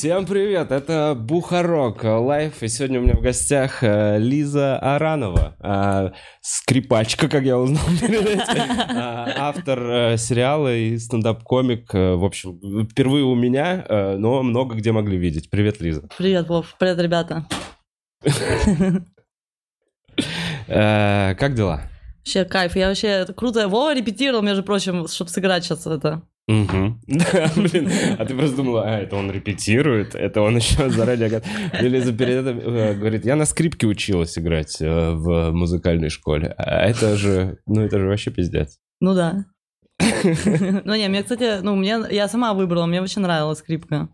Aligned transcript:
Всем 0.00 0.24
привет, 0.24 0.72
это 0.72 1.14
Бухарог 1.14 2.04
Лайв, 2.04 2.62
и 2.62 2.68
сегодня 2.68 3.00
у 3.00 3.02
меня 3.02 3.12
в 3.12 3.20
гостях 3.20 3.84
э, 3.84 4.16
Лиза 4.18 4.78
Аранова, 4.78 5.56
э, 5.60 6.12
скрипачка, 6.40 7.28
как 7.28 7.44
я 7.44 7.58
узнал 7.58 7.84
перед 8.00 8.26
этим, 8.26 8.62
э, 8.80 9.34
автор 9.36 10.16
сериала 10.16 10.74
и 10.74 10.96
стендап-комик, 10.96 11.92
в 11.92 12.24
общем, 12.24 12.86
впервые 12.88 13.24
у 13.24 13.34
меня, 13.34 13.84
но 13.90 14.42
много 14.42 14.74
где 14.74 14.90
могли 14.90 15.18
видеть. 15.18 15.50
Привет, 15.50 15.82
Лиза. 15.82 16.08
Привет, 16.16 16.48
Вов. 16.48 16.74
Привет, 16.78 16.98
ребята. 16.98 17.46
Как 20.66 21.54
дела? 21.54 21.82
Вообще 22.20 22.46
кайф. 22.46 22.74
Я 22.74 22.88
вообще 22.88 23.26
круто. 23.36 23.68
Вова 23.68 23.94
репетировал, 23.94 24.40
между 24.40 24.62
прочим, 24.62 25.08
чтобы 25.08 25.30
сыграть 25.30 25.64
сейчас 25.64 25.86
это. 25.86 26.22
Мгм. 26.50 27.00
Да, 27.06 27.50
блин, 27.56 27.88
а 28.18 28.24
ты 28.24 28.34
просто 28.34 28.56
думала, 28.56 28.82
а, 28.82 28.98
это 28.98 29.16
он 29.16 29.30
репетирует, 29.30 30.16
это 30.16 30.40
он 30.42 30.56
еще 30.56 30.90
заранее... 30.90 31.28
говорит. 31.28 31.48
И 31.80 31.88
Лиза 31.88 32.12
перед 32.12 32.44
этим 32.44 32.58
э, 32.58 32.94
говорит, 32.94 33.24
я 33.24 33.36
на 33.36 33.44
скрипке 33.44 33.86
училась 33.86 34.36
играть 34.36 34.80
э, 34.80 35.12
в 35.12 35.52
музыкальной 35.52 36.08
школе, 36.08 36.52
а 36.58 36.86
это 36.86 37.16
же, 37.16 37.58
ну 37.66 37.82
это 37.82 38.00
же 38.00 38.08
вообще 38.08 38.32
пиздец. 38.32 38.78
Ну 39.00 39.14
да. 39.14 39.44
Ну 40.84 40.94
не, 40.96 41.08
мне, 41.08 41.22
кстати, 41.22 41.60
ну 41.62 41.76
мне, 41.76 42.00
я 42.10 42.26
сама 42.26 42.52
выбрала, 42.52 42.86
мне 42.86 43.00
вообще 43.00 43.20
нравилась 43.20 43.58
скрипка. 43.58 44.08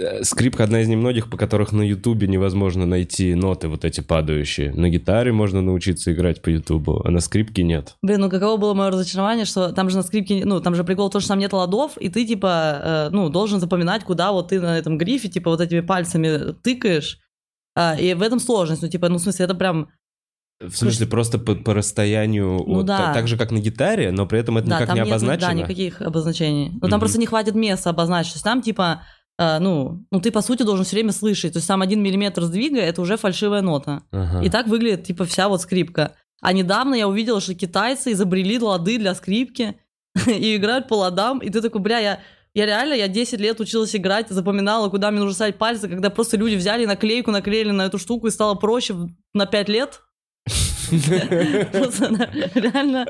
Э, 0.00 0.24
Скрипка 0.24 0.64
одна 0.64 0.80
из 0.80 0.88
немногих, 0.88 1.28
по 1.30 1.36
которых 1.36 1.72
на 1.72 1.82
Ютубе 1.82 2.26
невозможно 2.26 2.86
найти 2.86 3.34
ноты 3.34 3.68
вот 3.68 3.84
эти 3.84 4.00
падающие. 4.00 4.72
На 4.72 4.88
гитаре 4.88 5.32
можно 5.32 5.60
научиться 5.60 6.12
играть 6.12 6.40
по 6.42 6.48
Ютубу, 6.48 7.02
а 7.04 7.10
на 7.10 7.20
скрипке 7.20 7.62
нет. 7.62 7.96
Блин, 8.02 8.20
ну 8.20 8.30
каково 8.30 8.56
было 8.56 8.74
мое 8.74 8.90
разочарование, 8.90 9.44
что 9.44 9.72
там 9.72 9.90
же 9.90 9.96
на 9.96 10.02
скрипке, 10.02 10.44
ну 10.44 10.60
там 10.60 10.74
же 10.74 10.84
прикол 10.84 11.10
то, 11.10 11.20
что 11.20 11.28
там 11.30 11.38
нет 11.38 11.52
ладов, 11.52 11.96
и 11.98 12.08
ты 12.08 12.26
типа, 12.26 12.80
э, 12.82 13.08
ну, 13.12 13.28
должен 13.28 13.60
запоминать, 13.60 14.04
куда 14.04 14.32
вот 14.32 14.48
ты 14.48 14.60
на 14.60 14.78
этом 14.78 14.96
грифе, 14.98 15.28
типа, 15.28 15.50
вот 15.50 15.60
этими 15.60 15.80
пальцами 15.80 16.52
тыкаешь. 16.62 17.18
А, 17.76 17.94
и 17.98 18.14
в 18.14 18.22
этом 18.22 18.40
сложность, 18.40 18.82
ну, 18.82 18.88
типа, 18.88 19.08
ну, 19.08 19.16
в 19.18 19.20
смысле, 19.20 19.44
это 19.44 19.54
прям, 19.54 19.88
В 20.60 20.74
смысле, 20.76 21.06
просто 21.06 21.38
по, 21.38 21.54
по 21.54 21.72
расстоянию, 21.72 22.62
Ну 22.66 22.74
вот 22.74 22.86
да. 22.86 22.98
та- 22.98 23.14
так 23.14 23.28
же, 23.28 23.36
как 23.36 23.50
на 23.52 23.58
гитаре, 23.60 24.10
но 24.10 24.26
при 24.26 24.40
этом 24.40 24.58
это 24.58 24.68
да, 24.68 24.76
никак 24.76 24.88
там 24.88 24.96
не 24.96 25.00
нет, 25.02 25.08
обозначено. 25.10 25.48
да, 25.48 25.54
никаких 25.54 26.02
обозначений. 26.02 26.70
Ну, 26.74 26.80
там 26.80 26.90
Мгм. 26.90 27.00
просто 27.00 27.18
не 27.18 27.26
хватит 27.26 27.54
места 27.54 27.90
обозначить. 27.90 28.32
То 28.32 28.36
есть 28.36 28.44
там, 28.44 28.60
типа, 28.60 29.02
ну, 29.58 30.04
ну, 30.10 30.20
ты, 30.20 30.30
по 30.30 30.42
сути, 30.42 30.64
должен 30.64 30.84
все 30.84 30.96
время 30.96 31.12
слышать. 31.12 31.54
То 31.54 31.58
есть 31.58 31.68
там 31.68 31.80
один 31.80 32.02
миллиметр 32.02 32.42
сдвига— 32.42 32.78
это 32.80 33.00
уже 33.00 33.16
фальшивая 33.16 33.62
нота. 33.62 34.02
Ага. 34.10 34.44
И 34.44 34.50
так 34.50 34.66
выглядит, 34.66 35.04
типа, 35.04 35.24
вся 35.24 35.48
вот 35.48 35.62
скрипка. 35.62 36.12
А 36.42 36.52
недавно 36.52 36.94
я 36.94 37.08
увидела, 37.08 37.40
что 37.40 37.54
китайцы 37.54 38.12
изобрели 38.12 38.58
лады 38.58 38.98
для 38.98 39.14
скрипки 39.14 39.80
и 40.26 40.56
играют 40.56 40.88
по 40.88 40.94
ладам. 40.94 41.38
И 41.38 41.48
ты 41.48 41.62
такой, 41.62 41.80
бля, 41.80 41.98
я... 41.98 42.20
Я 42.52 42.66
реально, 42.66 42.94
я 42.94 43.06
10 43.06 43.38
лет 43.38 43.60
училась 43.60 43.94
играть, 43.94 44.28
запоминала, 44.28 44.88
куда 44.88 45.12
мне 45.12 45.20
нужно 45.20 45.34
ставить 45.34 45.56
пальцы, 45.56 45.88
когда 45.88 46.10
просто 46.10 46.36
люди 46.36 46.56
взяли 46.56 46.84
наклейку, 46.84 47.30
наклеили 47.30 47.70
на 47.70 47.82
эту 47.82 47.96
штуку 47.96 48.26
и 48.26 48.30
стало 48.32 48.56
проще 48.56 48.96
на 49.32 49.46
5 49.46 49.68
лет. 49.68 50.02
Реально... 52.54 53.06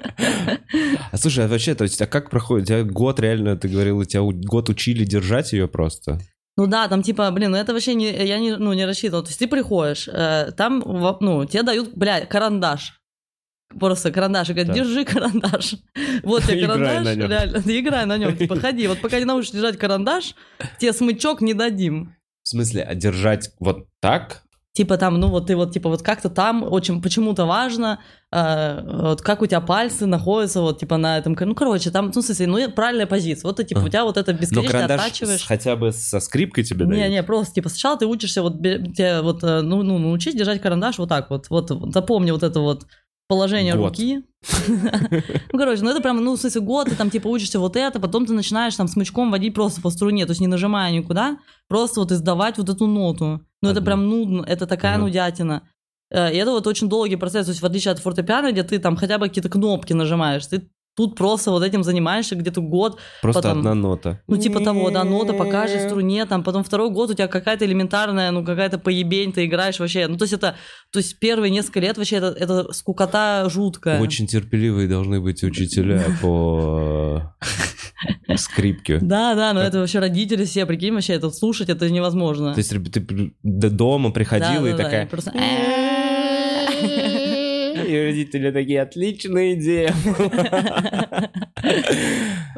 А 1.12 1.17
слушай, 1.17 1.45
а 1.45 1.48
вообще, 1.48 1.75
то 1.75 1.84
есть, 1.84 2.00
а 2.00 2.06
как 2.06 2.31
проходит? 2.31 2.64
У 2.64 2.67
тебя 2.67 2.84
год 2.84 3.20
реально, 3.20 3.56
ты 3.56 3.69
говорил, 3.69 4.05
тебя 4.05 4.23
год 4.23 4.69
учили 4.69 5.05
держать 5.05 5.53
ее 5.53 5.69
просто? 5.69 6.20
Ну 6.56 6.67
да, 6.67 6.89
там 6.89 7.03
типа, 7.03 7.31
блин, 7.31 7.53
ну 7.53 7.56
это 7.56 7.73
вообще 7.73 7.95
не, 7.95 8.11
я 8.11 8.39
не, 8.39 8.56
ну, 8.56 8.73
не 8.73 8.84
рассчитывал. 8.84 9.23
То 9.23 9.31
есть 9.31 9.39
ты 9.39 9.48
приходишь, 9.48 10.08
э, 10.08 10.53
там, 10.56 10.83
ну, 11.20 11.45
тебе 11.46 11.63
дают, 11.63 11.95
бля, 11.95 12.27
карандаш. 12.27 13.01
Просто 13.79 14.11
карандаш. 14.11 14.51
И 14.51 14.52
говорят, 14.52 14.74
Так. 14.74 14.77
держи 14.77 15.05
карандаш. 15.05 15.74
Вот 16.24 16.42
тебе 16.42 16.61
карандаш. 16.67 17.17
на. 17.17 17.29
Реально, 17.29 17.62
ты 17.62 17.80
играй 17.80 18.05
на 18.05 18.18
нем. 18.18 18.36
Типа, 18.36 18.57
ходи. 18.57 18.86
Вот 18.89 19.01
пока 19.01 19.18
не 19.18 19.24
научишься 19.24 19.57
держать 19.57 19.79
карандаш, 19.79 20.35
тебе 20.79 20.92
смычок 20.92 21.41
не 21.41 21.55
дадим. 21.55 22.14
В 22.42 22.48
смысле, 22.48 22.83
а 22.83 22.95
держать 22.95 23.51
вот 23.61 23.86
так? 24.01 24.42
Типа 24.73 24.97
там, 24.98 25.19
ну 25.19 25.27
вот 25.29 25.48
ты 25.48 25.57
вот, 25.57 25.73
типа 25.73 25.89
вот 25.89 26.01
как-то 26.03 26.31
там 26.31 26.63
очень 26.63 27.03
почему-то 27.03 27.45
важно, 27.45 27.98
э, 28.31 28.81
вот 28.85 29.20
как 29.20 29.42
у 29.42 29.47
тебя 29.47 29.61
пальцы 29.61 30.07
находятся 30.07 30.61
вот 30.61 30.79
типа 30.79 30.97
на 30.97 31.19
этом, 31.19 31.36
ну 31.39 31.55
короче, 31.57 31.91
там, 31.91 32.13
ну 32.14 32.23
в 32.23 32.25
смысле, 32.25 32.47
ну 32.47 32.70
правильная 32.70 33.07
позиция. 33.07 33.48
Вот 33.48 33.57
ты 33.57 33.64
типа, 33.64 33.80
Ага. 33.80 33.86
у 33.89 33.91
тебя 33.91 34.05
вот 34.05 34.17
это 34.17 34.33
Но 34.33 34.39
бесконечно 34.39 34.70
карандаш 34.73 35.01
оттачиваешь. 35.01 35.41
с- 35.41 35.45
хотя 35.47 35.75
бы 35.75 35.91
со 35.91 36.20
скрипкой 36.20 36.63
тебе 36.63 36.85
дают? 36.86 36.95
Не, 37.03 37.09
не, 37.11 37.23
просто 37.25 37.55
типа 37.55 37.69
сначала 37.69 37.98
ты 37.98 38.07
учишься 38.07 38.42
вот 38.42 38.55
бе- 38.61 38.79
тебе 38.79 39.23
вот 39.23 39.42
э, 39.42 39.61
ну 39.63 39.83
ну 39.83 39.98
научись 39.98 40.36
держать 40.36 40.63
карандаш 40.63 40.98
вот 40.98 41.09
так 41.09 41.30
вот 41.30 41.51
вот 41.51 41.69
запомни 41.92 42.30
вот 42.30 42.45
это 42.45 42.61
вот 42.61 42.86
положение 43.30 43.77
Год. 43.77 43.91
руки. 43.91 44.24
Ну 45.52 45.58
короче, 45.58 45.83
ну 45.83 45.91
это 45.91 46.02
прям 46.02 46.17
ну 46.23 46.35
в 46.35 46.41
смысле 46.41 46.61
год 46.63 46.89
ты 46.89 46.96
там 46.96 47.11
типа 47.11 47.29
учишься 47.29 47.61
вот 47.61 47.77
это, 47.77 48.01
потом 48.01 48.27
ты 48.27 48.33
начинаешь 48.33 48.74
там 48.74 48.89
смычком 48.89 49.30
водить 49.30 49.55
просто 49.55 49.80
по 49.80 49.91
струне, 49.91 50.27
то 50.27 50.33
есть 50.33 50.41
не 50.41 50.48
нажимая 50.48 50.91
никуда, 50.91 51.39
просто 51.68 52.01
вот 52.01 52.11
издавать 52.11 52.58
вот 52.58 52.68
эту 52.68 52.86
ноту. 52.89 53.41
Ну 53.63 53.68
это 53.70 53.80
прям 53.83 54.08
нудно, 54.08 54.45
это 54.45 54.67
такая 54.67 54.98
нудятина. 54.98 55.63
Э, 56.11 56.35
И 56.35 56.36
это 56.36 56.51
вот 56.51 56.67
очень 56.67 56.89
долгий 56.89 57.17
процесс, 57.17 57.46
то 57.46 57.51
есть 57.52 57.63
в 57.63 57.67
отличие 57.67 57.92
от 57.92 58.01
фортепиано, 58.01 58.51
где 58.51 58.64
ты 58.64 58.79
там 58.80 58.96
хотя 58.96 59.18
бы 59.18 59.29
какие-то 59.29 59.48
кнопки 59.48 59.92
нажимаешь, 59.92 60.47
ты 60.47 60.68
тут 60.96 61.17
просто 61.17 61.51
вот 61.51 61.62
этим 61.62 61.83
занимаешься 61.83 62.34
где-то 62.36 62.61
год, 62.61 62.98
Просто 63.23 63.42
потом- 63.42 63.58
одна 63.58 63.74
нота. 63.74 64.20
ну, 64.27 64.36
типа 64.36 64.61
того, 64.61 64.90
да, 64.90 65.05
нота 65.05 65.33
по 65.33 65.45
каждой 65.45 65.80
струне, 65.86 66.27
там, 66.27 66.42
потом 66.42 66.62
второй 66.64 66.90
год 66.90 67.11
у 67.11 67.14
тебя 67.14 67.28
какая-то 67.28 67.64
элементарная, 67.64 68.30
ну, 68.30 68.45
какая-то 68.45 68.78
поебень, 68.78 69.33
ты 69.33 69.46
играешь 69.46 69.79
вообще. 69.79 70.06
Ну, 70.08 70.17
то 70.17 70.24
есть 70.24 70.34
это, 70.34 70.56
то 70.92 70.98
есть 70.98 71.18
первые 71.18 71.50
несколько 71.50 71.80
лет 71.80 71.96
вообще 71.96 72.17
это, 72.17 72.27
это 72.29 72.73
скукота 72.73 73.46
жуткая. 73.48 74.00
Очень 74.00 74.27
терпеливые 74.27 74.89
должны 74.89 75.20
быть 75.20 75.42
учителя 75.42 76.05
по 76.20 77.34
э, 78.29 78.36
скрипке. 78.36 78.98
Да, 79.00 79.34
да, 79.34 79.52
но 79.52 79.61
это 79.62 79.79
вообще 79.79 79.98
родители 80.00 80.45
все, 80.45 80.67
прикинь, 80.67 80.92
вообще 80.92 81.14
это 81.14 81.30
слушать, 81.30 81.68
это 81.68 81.89
невозможно. 81.89 82.52
То 82.52 82.58
есть 82.58 82.70
ты 82.70 83.33
до 83.42 83.70
дома 83.70 84.11
приходила 84.11 84.67
и 84.67 84.77
такая... 84.77 85.08
И 87.90 88.06
родители 88.06 88.51
такие, 88.51 88.83
отличная 88.83 89.55
идея. 89.55 89.95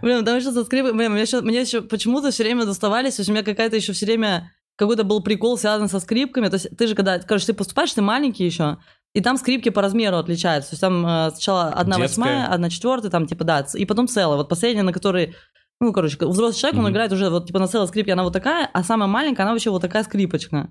Блин, 0.02 0.20
потому 0.20 0.40
что 0.40 0.52
со 0.52 0.64
скрипкой, 0.64 0.92
блин, 0.94 1.12
мне, 1.12 1.22
еще, 1.22 1.40
мне 1.40 1.60
еще 1.60 1.80
почему-то 1.82 2.30
все 2.30 2.44
время 2.44 2.64
доставались, 2.64 3.16
то 3.16 3.20
есть 3.20 3.30
у 3.30 3.32
меня 3.32 3.42
какая-то 3.42 3.76
еще 3.76 3.92
все 3.92 4.06
время, 4.06 4.50
какой-то 4.76 5.04
был 5.04 5.22
прикол 5.22 5.56
связан 5.58 5.88
со 5.88 6.00
скрипками, 6.00 6.48
то 6.48 6.54
есть 6.54 6.76
ты 6.76 6.86
же 6.86 6.94
когда, 6.94 7.18
короче, 7.18 7.46
ты 7.46 7.54
поступаешь, 7.54 7.92
ты 7.92 8.02
маленький 8.02 8.44
еще, 8.44 8.78
и 9.14 9.20
там 9.20 9.36
скрипки 9.36 9.68
по 9.68 9.82
размеру 9.82 10.16
отличаются, 10.16 10.70
то 10.70 10.74
есть 10.74 10.80
там 10.80 11.06
э, 11.06 11.30
сначала 11.32 11.68
одна 11.68 11.98
восьмая, 11.98 12.46
одна 12.46 12.70
четвертая, 12.70 13.10
там 13.10 13.26
типа, 13.26 13.44
да, 13.44 13.66
и 13.74 13.84
потом 13.84 14.08
целая, 14.08 14.36
вот 14.36 14.48
последняя, 14.48 14.82
на 14.82 14.92
которой, 14.92 15.34
ну, 15.80 15.92
короче, 15.92 16.16
взрослый 16.20 16.58
человек, 16.58 16.78
он 16.78 16.84
Мгм. 16.84 16.92
играет 16.92 17.12
уже 17.12 17.28
вот 17.30 17.46
типа 17.46 17.58
на 17.58 17.68
целой 17.68 17.88
скрипке, 17.88 18.12
она 18.12 18.24
вот 18.24 18.32
такая, 18.32 18.68
а 18.72 18.82
самая 18.82 19.08
маленькая, 19.08 19.42
она 19.42 19.52
вообще 19.52 19.70
вот 19.70 19.82
такая 19.82 20.04
скрипочка. 20.04 20.68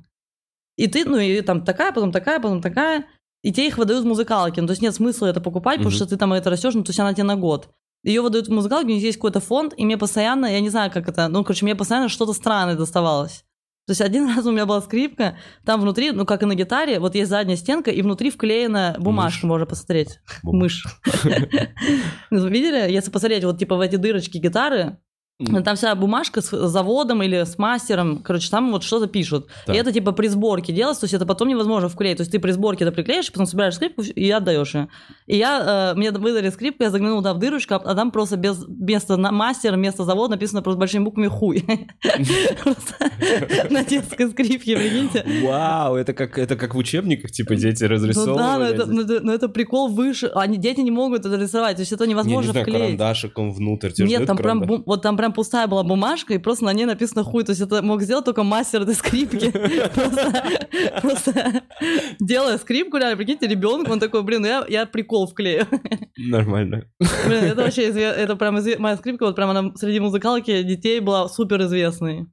И 0.78 0.88
ты, 0.88 1.06
ну, 1.06 1.18
и 1.18 1.42
там 1.42 1.64
такая, 1.64 1.92
потом 1.92 2.12
такая, 2.12 2.40
потом 2.40 2.62
такая, 2.62 3.06
и 3.44 3.52
тебе 3.52 3.68
их 3.68 3.78
выдают 3.78 4.04
в 4.04 4.08
музыкалке. 4.08 4.62
Ну, 4.62 4.68
то 4.68 4.72
есть 4.72 4.82
нет 4.82 4.94
смысла 4.96 5.28
это 5.28 5.42
покупать, 5.42 5.78
потому 5.78 5.90
Мгм. 5.90 5.96
что 5.96 6.06
ты 6.06 6.18
там 6.18 6.34
это 6.34 6.50
растешь, 6.50 6.74
ну, 6.74 6.84
то 6.84 6.90
есть 6.90 7.00
она 7.00 7.14
тебе 7.14 7.24
на 7.24 7.36
год. 7.36 7.70
Ее 8.04 8.22
выдают 8.22 8.48
в 8.48 8.52
музыкалке, 8.52 8.88
у 8.88 8.90
них 8.96 9.04
есть 9.04 9.18
какой-то 9.18 9.40
фонд, 9.40 9.74
и 9.78 9.86
мне 9.86 9.98
постоянно, 9.98 10.46
я 10.48 10.60
не 10.60 10.70
знаю, 10.70 10.92
как 10.92 11.08
это, 11.08 11.28
ну, 11.28 11.44
короче, 11.44 11.66
мне 11.66 11.76
постоянно 11.76 12.10
что-то 12.10 12.34
странное 12.34 12.76
доставалось. 12.76 13.44
То 13.88 13.92
есть 13.92 14.02
один 14.02 14.28
раз 14.36 14.46
у 14.46 14.52
меня 14.52 14.66
была 14.66 14.82
скрипка, 14.82 15.38
там 15.66 15.82
внутри, 15.82 16.12
ну, 16.12 16.26
как 16.26 16.44
и 16.44 16.46
на 16.46 16.56
гитаре, 16.56 17.00
вот 17.00 17.16
есть 17.16 17.30
задняя 17.30 17.58
стенка, 17.58 17.92
и 17.92 18.02
внутри 18.02 18.30
вклеена 18.32 18.96
бумажка, 19.00 19.46
Мышь. 19.46 19.50
можно 19.50 19.66
посмотреть. 19.66 20.20
Бум. 20.44 20.58
Мышь. 20.60 20.86
Ну, 22.32 22.48
Видели? 22.48 22.92
Если 22.92 23.12
посмотреть 23.12 23.44
вот 23.44 23.60
типа 23.60 23.76
в 23.76 23.82
эти 23.82 23.96
дырочки 23.98 24.38
гитары. 24.38 24.98
Там 25.64 25.76
вся 25.76 25.94
бумажка 25.96 26.42
с 26.42 26.50
заводом 26.68 27.24
или 27.24 27.44
с 27.44 27.58
мастером, 27.58 28.18
короче, 28.24 28.50
там 28.50 28.72
вот 28.72 28.84
что-то 28.84 29.08
пишут. 29.08 29.48
Так. 29.66 29.76
И 29.76 29.80
это 29.80 29.92
типа 29.92 30.12
при 30.12 30.28
сборке 30.28 30.74
делается, 30.74 31.02
то 31.02 31.06
есть 31.06 31.14
это 31.14 31.26
потом 31.26 31.48
невозможно 31.48 31.90
вклеить. 31.90 32.18
То 32.18 32.22
есть 32.22 32.32
ты 32.32 32.40
при 32.40 32.52
сборке 32.52 32.84
это 32.86 32.92
приклеишь, 32.94 33.32
потом 33.32 33.46
собираешь 33.46 33.76
скрипку 33.76 34.02
и 34.02 34.30
отдаешь 34.32 34.74
ее. 34.76 34.88
И 35.28 35.38
я, 35.38 35.92
э, 35.94 35.98
мне 35.98 36.12
выдали 36.12 36.50
скрипку, 36.50 36.84
я 36.84 36.90
заглянула 36.92 37.20
туда 37.22 37.34
в 37.34 37.40
дырочку, 37.40 37.76
а 37.76 37.96
там 37.96 38.12
просто 38.12 38.38
без 38.38 38.64
вместо 38.66 39.18
на- 39.18 39.32
мастера, 39.32 39.76
вместо 39.76 40.04
завода 40.04 40.32
написано 40.32 40.62
просто 40.62 40.80
большими 40.80 41.04
буквами 41.04 41.28
хуй. 41.28 41.66
На 43.70 43.84
детской 43.84 44.30
скрипке, 44.30 44.76
прикиньте. 44.78 45.26
Вау, 45.44 45.96
это 45.96 46.14
как, 46.14 46.38
это 46.38 46.56
как 46.56 46.76
в 46.76 46.78
учебниках, 46.78 47.32
типа, 47.32 47.56
дети 47.56 47.84
Ну 47.84 47.90
да, 47.90 47.96
но 47.96 47.96
разрисовывали. 47.96 48.74
это, 48.74 48.86
ну 48.86 49.02
это- 49.02 49.20
но 49.26 49.34
это 49.34 49.50
прикол 49.50 49.90
выше. 49.90 50.28
Они, 50.36 50.58
дети 50.58 50.82
не 50.82 50.92
могут 50.92 51.26
это 51.26 51.36
рисовать, 51.38 51.76
то 51.78 51.82
есть 51.82 51.92
это 51.92 52.04
Не, 52.06 52.10
не 52.10 52.14
невозможно 52.14 52.54
вклеить. 52.54 52.80
карандашиком 52.80 53.52
внутрь. 53.54 53.92
Нет, 54.00 54.26
там 54.26 54.38
прям, 54.38 54.64
вот 54.86 55.02
там 55.02 55.18
прям 55.18 55.31
пустая 55.32 55.68
была 55.68 55.84
бумажка, 55.84 56.34
и 56.34 56.38
просто 56.38 56.66
на 56.66 56.74
ней 56.74 56.86
написано 56.86 57.24
хуй. 57.24 57.44
То 57.44 57.52
есть 57.52 57.62
это 57.62 57.82
мог 57.82 58.02
сделать 58.02 58.26
только 58.26 58.44
мастер 58.44 58.82
этой 58.82 58.96
скрипки. 58.96 59.52
Просто- 61.02 61.64
делая 62.20 62.58
скрипку, 62.58 62.98
реально, 62.98 63.18
прикиньте, 63.18 63.48
ребенку, 63.48 63.92
он 63.92 64.00
такой, 64.00 64.24
блин, 64.24 64.42
ну 64.42 64.66
я, 64.68 64.86
прикол 64.86 65.28
вклею. 65.28 65.68
Нормально. 66.18 66.86
Блин, 67.28 67.44
это 67.46 67.64
вообще, 67.64 67.90
это 67.90 68.36
прям 68.36 68.60
моя 68.80 68.98
скрипка, 68.98 69.26
вот 69.26 69.36
прям 69.36 69.50
она 69.50 69.72
среди 69.76 70.00
музыкалки 70.00 70.64
детей 70.64 71.00
была 71.00 71.28
супер 71.30 71.62
известной. 71.64 72.28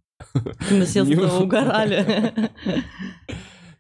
Мы 0.71 0.85
все 0.85 1.03
угорали. 1.03 2.33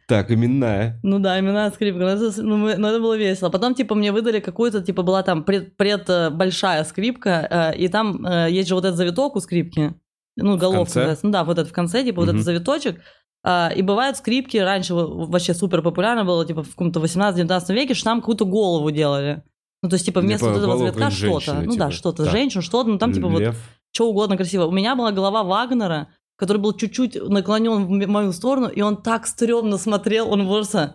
Так, 0.08 0.30
именная. 0.30 0.98
Ну 1.02 1.18
да, 1.18 1.38
именно 1.38 1.70
скрипка. 1.70 2.00
Но 2.00 2.08
это, 2.08 2.42
ну, 2.42 2.56
мы- 2.56 2.76
но 2.78 2.88
это 2.88 2.98
было 2.98 3.14
весело. 3.16 3.50
Потом, 3.50 3.74
типа, 3.74 3.94
мне 3.94 4.10
выдали 4.10 4.40
какую-то, 4.40 4.80
типа, 4.80 5.02
была 5.02 5.22
там 5.22 5.44
пред, 5.44 5.76
пред, 5.76 6.08
э, 6.08 6.30
большая 6.30 6.82
скрипка, 6.84 7.46
э, 7.74 7.76
и 7.76 7.88
там 7.88 8.24
э, 8.26 8.48
есть 8.50 8.68
же 8.70 8.74
вот 8.74 8.84
этот 8.86 8.96
завиток 8.96 9.36
у 9.36 9.40
скрипки. 9.40 9.94
ну, 10.40 10.56
головка 10.56 10.84
называется. 11.00 11.26
Ну 11.26 11.32
да, 11.32 11.44
вот 11.44 11.58
это 11.58 11.68
в 11.68 11.72
конце, 11.72 12.04
типа 12.04 12.20
вот 12.20 12.28
Мгм. 12.28 12.36
этот 12.36 12.44
завиточек. 12.46 13.00
А, 13.44 13.70
и 13.74 13.82
бывают 13.82 14.16
скрипки, 14.16 14.56
раньше 14.56 14.94
во- 14.94 15.26
вообще 15.26 15.52
супер 15.52 15.82
популярно 15.82 16.24
было, 16.24 16.46
типа 16.46 16.62
в 16.62 16.70
каком-то 16.70 17.00
18-19 17.00 17.74
веке, 17.74 17.94
что 17.94 18.04
там 18.04 18.20
какую-то 18.20 18.44
голову 18.46 18.90
делали. 18.90 19.42
Ну, 19.82 19.88
то 19.90 19.94
есть, 19.94 20.06
типа, 20.06 20.20
вместо 20.20 20.46
Типа 20.46 20.54
вот 20.54 20.62
этого 20.62 20.78
завитка 20.78 21.10
что-то. 21.10 21.54
ну 21.54 21.76
да, 21.76 21.86
типа. 21.86 21.90
что-то, 21.90 22.22
Так. 22.24 22.32
женщину, 22.32 22.62
что-то, 22.62 22.88
ну 22.88 22.98
там, 22.98 23.12
типа, 23.12 23.28
вот 23.28 23.40
Лев. 23.40 23.56
что 23.92 24.08
угодно 24.08 24.36
красиво. 24.36 24.64
У 24.66 24.70
меня 24.72 24.94
была 24.96 25.12
голова 25.12 25.42
Вагнера, 25.42 26.08
который 26.38 26.58
был 26.58 26.72
чуть-чуть 26.72 27.16
наклонен 27.28 27.84
в 27.84 28.08
мою 28.08 28.32
сторону, 28.32 28.68
и 28.68 28.80
он 28.80 29.02
так 29.02 29.26
стрёмно 29.26 29.76
смотрел, 29.76 30.30
он 30.30 30.46
просто... 30.46 30.94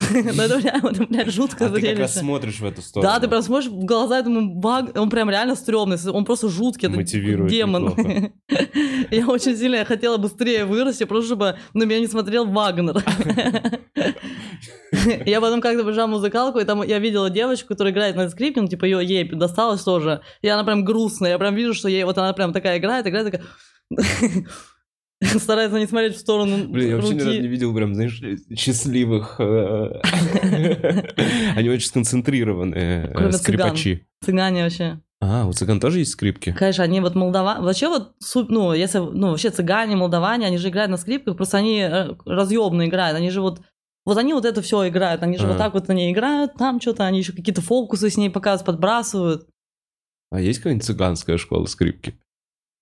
Ну, 0.10 0.42
это 0.42 0.60
прям, 0.60 1.30
жуткое 1.30 1.68
А 1.68 1.72
ты 1.72 1.80
как 1.80 1.98
раз 1.98 2.14
смотришь 2.14 2.60
в 2.60 2.64
эту 2.64 2.82
сторону. 2.82 3.10
Да, 3.10 3.18
ты 3.18 3.26
прям 3.26 3.42
смотришь 3.42 3.68
в 3.68 3.84
глаза 3.84 4.20
этому 4.20 4.54
баг, 4.54 4.96
он 4.96 5.10
прям 5.10 5.28
реально 5.28 5.56
стрёмный, 5.56 5.98
он 6.10 6.24
просто 6.24 6.48
жуткий, 6.48 6.88
это 6.88 7.02
демон. 7.48 8.32
Я 9.10 9.26
очень 9.26 9.56
сильно 9.56 9.76
я 9.76 9.84
хотела 9.84 10.16
быстрее 10.16 10.64
вырасти, 10.64 11.04
просто 11.04 11.26
чтобы 11.26 11.58
на 11.74 11.82
меня 11.84 11.98
не 12.00 12.06
смотрел 12.06 12.46
Вагнер. 12.46 13.02
Я 15.26 15.40
потом 15.40 15.60
как-то 15.60 15.84
в 15.84 16.06
музыкалку, 16.06 16.60
и 16.60 16.64
там 16.64 16.82
я 16.82 16.98
видела 16.98 17.28
девочку, 17.28 17.68
которая 17.68 17.92
играет 17.92 18.16
на 18.16 18.28
скрипке, 18.30 18.60
ну, 18.60 18.68
типа, 18.68 18.84
ее, 18.84 19.04
ей 19.04 19.28
досталось 19.28 19.82
тоже, 19.82 20.22
и 20.40 20.48
она 20.48 20.64
прям 20.64 20.84
грустная, 20.84 21.32
я 21.32 21.38
прям 21.38 21.54
вижу, 21.54 21.74
что 21.74 21.88
ей, 21.88 22.04
вот 22.04 22.16
она 22.18 22.32
прям 22.32 22.52
такая 22.52 22.78
играет, 22.78 23.06
играет, 23.06 23.32
такая... 23.32 23.44
Старается 25.38 25.78
не 25.78 25.86
смотреть 25.86 26.14
в 26.16 26.20
сторону 26.20 26.68
Блин, 26.68 26.88
я 26.90 26.96
вообще 26.96 27.14
ни 27.14 27.20
разу 27.20 27.40
не 27.40 27.48
видел 27.48 27.74
прям, 27.74 27.94
знаешь, 27.94 28.20
счастливых. 28.56 29.36
э, 29.40 30.00
Они 31.56 31.68
очень 31.68 31.88
сконцентрированные 31.88 33.12
э, 33.14 33.32
скрипачи. 33.32 34.06
Цыгане 34.24 34.64
вообще. 34.64 35.00
А, 35.20 35.46
у 35.46 35.52
цыган 35.52 35.80
тоже 35.80 35.98
есть 35.98 36.12
скрипки? 36.12 36.52
Конечно, 36.52 36.84
они 36.84 37.00
вот 37.00 37.16
молдаване, 37.16 37.64
вообще 37.64 37.88
вот, 37.88 38.12
ну, 38.48 38.72
если, 38.72 38.98
ну, 38.98 39.30
вообще 39.30 39.50
цыгане, 39.50 39.96
молдаване, 39.96 40.46
они 40.46 40.58
же 40.58 40.68
играют 40.68 40.92
на 40.92 40.96
скрипках, 40.96 41.36
просто 41.36 41.56
они 41.58 41.80
э, 41.80 42.14
разъемно 42.24 42.86
играют, 42.86 43.16
они 43.16 43.30
же 43.30 43.40
вот, 43.40 43.60
вот 44.06 44.16
они 44.16 44.32
вот 44.32 44.44
это 44.44 44.62
все 44.62 44.86
играют, 44.88 45.24
они 45.24 45.36
же 45.36 45.46
А. 45.46 45.48
вот 45.48 45.58
так 45.58 45.74
вот 45.74 45.88
на 45.88 45.92
ней 45.92 46.12
играют, 46.12 46.54
там 46.54 46.80
что-то, 46.80 47.04
они 47.04 47.18
еще 47.18 47.32
какие-то 47.32 47.62
фокусы 47.62 48.10
с 48.10 48.16
ней 48.16 48.30
показывают, 48.30 48.66
подбрасывают. 48.66 49.48
А 50.30 50.40
есть 50.40 50.60
какая-нибудь 50.60 50.86
цыганская 50.86 51.36
школа 51.36 51.66
скрипки? 51.66 52.14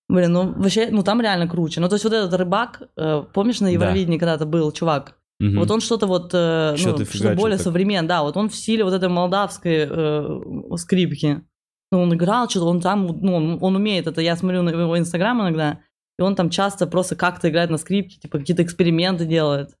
Блин, 0.09 0.31
ну, 0.31 0.53
вообще, 0.53 0.87
ну, 0.89 1.03
там 1.03 1.21
реально 1.21 1.47
круче. 1.47 1.81
Ну, 1.81 1.89
то 1.89 1.95
есть 1.95 2.05
вот 2.05 2.13
этот 2.13 2.33
рыбак, 2.33 2.81
э, 2.95 3.23
помнишь, 3.33 3.59
на 3.59 3.67
Да. 3.67 3.73
Евровидении 3.73 4.17
когда-то 4.17 4.45
был 4.45 4.71
чувак? 4.71 5.17
Мгм. 5.39 5.59
Вот 5.59 5.69
он 5.69 5.81
что-то 5.81 6.07
вот, 6.07 6.31
э, 6.33 6.71
ну, 6.71 6.77
Что-то 6.77 7.03
что-то 7.03 7.17
фигачил 7.17 7.37
более 7.37 7.57
так. 7.57 7.63
современное, 7.65 8.07
да, 8.07 8.23
вот 8.23 8.37
он 8.37 8.49
в 8.49 8.55
стиле 8.55 8.83
вот 8.83 8.93
этой 8.93 9.09
молдавской 9.09 9.87
э, 9.89 10.39
скрипки. 10.77 11.43
Ну, 11.91 12.01
он 12.01 12.13
играл 12.13 12.49
что-то, 12.49 12.65
он 12.65 12.81
там, 12.81 13.05
ну, 13.05 13.35
он, 13.35 13.57
он 13.61 13.75
умеет 13.75 14.07
это, 14.07 14.21
я 14.21 14.35
смотрю 14.35 14.61
на 14.61 14.69
его 14.69 14.97
инстаграм 14.97 15.39
иногда, 15.41 15.79
и 16.17 16.21
он 16.21 16.35
там 16.35 16.49
часто 16.49 16.87
просто 16.87 17.15
как-то 17.15 17.49
играет 17.49 17.69
на 17.69 17.77
скрипке, 17.77 18.17
типа 18.19 18.39
какие-то 18.39 18.63
эксперименты 18.63 19.25
делает. 19.25 19.75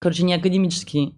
Короче, 0.00 0.24
не 0.24 0.34
академический. 0.34 1.17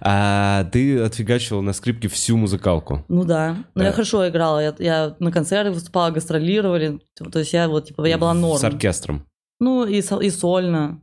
А 0.00 0.64
ты 0.64 1.00
отфигачивал 1.00 1.62
на 1.62 1.72
скрипке 1.72 2.08
всю 2.08 2.36
музыкалку. 2.36 3.04
Ну 3.08 3.24
да. 3.24 3.56
Но 3.74 3.82
Да. 3.82 3.86
я 3.86 3.92
хорошо 3.92 4.28
играла. 4.28 4.60
Я, 4.60 4.74
я 4.78 5.16
на 5.18 5.32
концертах 5.32 5.74
выступала, 5.74 6.10
гастролировали. 6.10 7.00
То 7.32 7.38
есть 7.38 7.52
я 7.52 7.68
вот, 7.68 7.86
типа, 7.86 8.04
я 8.06 8.18
была 8.18 8.34
норм. 8.34 8.58
С 8.58 8.64
оркестром. 8.64 9.26
Ну, 9.60 9.84
и, 9.86 9.98
и 9.98 10.30
сольно. 10.30 11.02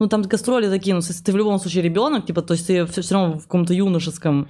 Ну, 0.00 0.08
там 0.08 0.22
гастроли 0.22 0.68
такие, 0.68 0.94
ну, 0.94 1.00
если 1.00 1.22
ты 1.22 1.32
в 1.32 1.36
любом 1.36 1.58
случае 1.60 1.82
ребенок, 1.82 2.26
типа, 2.26 2.42
то 2.42 2.54
есть 2.54 2.66
ты 2.66 2.84
все, 2.86 3.14
равно 3.14 3.38
в 3.38 3.42
каком-то 3.44 3.72
юношеском. 3.72 4.48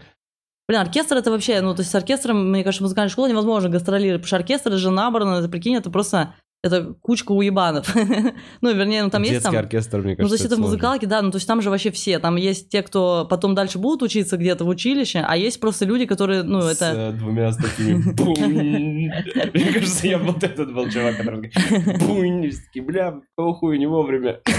Блин, 0.67 0.81
оркестр 0.81 1.17
это 1.17 1.31
вообще, 1.31 1.61
ну, 1.61 1.75
то 1.75 1.81
есть 1.81 1.91
с 1.91 1.95
оркестром, 1.95 2.51
мне 2.51 2.65
кажется, 2.65 2.83
в 2.83 2.87
музыкальной 2.87 3.11
школе 3.11 3.33
невозможно 3.33 3.69
гастролировать, 3.69 4.23
потому 4.23 4.29
что 4.29 4.37
оркестр 4.37 4.73
же 4.79 4.91
набрано, 4.91 5.35
это, 5.41 5.49
прикинь, 5.49 5.75
это 5.75 5.91
просто, 5.91 6.35
это 6.63 6.95
кучка 7.03 7.33
уебанов. 7.33 7.93
ну, 8.61 8.73
вернее, 8.75 9.03
ну, 9.03 9.11
там 9.11 9.23
есть 9.23 9.35
Детский 9.35 9.51
там... 9.51 9.57
оркестр, 9.57 9.99
мне 9.99 10.17
кажется, 10.17 10.23
Ну, 10.23 10.29
то 10.29 10.35
есть 10.35 10.45
это 10.45 10.55
в 10.55 10.59
сложно. 10.59 10.67
музыкалке, 10.71 11.07
да, 11.07 11.21
ну, 11.23 11.31
то 11.31 11.37
есть 11.37 11.49
там 11.49 11.61
же 11.61 11.71
вообще 11.71 11.91
все. 11.91 12.19
Там 12.21 12.37
есть 12.37 12.69
те, 12.69 12.83
кто 12.83 13.27
потом 13.29 13.55
дальше 13.55 13.79
будут 13.79 14.03
учиться 14.03 14.37
где-то 14.37 14.65
в 14.65 14.69
училище, 14.69 15.25
а 15.27 15.37
есть 15.37 15.59
просто 15.61 15.85
люди, 15.85 16.07
которые, 16.07 16.45
ну, 16.45 16.61
С 16.63 16.77
это... 16.81 16.95
э, 16.95 17.13
двумя 17.13 17.51
с 17.53 17.57
такими 17.57 18.13
бум. 18.15 18.35
Мне 18.39 19.73
кажется, 19.73 20.07
я 20.07 20.19
вот 20.19 20.45
этот 20.45 20.73
был 20.73 20.89
чувак, 20.89 21.17
который 21.17 21.51
бунь, 21.99 22.51
такие, 22.67 22.85
бля, 22.85 23.21
похуй, 23.35 23.79
не 23.79 23.87
вовремя. 23.87 24.41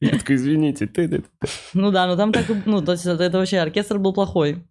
Я 0.00 0.10
такой, 0.10 0.36
извините, 0.36 0.86
ты, 0.86 1.08
ты. 1.08 1.18
ты». 1.22 1.48
Ну 1.74 1.90
да, 1.90 2.06
ну 2.06 2.16
там 2.16 2.32
так, 2.32 2.46
ну, 2.66 2.80
то 2.82 2.92
есть 2.92 3.04
это, 3.04 3.24
это 3.24 3.38
вообще 3.38 3.58
оркестр 3.58 3.98
был 3.98 4.14
плохой. 4.14 4.62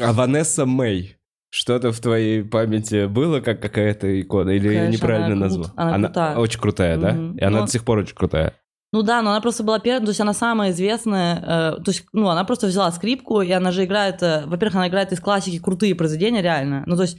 А 0.00 0.12
Ванесса 0.12 0.66
Мэй, 0.66 1.16
что-то 1.54 1.92
в 1.92 2.00
твоей 2.00 2.42
памяти 2.42 3.06
было, 3.06 3.40
как 3.40 3.60
какая-то 3.60 4.20
икона? 4.22 4.50
Или 4.50 4.72
я 4.72 4.80
Конечно, 4.84 4.92
неправильно 5.04 5.26
она 5.34 5.48
крут- 5.48 5.58
назвал? 5.58 5.70
она 5.76 6.08
крутая. 6.08 6.36
очень 6.38 6.60
крутая, 6.60 6.96
да? 6.96 7.12
Мгм. 7.12 7.36
И 7.36 7.44
она 7.44 7.60
Ну, 7.60 7.66
до 7.66 7.70
сих 7.70 7.84
пор 7.84 7.98
очень 7.98 8.14
крутая. 8.14 8.54
Ну 8.94 9.02
да, 9.02 9.20
но 9.20 9.30
она 9.32 9.40
просто 9.42 9.62
была 9.62 9.78
первой, 9.78 10.04
то 10.04 10.10
есть 10.10 10.20
она 10.20 10.32
самая 10.32 10.70
известная, 10.70 11.36
э, 11.36 11.82
то 11.82 11.90
есть, 11.90 12.04
ну, 12.14 12.28
она 12.28 12.44
просто 12.44 12.68
взяла 12.68 12.90
скрипку, 12.90 13.42
и 13.42 13.50
она 13.50 13.70
же 13.70 13.84
играет, 13.84 14.22
э, 14.22 14.44
во-первых, 14.46 14.76
она 14.76 14.88
играет 14.88 15.12
из 15.12 15.20
классики 15.20 15.58
крутые 15.58 15.94
произведения, 15.94 16.40
реально, 16.42 16.84
ну, 16.86 16.96
то 16.96 17.02
есть, 17.02 17.18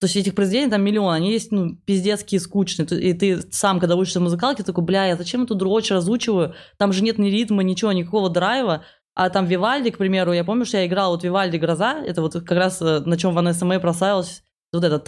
то 0.00 0.06
есть 0.06 0.16
этих 0.16 0.34
произведений 0.34 0.70
там 0.70 0.82
миллион, 0.82 1.14
они 1.14 1.30
есть, 1.32 1.52
ну, 1.52 1.76
пиздецкие, 1.86 2.40
скучные, 2.40 2.86
и 3.00 3.12
ты 3.14 3.40
сам, 3.52 3.78
когда 3.78 3.94
учишься 3.94 4.18
музыкалке, 4.18 4.64
такой, 4.64 4.82
бля, 4.84 5.06
я 5.06 5.16
зачем 5.16 5.42
эту 5.44 5.54
дрочь 5.54 5.90
разучиваю, 5.92 6.54
там 6.76 6.92
же 6.92 7.04
нет 7.04 7.18
ни 7.18 7.28
ритма, 7.28 7.62
ничего, 7.62 7.92
никакого 7.92 8.28
драйва, 8.28 8.82
а 9.14 9.30
там 9.30 9.46
Вивальди, 9.46 9.90
к 9.90 9.98
примеру, 9.98 10.32
я 10.32 10.44
помню, 10.44 10.64
что 10.64 10.78
я 10.78 10.86
играла 10.86 11.12
вот 11.12 11.24
Вивальди 11.24 11.58
«Гроза», 11.58 12.02
это 12.04 12.22
вот 12.22 12.32
как 12.32 12.52
раз 12.52 12.80
э, 12.80 13.00
на 13.00 13.16
чем 13.16 13.34
Ванесса 13.34 13.64
Мэй 13.64 13.78
прославилась, 13.78 14.42
вот 14.72 14.84
это 14.84 14.98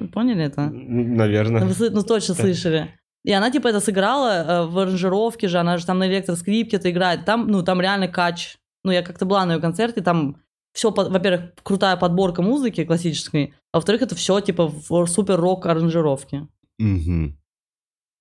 ну, 0.00 0.08
поняли, 0.08 0.44
это? 0.44 0.68
Наверное. 0.70 1.64
Вы 1.64 1.90
ну, 1.90 2.02
точно 2.02 2.34
слышали. 2.34 2.94
И 3.24 3.32
она, 3.32 3.50
типа, 3.50 3.68
это 3.68 3.80
сыграла 3.80 4.66
в 4.68 4.78
аранжировке 4.78 5.48
же, 5.48 5.58
она 5.58 5.78
же 5.78 5.86
там 5.86 5.98
на 5.98 6.08
электроскрипке 6.08 6.76
это 6.76 6.90
играет. 6.90 7.24
Там, 7.24 7.46
ну, 7.46 7.62
там 7.62 7.80
реально 7.80 8.08
кач. 8.08 8.56
Ну, 8.84 8.90
я 8.90 9.02
как-то 9.02 9.26
была 9.26 9.44
на 9.44 9.54
ее 9.54 9.60
концерте, 9.60 10.00
там 10.00 10.38
все, 10.72 10.90
во-первых, 10.90 11.52
крутая 11.62 11.96
подборка 11.96 12.42
музыки 12.42 12.84
классической, 12.84 13.54
а 13.72 13.78
во-вторых, 13.78 14.02
это 14.02 14.14
все, 14.14 14.40
типа, 14.40 14.66
в 14.66 15.06
супер-рок 15.06 15.66
аранжировке. 15.66 16.48
Мгм. 16.78 17.37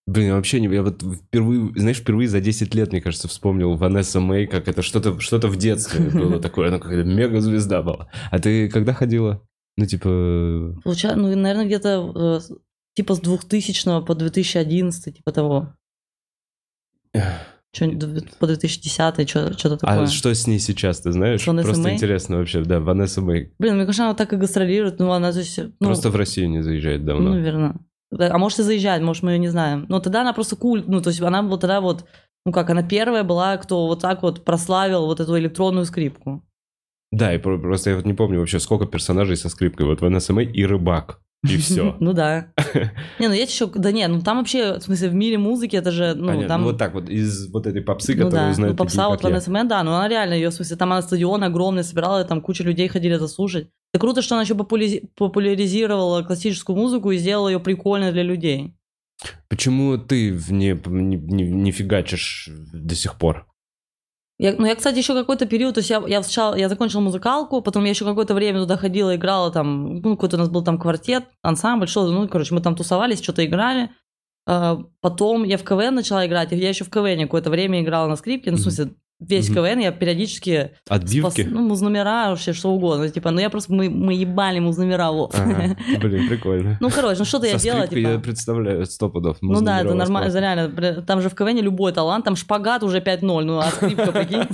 Блин, 0.08 0.28
я 0.28 0.36
вообще 0.36 0.62
не... 0.62 0.74
Я 0.74 0.84
вот 0.84 1.04
впервые, 1.04 1.74
знаешь, 1.76 1.98
впервые 1.98 2.30
за 2.30 2.40
10 2.40 2.74
лет, 2.74 2.94
мне 2.94 3.02
кажется, 3.02 3.28
вспомнил 3.28 3.76
Ванесса 3.76 4.22
Мэй, 4.22 4.48
как 4.48 4.70
это 4.70 4.82
что-то 4.82 5.20
что 5.20 5.38
в 5.40 5.58
детстве 5.58 6.10
было 6.10 6.40
такое. 6.40 6.70
Она 6.70 6.80
какая-то 6.80 7.08
мега-звезда 7.08 7.82
была. 7.82 8.08
А 8.32 8.40
ты 8.40 8.70
когда 8.70 8.94
ходила? 8.94 9.44
Ну, 9.76 9.86
типа... 9.86 10.80
Получается, 10.84 11.20
ну, 11.20 11.36
наверное, 11.36 11.66
где-то 11.66 12.42
э, 12.50 12.54
типа 12.96 13.16
с 13.16 13.20
2000 13.20 14.06
по 14.06 14.16
2011, 14.16 15.18
типа 15.18 15.32
того. 15.34 15.74
Д- 17.14 18.22
по 18.40 18.48
2010, 18.48 19.30
что-то 19.30 19.78
такое. 19.78 20.04
А 20.04 20.08
что 20.08 20.34
с 20.34 20.48
ней 20.48 20.60
сейчас, 20.60 21.02
ты 21.02 21.12
знаешь? 21.12 21.42
С 21.42 21.48
Ванессой 21.48 21.66
Просто 21.66 21.84
Мэй? 21.84 21.96
интересно 21.96 22.38
вообще, 22.38 22.64
да, 22.64 22.80
Ванесса 22.80 23.22
Мэй. 23.22 23.54
Блин, 23.60 23.76
мне 23.76 23.86
кажется, 23.86 24.06
она 24.06 24.14
так 24.16 24.34
и 24.34 24.38
гастролирует, 24.38 25.00
ну, 25.00 25.12
она, 25.12 25.32
то 25.32 25.40
есть... 25.40 25.58
Ну, 25.58 25.72
Просто 25.88 26.10
в 26.10 26.16
Россию 26.16 26.50
не 26.50 26.64
заезжает 26.64 27.02
Ну, 27.02 27.08
давно. 27.08 27.30
наверное. 27.32 27.76
А 28.12 28.38
может 28.38 28.60
и 28.60 28.64
заезжает, 28.64 29.02
может 29.04 29.24
мы 29.24 29.32
ее 29.32 29.40
не 29.40 29.50
знаем. 29.50 29.86
Но 29.90 30.00
тогда 30.00 30.22
она 30.22 30.34
просто 30.34 30.56
культ, 30.56 30.88
ну 30.88 31.02
то 31.02 31.10
есть 31.10 31.22
она 31.22 31.42
вот 31.42 31.62
тогда 31.62 31.82
вот, 31.82 32.06
ну 32.46 32.52
как, 32.52 32.70
она 32.70 32.84
первая 32.84 33.24
была, 33.24 33.58
кто 33.58 33.88
вот 33.88 34.02
так 34.02 34.22
вот 34.24 34.46
прославил 34.46 35.06
вот 35.06 35.20
эту 35.20 35.38
электронную 35.38 35.86
скрипку. 35.86 36.44
Да, 37.12 37.34
и 37.34 37.38
про- 37.38 37.58
просто 37.60 37.92
я 37.92 37.96
вот 37.96 38.06
не 38.06 38.14
помню 38.14 38.40
вообще, 38.40 38.60
сколько 38.60 38.86
персонажей 38.86 39.38
со 39.38 39.50
скрипкой. 39.50 39.86
Вот 39.86 40.02
Ванесса 40.02 40.34
Мэй 40.34 40.46
и 40.46 40.66
Рыбак. 40.66 41.22
И 41.44 41.58
все. 41.58 41.96
Ну 42.00 42.14
да. 42.14 42.48
Не, 43.20 43.28
ну 43.28 43.34
есть 43.34 43.52
еще, 43.52 43.68
да 43.68 43.92
не, 43.92 44.08
ну 44.08 44.22
там 44.22 44.38
вообще, 44.38 44.76
в 44.76 44.82
смысле, 44.82 45.10
в 45.10 45.14
мире 45.14 45.38
музыки 45.38 45.76
это 45.76 45.92
же, 45.92 46.14
ну 46.16 46.48
там... 46.48 46.64
Вот 46.64 46.78
так 46.78 46.94
вот, 46.94 47.10
из 47.10 47.50
вот 47.52 47.68
этой 47.68 47.82
попсы, 47.82 48.16
Ну 48.16 48.26
которую 48.26 48.54
знают 48.54 48.74
ну 48.74 48.78
попса 48.84 49.08
вот. 49.08 49.24
Ванесса 49.24 49.52
Мэй, 49.52 49.64
да, 49.66 49.84
ну 49.84 49.92
она 49.92 50.08
реально, 50.08 50.34
ее, 50.34 50.50
в 50.50 50.54
смысле, 50.54 50.76
там 50.78 50.92
она 50.92 51.02
стадион 51.02 51.44
огромный 51.44 51.84
собирала, 51.84 52.24
там 52.24 52.42
куча 52.42 52.64
людей 52.64 52.88
ходили 52.88 53.16
это 53.16 53.28
слушать. 53.28 53.70
Это 53.98 54.02
круто, 54.02 54.22
что 54.22 54.36
она 54.36 54.44
еще 54.44 54.54
популяри- 54.54 55.10
популяризировала 55.16 56.22
классическую 56.22 56.78
музыку 56.78 57.10
и 57.10 57.18
сделала 57.18 57.48
ее 57.50 57.60
прикольной 57.60 58.12
для 58.12 58.22
людей. 58.22 58.76
Почему 59.50 59.98
ты 59.98 60.40
не, 60.50 60.80
не, 60.86 61.18
не- 61.18 61.50
не 61.50 61.72
фигачишь 61.72 62.48
до 62.74 62.94
сих 62.94 63.16
пор? 63.18 63.48
Я, 64.38 64.54
ну, 64.56 64.68
я, 64.68 64.76
кстати, 64.76 65.00
еще 65.00 65.16
какой-то 65.16 65.48
период, 65.48 65.74
то 65.74 65.80
есть 65.80 65.90
я, 65.90 66.04
я, 66.08 66.22
сначала, 66.22 66.54
я 66.56 66.70
закончила 66.70 67.02
музыкалку, 67.02 67.64
потом 67.64 67.86
я 67.86 67.90
еще 67.90 68.06
какое-то 68.06 68.36
время 68.36 68.60
туда 68.60 68.78
ходила, 68.78 69.16
играла 69.16 69.52
там, 69.52 69.96
ну, 69.96 70.16
какой-то 70.16 70.36
у 70.36 70.40
нас 70.42 70.50
был 70.50 70.64
там 70.64 70.78
квартет, 70.78 71.24
ансамбль, 71.42 71.88
что 71.88 72.06
ну, 72.12 72.28
короче, 72.28 72.54
мы 72.54 72.62
там 72.62 72.76
тусовались, 72.76 73.24
что-то 73.24 73.44
играли. 73.44 73.90
А, 74.46 74.78
потом 75.02 75.44
я 75.44 75.58
в 75.58 75.64
КВН 75.64 75.96
начала 75.96 76.28
играть, 76.28 76.52
я 76.52 76.70
еще 76.70 76.84
в 76.84 76.92
КВН 76.92 77.22
какое-то 77.24 77.50
время 77.50 77.82
играла 77.82 78.08
на 78.08 78.16
скрипке, 78.16 78.52
ну, 78.52 78.58
в 78.58 78.62
смысле, 78.62 78.92
весь 79.20 79.50
Мгм. 79.50 79.56
КВН 79.56 79.80
я 79.80 79.92
периодически... 79.92 80.72
Отбивки? 80.88 81.42
спас- 81.42 81.52
ну, 81.52 81.62
музномера, 81.68 82.30
вообще, 82.30 82.54
что 82.54 82.70
угодно, 82.70 83.10
типа, 83.10 83.32
ну, 83.32 83.40
я 83.40 83.50
просто, 83.50 83.74
мы, 83.74 83.90
мы 83.90 84.14
ебали 84.14 84.60
музномера, 84.60 85.12
вот. 85.12 85.36
Ага, 85.36 85.76
Блин, 86.00 86.28
прикольно. 86.28 86.78
Ну, 86.80 86.90
короче, 86.90 87.20
ну, 87.20 87.26
что-то 87.26 87.48
я 87.48 87.58
делала, 87.58 87.88
типа... 87.88 88.00
я 88.00 88.20
представляю, 88.20 88.86
сто 88.86 89.10
пудов. 89.10 89.38
Ну 89.42 89.62
да, 89.62 89.82
это 89.82 89.94
нормально, 89.94 90.32
классно. 90.32 90.40
реально. 90.40 91.02
Там 91.04 91.22
же 91.22 91.30
в 91.30 91.36
КВН 91.36 91.58
любой 91.58 91.94
талант, 91.94 92.26
там 92.26 92.36
шпагат 92.36 92.84
уже 92.84 93.00
5-0, 93.00 93.44
ну 93.44 93.60
а 93.60 93.70
скрипка, 93.70 94.12
прикинь. 94.12 94.48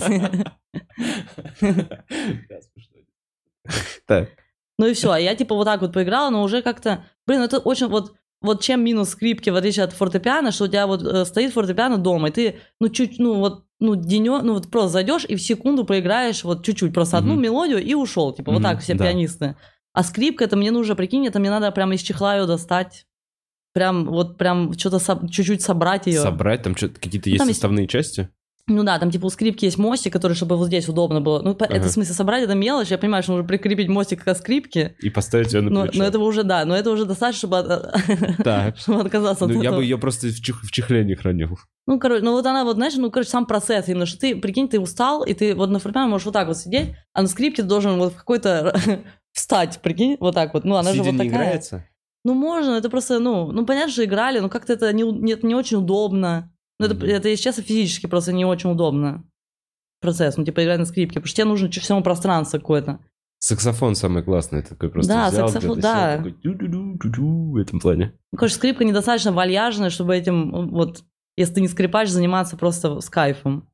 Так, 4.05 4.29
Ну 4.77 4.87
и 4.87 4.93
все, 4.93 5.11
а 5.11 5.19
я 5.19 5.35
типа 5.35 5.55
вот 5.55 5.65
так 5.65 5.81
вот 5.81 5.93
поиграла, 5.93 6.29
но 6.29 6.43
уже 6.43 6.61
как-то, 6.61 7.05
блин, 7.25 7.41
это 7.41 7.59
очень 7.59 7.87
вот 7.87 8.13
вот 8.41 8.61
чем 8.61 8.83
минус 8.83 9.11
скрипки, 9.11 9.49
в 9.49 9.55
отличие 9.55 9.85
от 9.85 9.93
фортепиано, 9.93 10.51
что 10.51 10.65
у 10.65 10.67
тебя 10.67 10.85
вот 10.85 11.01
э, 11.01 11.23
стоит 11.23 11.53
фортепиано 11.53 11.97
дома, 11.97 12.27
и 12.27 12.31
ты, 12.31 12.55
ну, 12.79 12.89
чуть, 12.89 13.17
ну, 13.17 13.35
вот, 13.35 13.63
ну, 13.83 13.95
денё, 13.95 14.41
ну, 14.41 14.53
вот 14.55 14.71
просто 14.71 14.89
зайдешь 14.89 15.25
и 15.25 15.35
в 15.35 15.41
секунду 15.41 15.83
проиграешь 15.85 16.43
вот 16.43 16.65
чуть-чуть, 16.65 16.93
просто 16.93 17.17
одну 17.19 17.33
Мгм. 17.33 17.43
мелодию 17.43 17.83
и 17.83 17.93
ушел, 17.93 18.33
типа, 18.33 18.51
вот 18.51 18.61
Мгм, 18.61 18.69
так 18.71 18.81
все 18.81 18.95
да. 18.95 19.03
пианисты. 19.05 19.55
А 19.93 20.03
скрипка, 20.03 20.45
это 20.45 20.55
мне 20.57 20.71
нужно, 20.71 20.95
прикинь, 20.95 21.27
это 21.27 21.39
мне 21.39 21.51
надо 21.51 21.69
прям 21.71 21.93
из 21.93 22.01
чехла 22.01 22.35
ее 22.37 22.47
достать, 22.47 23.05
прям, 23.73 24.05
вот, 24.05 24.37
прям 24.37 24.73
что-то 24.77 24.97
соб- 24.97 25.29
чуть-чуть 25.29 25.61
собрать 25.61 26.07
ее. 26.07 26.19
Собрать, 26.21 26.63
там 26.63 26.75
что-то 26.75 26.99
какие-то 26.99 27.29
Ну, 27.29 27.33
есть 27.33 27.39
там 27.39 27.47
есть- 27.49 27.59
составные 27.59 27.87
части? 27.87 28.29
Ну 28.67 28.83
да, 28.83 28.97
там 28.97 29.11
типа 29.11 29.25
у 29.25 29.29
скрипки 29.29 29.65
есть 29.65 29.77
мостик, 29.77 30.13
который, 30.13 30.33
чтобы 30.33 30.55
вот 30.55 30.67
здесь 30.67 30.87
удобно 30.87 31.19
было. 31.19 31.41
Ну, 31.41 31.53
по- 31.53 31.65
это 31.65 31.75
Ага. 31.75 31.87
в 31.89 31.91
смысле 31.91 32.13
собрать, 32.13 32.43
это 32.43 32.55
мелочь, 32.55 32.87
я 32.91 32.97
понимаю, 32.97 33.21
что 33.21 33.33
нужно 33.33 33.45
прикрепить 33.45 33.89
мостик 33.89 34.23
к 34.23 34.33
скрипке, 34.35 34.95
И 34.99 35.09
поставить 35.09 35.51
ее 35.53 35.59
на 35.59 35.69
но, 35.69 35.81
плечо. 35.83 35.97
но 35.99 36.05
этого 36.05 36.23
уже, 36.23 36.43
да, 36.43 36.63
но 36.63 36.73
это 36.73 36.89
уже 36.91 37.03
достаточно, 37.03 37.39
чтобы, 37.39 37.57
от- 37.59 38.77
чтобы 38.79 39.01
отказаться 39.01 39.43
от 39.45 39.51
Ну, 39.51 39.57
я 39.61 39.69
этого. 39.69 39.79
бы 39.79 39.83
ее 39.83 39.97
просто 39.97 40.27
в, 40.27 40.39
чих- 40.39 40.61
в 40.63 40.71
чехле 40.71 41.03
не 41.03 41.15
хранил. 41.15 41.57
Ну, 41.87 41.99
короче, 41.99 42.23
ну 42.23 42.31
вот 42.31 42.45
она 42.45 42.63
вот, 42.63 42.75
знаешь, 42.77 42.93
ну, 42.95 43.11
короче, 43.11 43.29
сам 43.29 43.45
процесс 43.45 43.89
именно, 43.89 44.05
что 44.05 44.17
ты, 44.19 44.35
прикинь, 44.37 44.69
ты 44.69 44.79
устал, 44.79 45.23
и 45.25 45.33
ты 45.33 45.55
вот 45.55 45.69
на 45.69 45.79
фортепиано 45.79 46.07
можешь 46.07 46.25
вот 46.25 46.33
так 46.33 46.47
вот 46.47 46.57
сидеть, 46.57 46.95
а 47.11 47.21
на 47.21 47.27
скрипке 47.27 47.63
ты 47.63 47.67
должен 47.67 47.97
вот 47.99 48.13
в 48.13 48.15
какой-то 48.15 48.73
встать, 49.33 49.79
прикинь, 49.81 50.15
вот 50.21 50.35
так 50.35 50.53
вот. 50.53 50.63
Ну, 50.63 50.75
она 50.75 50.91
Сидя 50.91 51.03
же 51.03 51.11
вот 51.11 51.19
не 51.19 51.29
такая. 51.29 51.43
играется? 51.47 51.85
Ну, 52.23 52.33
можно, 52.33 52.71
это 52.75 52.89
просто, 52.89 53.19
ну, 53.19 53.51
ну, 53.51 53.65
понятно, 53.65 53.91
что 53.91 54.05
играли, 54.05 54.39
но 54.39 54.47
как-то 54.47 54.71
это 54.71 54.93
не, 54.93 55.03
нет, 55.03 55.43
не 55.43 55.53
очень 55.55 55.75
удобно. 55.79 56.49
Ну, 56.79 56.85
это, 56.87 57.05
это, 57.05 57.29
если 57.29 57.43
честно, 57.43 57.63
физически 57.63 58.07
просто 58.07 58.33
не 58.33 58.45
очень 58.45 58.71
удобно. 58.71 59.23
Процесс, 60.01 60.35
ну, 60.37 60.43
типа, 60.43 60.63
играть 60.63 60.79
на 60.79 60.85
скрипке, 60.85 61.19
потому 61.19 61.27
что 61.27 61.35
тебе 61.37 61.45
нужно 61.45 61.69
всему 61.69 62.03
пространство 62.03 62.57
какое-то. 62.57 62.99
Саксофон 63.39 63.95
самый 63.95 64.23
классный, 64.23 64.61
такой 64.61 64.89
просто 64.89 65.11
Да, 65.11 65.29
взял, 65.29 65.49
саксофон, 65.49 65.75
сел, 65.75 65.81
да. 65.81 66.23
в 66.23 67.57
этом 67.57 67.79
плане. 67.79 68.13
Ну, 68.31 68.37
короче, 68.37 68.55
скрипка 68.55 68.85
недостаточно 68.85 69.31
вальяжная, 69.33 69.89
чтобы 69.89 70.15
этим, 70.15 70.69
вот, 70.69 71.03
если 71.35 71.55
ты 71.55 71.61
не 71.61 71.67
скрипач, 71.67 72.09
заниматься 72.09 72.55
просто 72.57 73.01
с 73.01 73.09
кайфом. 73.09 73.67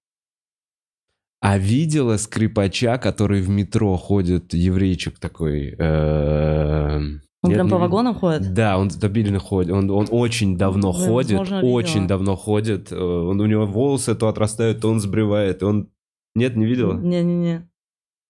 А 1.41 1.57
видела 1.57 2.17
скрипача, 2.17 2.97
который 2.97 3.41
в 3.41 3.49
метро 3.49 3.95
ходит, 3.95 4.53
еврейчик 4.53 5.19
такой? 5.19 5.75
эм, 5.77 7.21
Он 7.41 7.51
нет, 7.51 7.57
прям 7.57 7.69
по 7.69 7.77
вагонам 7.77 8.15
ходит? 8.15 8.53
Да, 8.53 8.77
он 8.77 8.89
стабильно 8.89 9.39
ходит. 9.39 9.71
Он, 9.71 9.89
он 9.89 10.07
очень 10.11 10.57
давно 10.57 10.91
Блин, 10.91 11.05
ходит, 11.07 11.31
возможно, 11.31 11.55
видела. 11.61 11.71
очень 11.71 12.07
давно 12.07 12.35
ходит. 12.35 12.91
Э, 12.91 12.95
Он, 12.95 13.39
у 13.39 13.45
него 13.45 13.65
волосы 13.65 14.13
то 14.15 14.27
отрастают, 14.27 14.81
то 14.81 14.89
он 14.89 14.99
сбривает. 14.99 15.63
Он... 15.63 15.89
Нет, 16.35 16.57
не 16.57 16.65
видела? 16.65 16.93
Не-не-не. 16.93 17.69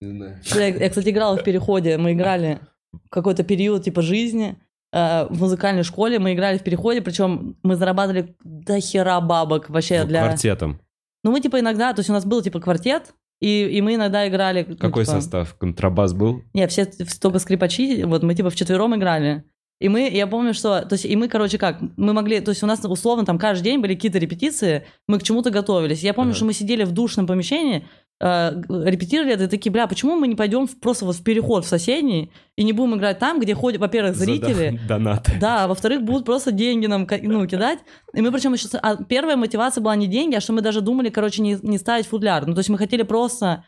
Не 0.02 0.12
знаю. 0.12 0.40
Я, 0.56 0.68
я, 0.68 0.90
кстати, 0.90 1.10
играла 1.10 1.38
в 1.38 1.44
переходе. 1.44 1.98
Мы 1.98 2.14
играли 2.14 2.60
в 2.94 3.10
какой-то 3.10 3.44
период 3.44 3.84
типа 3.84 4.04
жизни 4.04 4.58
э, 4.94 5.26
в 5.28 5.40
музыкальной 5.40 5.84
школе. 5.84 6.20
Мы 6.20 6.34
играли 6.34 6.60
в 6.60 6.64
переходе, 6.64 7.02
причем 7.02 7.58
мы 7.64 7.76
зарабатывали 7.76 8.36
до 8.44 8.80
хера 8.80 9.20
бабок 9.22 9.70
вообще 9.72 10.04
для. 10.06 10.24
Квартетом. 10.26 10.80
Ну 11.24 11.32
мы 11.32 11.42
типа 11.42 11.60
иногда, 11.60 11.94
то 11.94 12.00
есть 12.02 12.12
у 12.12 12.14
нас 12.14 12.26
был 12.26 12.44
типа 12.44 12.60
квартет, 12.60 13.14
и, 13.42 13.66
и 13.68 13.82
мы 13.82 13.96
иногда 13.96 14.28
играли. 14.28 14.66
ну, 14.68 14.76
Какой 14.78 15.06
типа- 15.06 15.16
состав? 15.22 15.56
Контрабас 15.58 16.14
был? 16.14 16.42
Не, 16.54 16.68
все 16.68 16.86
только 17.22 17.40
скрипачи, 17.40 18.04
вот 18.04 18.24
мы 18.24 18.36
типа 18.36 18.50
вчетвером 18.50 18.96
играли. 18.96 19.44
И 19.80 19.88
мы, 19.88 20.10
я 20.10 20.28
помню, 20.28 20.54
что, 20.54 20.82
то 20.82 20.94
есть, 20.96 21.06
и 21.06 21.16
мы, 21.16 21.30
короче, 21.30 21.58
как, 21.58 21.80
мы 21.96 22.12
могли, 22.12 22.42
то 22.42 22.52
есть 22.52 22.62
у 22.64 22.66
нас 22.66 22.84
условно 22.84 23.26
там 23.26 23.40
каждый 23.40 23.64
день 23.64 23.80
были 23.80 23.96
какие-то 23.96 24.18
репетиции, 24.18 24.84
мы 25.08 25.20
к 25.20 25.24
чему-то 25.24 25.52
готовились. 25.52 26.04
Я 26.04 26.14
помню, 26.14 26.32
Ага. 26.32 26.36
что 26.36 26.46
мы 26.46 26.54
сидели 26.54 26.84
в 26.84 26.92
душном 26.92 27.26
помещении, 27.28 27.88
э, 28.22 28.62
репетировали 28.70 29.34
это, 29.34 29.46
и 29.46 29.48
такие, 29.48 29.72
бля, 29.72 29.88
почему 29.88 30.16
мы 30.16 30.28
не 30.28 30.36
пойдем 30.36 30.68
в- 30.68 30.80
просто 30.80 31.06
вот 31.06 31.16
в 31.16 31.24
переход 31.24 31.66
в 31.66 31.68
соседний 31.68 32.32
и 32.58 32.64
не 32.64 32.74
будем 32.74 32.96
играть 32.96 33.20
там, 33.20 33.40
где 33.40 33.56
ходят, 33.56 33.80
во-первых, 33.82 34.16
зрители, 34.16 34.70
дон- 34.72 34.80
Донаты. 34.88 35.38
да, 35.40 35.64
а 35.64 35.68
во-вторых, 35.68 36.04
будут 36.04 36.26
просто 36.26 36.52
деньги 36.52 36.86
нам 36.88 37.08
ну, 37.22 37.48
кидать. 37.48 37.80
И 38.14 38.22
мы 38.22 38.32
причем 38.32 38.54
еще... 38.54 38.68
А 38.82 38.96
первая 39.04 39.38
мотивация 39.38 39.82
была 39.82 39.96
не 39.96 40.08
деньги, 40.08 40.36
а 40.36 40.42
что 40.42 40.54
мы 40.54 40.62
даже 40.62 40.82
думали, 40.82 41.10
короче, 41.10 41.42
не, 41.42 41.58
не 41.62 41.78
ставить 41.78 42.08
футляр. 42.08 42.46
Ну, 42.46 42.54
то 42.54 42.60
есть 42.60 42.70
мы 42.70 42.78
хотели 42.78 43.04
просто... 43.04 43.64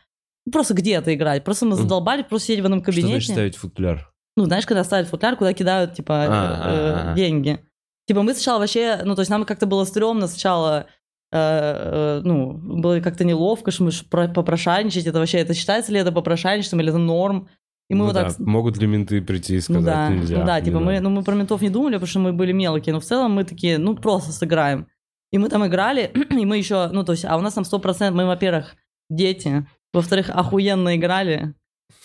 ну, 0.46 0.52
Просто 0.52 0.74
где-то 0.74 1.14
играть. 1.14 1.44
Просто 1.44 1.66
мы 1.66 1.74
задолбали 1.76 2.22
просто 2.22 2.48
сидеть 2.48 2.62
в 2.62 2.64
одном 2.66 2.82
Что 2.82 2.92
значит 2.92 3.06
кабинете. 3.08 3.32
ставить 3.32 3.56
футляр? 3.56 4.12
Ну, 4.36 4.44
знаешь, 4.46 4.66
когда 4.66 4.82
ставят 4.84 5.08
футляр, 5.08 5.36
куда 5.36 5.52
кидают, 5.52 5.94
типа, 5.94 6.26
А, 6.28 7.12
э, 7.12 7.16
деньги. 7.16 7.58
Типа 8.06 8.22
мы 8.22 8.34
сначала 8.34 8.58
вообще... 8.58 9.00
Ну, 9.04 9.14
то 9.14 9.20
есть 9.20 9.30
нам 9.30 9.44
как-то 9.44 9.66
было 9.66 9.84
стрёмно 9.84 10.26
сначала... 10.26 10.86
э, 11.32 12.18
э, 12.18 12.20
ну, 12.24 12.52
было 12.52 13.00
как-то 13.00 13.24
неловко, 13.24 13.70
что 13.70 13.84
мы 13.84 13.90
попрошайничать. 14.28 15.06
Это 15.06 15.18
вообще... 15.18 15.38
Это 15.38 15.54
считается 15.54 15.92
ли 15.92 15.98
это 15.98 16.12
попрошайничеством 16.12 16.80
или 16.80 16.90
это 16.90 16.98
норм? 16.98 17.48
И 17.88 17.94
мы 17.94 18.00
Ну 18.00 18.04
вот 18.06 18.14
да, 18.14 18.30
так... 18.30 18.38
Могут 18.38 18.78
ли 18.78 18.86
менты 18.86 19.20
прийти 19.20 19.56
и 19.56 19.60
сказать, 19.60 19.82
Ну 19.82 19.86
да, 19.86 20.08
нельзя? 20.08 20.38
ну 20.38 20.46
да, 20.46 20.60
не 20.60 20.66
типа 20.66 20.78
мы, 20.78 20.92
надо». 20.92 21.04
ну 21.04 21.10
мы 21.10 21.24
про 21.24 21.34
ментов 21.34 21.60
не 21.62 21.70
думали, 21.70 21.94
потому 21.94 22.06
что 22.06 22.20
мы 22.20 22.32
были 22.32 22.52
мелкие, 22.52 22.92
но 22.92 23.00
в 23.00 23.04
целом 23.04 23.32
мы 23.32 23.44
такие, 23.44 23.78
ну 23.78 23.96
просто 23.96 24.32
сыграем. 24.32 24.86
И 25.30 25.38
мы 25.38 25.48
там 25.48 25.66
играли, 25.66 26.12
и 26.30 26.44
мы 26.44 26.58
еще, 26.58 26.88
ну 26.92 27.04
то 27.04 27.12
есть, 27.12 27.24
а 27.24 27.36
у 27.36 27.40
нас 27.40 27.54
там 27.54 27.64
100%, 27.64 28.10
мы, 28.12 28.26
во-первых, 28.26 28.76
дети, 29.10 29.66
во-вторых, 29.92 30.30
охуенно 30.30 30.96
играли 30.96 31.54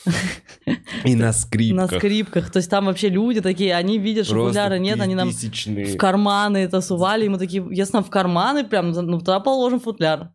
И 1.05 1.15
на 1.15 1.27
на 1.27 1.33
скрипках. 1.33 1.91
скрипках, 1.97 2.51
то 2.51 2.57
есть 2.57 2.69
там 2.69 2.85
вообще 2.85 3.09
люди 3.09 3.41
такие, 3.41 3.75
они 3.75 3.97
видят, 3.97 4.25
что 4.25 4.47
футляра 4.47 4.77
нет, 4.77 4.99
они 5.01 5.15
нам 5.15 5.31
в 5.31 5.97
карманы 5.97 6.57
это 6.57 6.81
сували, 6.81 7.25
и 7.25 7.29
мы 7.29 7.37
такие, 7.37 7.65
если 7.71 7.93
нам 7.93 8.03
в 8.03 8.09
карманы 8.09 8.63
прям, 8.63 8.91
ну 8.91 9.19
туда 9.19 9.39
положим 9.39 9.79
футляр. 9.79 10.31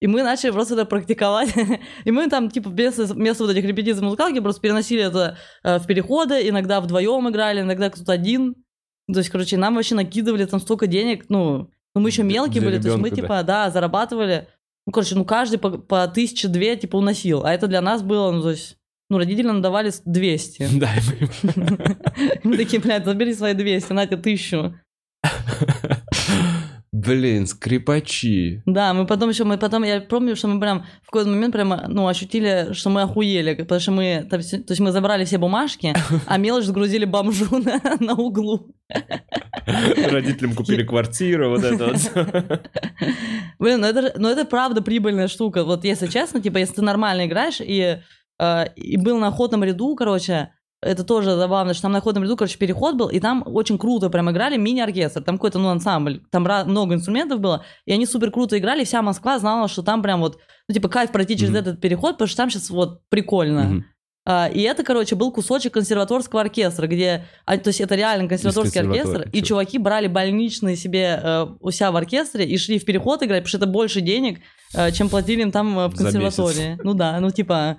И 0.00 0.06
мы 0.06 0.22
начали 0.22 0.50
просто 0.50 0.74
это 0.74 0.84
практиковать. 0.84 1.54
И 2.04 2.10
мы 2.10 2.28
там, 2.28 2.50
типа, 2.50 2.68
вместо, 2.68 3.06
вместо 3.06 3.44
вот 3.44 3.52
этих 3.56 3.64
репетиций 3.64 4.02
в 4.02 4.04
музыкалке 4.04 4.42
просто 4.42 4.60
переносили 4.60 5.02
это 5.02 5.38
э, 5.62 5.78
в 5.78 5.86
переходы, 5.86 6.46
иногда 6.46 6.82
вдвоем 6.82 7.30
играли, 7.30 7.62
иногда 7.62 7.88
кто-то 7.88 8.12
один. 8.12 8.54
То 9.10 9.20
есть, 9.20 9.30
короче, 9.30 9.56
нам 9.56 9.76
вообще 9.76 9.94
накидывали 9.94 10.44
там 10.44 10.60
столько 10.60 10.86
денег, 10.86 11.24
ну, 11.30 11.70
ну 11.94 12.02
мы 12.02 12.10
еще 12.10 12.22
мелкие 12.22 12.60
для 12.60 12.70
были, 12.70 12.82
то 12.82 12.88
есть 12.88 13.00
мы, 13.00 13.08
ребенка, 13.08 13.22
типа, 13.22 13.42
да, 13.44 13.70
зарабатывали. 13.70 14.48
Ну, 14.86 14.92
короче, 14.92 15.14
ну 15.14 15.24
каждый 15.24 15.58
по, 15.58 15.70
по 15.70 16.06
тысяче 16.08 16.48
две, 16.48 16.76
типа, 16.76 16.96
уносил. 16.96 17.44
А 17.44 17.54
это 17.54 17.66
для 17.66 17.80
нас 17.80 18.02
было, 18.02 18.30
ну, 18.30 18.42
то 18.42 18.50
есть, 18.50 18.76
ну, 19.10 19.18
родители 19.18 19.46
нам 19.46 19.62
давали 19.62 19.92
200. 20.04 20.68
Да, 20.78 20.90
мы- 22.44 22.56
такие, 22.56 22.80
блядь, 22.80 23.04
забери 23.04 23.34
свои 23.34 23.54
200, 23.54 23.92
на 23.92 24.06
тебе 24.06 24.16
тысячу. 24.16 24.74
Блин, 26.92 27.48
скрипачи. 27.48 28.62
Да, 28.66 28.94
мы 28.94 29.04
потом 29.04 29.28
еще, 29.28 29.42
мы 29.42 29.58
потом, 29.58 29.82
я 29.82 30.00
помню, 30.00 30.36
что 30.36 30.46
мы 30.46 30.60
прям 30.60 30.86
в 31.02 31.06
какой-то 31.06 31.28
момент 31.28 31.52
прям, 31.52 31.74
ну, 31.88 32.06
ощутили, 32.06 32.72
что 32.72 32.88
мы 32.88 33.02
охуели, 33.02 33.54
потому 33.54 33.80
что 33.80 33.90
мы, 33.90 34.24
то 34.30 34.36
есть 34.36 34.78
мы 34.80 34.92
забрали 34.92 35.24
все 35.24 35.38
бумажки, 35.38 35.92
а 36.26 36.38
мелочь 36.38 36.66
загрузили 36.66 37.04
бомжу 37.04 37.58
на, 37.58 37.80
на 37.98 38.14
углу. 38.14 38.76
Родителям 39.66 40.54
купили 40.54 40.84
квартиру, 40.84 41.50
вот 41.50 41.64
это 41.64 41.86
вот. 41.86 42.70
Блин, 43.58 43.80
ну 43.80 43.86
это, 43.88 44.12
ну 44.16 44.28
это 44.28 44.44
правда 44.44 44.80
прибыльная 44.80 45.26
штука. 45.26 45.64
Вот 45.64 45.84
если 45.84 46.06
честно, 46.06 46.40
типа, 46.40 46.58
если 46.58 46.74
ты 46.74 46.82
нормально 46.82 47.26
играешь 47.26 47.60
и, 47.60 47.98
и 48.76 48.96
был 48.96 49.18
на 49.18 49.28
охотном 49.28 49.64
ряду, 49.64 49.94
короче, 49.94 50.50
это 50.84 51.02
тоже 51.04 51.34
забавно, 51.36 51.72
что 51.72 51.82
там 51.82 51.92
на 51.92 51.98
охотном 51.98 52.24
ряду, 52.24 52.36
короче, 52.36 52.58
переход 52.58 52.94
был, 52.94 53.08
и 53.08 53.18
там 53.20 53.42
очень 53.46 53.78
круто 53.78 54.10
прям 54.10 54.30
играли 54.30 54.56
мини-оркестр, 54.56 55.22
там 55.22 55.36
какой-то, 55.36 55.58
ну, 55.58 55.68
ансамбль, 55.68 56.20
там 56.30 56.42
много 56.66 56.94
инструментов 56.94 57.40
было, 57.40 57.64
и 57.86 57.92
они 57.92 58.06
супер 58.06 58.30
круто 58.30 58.58
играли, 58.58 58.82
и 58.82 58.84
вся 58.84 59.02
Москва 59.02 59.38
знала, 59.38 59.68
что 59.68 59.82
там 59.82 60.02
прям 60.02 60.20
вот, 60.20 60.38
ну, 60.68 60.74
типа, 60.74 60.88
кайф 60.88 61.10
пройти 61.10 61.36
через 61.36 61.50
Мгм. 61.50 61.58
этот 61.58 61.80
переход, 61.80 62.12
потому 62.12 62.28
что 62.28 62.36
там 62.36 62.50
сейчас 62.50 62.70
вот 62.70 63.00
прикольно. 63.08 63.62
Мгм. 63.62 63.84
А, 64.26 64.48
и 64.48 64.62
это, 64.62 64.84
короче, 64.84 65.16
был 65.16 65.30
кусочек 65.32 65.74
консерваторского 65.74 66.40
оркестра, 66.40 66.86
где, 66.86 67.24
а, 67.44 67.58
то 67.58 67.68
есть 67.68 67.80
это 67.80 67.94
реально 67.94 68.26
консерваторский 68.26 68.80
оркестр, 68.80 69.28
и 69.32 69.42
чуваки 69.42 69.78
брали 69.78 70.06
больничные 70.06 70.76
себе 70.76 71.20
э, 71.22 71.46
у 71.60 71.70
себя 71.70 71.92
в 71.92 71.96
оркестре 71.96 72.46
и 72.46 72.56
шли 72.56 72.78
в 72.78 72.86
переход 72.86 73.22
играть, 73.22 73.40
потому 73.42 73.48
что 73.48 73.58
это 73.58 73.66
больше 73.66 74.00
денег, 74.00 74.40
э, 74.74 74.92
чем 74.92 75.10
платили 75.10 75.42
им 75.42 75.52
там 75.52 75.78
э, 75.78 75.88
в 75.88 75.96
консерватории. 75.96 76.78
Ну 76.82 76.94
да, 76.94 77.20
ну 77.20 77.30
типа... 77.30 77.78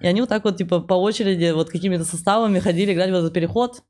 И 0.00 0.06
они 0.06 0.20
вот 0.20 0.28
так 0.28 0.44
вот, 0.44 0.56
типа, 0.56 0.80
по 0.80 0.94
очереди, 0.94 1.52
вот 1.52 1.70
какими-то 1.70 2.04
составами 2.04 2.58
ходили 2.60 2.92
играть 2.92 3.10
в 3.10 3.14
этот 3.14 3.32
переход. 3.32 3.82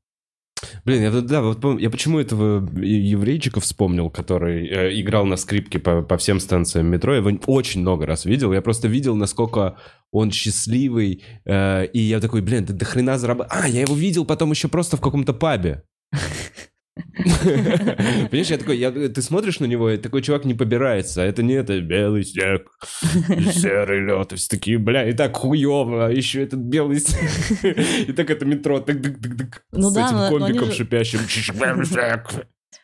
Блин, 0.83 1.03
я, 1.03 1.11
да, 1.21 1.41
вот 1.41 1.79
я 1.79 1.89
почему 1.89 2.19
этого 2.19 2.67
еврейчика 2.81 3.59
вспомнил, 3.61 4.09
который 4.09 4.67
э, 4.67 4.99
играл 4.99 5.25
на 5.25 5.37
скрипке 5.37 5.79
по, 5.79 6.01
по 6.01 6.17
всем 6.17 6.39
станциям 6.39 6.87
метро. 6.87 7.13
Я 7.13 7.19
его 7.19 7.39
очень 7.47 7.81
много 7.81 8.05
раз 8.05 8.25
видел. 8.25 8.51
Я 8.51 8.61
просто 8.61 8.87
видел, 8.87 9.15
насколько 9.15 9.77
он 10.11 10.31
счастливый. 10.31 11.23
э, 11.45 11.85
и 11.87 11.99
я 11.99 12.19
такой, 12.19 12.41
блин, 12.41 12.65
ты 12.65 12.73
до 12.73 12.85
хрена 12.85 13.17
зарабатываешь. 13.17 13.65
А, 13.65 13.67
я 13.69 13.81
его 13.81 13.95
видел 13.95 14.25
потом 14.25 14.51
еще 14.51 14.67
просто 14.67 14.97
в 14.97 15.01
каком-то 15.01 15.33
пабе. 15.33 15.83
Понимаешь, 17.15 18.49
я 18.49 18.57
такой, 18.57 18.77
я- 18.77 18.91
ты 18.91 19.21
смотришь 19.21 19.59
на 19.59 19.65
него, 19.65 19.89
и 19.89 19.97
такой 19.97 20.21
чувак 20.21 20.45
не 20.45 20.53
побирается. 20.53 21.21
А 21.21 21.25
это 21.25 21.43
не 21.43 21.53
это 21.53 21.79
белый 21.81 22.23
снег, 22.23 22.69
серый 23.53 24.05
лед. 24.05 24.33
И 24.33 24.35
все 24.35 24.49
такие, 24.49 24.77
бля, 24.77 25.07
и 25.07 25.13
так 25.13 25.35
хуево, 25.35 26.07
а 26.07 26.11
еще 26.11 26.43
этот 26.43 26.59
белый 26.59 26.99
снег. 26.99 27.77
И 28.07 28.13
так 28.13 28.29
это 28.29 28.45
метро, 28.45 28.79
так 28.79 29.01
дык 29.01 29.19
дык 29.19 29.35
дык 29.35 29.63
Ну 29.71 29.89
с 29.89 29.93
да, 29.93 30.07
этим 30.07 30.37
комбиком 30.39 30.71
шипящим. 30.71 31.19
Белый 31.59 31.85
снег. 31.85 32.29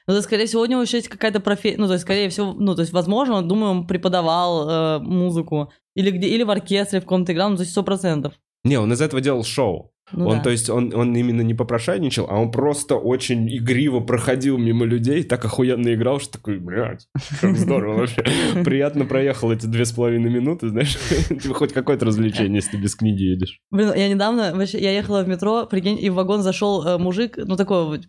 Ну, 0.07 0.11
то 0.13 0.17
есть, 0.17 0.25
скорее 0.25 0.45
всего, 0.45 0.61
у 0.61 0.65
него 0.65 0.81
еще 0.83 0.97
есть 0.97 1.09
какая-то 1.09 1.39
профессия, 1.39 1.77
ну, 1.79 1.87
то 1.87 1.93
есть, 1.93 2.03
скорее 2.03 2.29
всего, 2.29 2.53
ну, 2.53 2.75
то 2.75 2.81
есть, 2.81 2.93
возможно, 2.93 3.35
он, 3.35 3.47
думаю, 3.47 3.71
он 3.71 3.87
преподавал 3.87 4.69
э, 4.69 4.99
музыку, 4.99 5.71
или 5.95 6.11
где, 6.11 6.27
или 6.27 6.43
в 6.43 6.51
оркестре 6.51 6.99
в 6.99 7.03
каком-то 7.03 7.33
играл, 7.33 7.49
ну, 7.49 7.55
то 7.55 7.61
есть, 7.61 7.71
сто 7.71 7.81
процентов. 7.81 8.33
Не, 8.63 8.77
он 8.77 8.93
из 8.93 9.01
этого 9.01 9.19
делал 9.21 9.43
шоу. 9.43 9.94
Ну 10.11 10.27
он, 10.27 10.37
да. 10.37 10.43
то 10.43 10.49
есть, 10.51 10.69
он, 10.69 10.93
он 10.93 11.15
именно 11.15 11.41
не 11.41 11.55
попрошайничал, 11.55 12.27
а 12.29 12.37
он 12.39 12.51
просто 12.51 12.95
очень 12.95 13.49
игриво 13.49 14.01
проходил 14.01 14.57
мимо 14.57 14.85
людей, 14.85 15.23
так 15.23 15.43
охуенно 15.45 15.93
играл, 15.93 16.19
что 16.19 16.33
такой, 16.33 16.59
блядь, 16.59 17.07
как 17.41 17.57
здорово 17.57 17.99
вообще. 17.99 18.23
Приятно 18.63 19.05
проехал 19.05 19.51
эти 19.51 19.65
две 19.65 19.83
с 19.83 19.91
половиной 19.91 20.29
минуты, 20.29 20.69
знаешь, 20.69 20.95
хоть 21.53 21.73
какое-то 21.73 22.05
развлечение, 22.05 22.57
если 22.57 22.71
ты 22.71 22.77
без 22.77 22.95
книги 22.95 23.23
едешь. 23.23 23.59
Блин, 23.71 23.93
я 23.95 24.07
недавно, 24.07 24.53
вообще, 24.53 24.79
я 24.79 24.91
ехала 24.91 25.23
в 25.23 25.27
метро, 25.27 25.65
прикинь, 25.65 25.97
и 25.99 26.09
в 26.11 26.13
вагон 26.13 26.43
зашел 26.43 26.85
э, 26.85 26.97
мужик, 26.99 27.37
ну 27.37 27.55
такой, 27.55 28.01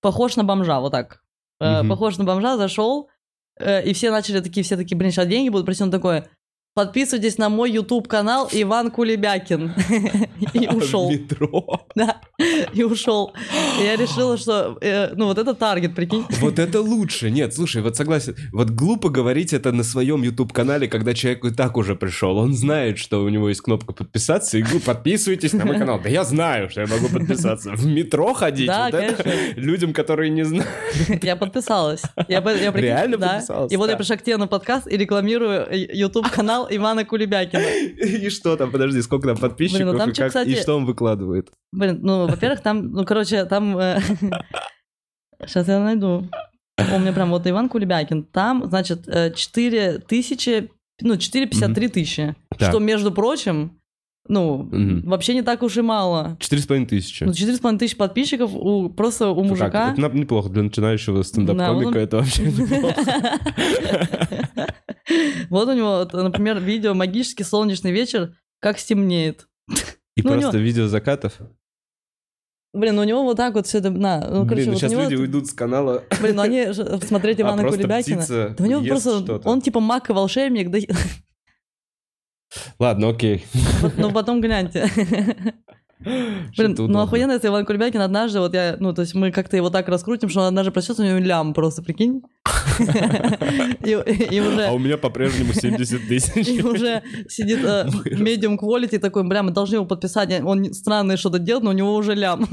похож 0.00 0.36
на 0.36 0.44
бомжа, 0.44 0.78
вот 0.78 0.92
так. 0.92 1.22
Э. 1.60 1.82
Похож 1.82 2.16
на 2.16 2.24
бомжа, 2.24 2.56
зашел, 2.56 3.08
э, 3.58 3.84
и 3.84 3.92
все 3.92 4.12
начали 4.12 4.40
такие, 4.40 4.62
все 4.62 4.76
такие, 4.76 4.96
блин, 4.96 5.10
сейчас 5.10 5.26
деньги 5.26 5.48
будут 5.48 5.66
просить, 5.66 5.82
он 5.82 5.90
такой, 5.90 6.24
подписывайтесь 6.74 7.38
на 7.38 7.48
мой 7.48 7.70
YouTube 7.70 8.08
канал 8.08 8.48
Иван 8.52 8.90
Кулебякин. 8.90 9.72
И 10.52 10.68
ушел. 10.74 11.10
метро. 11.10 11.80
Да, 11.94 12.16
и 12.72 12.82
ушел. 12.82 13.32
Я 13.80 13.94
решила, 13.94 14.36
что, 14.36 14.76
э, 14.80 15.14
ну 15.14 15.26
вот 15.26 15.38
это 15.38 15.54
таргет, 15.54 15.94
прикинь. 15.94 16.24
Вот 16.40 16.58
это 16.58 16.80
лучше. 16.80 17.30
Нет, 17.30 17.54
слушай, 17.54 17.80
вот 17.82 17.96
согласен. 17.96 18.34
Вот 18.52 18.70
глупо 18.70 19.10
говорить 19.10 19.52
это 19.52 19.70
на 19.70 19.84
своем 19.84 20.24
YouTube-канале, 20.24 20.88
когда 20.88 21.14
человек 21.14 21.44
и 21.44 21.50
так 21.52 21.76
уже 21.76 21.94
пришел. 21.94 22.36
Он 22.36 22.52
знает, 22.52 22.98
что 22.98 23.22
у 23.22 23.28
него 23.28 23.48
есть 23.48 23.60
кнопка 23.60 23.92
подписаться, 23.92 24.58
и 24.58 24.64
подписывайтесь 24.84 25.52
на 25.52 25.64
мой 25.64 25.78
канал. 25.78 26.00
Да 26.02 26.08
я 26.08 26.24
знаю, 26.24 26.68
что 26.68 26.80
я 26.80 26.88
могу 26.88 27.08
подписаться. 27.08 27.70
В 27.70 27.86
метро 27.86 28.34
ходить? 28.34 28.66
Да, 28.66 28.86
вот 28.86 28.94
это 28.94 29.22
конечно. 29.22 29.60
людям, 29.60 29.92
которые 29.92 30.30
не 30.30 30.42
знают. 30.42 30.66
Я 31.22 31.36
подписалась. 31.36 32.02
Я, 32.26 32.42
по- 32.42 32.48
я, 32.48 32.72
прикинь, 32.72 32.88
Реально 32.88 33.18
да. 33.18 33.28
подписалась? 33.34 33.72
И 33.72 33.76
вот 33.76 33.88
я 33.88 33.96
пришла 33.96 34.16
к 34.16 34.22
тебе 34.24 34.36
на 34.36 34.48
подкаст 34.48 34.88
и 34.88 34.96
рекламирую 34.96 35.68
YouTube 35.70 36.28
канал 36.28 36.63
Ивана 36.70 37.04
Кулебякина. 37.04 37.62
И 38.04 38.28
что 38.30 38.56
там, 38.56 38.70
подожди, 38.70 39.02
сколько 39.02 39.28
там 39.28 39.36
подписчиков, 39.36 39.80
Блин, 39.82 39.92
ну 39.92 39.98
там 39.98 40.10
и, 40.10 40.14
чё, 40.14 40.22
как- 40.22 40.28
кстати- 40.28 40.48
и 40.50 40.56
что 40.56 40.76
он 40.76 40.84
выкладывает? 40.86 41.50
Блин, 41.72 42.00
ну, 42.02 42.26
во-первых, 42.26 42.60
там, 42.60 42.90
ну, 42.92 43.04
короче, 43.04 43.44
там... 43.44 43.78
Сейчас 45.46 45.68
я 45.68 45.80
найду. 45.80 46.28
У 46.78 46.98
меня 46.98 47.12
прям 47.12 47.30
вот 47.30 47.46
Иван 47.46 47.68
Кулебякин. 47.68 48.24
Там, 48.24 48.64
значит, 48.66 49.06
4 49.36 49.98
тысячи, 49.98 50.70
ну, 51.00 51.14
4,53 51.14 51.88
тысячи. 51.88 52.34
Что, 52.58 52.78
между 52.78 53.12
прочим, 53.12 53.78
ну, 54.26 54.62
Мгм. 54.62 55.08
вообще 55.08 55.34
не 55.34 55.42
так 55.42 55.62
уж 55.62 55.76
и 55.76 55.82
мало. 55.82 56.36
Четыре 56.40 56.62
с 56.62 56.66
половиной 56.66 56.86
тысячи. 56.88 57.24
Ну, 57.24 57.32
4,5 57.32 57.78
тысячи 57.78 57.96
подписчиков 57.96 58.50
у, 58.54 58.88
просто 58.88 59.28
у 59.30 59.40
Как? 59.42 59.50
мужика. 59.50 59.92
Это 59.92 60.00
на- 60.00 60.08
неплохо 60.08 60.48
для 60.48 60.62
начинающего 60.62 61.18
Да, 61.18 61.24
стендап-комика, 61.24 61.86
вот 61.86 61.96
он- 61.96 62.02
это 62.02 62.16
вообще 62.18 62.42
неплохо. 62.44 62.94
Вот 65.50 65.68
у 65.68 65.72
него, 65.74 66.08
например, 66.12 66.58
видео 66.60 66.94
«Магический 66.94 67.44
солнечный 67.44 67.92
вечер. 67.92 68.34
Как 68.60 68.78
стемнеет». 68.78 69.46
И 70.16 70.22
Ну, 70.22 70.30
просто 70.32 70.56
видео 70.58 70.86
закатов. 70.86 71.38
Блин, 72.72 72.96
ну 72.96 73.02
у 73.02 73.04
него 73.04 73.22
вот 73.22 73.36
так 73.36 73.54
вот 73.54 73.66
все 73.66 73.78
это... 73.78 73.90
На, 73.90 74.20
ну, 74.20 74.44
короче, 74.46 74.54
Блин, 74.54 74.66
ну 74.66 74.72
вот 74.72 74.78
сейчас 74.80 74.90
него 74.92 75.02
люди 75.02 75.14
это- 75.14 75.22
уйдут 75.22 75.46
с 75.46 75.52
канала. 75.52 76.02
Блин, 76.20 76.36
ну 76.36 76.42
они 76.42 76.66
смотреть 77.06 77.38
а 77.38 77.42
Ивана 77.42 77.62
просто 77.62 77.78
Кулебякина. 77.82 78.26
Да 78.28 78.64
у 78.64 78.66
него 78.66 78.84
просто... 78.84 79.20
что-то. 79.20 79.48
Он 79.48 79.60
типа 79.60 79.80
маг 79.80 80.08
и 80.10 80.12
волшебник, 80.12 80.70
да... 80.70 80.78
Ладно, 82.78 83.08
окей. 83.08 83.44
Ну 83.96 84.12
потом 84.12 84.40
гляньте. 84.40 84.90
Блин, 86.04 86.74
ну 86.78 87.00
охуенно, 87.00 87.32
если 87.32 87.48
Иван 87.48 87.64
Кулебякин 87.64 88.00
однажды, 88.00 88.38
вот 88.38 88.52
я, 88.52 88.76
ну, 88.78 88.92
то 88.92 89.02
есть 89.02 89.14
мы 89.14 89.30
как-то 89.30 89.56
его 89.56 89.70
так 89.70 89.88
раскрутим, 89.88 90.28
что 90.28 90.40
он 90.40 90.46
однажды 90.46 90.70
проснется, 90.70 91.02
у 91.02 91.06
него 91.06 91.18
лям 91.18 91.54
просто, 91.54 91.82
прикинь. 91.82 92.22
А 94.68 94.72
у 94.72 94.78
меня 94.78 94.98
по-прежнему 94.98 95.52
70 95.54 96.08
тысяч. 96.08 96.48
И 96.48 96.62
уже 96.62 97.02
сидит 97.28 97.60
э, 97.64 97.86
medium 98.04 98.58
quality 98.58 98.98
такой, 98.98 99.24
бля, 99.24 99.42
мы 99.42 99.52
должны 99.52 99.76
его 99.76 99.86
подписать, 99.86 100.42
он 100.42 100.74
странное 100.74 101.16
что-то 101.16 101.38
делает, 101.38 101.64
но 101.64 101.70
у 101.70 101.74
него 101.74 101.94
уже 101.94 102.14
лям. 102.14 102.46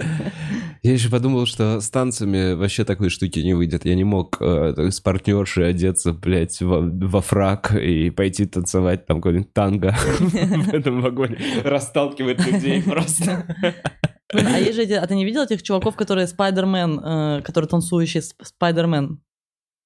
Я 0.82 0.92
еще 0.92 1.10
подумал, 1.10 1.46
что 1.46 1.80
с 1.80 1.90
танцами 1.90 2.54
вообще 2.54 2.84
такой 2.84 3.10
штуки 3.10 3.40
не 3.40 3.52
выйдет. 3.52 3.84
Я 3.84 3.94
не 3.94 4.04
мог 4.04 4.38
э, 4.40 4.90
с 4.90 5.00
партнершей 5.00 5.68
одеться, 5.68 6.12
блядь, 6.12 6.60
во, 6.62 6.80
во 6.80 7.20
фрак 7.20 7.74
и 7.74 8.08
пойти 8.10 8.46
танцевать 8.46 9.06
там 9.06 9.18
какой-нибудь 9.18 9.52
танго 9.52 9.94
в 10.18 10.72
этом 10.72 11.02
вагоне. 11.02 11.38
Расталкивать 11.64 12.46
людей 12.46 12.82
просто. 12.86 13.44
Блин, 14.32 14.46
а 14.46 14.58
есть 14.58 14.76
же 14.76 14.94
а 14.94 15.06
ты 15.06 15.14
не 15.14 15.24
видел 15.24 15.42
этих 15.42 15.62
чуваков, 15.62 15.96
которые 15.96 16.26
Спайдермен, 16.26 17.00
э, 17.00 17.42
который 17.42 17.66
танцующий 17.66 18.20
Сп- 18.20 18.44
Спайдермен? 18.44 19.20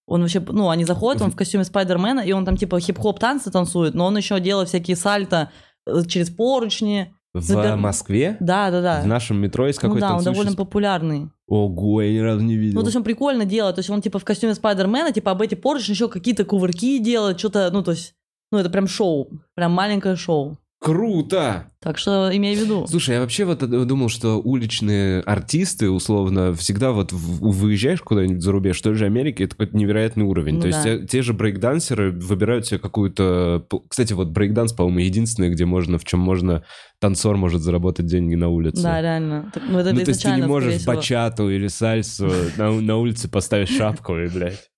Он 0.06 0.20
вообще, 0.20 0.40
ну, 0.40 0.68
они 0.68 0.84
заходят, 0.84 1.22
он 1.22 1.30
в 1.30 1.36
костюме 1.36 1.64
Спайдермена, 1.64 2.20
и 2.20 2.32
он 2.32 2.44
там 2.44 2.56
типа 2.56 2.78
хип-хоп 2.78 3.18
танцы 3.18 3.50
танцует, 3.50 3.94
но 3.94 4.06
он 4.06 4.16
еще 4.16 4.38
делает 4.38 4.68
всякие 4.68 4.96
сальто 4.96 5.50
э, 5.86 6.02
через 6.06 6.30
поручни. 6.30 7.14
В 7.34 7.40
Забер- 7.40 7.76
Москве? 7.76 8.36
Да, 8.38 8.70
да, 8.70 8.80
да. 8.80 9.02
В 9.02 9.06
нашем 9.08 9.38
метро 9.38 9.66
есть 9.66 9.82
ну 9.82 9.88
какой-то 9.88 10.08
да, 10.08 10.16
он 10.16 10.22
довольно 10.22 10.54
популярный. 10.54 11.30
Ого, 11.48 12.00
я 12.00 12.12
ни 12.12 12.18
разу 12.18 12.42
не 12.42 12.56
видел. 12.56 12.76
Ну, 12.76 12.82
то 12.82 12.86
есть 12.86 12.96
он 12.96 13.02
прикольно 13.02 13.44
делает, 13.44 13.74
то 13.74 13.80
есть 13.80 13.90
он 13.90 14.00
типа 14.00 14.20
в 14.20 14.24
костюме 14.24 14.54
Спайдермена, 14.54 15.12
типа 15.12 15.32
об 15.32 15.42
эти 15.42 15.56
поручни 15.56 15.92
еще 15.92 16.08
какие-то 16.08 16.44
кувырки 16.44 16.98
делает, 16.98 17.40
что-то, 17.40 17.68
ну, 17.72 17.82
то 17.82 17.90
есть, 17.90 18.14
ну, 18.52 18.58
это 18.58 18.70
прям 18.70 18.86
шоу, 18.86 19.28
прям 19.54 19.72
маленькое 19.72 20.14
шоу. 20.14 20.58
Круто! 20.84 21.70
Так 21.80 21.96
что 21.96 22.28
имей 22.30 22.54
в 22.54 22.60
виду. 22.60 22.86
Слушай, 22.86 23.14
я 23.14 23.20
вообще 23.22 23.46
вот 23.46 23.60
думал, 23.60 24.10
что 24.10 24.38
уличные 24.38 25.20
артисты, 25.20 25.88
условно, 25.88 26.52
всегда 26.52 26.92
вот 26.92 27.10
выезжаешь 27.10 28.02
куда-нибудь 28.02 28.42
за 28.42 28.52
рубеж, 28.52 28.80
в 28.80 28.82
той 28.82 28.94
же 28.94 29.06
Америке, 29.06 29.44
это 29.44 29.54
какой-то 29.54 29.78
невероятный 29.78 30.26
уровень. 30.26 30.56
Ну 30.56 30.60
То 30.60 30.66
есть 30.66 30.84
да. 30.84 30.98
те, 30.98 31.06
те 31.06 31.22
же 31.22 31.32
брейкдансеры 31.32 32.10
выбирают 32.10 32.66
себе 32.66 32.80
какую-то... 32.80 33.66
Кстати, 33.88 34.12
вот 34.12 34.28
брейкданс, 34.28 34.74
по-моему, 34.74 34.98
единственное, 34.98 35.48
где 35.48 35.64
можно, 35.64 35.98
в 35.98 36.04
чем 36.04 36.20
можно, 36.20 36.64
танцор 36.98 37.38
может 37.38 37.62
заработать 37.62 38.04
деньги 38.04 38.34
на 38.34 38.50
улице. 38.50 38.82
Да, 38.82 39.00
реально. 39.00 39.50
Так, 39.54 39.62
Ну, 39.66 39.78
это 39.78 39.94
ну, 39.94 40.04
то 40.04 40.10
есть 40.10 40.22
ты 40.22 40.32
не 40.32 40.42
можешь 40.42 40.84
бачату 40.84 41.48
или 41.48 41.68
сальсу 41.68 42.30
на, 42.58 42.70
на 42.70 42.96
улице 42.98 43.30
поставить 43.30 43.70
шапку 43.70 44.18
и, 44.18 44.28
блядь, 44.28 44.70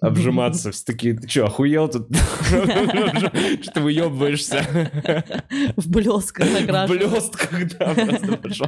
обжиматься. 0.00 0.70
Все 0.72 0.84
такие, 0.84 1.14
ты 1.14 1.28
что, 1.28 1.46
охуел 1.46 1.88
тут? 1.88 2.08
Что 2.50 3.72
ты 3.74 3.80
выебываешься? 3.80 4.64
В 5.76 5.88
блесках 5.88 6.46
В 6.46 6.52
накрашен. 6.60 6.96
блестках, 6.96 7.78
да, 7.78 7.94
просто 7.94 8.36
пошел. 8.36 8.66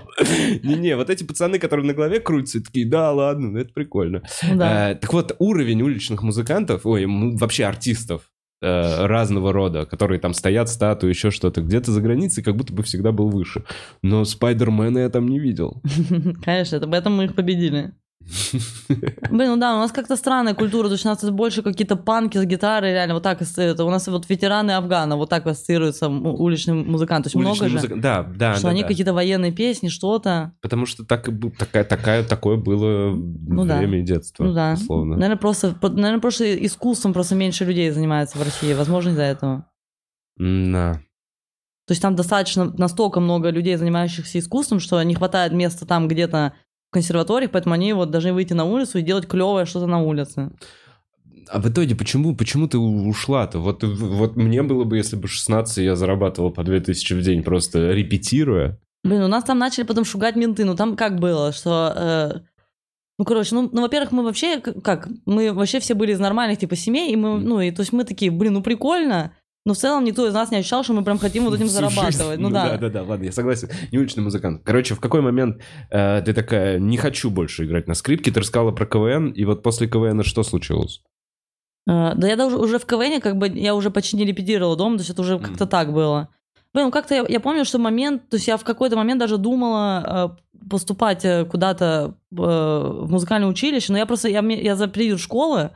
Не-не, 0.62 0.96
вот 0.96 1.10
эти 1.10 1.24
пацаны, 1.24 1.58
которые 1.58 1.86
на 1.86 1.94
голове 1.94 2.20
крутятся, 2.20 2.62
такие, 2.62 2.86
да, 2.86 3.12
ладно, 3.12 3.50
ну 3.50 3.58
это 3.58 3.72
прикольно. 3.72 4.22
Ну. 4.42 4.62
Э, 4.62 4.94
Так 4.94 5.12
вот, 5.12 5.34
уровень 5.38 5.82
уличных 5.82 6.22
музыкантов, 6.22 6.86
ой, 6.86 7.06
вообще 7.06 7.64
артистов 7.64 8.22
э, 8.62 9.06
разного 9.06 9.52
рода, 9.52 9.84
которые 9.86 10.20
там 10.20 10.32
стоят, 10.34 10.68
статуи, 10.68 11.08
еще 11.10 11.30
что-то, 11.30 11.60
где-то 11.62 11.92
за 11.92 12.00
границей 12.00 12.42
как 12.42 12.56
будто 12.56 12.72
бы 12.72 12.82
всегда 12.82 13.12
был 13.12 13.28
выше. 13.28 13.64
Но 14.02 14.24
Спайдермена 14.24 14.98
я 14.98 15.08
там 15.08 15.28
не 15.28 15.38
видел. 15.40 15.82
Конечно, 16.44 16.76
это 16.76 16.86
поэтому 16.88 17.16
мы 17.16 17.24
их 17.24 17.34
победили. 17.34 17.92
Блин, 19.30 19.50
ну 19.50 19.56
да, 19.56 19.74
у 19.76 19.78
нас 19.78 19.92
как-то 19.92 20.16
странная 20.16 20.54
культура, 20.54 20.86
то 20.88 20.92
есть 20.92 21.04
у 21.04 21.08
нас 21.08 21.22
это 21.22 21.32
больше 21.32 21.62
какие-то 21.62 21.96
панки 21.96 22.38
с 22.38 22.44
гитарой, 22.44 22.92
реально, 22.92 23.14
вот 23.14 23.22
так 23.22 23.40
ассоциируются. 23.42 23.84
У 23.84 23.90
нас 23.90 24.06
вот 24.08 24.28
ветераны 24.28 24.72
Афгана, 24.72 25.16
вот 25.16 25.28
так 25.30 25.46
ассоциируются 25.46 26.06
м- 26.06 26.26
уличный 26.26 26.74
музыкант. 26.74 27.24
То 27.24 27.28
есть 27.28 27.36
много 27.36 27.68
же, 27.68 27.74
музыка- 27.76 27.96
Да, 27.96 28.22
да, 28.22 28.54
что 28.54 28.64
да, 28.64 28.68
они 28.70 28.82
да. 28.82 28.88
какие-то 28.88 29.12
военные 29.14 29.52
песни, 29.52 29.88
что-то. 29.88 30.52
Потому 30.60 30.86
что 30.86 31.04
так 31.04 31.28
такая, 31.58 31.84
такая, 31.84 32.24
такое 32.24 32.56
было 32.56 33.10
Ну 33.14 33.62
время 33.64 34.00
и 34.00 34.02
детство, 34.02 34.44
Ну 34.44 34.52
да. 34.54 34.74
условно. 34.74 35.16
Наверное, 35.16 35.36
просто, 35.38 35.76
наверное, 35.82 36.20
просто 36.20 36.64
искусством 36.66 37.12
просто 37.12 37.34
меньше 37.34 37.64
людей 37.64 37.90
занимается 37.90 38.38
в 38.38 38.42
России. 38.42 38.72
Возможно, 38.74 39.10
из-за 39.10 39.22
этого. 39.22 39.66
Да. 40.36 41.00
То 41.86 41.92
есть 41.92 42.00
там 42.02 42.14
достаточно 42.14 42.72
настолько 42.78 43.18
много 43.20 43.50
людей, 43.50 43.76
занимающихся 43.76 44.38
искусством, 44.38 44.78
что 44.80 45.02
не 45.02 45.14
хватает 45.14 45.52
места 45.52 45.84
там 45.84 46.06
где-то 46.08 46.54
консерваториях, 46.92 47.50
поэтому 47.50 47.74
они 47.74 47.92
вот 47.92 48.10
должны 48.10 48.32
выйти 48.32 48.52
на 48.52 48.64
улицу 48.64 48.98
и 48.98 49.02
делать 49.02 49.26
клевое 49.26 49.64
что-то 49.64 49.86
на 49.86 50.00
улице. 50.00 50.52
А 51.48 51.58
в 51.58 51.68
итоге 51.68 51.96
почему, 51.96 52.36
почему 52.36 52.68
ты 52.68 52.78
ушла-то? 52.78 53.58
Вот, 53.58 53.82
вот 53.82 54.36
мне 54.36 54.62
было 54.62 54.84
бы, 54.84 54.96
если 54.96 55.16
бы 55.16 55.26
16, 55.26 55.78
я 55.78 55.96
зарабатывал 55.96 56.50
по 56.50 56.62
2000 56.62 57.14
в 57.14 57.22
день 57.22 57.42
просто 57.42 57.92
репетируя. 57.92 58.78
Блин, 59.04 59.22
у 59.22 59.28
нас 59.28 59.44
там 59.44 59.58
начали 59.58 59.84
потом 59.84 60.04
шугать 60.04 60.36
менты. 60.36 60.64
Ну, 60.64 60.76
там 60.76 60.96
как 60.96 61.18
было, 61.18 61.52
что... 61.52 61.92
э, 61.96 62.40
ну, 63.18 63.24
короче, 63.24 63.54
ну, 63.54 63.68
ну, 63.72 63.82
во-первых, 63.82 64.12
мы 64.12 64.22
вообще, 64.22 64.60
как, 64.60 65.08
мы 65.26 65.52
вообще 65.52 65.80
все 65.80 65.94
были 65.94 66.12
из 66.12 66.20
нормальных, 66.20 66.58
типа, 66.58 66.76
семей, 66.76 67.12
и 67.12 67.16
мы, 67.16 67.38
ну, 67.40 67.60
и 67.60 67.70
то 67.70 67.80
есть 67.80 67.92
мы 67.92 68.04
такие, 68.04 68.30
блин, 68.30 68.54
ну, 68.54 68.62
прикольно, 68.62 69.34
но 69.64 69.74
в 69.74 69.76
целом 69.76 70.04
никто 70.04 70.26
из 70.26 70.34
нас 70.34 70.50
не 70.50 70.56
ощущал, 70.58 70.82
что 70.82 70.92
мы 70.92 71.04
прям 71.04 71.18
хотим 71.18 71.44
вот 71.44 71.54
этим 71.54 71.66
Всю 71.66 71.74
зарабатывать. 71.74 72.14
жизнь. 72.16 72.42
Ну, 72.42 72.50
да. 72.50 72.76
Да, 72.78 72.88
да, 72.88 73.02
ладно, 73.02 73.24
я 73.24 73.32
согласен. 73.32 73.68
Не 73.92 73.98
уличный 73.98 74.22
музыкант. 74.24 74.62
Короче, 74.64 74.94
в 74.94 75.00
какой 75.00 75.20
момент 75.20 75.60
э, 75.90 76.22
ты 76.24 76.32
такая, 76.34 76.78
не 76.78 76.96
хочу 76.96 77.30
больше 77.30 77.64
играть 77.64 77.86
на 77.86 77.94
скрипке, 77.94 78.30
ты 78.32 78.40
рассказала 78.40 78.72
про 78.72 78.86
КВН, 78.86 79.30
и 79.30 79.44
вот 79.44 79.62
после 79.62 79.86
КВН 79.88 80.22
что 80.24 80.42
случилось? 80.42 81.02
Э, 81.88 82.14
Да 82.16 82.26
я 82.28 82.36
даже 82.36 82.56
уже 82.56 82.78
в 82.78 82.86
КВН, 82.86 83.20
как 83.20 83.36
бы, 83.36 83.48
я 83.48 83.74
уже 83.74 83.90
почти 83.90 84.16
не 84.16 84.24
репетировала 84.24 84.76
дома, 84.76 84.96
то 84.96 85.02
есть 85.02 85.10
это 85.10 85.22
уже 85.22 85.38
как-то 85.38 85.66
так 85.66 85.92
было. 85.92 86.28
Блин, 86.74 86.86
ну 86.86 86.90
как-то 86.90 87.14
я, 87.14 87.24
я 87.28 87.38
помню, 87.38 87.64
что 87.64 87.78
момент, 87.78 88.28
то 88.30 88.36
есть 88.36 88.48
я 88.48 88.56
в 88.56 88.64
какой-то 88.64 88.96
момент 88.96 89.20
даже 89.20 89.36
думала 89.36 90.36
э, 90.62 90.68
поступать 90.70 91.24
э, 91.24 91.44
куда-то 91.44 92.14
э, 92.32 92.34
в 92.34 93.10
музыкальное 93.10 93.48
училище, 93.48 93.92
но 93.92 93.98
я 93.98 94.06
просто, 94.06 94.28
я, 94.28 94.40
я 94.40 94.74
за 94.74 94.86
период 94.88 95.20
школы 95.20 95.70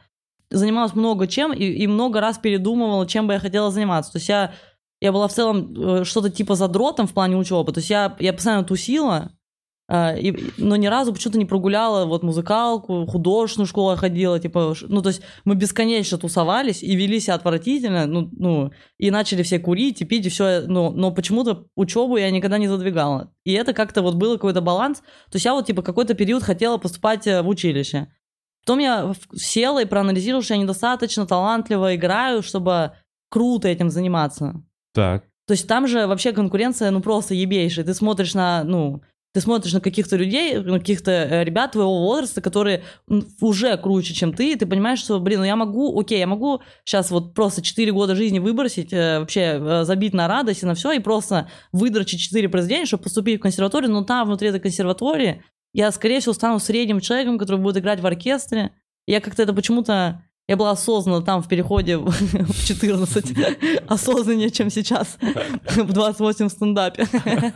занималась 0.51 0.95
много 0.95 1.27
чем 1.27 1.53
и, 1.53 1.65
и 1.65 1.87
много 1.87 2.21
раз 2.21 2.39
передумывала, 2.39 3.07
чем 3.07 3.27
бы 3.27 3.35
я 3.35 3.39
хотела 3.39 3.71
заниматься. 3.71 4.13
То 4.13 4.19
есть 4.19 4.29
я 4.29 4.53
я 5.01 5.13
была 5.13 5.29
в 5.29 5.33
целом 5.33 5.75
э, 5.75 6.05
что-то 6.05 6.31
типа 6.31 6.55
задротом 6.55 7.07
в 7.07 7.13
плане 7.13 7.37
учебы. 7.37 7.73
То 7.73 7.79
есть 7.79 7.91
я, 7.91 8.17
я 8.19 8.33
постоянно 8.33 8.65
тусила, 8.65 9.33
э, 9.89 10.19
и, 10.19 10.53
но 10.57 10.77
ни 10.77 10.87
разу 10.87 11.13
почему-то 11.13 11.39
не 11.39 11.45
прогуляла 11.45 12.07
вот 12.07 12.23
музыкалку, 12.23 13.07
художественную 13.07 13.67
школу 13.67 13.95
ходила, 13.97 14.41
типа, 14.41 14.75
ну, 14.89 15.03
то 15.03 15.11
есть 15.11 15.21
мы 15.45 15.55
бесконечно 15.55 16.17
тусовались 16.17 16.83
и 16.83 16.97
вели 16.97 17.21
себя 17.21 17.35
отвратительно, 17.35 18.07
ну, 18.07 18.31
ну, 18.33 18.71
и 18.97 19.11
начали 19.11 19.43
все 19.43 19.59
курить 19.59 20.01
и 20.01 20.07
пить, 20.07 20.27
и 20.27 20.31
все, 20.31 20.63
ну, 20.67 20.91
но 20.91 21.11
почему-то 21.11 21.67
учебу 21.77 22.17
я 22.17 22.31
никогда 22.31 22.57
не 22.57 22.69
задвигала. 22.69 23.33
И 23.45 23.53
это 23.53 23.75
как-то 23.75 24.01
вот 24.01 24.15
был 24.15 24.35
какой-то 24.35 24.63
баланс. 24.63 25.01
То 25.01 25.35
есть 25.35 25.45
я 25.45 25.53
вот, 25.53 25.67
типа, 25.67 25.83
какой-то 25.83 26.15
период 26.15 26.43
хотела 26.43 26.79
поступать 26.79 27.27
э, 27.27 27.43
в 27.43 27.49
училище. 27.49 28.09
Потом 28.67 28.81
я 28.81 29.15
села 29.37 29.83
и 29.83 29.87
проанализировала, 29.87 30.43
что 30.43 30.55
я 30.55 30.61
недостаточно 30.61 31.25
талантливо 31.25 31.95
играю, 31.95 32.43
чтобы 32.43 32.95
круто 33.31 33.69
этим 33.69 33.91
заниматься. 33.91 34.61
Так. 34.93 35.23
То 35.47 35.53
есть 35.53 35.69
там 35.69 35.87
же 35.87 36.09
вообще 36.09 36.33
конкуренция, 36.33 36.91
ну, 36.91 37.01
просто 37.01 37.35
ебейшая. 37.35 37.85
Ты 37.85 37.95
смотришь 37.95 38.35
на, 38.35 38.65
ну, 38.65 39.03
ты 39.33 39.41
смотришь 39.41 39.73
на 39.73 39.81
каких-то 39.81 40.17
людей, 40.17 40.59
на 40.59 40.81
каких-то 40.81 41.13
э, 41.13 41.45
ребят 41.45 41.73
твоего 41.73 42.07
возраста, 42.07 42.41
которые 42.41 42.83
уже 43.41 43.77
круче, 43.77 44.15
чем 44.15 44.33
ты, 44.33 44.55
и 44.55 44.57
ты 44.57 44.67
понимаешь, 44.67 44.99
что, 44.99 45.21
блин, 45.21 45.41
ну 45.41 45.45
я 45.45 45.55
могу, 45.55 46.01
окей, 46.01 46.19
я 46.19 46.27
могу 46.27 46.63
сейчас 46.85 47.13
вот 47.13 47.35
просто 47.35 47.63
4 47.63 47.93
года 47.93 48.17
жизни 48.17 48.41
выбросить, 48.41 48.93
э, 48.93 49.21
вообще 49.21 49.61
э, 49.61 49.85
забить 49.85 50.13
на 50.13 50.27
радость 50.27 50.65
и 50.65 50.67
на 50.67 50.75
все, 50.75 50.91
и 50.91 50.99
просто 50.99 51.49
выдрочить 51.71 52.21
4 52.21 52.49
произведения, 52.49 52.87
чтобы 52.87 53.05
поступить 53.05 53.39
в 53.39 53.43
консерваторию, 53.43 53.93
но 53.93 54.03
там, 54.03 54.27
внутри 54.27 54.49
этой 54.49 54.59
консерватории, 54.59 55.45
я, 55.77 55.93
скорее 55.93 56.21
всего, 56.21 56.33
стану 56.33 56.59
средним 56.59 57.01
человеком, 57.01 57.37
который 57.37 57.61
будет 57.61 57.77
играть 57.77 58.01
в 58.01 58.07
оркестре. 58.07 58.73
Я 59.07 59.21
как-то 59.21 59.43
это 59.43 59.53
почему-то... 59.53 60.23
Я 60.49 60.57
была 60.57 60.71
осознанно 60.71 61.21
там 61.23 61.43
в 61.43 61.49
переходе 61.49 61.99
в 61.99 62.09
в 62.11 62.67
14, 62.67 63.37
осознаннее, 63.87 64.51
чем 64.51 64.71
сейчас, 64.71 65.19
в 65.21 65.93
28 65.93 66.49
в 66.49 66.51
стендапе. 66.51 67.05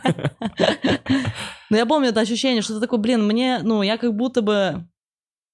Но 1.71 1.77
я 1.77 1.87
помню 1.87 2.09
это 2.09 2.19
ощущение, 2.19 2.61
что 2.61 2.75
ты 2.75 2.81
такой, 2.81 2.99
блин, 2.99 3.25
мне, 3.25 3.61
ну, 3.63 3.81
я 3.81 3.97
как 3.97 4.15
будто 4.15 4.43
бы... 4.43 4.85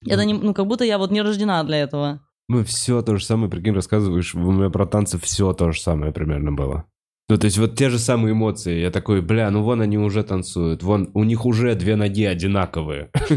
Это 0.06 0.26
не, 0.26 0.34
ну, 0.34 0.52
как 0.52 0.66
будто 0.66 0.84
я 0.84 0.98
вот 0.98 1.10
не 1.10 1.22
рождена 1.22 1.62
для 1.64 1.78
этого. 1.78 2.20
Мы 2.48 2.64
все 2.64 3.00
то 3.00 3.16
же 3.16 3.24
самое, 3.24 3.50
прикинь, 3.50 3.72
рассказываешь. 3.72 4.34
У 4.34 4.52
меня 4.52 4.68
про 4.68 4.84
танцы 4.84 5.18
все 5.18 5.54
то 5.54 5.72
же 5.72 5.80
самое 5.80 6.12
примерно 6.12 6.52
было. 6.52 6.84
Ну, 7.30 7.36
то 7.36 7.44
есть 7.44 7.58
вот 7.58 7.76
те 7.76 7.90
же 7.90 7.98
самые 7.98 8.32
эмоции. 8.32 8.80
Я 8.80 8.90
такой, 8.90 9.20
бля, 9.20 9.50
ну 9.50 9.62
вон 9.62 9.82
они 9.82 9.98
уже 9.98 10.22
танцуют. 10.24 10.82
Вон, 10.82 11.10
у 11.12 11.24
них 11.24 11.44
уже 11.44 11.74
две 11.74 11.94
ноги 11.94 12.24
одинаковые. 12.24 13.10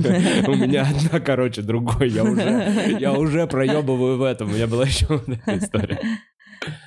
У 0.47 0.55
меня 0.55 0.83
одна, 0.89 1.19
короче, 1.19 1.61
другой. 1.61 2.09
Я 2.09 2.23
уже, 2.23 2.97
я 2.99 3.11
уже 3.13 3.47
проебываю 3.47 4.17
в 4.17 4.23
этом. 4.23 4.49
У 4.49 4.53
меня 4.53 4.67
была 4.67 4.85
еще 4.85 5.21
эта 5.27 5.57
история. 5.57 5.99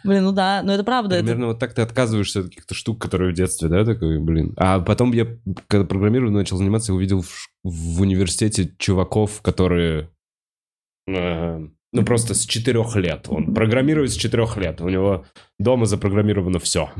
Блин, 0.04 0.22
ну 0.24 0.32
да, 0.32 0.62
но 0.62 0.72
это 0.72 0.84
правда. 0.84 1.16
это- 1.16 1.24
Примерно 1.24 1.48
вот 1.48 1.58
так 1.58 1.74
ты 1.74 1.82
отказываешься 1.82 2.40
от 2.40 2.46
каких-то 2.46 2.74
штук, 2.74 3.02
которые 3.02 3.32
в 3.32 3.34
детстве, 3.34 3.68
да, 3.68 3.84
такой, 3.84 4.18
блин. 4.20 4.54
А 4.56 4.78
потом 4.80 5.12
я, 5.12 5.26
когда 5.66 5.84
программированием 5.84 6.38
начал 6.38 6.56
заниматься, 6.56 6.92
я 6.92 6.96
увидел 6.96 7.22
в, 7.22 7.48
в 7.64 8.00
университете 8.00 8.72
чуваков, 8.78 9.42
которые, 9.42 10.10
э, 11.08 11.68
ну, 11.94 12.04
просто 12.04 12.35
с 12.35 12.44
четырех 12.44 12.96
лет. 12.96 13.26
Он 13.28 13.54
программирует 13.54 14.11
с 14.11 14.16
четырех 14.16 14.57
лет. 14.57 14.80
У 14.80 14.88
него 14.88 15.24
дома 15.61 15.87
запрограммировано 15.87 16.59
все. 16.59 16.90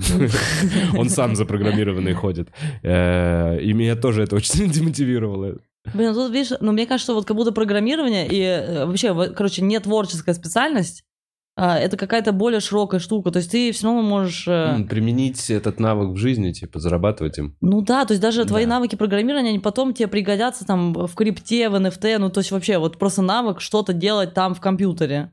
Он 0.97 1.09
сам 1.09 1.35
запрограммированный 1.35 2.15
ходит. 2.15 2.49
Э, 2.85 3.59
И 3.61 3.73
меня 3.73 3.97
тоже 3.97 4.23
это 4.23 4.37
очень 4.37 4.71
демотивировало. 4.73 5.57
Блин, 5.93 6.13
ну 6.13 6.15
тут, 6.15 6.33
видишь, 6.33 6.57
ну, 6.61 6.73
мне 6.73 6.87
кажется, 6.87 7.07
что 7.07 7.15
вот 7.15 7.27
как 7.27 7.37
будто 7.37 7.51
программирование 7.51 8.27
и 8.29 8.41
э, 8.41 8.87
вообще, 8.87 9.13
короче, 9.35 9.63
не 9.63 9.79
творческая 9.81 10.35
специальность, 10.35 11.03
а, 11.03 11.14
это 11.57 11.97
какая-то 11.97 12.33
более 12.33 12.61
широкая 12.61 12.99
штука. 13.01 13.31
То 13.31 13.39
есть 13.39 13.51
ты 13.51 13.71
все 13.73 13.87
равно 13.87 14.03
можешь... 14.03 14.47
э, 14.49 14.85
Применить 14.89 15.51
этот 15.51 15.79
навык 15.79 16.11
в 16.11 16.17
жизни, 16.17 16.53
типа, 16.53 16.81
зарабатывать 16.81 17.39
им. 17.39 17.57
Ну 17.61 17.81
да, 17.81 18.05
то 18.05 18.13
есть 18.13 18.21
даже 18.23 18.45
твои 18.45 18.65
Да. 18.65 18.71
навыки 18.71 18.97
программирования, 18.97 19.51
они 19.51 19.61
потом 19.61 19.95
тебе 19.95 20.09
пригодятся 20.09 20.65
там 20.67 20.93
в 20.93 21.15
крипте, 21.15 21.69
в 21.69 21.75
NFT, 21.77 22.19
ну 22.19 22.31
то 22.31 22.41
есть 22.41 22.51
вообще 22.51 22.79
вот 22.79 22.99
просто 22.99 23.23
навык 23.23 23.61
что-то 23.61 23.93
делать 23.93 24.35
там 24.35 24.55
в 24.55 24.61
компьютере. 24.61 25.31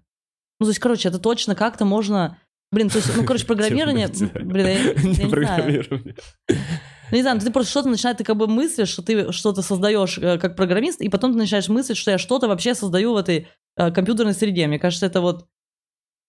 Ну 0.59 0.65
то 0.65 0.69
есть, 0.69 0.79
короче, 0.79 1.09
это 1.09 1.17
точно 1.17 1.55
как-то 1.55 1.85
можно... 1.85 2.37
Блин, 2.71 2.89
то 2.89 2.99
есть, 2.99 3.11
ну, 3.17 3.23
короче, 3.25 3.45
программирование... 3.47 4.07
Блин, 4.07 4.67
я, 4.67 4.93
Не 5.25 5.29
программирование. 5.29 6.15
Ну, 6.47 7.17
не 7.17 7.21
знаю, 7.23 7.39
ты 7.41 7.51
просто 7.51 7.71
что-то 7.71 7.89
начинаешь, 7.89 8.17
ты 8.17 8.23
как 8.23 8.37
бы 8.37 8.47
мыслишь, 8.47 8.87
что 8.89 9.01
ты 9.01 9.31
что-то 9.33 9.61
создаешь 9.61 10.17
э, 10.17 10.37
как 10.37 10.55
программист, 10.55 11.01
и 11.01 11.09
потом 11.09 11.33
ты 11.33 11.37
начинаешь 11.39 11.67
мыслить, 11.67 11.97
что 11.97 12.11
я 12.11 12.17
что-то 12.17 12.47
вообще 12.47 12.73
создаю 12.73 13.13
в 13.13 13.17
этой 13.17 13.47
э, 13.75 13.91
компьютерной 13.91 14.33
среде. 14.33 14.67
Мне 14.67 14.79
кажется, 14.79 15.07
это 15.07 15.19
вот 15.19 15.47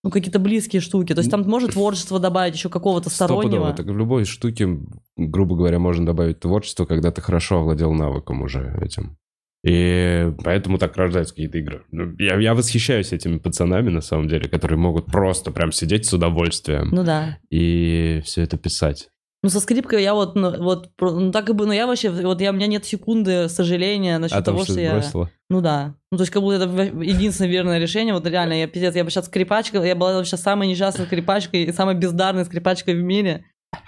ну, 0.03 0.11
какие-то 0.11 0.39
близкие 0.39 0.81
штуки. 0.81 1.15
То 1.15 1.21
есть 1.21 1.31
там 1.31 1.43
может 1.43 1.73
творчество 1.73 2.19
добавить 2.19 2.55
еще 2.55 2.69
какого-то 2.69 3.09
Стопудово. 3.09 3.43
стороннего. 3.49 3.73
Так 3.73 3.87
в 3.87 3.97
любой 3.97 4.25
штуке, 4.25 4.81
грубо 5.17 5.57
говоря, 5.57 5.79
можно 5.79 6.05
добавить 6.05 6.41
творчество, 6.41 6.85
когда 6.87 7.11
ты 7.13 7.21
хорошо 7.21 7.61
овладел 7.61 7.93
навыком 7.93 8.43
уже 8.43 8.77
этим. 8.81 9.17
И 9.65 10.33
поэтому 10.43 10.77
так 10.79 10.97
рождаются 10.97 11.35
какие-то 11.35 11.59
игры. 11.59 11.85
Ну, 11.93 12.17
Я, 12.19 12.37
я 12.41 12.55
восхищаюсь 12.55 13.13
этими 13.13 13.39
пацанами, 13.39 13.91
на 13.91 14.01
самом 14.01 14.27
деле, 14.27 14.49
которые 14.49 14.77
могут 14.77 15.07
просто 15.07 15.53
прям 15.53 15.71
сидеть 15.71 16.05
с 16.07 16.13
удовольствием 16.13 16.89
Ну 16.91 17.05
да. 17.05 17.39
и 17.51 18.21
все 18.25 18.43
это 18.43 18.59
писать. 18.59 19.09
Ну, 19.45 19.49
со 19.49 19.59
скрипкой 19.59 20.05
я 20.05 20.15
вот, 20.15 20.37
ну, 20.37 20.63
вот, 20.63 20.91
ну, 21.01 21.33
так 21.33 21.51
и 21.51 21.53
бы, 21.53 21.67
ну, 21.67 21.73
я 21.73 21.89
вообще, 21.89 22.11
вот 22.11 22.41
я, 22.41 22.51
у 22.51 22.55
меня 22.55 22.69
нет 22.69 22.85
секунды 22.85 23.49
сожаления 23.49 24.19
насчет 24.19 24.39
а 24.39 24.43
того, 24.43 24.63
что, 24.63 24.73
что 24.73 24.81
я... 24.81 24.93
бросила. 24.93 25.31
Ну 25.51 25.61
да. 25.61 25.97
Ну, 26.13 26.19
то 26.19 26.23
есть, 26.23 26.33
как 26.33 26.43
будто 26.43 26.65
это 26.65 26.83
единственное 27.03 27.51
верное 27.51 27.79
решение. 27.81 28.15
Вот 28.15 28.25
реально, 28.25 28.53
я 28.53 28.69
пиздец, 28.69 28.95
я 28.95 29.03
бы 29.03 29.11
сейчас 29.11 29.27
скрипачка, 29.27 29.83
я 29.83 29.97
была 29.97 30.15
вообще 30.15 30.37
самой 30.37 30.69
несчастной 30.69 31.07
скрипачкой 31.07 31.65
и 31.65 31.73
самой 31.73 31.97
бездарной 31.97 32.45
скрипачкой 32.45 32.95
в 32.95 33.03
мире. 33.03 33.45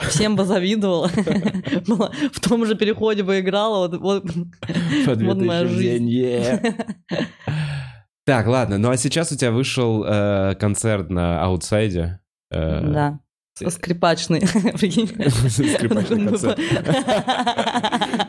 Всем 0.08 0.34
бы 0.34 0.44
завидовала. 0.44 1.08
В 2.32 2.40
том 2.40 2.66
же 2.66 2.74
переходе 2.74 3.22
бы 3.22 3.38
играла. 3.40 3.86
Вот, 3.86 4.00
вот. 4.00 4.24
По 5.04 5.14
Вот 5.14 5.36
моя 5.36 5.64
2000 5.64 5.82
день, 5.82 6.08
е. 6.08 6.62
Так, 8.26 8.46
ладно. 8.46 8.78
Ну 8.78 8.88
а 8.88 8.96
сейчас 8.96 9.30
у 9.32 9.36
тебя 9.36 9.52
вышел 9.52 10.02
э, 10.02 10.54
концерт 10.58 11.10
на 11.10 11.42
аутсайде. 11.42 12.20
Э, 12.50 12.80
Да. 12.80 13.20
Скрипачный. 13.54 14.40
Прикинь. 14.78 15.06
Скрипачный 15.08 16.26
концерт. 16.26 16.58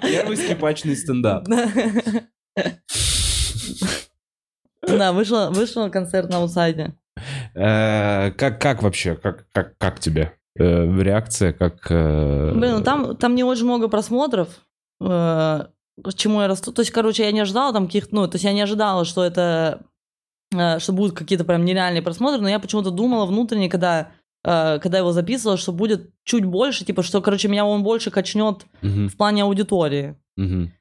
Первый 0.01 0.37
скрипачный 0.37 0.95
стендап. 0.95 1.47
Да, 4.87 5.13
вышел, 5.13 5.51
вышел 5.51 5.89
концерт 5.89 6.29
на 6.29 6.37
аутсайде. 6.37 6.93
Э, 7.55 8.31
Как, 8.31 8.61
как 8.61 8.83
вообще? 8.83 9.15
Как, 9.15 9.45
как, 9.51 9.77
как 9.77 9.99
тебе? 9.99 10.33
Э, 10.57 10.85
Реакция, 11.01 11.53
как... 11.53 11.87
э, 11.89 12.51
Блин, 12.53 12.75
ну 12.77 12.83
там, 12.83 13.15
там 13.17 13.33
не 13.35 13.43
очень 13.43 13.65
много 13.65 13.87
просмотров. 13.87 14.49
К 14.99 16.13
чему 16.15 16.41
я 16.41 16.47
расту. 16.47 16.71
То 16.73 16.81
есть, 16.81 16.91
короче, 16.91 17.23
я 17.23 17.31
не 17.31 17.39
ожидала 17.39 17.73
там 17.73 17.87
каких-то... 17.87 18.13
Ну, 18.13 18.27
то 18.27 18.35
есть 18.35 18.43
я 18.45 18.53
не 18.53 18.61
ожидала, 18.61 19.05
что 19.05 19.23
это... 19.23 19.81
Что 20.51 20.93
будут 20.93 21.17
какие-то 21.17 21.45
прям 21.45 21.65
нереальные 21.65 22.01
просмотры, 22.01 22.41
но 22.41 22.47
я 22.49 22.59
почему-то 22.59 22.91
думала 22.91 23.25
внутренне, 23.25 23.69
когда, 23.69 24.11
когда 24.79 24.99
его 24.99 25.11
записывала, 25.11 25.57
что 25.57 25.71
будет 25.71 26.11
чуть 26.23 26.45
больше, 26.45 26.85
типа, 26.85 27.01
что, 27.03 27.21
короче, 27.21 27.47
меня 27.47 27.65
он 27.65 27.81
больше 27.83 28.11
качнет 28.11 28.65
мгм, 28.81 29.09
в 29.09 29.17
плане 29.17 29.43
аудитории. 29.43 30.15
мгм. 30.37 30.71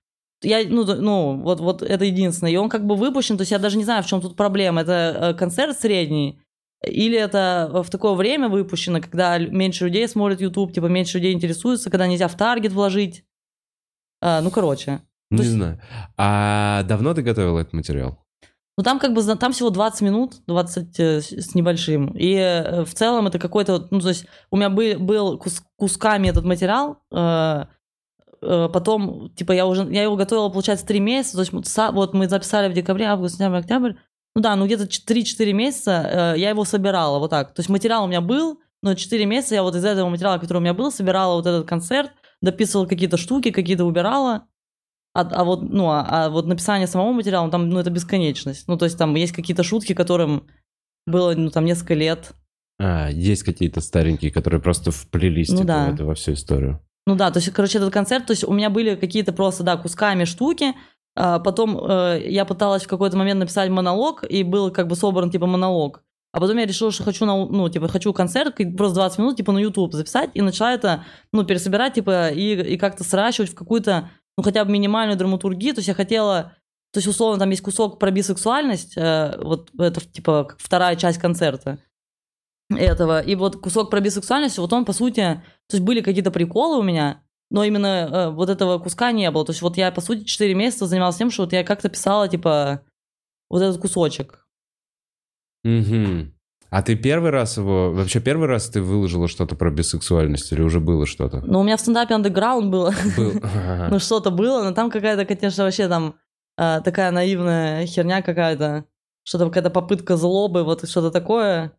Я, 0.42 0.62
ну, 0.68 0.85
ну 0.85 1.40
вот, 1.40 1.61
вот 1.61 1.83
это 1.83 2.05
единственное. 2.05 2.53
И 2.53 2.57
он 2.57 2.68
как 2.68 2.85
бы 2.87 2.96
выпущен, 2.96 3.38
то 3.38 3.42
есть 3.42 3.53
я 3.53 3.59
даже 3.59 3.79
не 3.79 3.85
знаю, 3.85 4.03
в 4.03 4.07
чем 4.07 4.20
тут 4.20 4.37
проблема. 4.37 4.83
Это 4.83 5.16
э, 5.33 5.35
концерт 5.35 5.79
средний, 5.81 6.38
или 6.87 7.16
это 7.16 7.70
в 7.83 7.88
такое 7.88 8.12
время 8.12 8.50
выпущено, 8.50 9.00
когда 9.00 9.38
меньше 9.38 9.87
людей 9.87 10.07
смотрят 10.07 10.42
YouTube, 10.42 10.74
типа 10.74 10.87
меньше 10.87 11.16
людей 11.16 11.33
интересуются, 11.33 11.88
когда 11.90 12.07
нельзя 12.07 12.29
в 12.29 12.37
таргет 12.37 12.72
вложить. 12.72 13.24
А, 14.20 14.42
ну, 14.42 14.50
короче. 14.50 15.00
Не 15.31 15.38
есть- 15.38 15.53
знаю. 15.53 15.81
А 16.18 16.83
давно 16.83 17.14
ты 17.14 17.22
готовил 17.22 17.57
этот 17.57 17.72
материал? 17.72 18.18
Ну, 18.77 18.83
там 18.83 18.99
как 18.99 19.13
бы, 19.13 19.23
там 19.37 19.53
всего 19.53 19.71
20 19.71 20.01
минут, 20.03 20.35
20 20.47 21.01
э, 21.01 21.21
с 21.21 21.55
небольшим. 21.55 22.09
И 22.17 22.35
э, 22.35 22.85
в 22.85 22.93
целом 22.93 23.29
это 23.29 23.39
какой-то, 23.39 23.87
ну, 23.91 24.01
то 24.01 24.09
есть 24.09 24.27
у 24.51 24.57
меня 24.57 24.69
был, 24.69 24.99
был 24.99 25.39
кус- 25.39 25.63
кусками 25.77 26.29
этот 26.29 26.45
материал, 26.45 26.99
э, 27.13 27.67
э, 28.43 28.69
потом, 28.73 29.31
типа, 29.37 29.53
я 29.53 29.67
уже, 29.67 29.85
я 29.93 30.03
его 30.03 30.17
готовила, 30.17 30.49
получается, 30.49 30.87
3 30.87 30.99
месяца, 30.99 31.37
то 31.37 31.41
есть 31.41 31.53
вот 31.93 32.15
мы 32.15 32.29
записали 32.29 32.69
в 32.69 32.75
декабре, 32.75 33.07
август, 33.07 33.37
сентябрь, 33.37 33.59
октябрь, 33.59 33.93
ну 34.35 34.43
да, 34.43 34.57
ну 34.57 34.67
где-то 34.67 34.85
3-4 34.85 35.53
месяца 35.53 36.35
э, 36.35 36.39
я 36.39 36.51
его 36.51 36.65
собирала, 36.65 37.21
вот 37.21 37.31
так. 37.31 37.55
То 37.55 37.61
есть 37.61 37.71
материал 37.71 38.05
у 38.05 38.09
меня 38.09 38.21
был, 38.21 38.61
но 38.83 38.95
4 38.95 39.25
месяца 39.25 39.55
я 39.55 39.63
вот 39.63 39.77
из 39.77 39.85
этого 39.85 40.09
материала, 40.09 40.39
который 40.39 40.59
у 40.59 40.61
меня 40.61 40.75
был, 40.75 40.91
собирала 40.91 41.37
вот 41.37 41.47
этот 41.47 41.69
концерт, 41.69 42.11
дописывала 42.43 42.87
какие-то 42.87 43.17
штуки, 43.17 43.53
какие-то 43.53 43.85
убирала, 43.85 44.49
а, 45.14 45.20
а 45.20 45.44
вот, 45.44 45.62
ну, 45.62 45.88
а, 45.90 46.07
а 46.09 46.31
вот 46.31 46.46
написание 46.46 46.87
самого 46.87 47.12
материала, 47.12 47.50
там, 47.50 47.68
ну, 47.68 47.79
это 47.79 47.90
бесконечность. 47.90 48.66
Ну, 48.68 48.77
то 48.77 48.85
есть 48.85 48.98
там 48.98 49.14
есть 49.14 49.33
какие-то 49.33 49.62
шутки, 49.62 49.94
которым 49.94 50.48
было, 51.07 51.35
ну, 51.35 51.50
там, 51.50 51.64
несколько 51.64 51.94
лет. 51.94 52.33
А, 52.81 53.09
есть 53.11 53.44
какие-то 53.44 53.81
старенькие, 53.81 54.33
которые 54.33 54.61
просто 54.61 54.90
вплелись 54.90 55.50
Ну 55.50 55.59
типа, 55.59 55.66
да. 55.66 55.87
в 55.87 55.94
это 55.94 56.05
во 56.05 56.14
всю 56.14 56.33
историю. 56.33 56.81
Ну 57.07 57.16
да, 57.16 57.31
то 57.31 57.38
есть, 57.38 57.50
короче, 57.53 57.79
этот 57.79 57.92
концерт, 57.92 58.27
то 58.27 58.33
есть 58.33 58.44
у 58.44 58.53
меня 58.53 58.70
были 58.70 58.96
какие-то 58.96 59.33
просто, 59.33 59.62
да, 59.62 59.77
кусками 59.77 60.24
штуки, 60.24 60.74
а 61.16 61.38
потом 61.38 61.79
э, 61.79 62.22
я 62.27 62.44
пыталась 62.44 62.85
в 62.85 62.88
какой-то 62.88 63.16
момент 63.16 63.40
написать 63.40 63.70
монолог, 63.70 64.24
и 64.24 64.42
был 64.42 64.70
как 64.70 64.88
бы 64.88 64.96
собран 64.96 65.31
типа 65.31 65.46
монолог. 65.46 66.03
А 66.33 66.40
потом 66.40 66.57
я 66.57 66.66
решила, 66.66 66.90
что 66.90 67.05
хочу, 67.05 67.27
на, 67.27 67.46
ну, 67.46 67.68
типа, 67.68 67.87
хочу 67.87 68.12
концерт, 68.12 68.57
просто 68.77 68.96
20 68.96 69.18
минут, 69.18 69.37
типа, 69.37 69.53
на 69.53 69.59
YouTube 69.59 69.92
записать, 69.92 70.31
и 70.35 70.40
начала 70.40 70.72
это, 70.72 71.05
ну, 71.33 71.44
пересобирать, 71.44 71.94
типа, 71.94 72.31
и, 72.31 72.72
и 72.72 72.77
как-то 72.77 73.05
сращивать 73.05 73.50
в 73.50 73.55
какую-то, 73.55 74.11
ну, 74.37 74.42
хотя 74.42 74.64
бы 74.64 74.73
минимальную 74.73 75.18
драматургию. 75.18 75.75
То 75.75 75.79
есть 75.81 75.88
я 75.88 75.94
хотела, 75.94 76.55
то 76.92 76.99
есть, 76.99 77.07
условно, 77.07 77.38
там 77.38 77.51
есть 77.51 77.62
кусок 77.62 77.99
про 77.99 78.11
бисексуальность, 78.11 78.97
э, 78.97 79.38
вот 79.38 79.70
это, 79.79 80.01
типа, 80.01 80.44
как 80.44 80.59
вторая 80.59 80.97
часть 80.97 81.18
концерта 81.18 81.79
этого. 82.70 83.20
И 83.20 83.35
вот 83.35 83.57
кусок 83.57 83.90
про 83.90 84.01
бисексуальность, 84.01 84.59
вот 84.59 84.73
он, 84.73 84.85
по 84.85 84.92
сути, 84.92 85.42
то 85.68 85.77
есть 85.77 85.85
были 85.85 86.01
какие-то 86.01 86.31
приколы 86.31 86.79
у 86.79 86.83
меня, 86.83 87.23
но 87.51 87.62
именно 87.64 87.87
э, 87.87 88.31
вот 88.31 88.49
этого 88.49 88.79
куска 88.79 89.12
не 89.12 89.31
было. 89.31 89.44
То 89.44 89.53
есть 89.53 89.62
вот 89.62 89.77
я, 89.77 89.92
по 89.92 90.01
сути, 90.01 90.25
4 90.25 90.55
месяца 90.55 90.87
занималась 90.87 91.16
тем, 91.16 91.31
что 91.31 91.44
вот 91.44 91.53
я 91.53 91.62
как-то 91.62 91.88
писала, 91.88 92.29
типа, 92.29 92.83
вот 93.49 93.62
этот 93.62 93.81
кусочек. 93.81 94.47
Мгм. 95.62 96.34
А 96.75 96.83
ты 96.83 96.97
первый 96.97 97.31
раз 97.31 97.57
его... 97.57 97.93
Вообще 97.93 98.19
первый 98.19 98.49
раз 98.49 98.69
ты 98.69 98.83
выложила 98.83 99.29
что-то 99.29 99.55
про 99.55 99.71
бисексуальность 99.71 100.51
или 100.51 100.61
уже 100.61 100.81
было 100.81 101.07
что-то? 101.07 101.41
Но 101.47 101.61
у 101.61 101.63
меня 101.63 101.77
в 101.77 101.81
стендапе 101.81 102.17
андеграунд 102.17 102.69
было, 102.69 102.93
Был. 103.17 103.35
Ну 103.91 104.01
что-то 104.01 104.33
было, 104.33 104.65
но 104.65 104.73
там 104.73 104.91
какая-то, 104.91 105.25
конечно, 105.25 105.63
вообще 105.63 105.87
там 105.87 106.17
э, 106.59 106.81
такая 106.85 107.13
наивная 107.13 107.87
херня 107.87 108.23
какая-то, 108.23 108.87
что-то 109.23 109.45
какая-то 109.47 109.71
попытка 109.71 110.17
злобы, 110.17 110.65
вот 110.65 110.89
что-то 110.89 111.13
такое. 111.13 111.71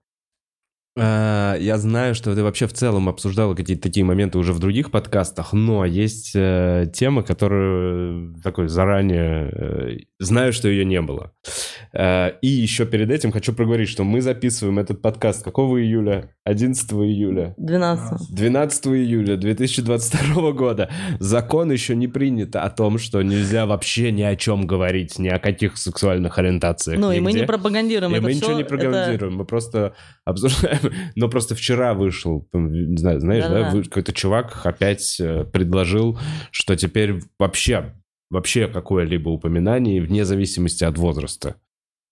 А, 0.98 1.56
Я 1.60 1.78
знаю, 1.78 2.16
что 2.16 2.34
ты 2.36 2.44
вообще 2.44 2.68
в 2.68 2.74
целом 2.74 3.10
обсуждала 3.10 3.54
какие-то 3.54 3.84
такие 3.84 4.06
моменты 4.06 4.38
уже 4.38 4.54
в 4.54 4.60
других 4.60 4.92
подкастах, 4.92 5.52
но 5.54 5.84
есть 5.86 6.32
э, 6.36 6.86
тема, 6.94 7.22
которую 7.24 8.36
э, 8.38 8.42
такой 8.42 8.70
заранее 8.70 9.50
э, 9.52 9.98
знаю, 10.20 10.54
что 10.54 10.70
ее 10.70 10.86
не 10.86 11.02
было. 11.02 11.32
И 11.98 12.48
еще 12.48 12.86
перед 12.86 13.10
этим 13.10 13.32
хочу 13.32 13.54
проговорить, 13.54 13.88
что 13.90 14.04
мы 14.04 14.22
записываем 14.22 14.80
этот 14.80 15.02
подкаст 15.02 15.44
какого 15.44 15.82
июля? 15.82 16.32
11 16.44 16.92
июля. 16.92 17.54
12. 17.58 18.34
12 18.36 18.88
июля 18.88 19.38
2022 19.38 20.52
года. 20.52 20.90
Закон 21.20 21.72
еще 21.72 21.96
не 21.96 22.08
принят 22.08 22.56
о 22.56 22.70
том, 22.70 22.98
что 22.98 23.22
нельзя 23.22 23.66
вообще 23.66 24.12
ни 24.12 24.22
о 24.24 24.36
чем 24.36 24.68
говорить, 24.68 25.20
ни 25.20 25.28
о 25.30 25.40
каких 25.40 25.78
сексуальных 25.78 26.38
ориентациях. 26.38 27.00
Ну 27.00 27.12
и 27.12 27.20
мы 27.20 27.32
нигде. 27.32 27.42
не 27.42 27.48
пропагандируем 27.48 28.14
И 28.14 28.16
это 28.18 28.24
мы 28.24 28.30
всё, 28.32 28.38
ничего 28.40 28.54
не 28.58 28.62
это- 28.64 28.70
пропагандируем, 28.70 29.36
мы 29.36 29.46
просто 29.46 29.94
обсуждаем. 30.26 30.92
Но 31.16 31.30
просто 31.30 31.56
вчера 31.56 31.94
вышел, 31.94 32.48
не 32.52 32.98
знаю, 32.98 33.20
знаешь, 33.20 33.46
да, 33.46 33.72
какой-то 33.84 34.12
чувак 34.12 34.66
опять 34.66 35.18
э, 35.20 35.46
предложил, 35.46 36.20
что 36.52 36.76
теперь 36.76 37.22
вообще, 37.40 37.94
вообще 38.30 38.68
какое-либо 38.68 39.30
упоминание, 39.30 40.02
вне 40.02 40.26
зависимости 40.26 40.84
от 40.84 40.98
возраста, 40.98 41.56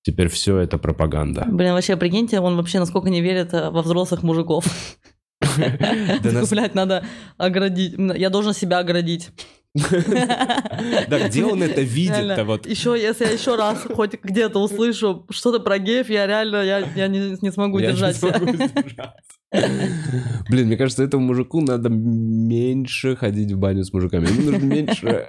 теперь 0.03 0.29
все 0.29 0.59
это 0.59 0.77
пропаганда. 0.77 1.45
Блин, 1.49 1.73
вообще, 1.73 1.97
прикиньте, 1.97 2.39
он 2.39 2.55
вообще 2.55 2.79
насколько 2.79 3.09
не 3.09 3.21
верит 3.21 3.53
э, 3.53 3.69
во 3.69 3.81
взрослых 3.81 4.23
мужиков. 4.23 4.65
Блядь, 6.49 6.75
надо 6.75 7.05
оградить. 7.37 7.95
Я 7.97 8.29
должен 8.29 8.53
себя 8.53 8.79
оградить. 8.79 9.29
Да, 11.07 11.27
где 11.27 11.43
он 11.45 11.63
это 11.63 11.81
видит-то? 11.81 12.43
Вот 12.45 12.67
Еще, 12.67 12.95
если 12.99 13.25
я 13.25 13.31
еще 13.31 13.55
раз 13.55 13.87
хоть 13.91 14.21
где-то 14.21 14.59
услышу 14.59 15.25
что-то 15.31 15.59
про 15.59 15.79
геев, 15.79 16.09
я 16.09 16.27
реально 16.27 16.63
я, 16.63 17.07
не, 17.07 17.51
смогу 17.51 17.79
держать. 17.79 18.19
Блин, 20.49 20.67
мне 20.67 20.77
кажется, 20.77 21.03
этому 21.03 21.25
мужику 21.25 21.61
надо 21.61 21.89
меньше 21.89 23.15
ходить 23.15 23.51
в 23.51 23.57
баню 23.57 23.83
с 23.83 23.93
мужиками. 23.93 24.27
Ему 24.27 24.51
нужно 24.51 24.65
меньше. 24.65 25.27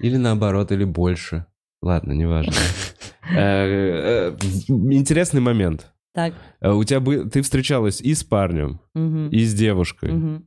Или 0.00 0.16
наоборот, 0.16 0.72
или 0.72 0.84
больше. 0.84 1.46
Ладно, 1.80 2.12
неважно. 2.12 2.54
Э, 3.34 4.30
э, 4.30 4.36
Интересный 4.68 5.40
момент. 5.40 5.92
Так. 6.12 6.34
Э, 6.60 6.72
У 6.72 6.84
тебя 6.84 7.00
бы 7.00 7.28
ты 7.30 7.42
встречалась 7.42 8.00
и 8.00 8.14
с 8.14 8.22
парнем, 8.24 8.80
и 8.94 9.44
с 9.44 9.54
девушкой. 9.54 10.42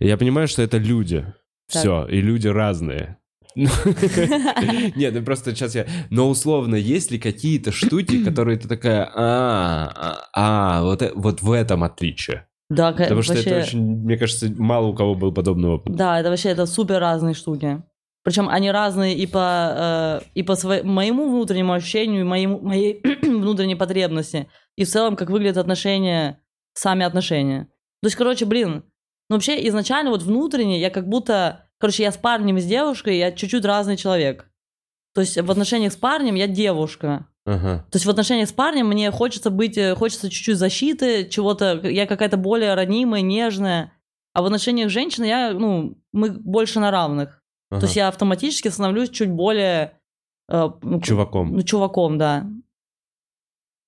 Я 0.00 0.16
понимаю, 0.16 0.48
что 0.48 0.62
это 0.62 0.78
люди. 0.78 1.24
Так. 1.72 1.80
Все, 1.82 2.06
и 2.06 2.20
люди 2.20 2.48
разные. 2.48 3.16
Нет, 3.54 5.14
ну 5.14 5.22
просто 5.24 5.54
сейчас 5.54 5.74
я... 5.74 5.86
Но 6.10 6.28
условно, 6.28 6.74
есть 6.74 7.10
ли 7.10 7.18
какие-то 7.18 7.72
штуки, 7.72 8.22
которые 8.24 8.58
ты 8.58 8.68
такая, 8.68 9.04
а, 9.14 9.92
а, 9.94 10.28
а, 10.34 10.82
вот, 10.82 11.02
э- 11.02 11.12
вот 11.14 11.42
в 11.42 11.52
этом 11.52 11.84
отличие? 11.84 12.46
Да, 12.70 12.92
Потому 12.92 13.22
что 13.22 13.34
это 13.34 13.58
очень, 13.58 13.80
мне 13.80 14.16
кажется, 14.16 14.50
мало 14.56 14.86
у 14.88 14.94
кого 14.94 15.14
был 15.14 15.32
подобный 15.32 15.68
опыт. 15.68 15.94
да, 15.94 16.18
это 16.18 16.30
вообще 16.30 16.48
это 16.48 16.66
супер 16.66 16.98
разные 16.98 17.34
штуки. 17.34 17.82
Причем 18.24 18.48
они 18.48 18.70
разные 18.70 19.14
и 19.14 19.26
по, 19.26 20.20
э, 20.24 20.26
и 20.34 20.42
по 20.42 20.56
своей- 20.56 20.82
моему 20.82 21.28
внутреннему 21.28 21.74
ощущению, 21.74 22.22
и 22.22 22.24
моему, 22.24 22.58
моей 22.60 23.02
внутренней 23.22 23.76
потребности. 23.76 24.48
И 24.76 24.84
в 24.84 24.88
целом, 24.88 25.14
как 25.14 25.28
выглядят 25.30 25.58
отношения, 25.58 26.40
сами 26.72 27.04
отношения. 27.04 27.64
То 28.02 28.06
есть, 28.06 28.16
короче, 28.16 28.46
блин, 28.46 28.82
ну 29.28 29.36
вообще 29.36 29.66
изначально 29.68 30.10
вот 30.10 30.22
внутренне 30.22 30.80
я 30.80 30.90
как 30.90 31.08
будто... 31.08 31.68
Короче, 31.78 32.02
я 32.02 32.12
с 32.12 32.16
парнем 32.16 32.56
и 32.56 32.60
с 32.60 32.66
девушкой, 32.66 33.18
я 33.18 33.32
чуть-чуть 33.32 33.64
разный 33.64 33.96
человек. 33.96 34.48
То 35.14 35.20
есть 35.20 35.36
в 35.40 35.50
отношениях 35.50 35.92
с 35.92 35.96
парнем 35.96 36.34
я 36.34 36.46
девушка. 36.46 37.26
Ага. 37.46 37.84
То 37.90 37.96
есть 37.96 38.06
в 38.06 38.10
отношениях 38.10 38.48
с 38.48 38.52
парнем 38.52 38.88
мне 38.88 39.10
хочется 39.10 39.50
быть, 39.50 39.76
э, 39.76 39.94
хочется 39.94 40.30
чуть-чуть 40.30 40.56
защиты, 40.56 41.28
чего-то, 41.28 41.80
я 41.86 42.06
какая-то 42.06 42.36
более 42.36 42.74
ранимая, 42.74 43.20
нежная. 43.20 43.92
А 44.32 44.42
в 44.42 44.46
отношениях 44.46 44.88
с 44.88 44.92
женщиной 44.92 45.28
я, 45.28 45.52
ну, 45.52 45.96
мы 46.12 46.30
больше 46.30 46.80
на 46.80 46.90
равных. 46.90 47.42
ага. 47.70 47.80
То 47.80 47.86
есть 47.86 47.96
я 47.96 48.08
автоматически 48.08 48.68
становлюсь 48.68 49.10
чуть 49.10 49.30
более... 49.30 49.98
э, 50.48 50.68
ну, 50.82 51.00
Чуваком. 51.00 51.54
Ну, 51.54 51.62
чуваком, 51.62 52.18
да. 52.18 52.46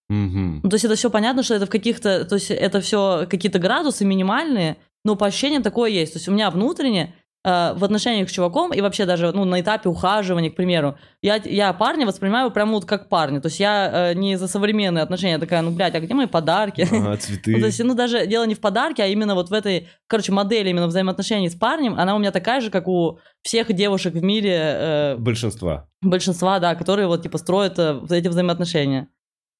Мгм. 0.08 0.60
Ну, 0.62 0.70
то 0.70 0.74
есть 0.74 0.84
это 0.84 0.94
все 0.94 1.10
понятно, 1.10 1.42
что 1.42 1.54
это 1.54 1.66
в 1.66 1.70
каких-то... 1.70 2.24
То 2.26 2.36
есть 2.36 2.50
это 2.50 2.80
все 2.80 3.26
какие-то 3.28 3.58
градусы 3.58 4.04
минимальные, 4.04 4.76
но 5.06 5.14
по 5.14 5.26
ощущениям 5.26 5.62
такое 5.62 5.88
есть. 5.88 6.14
То 6.14 6.16
есть 6.18 6.28
у 6.28 6.32
меня 6.32 6.50
внутренне 6.50 7.14
э, 7.44 7.74
в 7.74 7.84
отношениях 7.84 8.28
с 8.28 8.32
чуваком 8.32 8.72
и 8.72 8.80
вообще 8.80 9.06
даже 9.06 9.30
ну, 9.30 9.44
на 9.44 9.60
этапе 9.60 9.88
ухаживания, 9.88 10.50
к 10.50 10.56
примеру, 10.56 10.98
я, 11.22 11.36
я 11.36 11.72
парня 11.72 12.06
воспринимаю 12.06 12.50
прямо 12.50 12.72
вот 12.72 12.86
как 12.86 13.08
парня. 13.08 13.40
То 13.40 13.46
есть 13.46 13.60
я 13.60 14.10
э, 14.10 14.14
не 14.14 14.36
за 14.36 14.48
современные 14.48 15.02
отношения 15.02 15.34
я 15.34 15.38
такая, 15.38 15.62
ну, 15.62 15.70
блядь, 15.70 15.94
а 15.94 16.00
где 16.00 16.12
мои 16.12 16.26
подарки? 16.26 16.88
Ну, 17.06 17.16
цветы. 17.16 17.60
то 17.60 17.66
есть, 17.66 17.84
ну, 17.84 17.94
даже 17.94 18.26
дело 18.26 18.44
не 18.46 18.56
в 18.56 18.60
подарке, 18.60 19.04
а 19.04 19.06
именно 19.06 19.36
вот 19.36 19.50
в 19.50 19.52
этой, 19.52 19.88
короче, 20.08 20.32
модели 20.32 20.70
именно 20.70 20.88
взаимоотношений 20.88 21.48
с 21.48 21.54
парнем, 21.54 21.94
она 21.96 22.16
у 22.16 22.18
меня 22.18 22.32
такая 22.32 22.60
же, 22.60 22.70
как 22.70 22.88
у 22.88 23.20
всех 23.42 23.72
девушек 23.72 24.14
в 24.14 24.24
мире, 24.24 24.56
э, 24.58 25.16
Большинства. 25.18 25.88
большинства, 26.02 26.58
да, 26.58 26.74
которые 26.74 27.06
вот, 27.06 27.22
типа, 27.22 27.38
строят 27.38 27.78
э, 27.78 28.00
эти 28.10 28.26
взаимоотношения. 28.26 29.06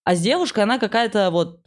А 0.04 0.16
с 0.16 0.20
девушкой 0.20 0.64
она 0.64 0.80
какая-то 0.80 1.30
вот... 1.30 1.60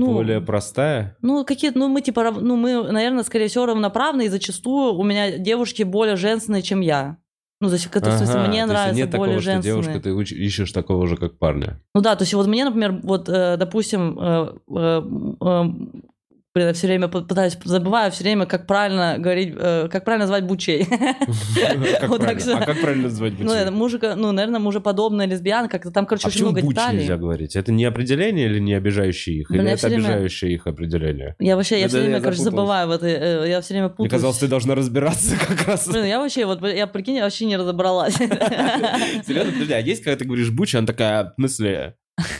Ну, 0.00 0.14
Более 0.14 0.40
простая. 0.40 1.16
ну, 1.20 1.44
какие-то, 1.44 1.78
ну, 1.78 1.88
мы, 1.88 2.00
типа, 2.00 2.30
ну, 2.30 2.56
мы, 2.56 2.90
наверное, 2.90 3.22
скорее 3.22 3.48
всего, 3.48 3.66
равноправны, 3.66 4.26
и 4.26 4.28
зачастую 4.28 4.94
у 4.94 5.02
меня 5.04 5.36
девушки 5.38 5.82
более 5.82 6.16
женственные, 6.16 6.62
чем 6.62 6.80
я. 6.80 7.18
Ну, 7.60 7.68
то 7.68 7.74
есть, 7.74 7.86
в 7.86 7.90
смысле, 7.90 8.40
Ага, 8.40 8.48
мне 8.48 8.64
нравятся 8.64 8.96
нет 8.96 9.10
более 9.10 9.36
такого, 9.36 9.40
что 9.42 9.52
женственные. 9.52 9.82
девушка, 9.82 10.00
ты 10.00 10.10
уч- 10.10 10.34
ищешь 10.34 10.72
такого 10.72 11.06
же, 11.06 11.18
как 11.18 11.38
парня. 11.38 11.82
Ну 11.94 12.00
да, 12.00 12.16
то 12.16 12.22
есть 12.22 12.32
вот 12.32 12.46
мне, 12.46 12.64
например, 12.64 13.00
вот, 13.02 13.28
э, 13.28 13.58
допустим, 13.58 14.18
э, 14.18 14.52
э, 14.74 15.02
э, 15.42 15.64
блин, 16.54 16.66
я 16.68 16.72
все 16.72 16.86
время 16.88 17.06
пы- 17.06 17.26
пытаюсь, 17.26 17.56
забываю 17.64 18.10
все 18.10 18.24
время, 18.24 18.44
как 18.46 18.66
правильно 18.66 19.16
говорить, 19.18 19.54
э, 19.56 19.88
как 19.90 20.04
правильно 20.04 20.26
звать 20.26 20.44
бучей. 20.44 20.86
Вот. 22.08 22.22
А 22.22 22.64
как 22.66 22.80
правильно 22.80 23.04
называть 23.04 23.34
Ну, 23.38 23.44
бутиль? 23.44 23.56
это 23.60 23.70
мужика, 23.70 24.16
ну, 24.16 24.32
наверное, 24.32 24.60
мужеподобная 24.60 25.26
лесбиянка, 25.26 25.78
как-то 25.78 25.90
там, 25.90 26.06
короче, 26.06 26.26
А 26.26 26.28
очень 26.28 26.42
много 26.42 26.62
деталей. 26.62 27.00
нельзя 27.00 27.16
говорить? 27.16 27.56
Это 27.56 27.70
не 27.72 27.84
определение 27.84 28.46
или 28.46 28.58
не 28.58 28.74
обижающее 28.74 29.40
их? 29.40 29.50
Или 29.50 29.70
это 29.70 29.86
обижающее 29.86 30.52
их 30.52 30.66
определение? 30.66 31.36
Я 31.38 31.56
вообще, 31.56 31.80
я 31.80 31.88
все 31.88 32.00
время, 32.00 32.20
короче, 32.20 32.42
забываю 32.42 32.88
в 32.88 32.90
этой, 32.90 33.12
э, 33.12 33.48
я 33.48 33.60
все 33.60 33.74
время 33.74 33.86
Мне 33.88 33.94
путаюсь. 33.96 34.10
казалось, 34.12 34.38
ты 34.38 34.48
должна 34.48 34.74
разбираться 34.74 35.36
как 35.48 35.66
раз. 35.68 35.88
Блин, 35.88 36.04
я 36.06 36.18
вообще, 36.18 36.46
вот, 36.46 36.62
я, 36.62 36.86
прикинь, 36.86 37.16
я 37.16 37.24
вообще 37.24 37.44
не 37.46 37.56
разобралась. 37.56 38.14
Серьезно, 38.14 39.52
подожди, 39.52 39.72
а 39.72 39.78
есть, 39.80 40.02
когда 40.02 40.16
ты 40.18 40.24
говоришь 40.24 40.50
буч, 40.50 40.74
она 40.74 40.86
такая, 40.86 41.24
в 41.24 41.34
смысле? 41.36 41.94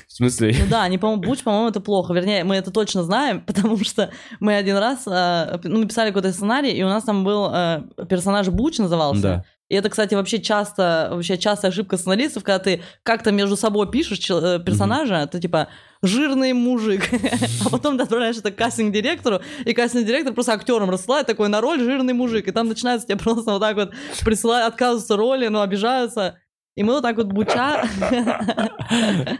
В 0.08 0.12
смысле? 0.12 0.54
Ну 0.58 0.66
да, 0.68 0.82
они, 0.82 0.98
по-моему, 0.98 1.22
буч, 1.22 1.42
по-моему, 1.42 1.68
это 1.68 1.80
плохо. 1.80 2.12
Вернее, 2.12 2.44
мы 2.44 2.56
это 2.56 2.70
точно 2.70 3.02
знаем, 3.02 3.40
потому 3.46 3.82
что 3.84 4.10
мы 4.40 4.54
один 4.56 4.76
раз, 4.76 5.06
э, 5.06 5.58
ну, 5.64 5.86
писали 5.86 6.08
какой-то 6.08 6.32
сценарий, 6.32 6.72
и 6.72 6.82
у 6.82 6.88
нас 6.88 7.04
там 7.04 7.24
был 7.24 7.50
э, 7.52 7.82
персонаж 8.08 8.48
Буч 8.48 8.78
назывался. 8.78 9.22
Да. 9.22 9.44
И 9.70 9.76
это, 9.76 9.88
кстати, 9.88 10.14
вообще 10.16 10.40
часто, 10.40 11.08
вообще 11.12 11.38
частая 11.38 11.70
ошибка 11.70 11.96
сценаристов, 11.96 12.42
когда 12.42 12.58
ты 12.58 12.82
как-то 13.04 13.30
между 13.30 13.56
собой 13.56 13.88
пишешь 13.88 14.28
э, 14.28 14.58
персонажа, 14.58 15.28
ты 15.30 15.38
типа 15.38 15.68
жирный 16.02 16.52
мужик, 16.52 17.08
а 17.64 17.68
потом 17.70 17.96
ты 17.96 18.02
отправляешь 18.02 18.36
это 18.36 18.50
кастинг-директору, 18.50 19.40
и 19.64 19.72
кастинг-директор 19.72 20.34
просто 20.34 20.54
актерам 20.54 20.90
рассылает 20.90 21.28
такой 21.28 21.48
на 21.48 21.60
роль 21.60 21.78
жирный 21.78 22.14
мужик, 22.14 22.48
и 22.48 22.50
там 22.50 22.66
начинается 22.66 23.06
тебе 23.06 23.16
просто 23.16 23.52
вот 23.52 23.60
так 23.60 23.76
вот 23.76 23.92
присылать, 24.24 24.66
отказываются 24.66 25.16
роли, 25.16 25.46
но 25.46 25.62
обижаются. 25.62 26.39
И 26.76 26.82
мы 26.82 26.94
вот 26.94 27.02
так 27.02 27.16
вот 27.16 27.26
буча... 27.26 27.84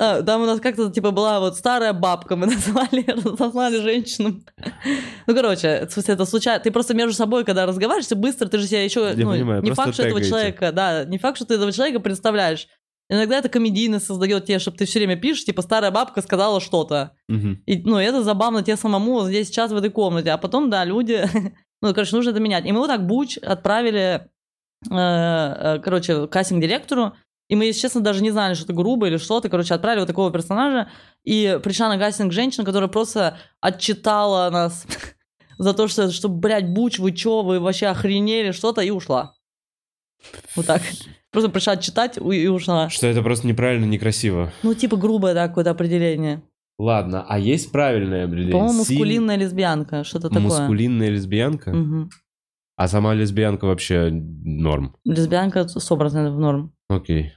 А, 0.00 0.22
Там 0.22 0.42
у 0.42 0.46
нас 0.46 0.60
как-то 0.60 0.90
типа 0.90 1.10
была 1.10 1.40
вот 1.40 1.56
старая 1.56 1.92
бабка, 1.92 2.36
мы 2.36 2.46
назвали, 2.54 3.04
назвали 3.38 3.80
женщину. 3.80 4.40
Ну, 5.26 5.34
короче, 5.34 5.86
в 5.86 5.92
смысле, 5.92 6.14
это 6.14 6.24
случайно. 6.24 6.62
Ты 6.62 6.70
просто 6.70 6.94
между 6.94 7.14
собой, 7.14 7.44
когда 7.44 7.66
разговариваешь, 7.66 8.06
ты 8.06 8.14
быстро, 8.14 8.46
ты 8.46 8.58
же 8.58 8.68
себя 8.68 8.84
еще... 8.84 9.00
Я 9.00 9.24
ну, 9.24 9.32
понимаю, 9.32 9.62
не 9.62 9.72
факт, 9.72 9.94
что 9.94 10.04
этого 10.04 10.22
человека, 10.22 10.70
да, 10.70 11.04
не 11.04 11.18
факт, 11.18 11.36
что 11.36 11.46
ты 11.46 11.54
этого 11.54 11.72
человека 11.72 11.98
представляешь. 11.98 12.68
Иногда 13.10 13.38
это 13.38 13.48
комедийность 13.48 14.06
создает 14.06 14.44
тебе, 14.44 14.58
чтобы 14.58 14.76
ты 14.76 14.84
все 14.84 15.00
время 15.00 15.16
пишешь, 15.16 15.44
типа, 15.46 15.62
старая 15.62 15.90
бабка 15.90 16.20
сказала 16.20 16.60
что-то. 16.60 17.12
Мгм. 17.26 17.62
И, 17.66 17.82
ну, 17.82 17.96
это 17.96 18.22
забавно 18.22 18.62
тебе 18.62 18.76
самому 18.76 19.26
здесь 19.26 19.48
сейчас 19.48 19.72
в 19.72 19.76
этой 19.76 19.90
комнате. 19.90 20.30
А 20.30 20.38
потом, 20.38 20.70
да, 20.70 20.84
люди... 20.84 21.24
Ну, 21.80 21.94
короче, 21.94 22.16
нужно 22.16 22.30
это 22.30 22.40
менять. 22.40 22.66
И 22.66 22.72
мы 22.72 22.80
вот 22.80 22.88
так 22.88 23.06
буч 23.06 23.38
отправили, 23.38 24.28
короче, 24.86 26.26
кастинг-директору. 26.28 27.14
И 27.48 27.56
мы, 27.56 27.64
если 27.64 27.80
честно, 27.80 28.02
даже 28.02 28.22
не 28.22 28.30
знали, 28.30 28.54
что 28.54 28.64
это 28.64 28.74
грубо 28.74 29.06
или 29.06 29.16
что-то. 29.16 29.48
Короче, 29.48 29.74
отправили 29.74 30.00
вот 30.00 30.06
такого 30.06 30.30
персонажа. 30.30 30.90
И 31.24 31.58
пришла 31.62 31.88
на 31.88 31.98
кастинг 31.98 32.32
женщина, 32.32 32.64
которая 32.64 32.88
просто 32.90 33.38
отчитала 33.60 34.50
нас 34.50 34.86
за 35.58 35.72
то, 35.72 35.88
что, 35.88 36.10
что 36.10 36.28
блядь, 36.28 36.68
буч, 36.68 36.98
вы 36.98 37.12
чё, 37.12 37.42
вы 37.42 37.58
вообще 37.58 37.86
охренели, 37.86 38.52
что-то, 38.52 38.82
и 38.82 38.90
ушла. 38.90 39.34
Вот 40.56 40.66
так. 40.66 40.82
Просто 41.30 41.48
пришла 41.50 41.74
отчитать 41.74 42.18
и 42.18 42.48
ушла. 42.48 42.90
Что 42.90 43.06
это 43.06 43.22
просто 43.22 43.46
неправильно, 43.46 43.84
некрасиво. 43.86 44.52
Ну, 44.62 44.74
типа 44.74 44.96
грубое, 44.96 45.32
да, 45.34 45.48
какое-то 45.48 45.70
определение. 45.70 46.42
Ладно, 46.78 47.24
а 47.28 47.38
есть 47.38 47.72
правильное 47.72 48.24
определение? 48.26 48.52
По-моему, 48.52 48.84
Силь- 48.84 48.96
мускулинная 48.98 49.36
лесбиянка, 49.36 50.04
что-то 50.04 50.28
такое. 50.28 50.42
Мускулинная 50.44 51.08
лесбиянка? 51.10 51.70
Мгм. 51.72 52.10
А 52.78 52.86
сама 52.86 53.12
лесбиянка 53.12 53.64
вообще 53.66 54.08
норм. 54.10 54.94
Лесбиянка 55.04 55.60
100% 55.62 56.30
в 56.30 56.38
норм. 56.38 56.72
Окей. 56.88 57.32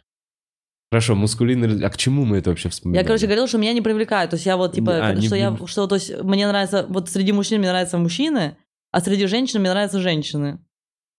Хорошо, 0.91 1.15
мускулинная... 1.15 1.67
лес- 1.69 1.81
А 1.81 1.89
к 1.89 1.97
чему 1.97 2.25
мы 2.25 2.37
это 2.37 2.51
вообще 2.51 2.67
Я, 2.67 2.71
вспоминаем? 2.71 3.07
короче, 3.07 3.25
говорила, 3.25 3.47
что 3.47 3.57
меня 3.57 3.73
не 3.73 3.81
привлекает. 3.81 4.29
То 4.29 4.35
есть 4.35 4.45
я 4.45 4.55
вот, 4.55 4.73
типа, 4.73 4.91
А, 5.07 5.13
не- 5.15 5.25
что 5.25 5.35
я, 5.35 5.49
не- 5.49 5.65
что, 5.67 5.87
то 5.87 5.95
есть 5.95 6.15
мне 6.21 6.47
нравится, 6.47 6.85
вот 6.89 7.09
среди 7.09 7.31
мужчин 7.31 7.59
мне 7.59 7.69
нравятся 7.69 7.97
мужчины, 7.97 8.55
а 8.91 9.01
среди 9.01 9.25
женщин 9.25 9.61
мне 9.61 9.71
нравятся 9.71 9.99
женщины. 9.99 10.59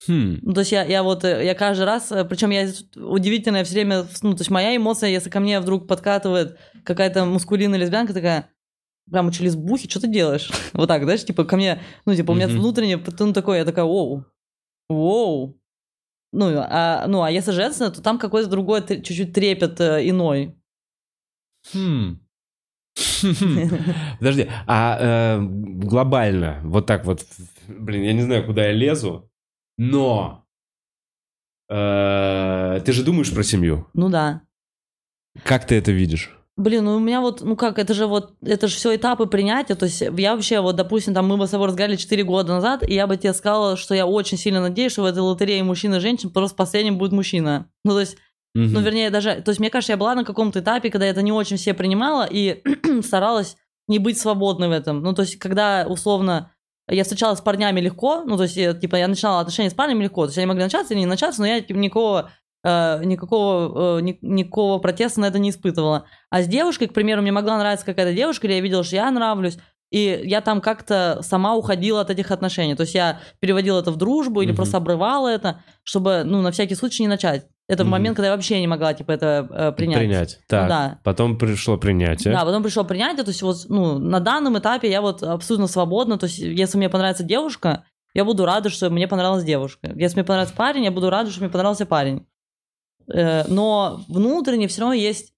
Хм. 0.07 0.39
Ну, 0.41 0.53
то 0.53 0.61
есть 0.61 0.71
я, 0.71 0.83
я 0.85 1.03
вот, 1.03 1.25
э, 1.25 1.45
я 1.45 1.53
каждый 1.55 1.83
раз, 1.85 2.11
причем 2.29 2.51
я 2.51 2.69
удивительное 2.95 3.63
все 3.65 3.73
время, 3.73 4.05
ну, 4.21 4.33
то 4.35 4.41
есть 4.41 4.51
моя 4.51 4.75
эмоция, 4.75 5.09
если 5.09 5.29
ко 5.29 5.39
мне 5.41 5.59
вдруг 5.59 5.87
подкатывает 5.87 6.57
какая-то 6.85 7.25
мускулинная 7.25 7.79
лесбиянка, 7.79 8.13
такая, 8.13 8.49
прям 9.09 9.31
что, 9.31 9.43
лесбухи, 9.43 9.89
что 9.89 10.01
ты 10.01 10.07
делаешь? 10.07 10.51
вот 10.73 10.87
так, 10.87 11.03
знаешь, 11.03 11.25
типа 11.25 11.45
ко 11.45 11.55
мне, 11.55 11.81
ну, 12.05 12.15
типа 12.15 12.31
у 12.31 12.35
меня 12.35 12.47
Мгм. 12.47 12.57
внутренне, 12.59 13.03
ну, 13.19 13.33
такое, 13.33 13.59
я 13.59 13.65
такая, 13.65 13.85
воу, 13.85 14.25
воу. 14.89 15.59
Ну, 16.31 16.51
а, 16.57 17.05
ну, 17.07 17.21
а 17.21 17.29
если 17.29 17.51
женщина, 17.51 17.91
то 17.91 18.01
там 18.01 18.17
какой-то 18.17 18.49
другой 18.49 18.81
чуть-чуть 18.81 19.33
трепет 19.33 19.79
э, 19.79 20.09
иной. 20.09 20.55
Хм. 21.73 22.19
Подожди, 24.19 24.49
а 24.67 25.37
э, 25.37 25.41
глобально, 25.41 26.61
вот 26.63 26.87
так 26.87 27.05
вот, 27.05 27.25
блин, 27.67 28.03
я 28.03 28.13
не 28.13 28.21
знаю, 28.21 28.45
куда 28.45 28.65
я 28.65 28.71
лезу, 28.71 29.31
но 29.77 30.45
э, 31.69 32.81
ты 32.83 32.91
же 32.91 33.03
думаешь 33.03 33.33
про 33.33 33.43
семью. 33.43 33.87
Ну 33.93 34.09
да. 34.09 34.41
Как 35.43 35.65
ты 35.65 35.75
это 35.75 35.91
видишь? 35.91 36.35
Блин, 36.55 36.85
ну 36.85 36.95
у 36.95 36.99
меня 36.99 37.19
вот, 37.19 37.41
ну 37.41 37.55
как, 37.55 37.79
это 37.79 37.95
же 37.95 38.05
вот, 38.05 38.35
это 38.43 38.67
же 38.67 38.75
все 38.75 38.95
этапы 38.95 39.25
принятия, 39.25 39.73
то 39.73 39.85
есть 39.85 40.01
я 40.01 40.35
вообще, 40.35 40.59
вот, 40.59 40.75
допустим, 40.75 41.15
там 41.15 41.27
мы 41.27 41.35
бы 41.35 41.47
с 41.47 41.49
тобой 41.49 41.67
разговаривали 41.67 41.97
4 41.97 42.23
года 42.23 42.53
назад, 42.53 42.87
и 42.87 42.93
я 42.93 43.07
бы 43.07 43.17
тебе 43.17 43.33
сказала, 43.33 43.75
что 43.75 43.95
я 43.95 44.05
очень 44.05 44.37
сильно 44.37 44.61
надеюсь, 44.61 44.91
что 44.91 45.01
в 45.01 45.05
этой 45.05 45.17
лотерее 45.19 45.63
мужчин 45.63 45.95
и 45.95 45.99
женщин 45.99 46.29
просто 46.29 46.55
последним 46.55 46.99
будет 46.99 47.11
мужчина. 47.11 47.69
Ну, 47.83 47.93
то 47.93 47.99
есть, 48.01 48.17
ну, 48.53 48.65
Мгм. 48.65 48.83
вернее, 48.83 49.09
даже, 49.09 49.41
то 49.41 49.49
есть, 49.49 49.59
мне 49.59 49.71
кажется, 49.71 49.93
я 49.93 49.97
была 49.97 50.13
на 50.13 50.23
каком-то 50.23 50.59
этапе, 50.59 50.91
когда 50.91 51.05
я 51.05 51.11
это 51.11 51.23
не 51.23 51.31
очень 51.31 51.57
все 51.57 51.73
принимала 51.73 52.27
и 52.29 52.61
старалась 53.01 53.57
не 53.87 53.97
быть 53.97 54.19
свободной 54.19 54.67
в 54.67 54.71
этом. 54.71 55.01
Ну, 55.01 55.13
то 55.13 55.23
есть, 55.23 55.37
когда, 55.39 55.87
условно, 55.89 56.51
я 56.87 57.03
встречалась 57.03 57.39
с 57.39 57.41
парнями 57.41 57.79
легко, 57.81 58.23
ну, 58.27 58.37
то 58.37 58.43
есть, 58.43 58.57
я, 58.57 58.75
типа, 58.75 58.97
я 58.97 59.07
начинала 59.07 59.39
отношения 59.39 59.71
с 59.71 59.73
парнями 59.73 60.03
легко, 60.03 60.25
то 60.25 60.29
есть, 60.29 60.37
они 60.37 60.45
могли 60.45 60.61
начаться 60.63 60.93
или 60.93 60.99
не 60.99 61.07
начаться, 61.07 61.41
но 61.41 61.47
я, 61.47 61.61
типа, 61.61 61.77
никакого, 61.79 62.29
никакого, 63.03 63.97
э, 63.99 64.01
ни- 64.01 64.17
никакого 64.21 64.79
протеста 64.79 65.19
на 65.21 65.25
это 65.25 65.39
не 65.39 65.49
испытывала. 65.49 66.05
А 66.29 66.41
с 66.41 66.47
девушкой, 66.47 66.87
к 66.87 66.93
примеру, 66.93 67.21
мне 67.21 67.31
могла 67.31 67.57
нравиться 67.57 67.85
какая-то 67.85 68.13
девушка, 68.13 68.47
или 68.47 68.53
я 68.55 68.61
видела, 68.61 68.83
что 68.83 68.95
я 68.95 69.11
нравлюсь, 69.11 69.57
и 69.91 70.21
я 70.23 70.41
там 70.41 70.59
как-то 70.61 71.19
сама 71.21 71.55
уходила 71.55 72.01
от 72.01 72.09
этих 72.09 72.31
отношений. 72.31 72.73
То 72.75 72.81
есть 72.81 72.95
я 72.95 73.19
переводила 73.39 73.79
это 73.79 73.91
в 73.91 73.95
дружбу 73.97 74.41
или 74.41 74.49
Мгм. 74.49 74.55
просто 74.57 74.77
обрывала 74.77 75.27
это, 75.27 75.61
чтобы, 75.83 76.23
ну, 76.25 76.41
на 76.41 76.51
всякий 76.51 76.73
случай 76.75 77.03
не 77.03 77.09
начать. 77.09 77.45
Это 77.69 77.83
в 77.83 77.85
Мгм. 77.85 77.91
момент, 77.91 78.15
когда 78.17 78.27
я 78.29 78.33
вообще 78.35 78.59
не 78.59 78.67
могла, 78.67 78.93
типа, 78.93 79.11
это 79.11 79.47
э, 79.49 79.71
принять. 79.73 79.99
Принять. 79.99 80.39
Так, 80.47 80.67
да. 80.67 80.99
потом 81.03 81.37
пришло 81.37 81.77
принятие. 81.77 82.33
Да, 82.33 82.43
потом 82.43 82.63
пришло 82.63 82.83
принятие, 82.83 83.23
то 83.23 83.29
есть 83.29 83.41
вот, 83.43 83.57
ну, 83.69 83.99
на 83.99 84.19
данном 84.19 84.57
этапе 84.57 84.89
я 84.89 85.01
вот 85.01 85.21
абсолютно 85.23 85.67
свободна, 85.67 86.17
то 86.17 86.25
есть 86.25 86.39
если 86.39 86.77
мне 86.77 86.89
понравится 86.89 87.23
девушка, 87.23 87.85
я 88.15 88.25
буду 88.25 88.45
рада, 88.45 88.69
что 88.69 88.89
мне 88.89 89.07
понравилась 89.07 89.43
девушка. 89.43 89.91
Если 89.95 90.15
мне 90.17 90.23
понравится 90.25 90.55
парень, 90.55 90.83
я 90.83 90.91
буду 90.91 91.09
рада, 91.09 91.29
что 91.31 91.39
мне 91.41 91.49
понравился 91.49 91.85
парень. 91.85 92.25
Э, 93.07 93.43
Но 93.47 94.01
внутренне 94.07 94.67
все 94.67 94.81
равно 94.81 94.93
есть... 94.93 95.33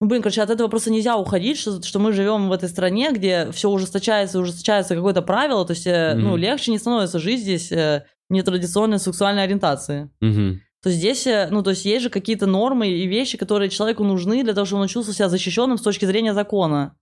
Ну, 0.00 0.08
блин, 0.08 0.20
короче, 0.20 0.42
от 0.42 0.50
этого 0.50 0.68
просто 0.68 0.90
нельзя 0.90 1.16
уходить, 1.16 1.58
что, 1.58 1.80
что 1.82 1.98
мы 2.00 2.12
живем 2.12 2.48
в 2.48 2.52
этой 2.52 2.68
стране, 2.68 3.12
где 3.12 3.50
все 3.52 3.70
ужесточается, 3.70 4.40
ужесточается 4.40 4.96
какое-то 4.96 5.22
правило, 5.22 5.64
то 5.64 5.72
есть, 5.72 5.86
э, 5.86 6.14
ну, 6.14 6.36
легче 6.36 6.72
не 6.72 6.78
становится 6.78 7.20
жить 7.20 7.40
здесь 7.40 7.70
э, 7.70 8.04
нетрадиционной 8.28 8.98
сексуальной 8.98 9.44
ориентации. 9.44 10.10
Мгм. 10.20 10.60
То 10.82 10.88
есть 10.88 10.98
здесь, 10.98 11.26
э, 11.28 11.46
ну, 11.50 11.62
то 11.62 11.70
есть 11.70 11.84
есть 11.84 12.02
же 12.02 12.10
какие-то 12.10 12.46
нормы 12.46 12.88
и 12.88 13.06
вещи, 13.06 13.38
которые 13.38 13.70
человеку 13.70 14.02
нужны 14.02 14.42
для 14.42 14.54
того, 14.54 14.64
чтобы 14.66 14.82
он 14.82 14.88
чувствовал 14.88 15.14
себя 15.14 15.28
защищенным 15.28 15.78
с 15.78 15.82
точки 15.82 16.04
зрения 16.04 16.34
закона. 16.34 16.96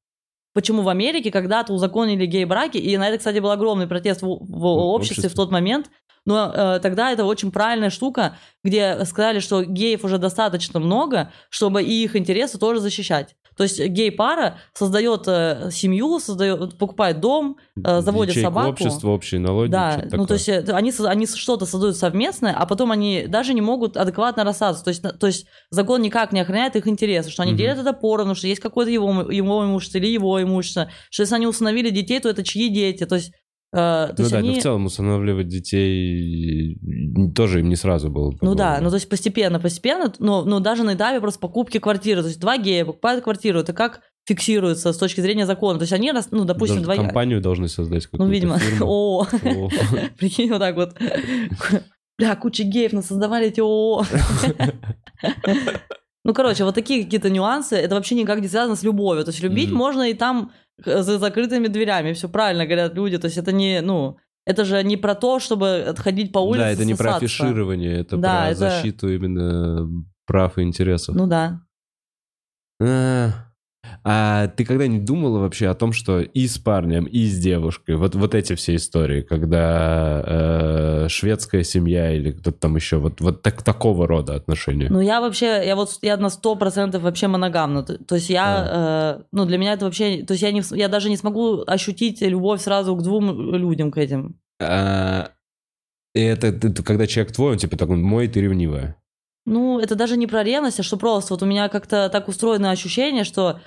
Почему 0.53 0.83
в 0.83 0.89
Америке 0.89 1.31
когда-то 1.31 1.73
узаконили 1.73 2.27
гей-браки, 2.27 2.77
и 2.77 2.97
на 2.99 3.09
это, 3.09 3.19
кстати, 3.19 3.39
был 3.39 3.51
огромный 3.51 3.87
протест 3.87 4.21
в, 4.21 4.27
в 4.27 4.67
обществе 4.67 5.29
в 5.31 5.35
тот 5.35 5.51
момент, 5.51 5.91
но 6.27 6.53
э, 6.55 6.81
тогда 6.81 7.11
это 7.11 7.25
очень 7.25 7.51
правильная 7.51 7.91
штука, 7.91 8.37
где 8.63 9.05
сказали, 9.05 9.41
что 9.41 9.65
геев 9.65 10.05
уже 10.05 10.19
достаточно 10.19 10.81
много, 10.81 11.33
чтобы 11.49 11.83
и 11.83 12.05
их 12.05 12.17
интересы 12.17 12.59
тоже 12.59 12.81
защищать. 12.81 13.37
То 13.57 13.65
есть 13.65 13.79
гей-пара 13.85 14.59
создает 14.73 15.25
э, 15.27 15.71
семью, 15.71 16.19
создает, 16.19 16.79
покупает 16.79 17.21
дом, 17.21 17.59
э, 17.77 18.01
заводит 18.01 18.31
Ячейка 18.35 18.49
собаку. 18.49 18.71
общества, 18.71 19.11
общие 19.11 19.41
налоги. 19.41 19.71
Да, 19.71 20.03
ну 20.13 20.27
то 20.27 20.35
есть 20.35 20.49
э, 20.49 20.65
они, 20.73 20.93
они 21.05 21.27
что-то 21.27 21.67
создают 21.67 21.97
совместное, 21.97 22.55
а 22.55 22.65
потом 22.65 22.91
они 22.91 23.27
даже 23.27 23.53
не 23.53 23.61
могут 23.61 23.97
адекватно 23.97 24.45
расстаться. 24.45 24.85
То 24.85 24.89
есть, 24.91 25.03
то 25.03 25.27
есть 25.27 25.47
закон 25.71 26.01
никак 26.01 26.33
не 26.33 26.41
охраняет 26.41 26.77
их 26.77 26.87
интересы, 26.87 27.31
что 27.31 27.43
они 27.43 27.53
Мгм. 27.53 27.59
делят 27.59 27.79
это 27.79 27.93
поровну, 27.93 28.35
что 28.35 28.47
есть 28.47 28.61
какое-то 28.63 28.91
его, 28.91 29.31
его 29.31 29.65
имущество 29.65 29.99
или 29.99 30.07
его 30.07 30.41
имущество, 30.43 30.89
что 31.11 31.23
если 31.23 31.35
они 31.35 31.47
усыновили 31.47 31.91
детей, 31.91 32.21
то 32.21 32.29
это 32.29 32.43
чьи 32.43 32.69
дети, 32.69 33.05
то 33.05 33.17
есть... 33.17 33.33
э, 33.73 33.77
то 33.77 34.15
Ну 34.17 34.23
есть 34.23 34.31
да, 34.33 34.39
они... 34.39 34.51
но 34.51 34.55
в 34.55 34.63
целом 34.63 34.87
усыновливать 34.87 35.49
детей 35.49 36.79
тоже 37.35 37.61
им 37.61 37.69
не 37.69 37.77
сразу 37.77 38.11
было. 38.11 38.35
Ну 38.41 38.55
да, 38.55 38.79
ну 38.81 38.89
то 38.91 38.97
есть 38.97 39.09
постепенно, 39.09 39.61
постепенно, 39.61 40.13
но, 40.19 40.45
но 40.45 40.61
даже 40.61 40.83
на 40.85 40.95
этапе 40.95 41.21
просто 41.21 41.41
покупки 41.41 41.79
квартиры, 41.79 42.23
то 42.23 42.29
есть 42.29 42.41
два 42.41 42.59
гея 42.59 42.85
покупают 42.85 43.25
квартиру, 43.25 43.61
это 43.61 43.73
как 43.73 44.01
фиксируется 44.27 44.93
с 44.93 44.97
точки 44.97 45.21
зрения 45.21 45.47
закона? 45.47 45.79
То 45.79 45.83
есть 45.83 45.93
они, 45.93 46.13
ну 46.31 46.45
допустим, 46.45 46.83
Даже 46.83 46.85
два... 46.85 46.97
компанию 46.97 47.41
должны 47.41 47.69
создать 47.69 48.07
какую-то 48.07 48.25
Ну, 48.25 48.31
видимо. 48.31 48.59
О. 48.81 49.27
Прикинь, 50.19 50.51
вот 50.51 50.59
так 50.61 50.77
вот. 50.77 50.95
Бля, 52.19 52.37
куча 52.37 52.65
геев 52.65 52.93
нас 52.93 53.07
создавали 53.07 53.47
эти 53.47 53.61
ООО. 53.61 54.05
Ну, 56.23 56.35
короче, 56.35 56.65
вот 56.65 56.75
такие 56.75 57.03
какие-то 57.03 57.31
нюансы, 57.31 57.77
это 57.77 57.95
вообще 57.95 58.15
никак 58.15 58.43
не 58.43 58.49
связано 58.49 58.77
с 58.77 58.83
любовью. 58.83 59.25
То 59.25 59.31
есть 59.31 59.43
любить 59.43 59.71
можно 59.71 60.03
и 60.11 60.13
там 60.13 60.53
за 60.85 61.19
закрытыми 61.19 61.69
дверями, 61.69 62.13
все 62.13 62.29
правильно 62.29 62.65
говорят 62.67 62.95
люди. 62.95 63.19
То 63.19 63.27
есть 63.27 63.39
это 63.39 63.53
не, 63.53 63.81
ну, 63.81 64.17
это 64.47 64.65
же 64.65 64.83
не 64.85 64.97
про 64.97 65.15
то, 65.15 65.39
чтобы 65.39 65.81
отходить 65.81 66.33
по 66.33 66.39
улице 66.39 66.61
Да, 66.65 66.71
это 66.71 66.85
не 66.85 66.95
про 66.95 67.17
афиширование, 67.17 68.01
это 68.01 68.17
Да, 68.17 68.39
про 68.41 68.49
это- 68.51 68.59
защиту 68.59 69.13
именно 69.13 69.89
прав 70.27 70.59
и 70.59 70.63
интересов. 70.63 71.15
Ну 71.15 71.27
да. 71.27 71.61
А, 72.83 73.31
а 74.03 74.49
ты 74.49 74.65
когда-нибудь 74.65 75.05
думала 75.05 75.41
вообще 75.41 75.69
о 75.69 75.75
том, 75.75 75.93
что 75.93 76.21
и 76.21 76.47
с 76.47 76.59
парнем, 76.59 77.05
и 77.05 77.25
с 77.27 77.39
девушкой, 77.39 77.97
вот, 77.97 78.15
вот 78.15 78.35
эти 78.35 78.55
все 78.55 78.77
истории, 78.77 79.21
когда 79.23 80.23
э, 80.27 81.09
шведская 81.09 81.65
семья 81.65 82.13
или 82.15 82.31
кто-то 82.31 82.59
там 82.59 82.77
еще, 82.77 82.97
вот, 82.97 83.21
вот 83.21 83.43
так, 83.43 83.63
такого 83.63 84.07
рода 84.07 84.35
отношения? 84.35 84.89
Ну, 84.89 85.01
я 85.01 85.21
вообще, 85.21 85.63
я 85.67 85.77
вот, 85.77 85.99
я 86.03 86.17
на 86.17 86.31
сто 86.31 86.57
процентов 86.57 87.03
вообще 87.03 87.29
моногамна. 87.29 87.83
То, 87.83 87.99
то 88.03 88.15
есть 88.15 88.31
я, 88.31 89.19
э, 89.21 89.23
ну, 89.33 89.45
для 89.45 89.59
меня 89.59 89.75
это 89.75 89.85
вообще, 89.85 90.25
то 90.25 90.33
есть 90.33 90.43
я, 90.43 90.53
не, 90.53 90.63
я 90.73 90.89
даже 90.89 91.11
не 91.11 91.17
смогу 91.17 91.63
ощутить 91.67 92.23
любовь 92.23 92.63
сразу 92.63 92.97
к 92.97 93.03
двум 93.03 93.55
людям, 93.55 93.91
к 93.91 93.99
этим. 93.99 94.37
А, 94.63 95.31
и 96.15 96.21
это, 96.21 96.53
ты- 96.53 96.83
когда 96.83 97.07
человек 97.07 97.33
твой, 97.33 97.53
он 97.53 97.59
типа 97.59 97.77
такой, 97.77 97.97
мой, 97.97 98.29
ты 98.29 98.41
ревнивая. 98.41 98.97
Ну, 99.47 99.81
это 99.81 99.95
даже 99.95 100.17
не 100.17 100.27
про 100.27 100.43
ревность, 100.43 100.81
а 100.81 100.83
что 100.83 100.97
просто 100.97 101.33
вот 101.35 101.43
у 101.43 101.47
меня 101.47 101.69
как-то 101.69 102.09
так 102.11 102.29
устроено 102.29 102.71
ощущение, 102.71 103.25
что 103.25 103.61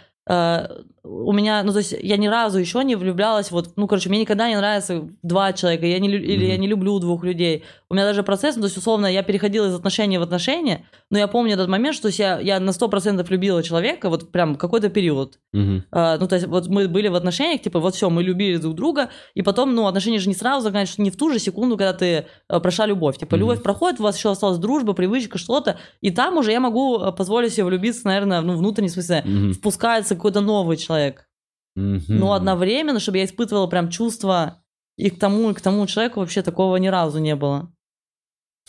у 1.06 1.34
меня, 1.34 1.64
ну, 1.64 1.74
то 1.74 1.80
есть 1.80 1.94
я 2.02 2.16
ни 2.16 2.28
разу 2.28 2.58
еще 2.58 2.82
не 2.84 2.96
влюблялась, 2.96 3.52
вот, 3.52 3.74
ну, 3.76 3.88
короче, 3.88 4.08
мне 4.10 4.20
никогда 4.22 4.48
не 4.48 4.56
нравится 4.56 5.06
два 5.22 5.52
человека, 5.52 5.86
я 5.86 6.00
не, 6.00 6.08
или 6.10 6.46
я 6.46 6.54
Мгм. 6.54 6.62
не 6.62 6.68
люблю 6.68 6.98
двух 7.00 7.26
людей. 7.26 7.64
У 7.90 7.94
меня 7.94 8.06
даже 8.06 8.24
процесс, 8.24 8.56
ну, 8.56 8.62
то 8.62 8.68
есть, 8.68 8.78
условно, 8.78 9.06
я 9.08 9.22
переходила 9.22 9.68
из 9.68 9.76
отношений 9.76 10.18
в 10.18 10.22
отношения, 10.22 10.86
но 11.10 11.18
я 11.20 11.28
помню 11.28 11.54
этот 11.56 11.68
момент, 11.68 11.96
что 11.98 12.08
я, 12.08 12.40
я 12.40 12.60
на 12.62 12.70
100% 12.72 13.30
любила 13.30 13.62
человека, 13.62 14.08
вот 14.10 14.32
прям 14.32 14.56
какой-то 14.56 14.90
период. 14.90 15.40
Мгм. 15.52 15.84
А, 15.92 16.18
ну, 16.18 16.28
то 16.30 16.36
есть, 16.36 16.48
вот 16.48 16.68
мы 16.68 16.88
были 16.88 17.10
в 17.10 17.16
отношениях, 17.16 17.62
типа, 17.62 17.82
вот 17.82 17.94
все, 17.96 18.10
мы 18.10 18.24
любили 18.24 18.56
друг 18.56 18.74
друга, 18.76 19.10
и 19.36 19.42
потом, 19.42 19.76
ну, 19.76 19.88
отношения 19.88 20.20
же 20.20 20.30
не 20.30 20.36
сразу 20.36 20.62
заканчиваются, 20.64 21.02
не 21.02 21.12
в 21.12 21.18
ту 21.18 21.30
же 21.32 21.38
секунду, 21.40 21.76
когда 21.76 21.92
ты 21.92 22.28
э, 22.48 22.60
прошла 22.62 22.86
любовь. 22.86 23.18
Типа, 23.18 23.36
Мгм. 23.36 23.42
любовь 23.42 23.62
проходит, 23.62 24.00
у 24.00 24.04
вас 24.04 24.18
еще 24.18 24.32
осталась 24.32 24.58
дружба, 24.58 24.94
привычка, 24.94 25.38
что-то, 25.38 25.78
и 26.00 26.12
там 26.12 26.38
уже 26.38 26.52
я 26.54 26.62
могу 26.62 26.98
э, 26.98 27.12
позволить 27.12 27.54
себе 27.54 27.66
влюбиться, 27.66 28.08
наверное, 28.08 28.40
ну, 28.40 28.56
внутренне, 28.56 28.88
в 28.88 28.92
смысле, 28.94 29.22
Мгм. 29.26 29.54
впускается 29.54 30.13
какой-то 30.16 30.42
новый 30.42 30.78
человек. 30.78 31.28
Мгм. 31.76 32.04
Но 32.08 32.34
одновременно, 32.34 33.00
чтобы 33.00 33.18
я 33.18 33.26
испытывала 33.26 33.68
прям 33.68 33.90
чувства 33.90 34.64
и 34.98 35.10
к 35.10 35.20
тому, 35.20 35.50
и 35.52 35.54
к 35.54 35.62
тому 35.62 35.86
человеку 35.88 36.20
вообще 36.20 36.42
такого 36.42 36.76
ни 36.78 36.88
разу 36.88 37.20
не 37.20 37.36
было. 37.36 37.74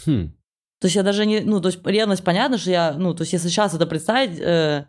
Хм. 0.07 0.33
То 0.81 0.87
есть 0.87 0.97
я 0.97 1.03
даже 1.03 1.27
не, 1.27 1.41
ну, 1.41 1.61
то 1.61 1.69
есть 1.69 1.85
ревность, 1.87 2.25
понятно, 2.25 2.59
что 2.59 2.71
я, 2.71 2.93
ну, 2.93 3.15
то 3.15 3.23
есть 3.23 3.33
если 3.33 3.49
сейчас 3.49 3.75
это 3.75 3.87
представить, 3.87 4.39
э, 4.39 4.87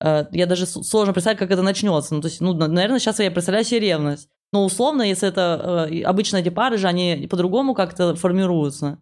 э, 0.00 0.24
я 0.30 0.46
даже 0.46 0.66
сложно 0.66 1.12
представить, 1.12 1.38
как 1.38 1.50
это 1.50 1.62
начнется. 1.62 2.14
Ну, 2.14 2.20
то 2.20 2.28
есть, 2.28 2.40
ну, 2.40 2.52
на- 2.52 2.68
наверное, 2.68 2.98
сейчас 2.98 3.20
я 3.20 3.30
представляю 3.30 3.64
себе 3.64 3.80
ревность. 3.80 4.28
Но 4.52 4.64
условно, 4.64 5.02
если 5.02 5.28
это 5.28 5.86
э, 5.88 5.94
и 5.94 6.02
обычно 6.02 6.36
эти 6.36 6.50
пары 6.50 6.78
же, 6.78 6.86
они 6.86 7.26
по-другому 7.28 7.74
как-то 7.74 8.14
формируются. 8.14 8.98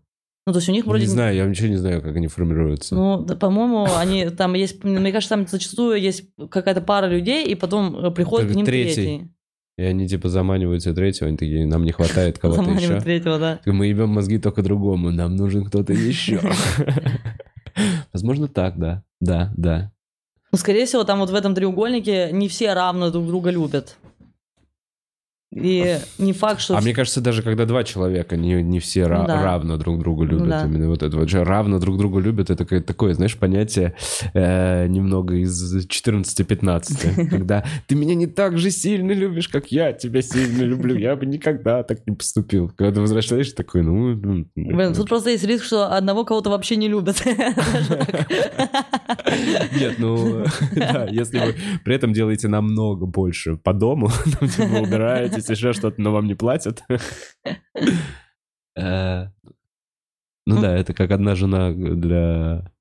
Ну, 0.47 0.53
то 0.53 0.59
есть 0.59 0.69
у 0.69 0.73
них 0.73 0.87
вроде... 0.87 1.05
Не 1.05 1.11
знаю, 1.11 1.37
я 1.37 1.47
ничего 1.47 1.69
не 1.69 1.77
знаю, 1.77 2.03
как 2.03 2.17
они 2.17 2.27
формируются. 2.27 2.97
Ну, 2.97 3.23
да, 3.23 3.37
по-моему, 3.37 3.87
они 3.97 4.29
там 4.31 4.55
есть, 4.55 4.83
мне 4.83 5.13
кажется, 5.13 5.37
там 5.37 5.47
зачастую 5.47 6.01
есть 6.01 6.25
какая-то 6.51 6.81
пара 6.81 7.07
людей, 7.07 7.47
и 7.47 7.55
потом 7.55 7.97
э, 7.97 8.11
приходит 8.11 8.53
к 8.53 8.55
ним 8.57 8.67
третий. 8.67 8.95
третий. 8.95 9.31
И 9.79 9.83
они 9.85 10.07
типа 10.09 10.29
заманивают 10.29 10.83
себе 10.83 10.95
третьего, 10.95 11.29
они 11.29 11.37
такие, 11.37 11.65
нам 11.65 11.85
не 11.85 11.93
хватает 11.93 12.39
кого-то 12.39 12.63
еще. 12.71 13.01
третьего, 13.01 13.39
да. 13.39 13.61
Мы 13.67 13.87
ебем 13.87 14.11
мозги 14.11 14.39
только 14.39 14.63
другому, 14.63 15.11
нам 15.11 15.37
нужен 15.37 15.65
кто-то 15.65 15.93
еще. 15.93 16.41
Возможно, 18.13 18.49
так, 18.49 18.79
да. 18.79 19.05
Да, 19.21 19.53
да. 19.57 19.93
Ну, 20.51 20.59
скорее 20.59 20.85
всего, 20.85 21.05
там 21.05 21.21
вот 21.21 21.31
в 21.31 21.35
этом 21.35 21.55
треугольнике 21.55 22.31
не 22.33 22.49
все 22.49 22.75
равно 22.75 23.11
друг 23.11 23.27
друга 23.27 23.51
любят. 23.51 23.97
И 25.55 25.99
не 26.19 26.33
факт, 26.33 26.61
что... 26.61 26.77
А 26.77 26.81
мне 26.81 26.95
кажется, 26.95 27.21
даже 27.21 27.43
когда 27.43 27.67
два 27.67 27.85
человека, 27.85 28.37
не, 28.37 28.63
не 28.63 28.81
все 28.81 29.03
ра- 29.03 29.21
Ну 29.21 29.27
да. 29.27 29.45
равно 29.45 29.77
друг 29.77 29.99
друга 29.99 30.25
любят. 30.25 30.49
да. 30.49 30.65
Именно 30.65 30.89
вот 30.89 31.03
это 31.03 31.15
вот 31.17 31.29
же 31.29 31.45
равно 31.45 31.79
друг 31.79 31.99
друга 31.99 32.21
любят, 32.21 32.49
это 32.49 32.57
такое, 32.65 32.81
такое 32.81 33.13
знаешь, 33.15 33.37
понятие 33.37 33.95
э, 34.33 34.87
немного 34.87 35.35
из 35.35 35.87
14-15. 35.87 37.29
Когда 37.31 37.65
ты 37.87 37.95
меня 37.95 38.15
не 38.15 38.27
так 38.27 38.57
же 38.59 38.71
сильно 38.71 39.13
любишь, 39.13 39.49
как 39.49 39.71
я 39.71 39.93
тебя 39.93 40.23
сильно 40.23 40.63
люблю. 40.63 40.97
Я 40.97 41.17
бы 41.17 41.27
никогда 41.27 41.83
так 41.83 42.07
не 42.07 42.15
поступил. 42.17 42.71
Когда 42.75 42.93
ты 42.95 43.01
возвращаешься, 43.01 43.55
такой, 43.55 43.83
ну... 43.83 44.15
ну, 44.15 44.47
Блин, 44.55 44.95
тут 44.95 45.09
просто 45.09 45.31
есть 45.31 45.45
риск, 45.45 45.65
что 45.65 45.95
одного 45.95 46.25
кого-то 46.25 46.49
вообще 46.49 46.77
не 46.77 46.89
любят. 46.89 47.23
Нет, 49.79 49.97
ну, 49.99 50.45
да, 50.75 51.09
если 51.11 51.39
вы 51.39 51.55
при 51.85 51.95
этом 51.95 52.13
делаете 52.13 52.49
намного 52.49 53.07
больше 53.07 53.57
по 53.57 53.73
дому, 53.73 54.11
там, 54.39 54.49
типа, 54.49 54.87
убираетесь, 55.43 55.59
еще 55.59 55.73
что-то, 55.73 56.01
но 56.01 56.13
вам 56.13 56.27
не 56.27 56.35
платят. 56.35 56.83
Э, 58.75 59.27
Ну 60.47 60.61
да, 60.61 60.77
это 60.77 60.95
как 60.95 61.11
одна 61.11 61.35
жена 61.35 61.73
для... 61.73 62.73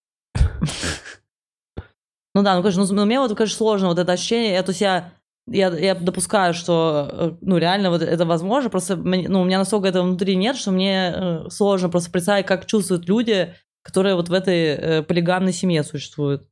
Ну 2.33 2.43
да, 2.43 2.55
ну, 2.55 2.61
конечно, 2.63 2.85
ну, 2.85 3.05
мне 3.05 3.19
вот, 3.19 3.35
конечно, 3.35 3.57
сложно 3.57 3.89
вот 3.89 3.99
это 3.99 4.13
ощущение. 4.13 4.53
Я, 4.53 4.63
то 4.63 4.69
есть 4.71 4.79
я, 4.79 5.13
я, 5.47 5.67
я 5.77 5.95
допускаю, 5.95 6.53
что, 6.53 7.09
э, 7.11 7.37
ну, 7.41 7.57
реально 7.57 7.89
вот 7.89 8.01
это 8.01 8.25
возможно, 8.25 8.69
просто, 8.69 8.95
ну, 8.95 9.41
у 9.41 9.43
меня 9.43 9.57
настолько 9.57 9.89
этого 9.89 10.03
внутри 10.03 10.37
нет, 10.37 10.55
что 10.55 10.71
мне 10.71 11.13
э, 11.13 11.49
сложно 11.49 11.89
просто 11.89 12.09
представить, 12.09 12.45
как 12.45 12.65
чувствуют 12.67 13.09
люди, 13.09 13.53
которые 13.83 14.15
вот 14.15 14.29
в 14.29 14.33
этой 14.33 14.63
э, 14.67 15.03
полигамной 15.03 15.51
семье 15.51 15.83
существуют. 15.83 16.47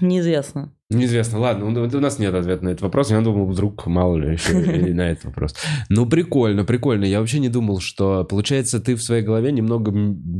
Неизвестно. 0.00 0.73
Неизвестно, 0.90 1.38
ладно, 1.38 1.66
у 1.66 2.00
нас 2.00 2.18
нет 2.18 2.34
ответа 2.34 2.64
на 2.64 2.68
этот 2.68 2.82
вопрос. 2.82 3.10
Я 3.10 3.20
думал, 3.22 3.46
вдруг 3.46 3.86
мало 3.86 4.16
ли 4.16 4.32
еще 4.32 4.52
и 4.62 4.92
на 4.94 5.10
этот 5.10 5.24
вопрос. 5.24 5.54
Ну, 5.88 6.06
прикольно, 6.06 6.64
прикольно. 6.64 7.04
Я 7.04 7.20
вообще 7.20 7.38
не 7.38 7.48
думал, 7.48 7.80
что, 7.80 8.24
получается, 8.24 8.80
ты 8.80 8.94
в 8.94 9.02
своей 9.02 9.22
голове 9.22 9.50
немного 9.50 9.92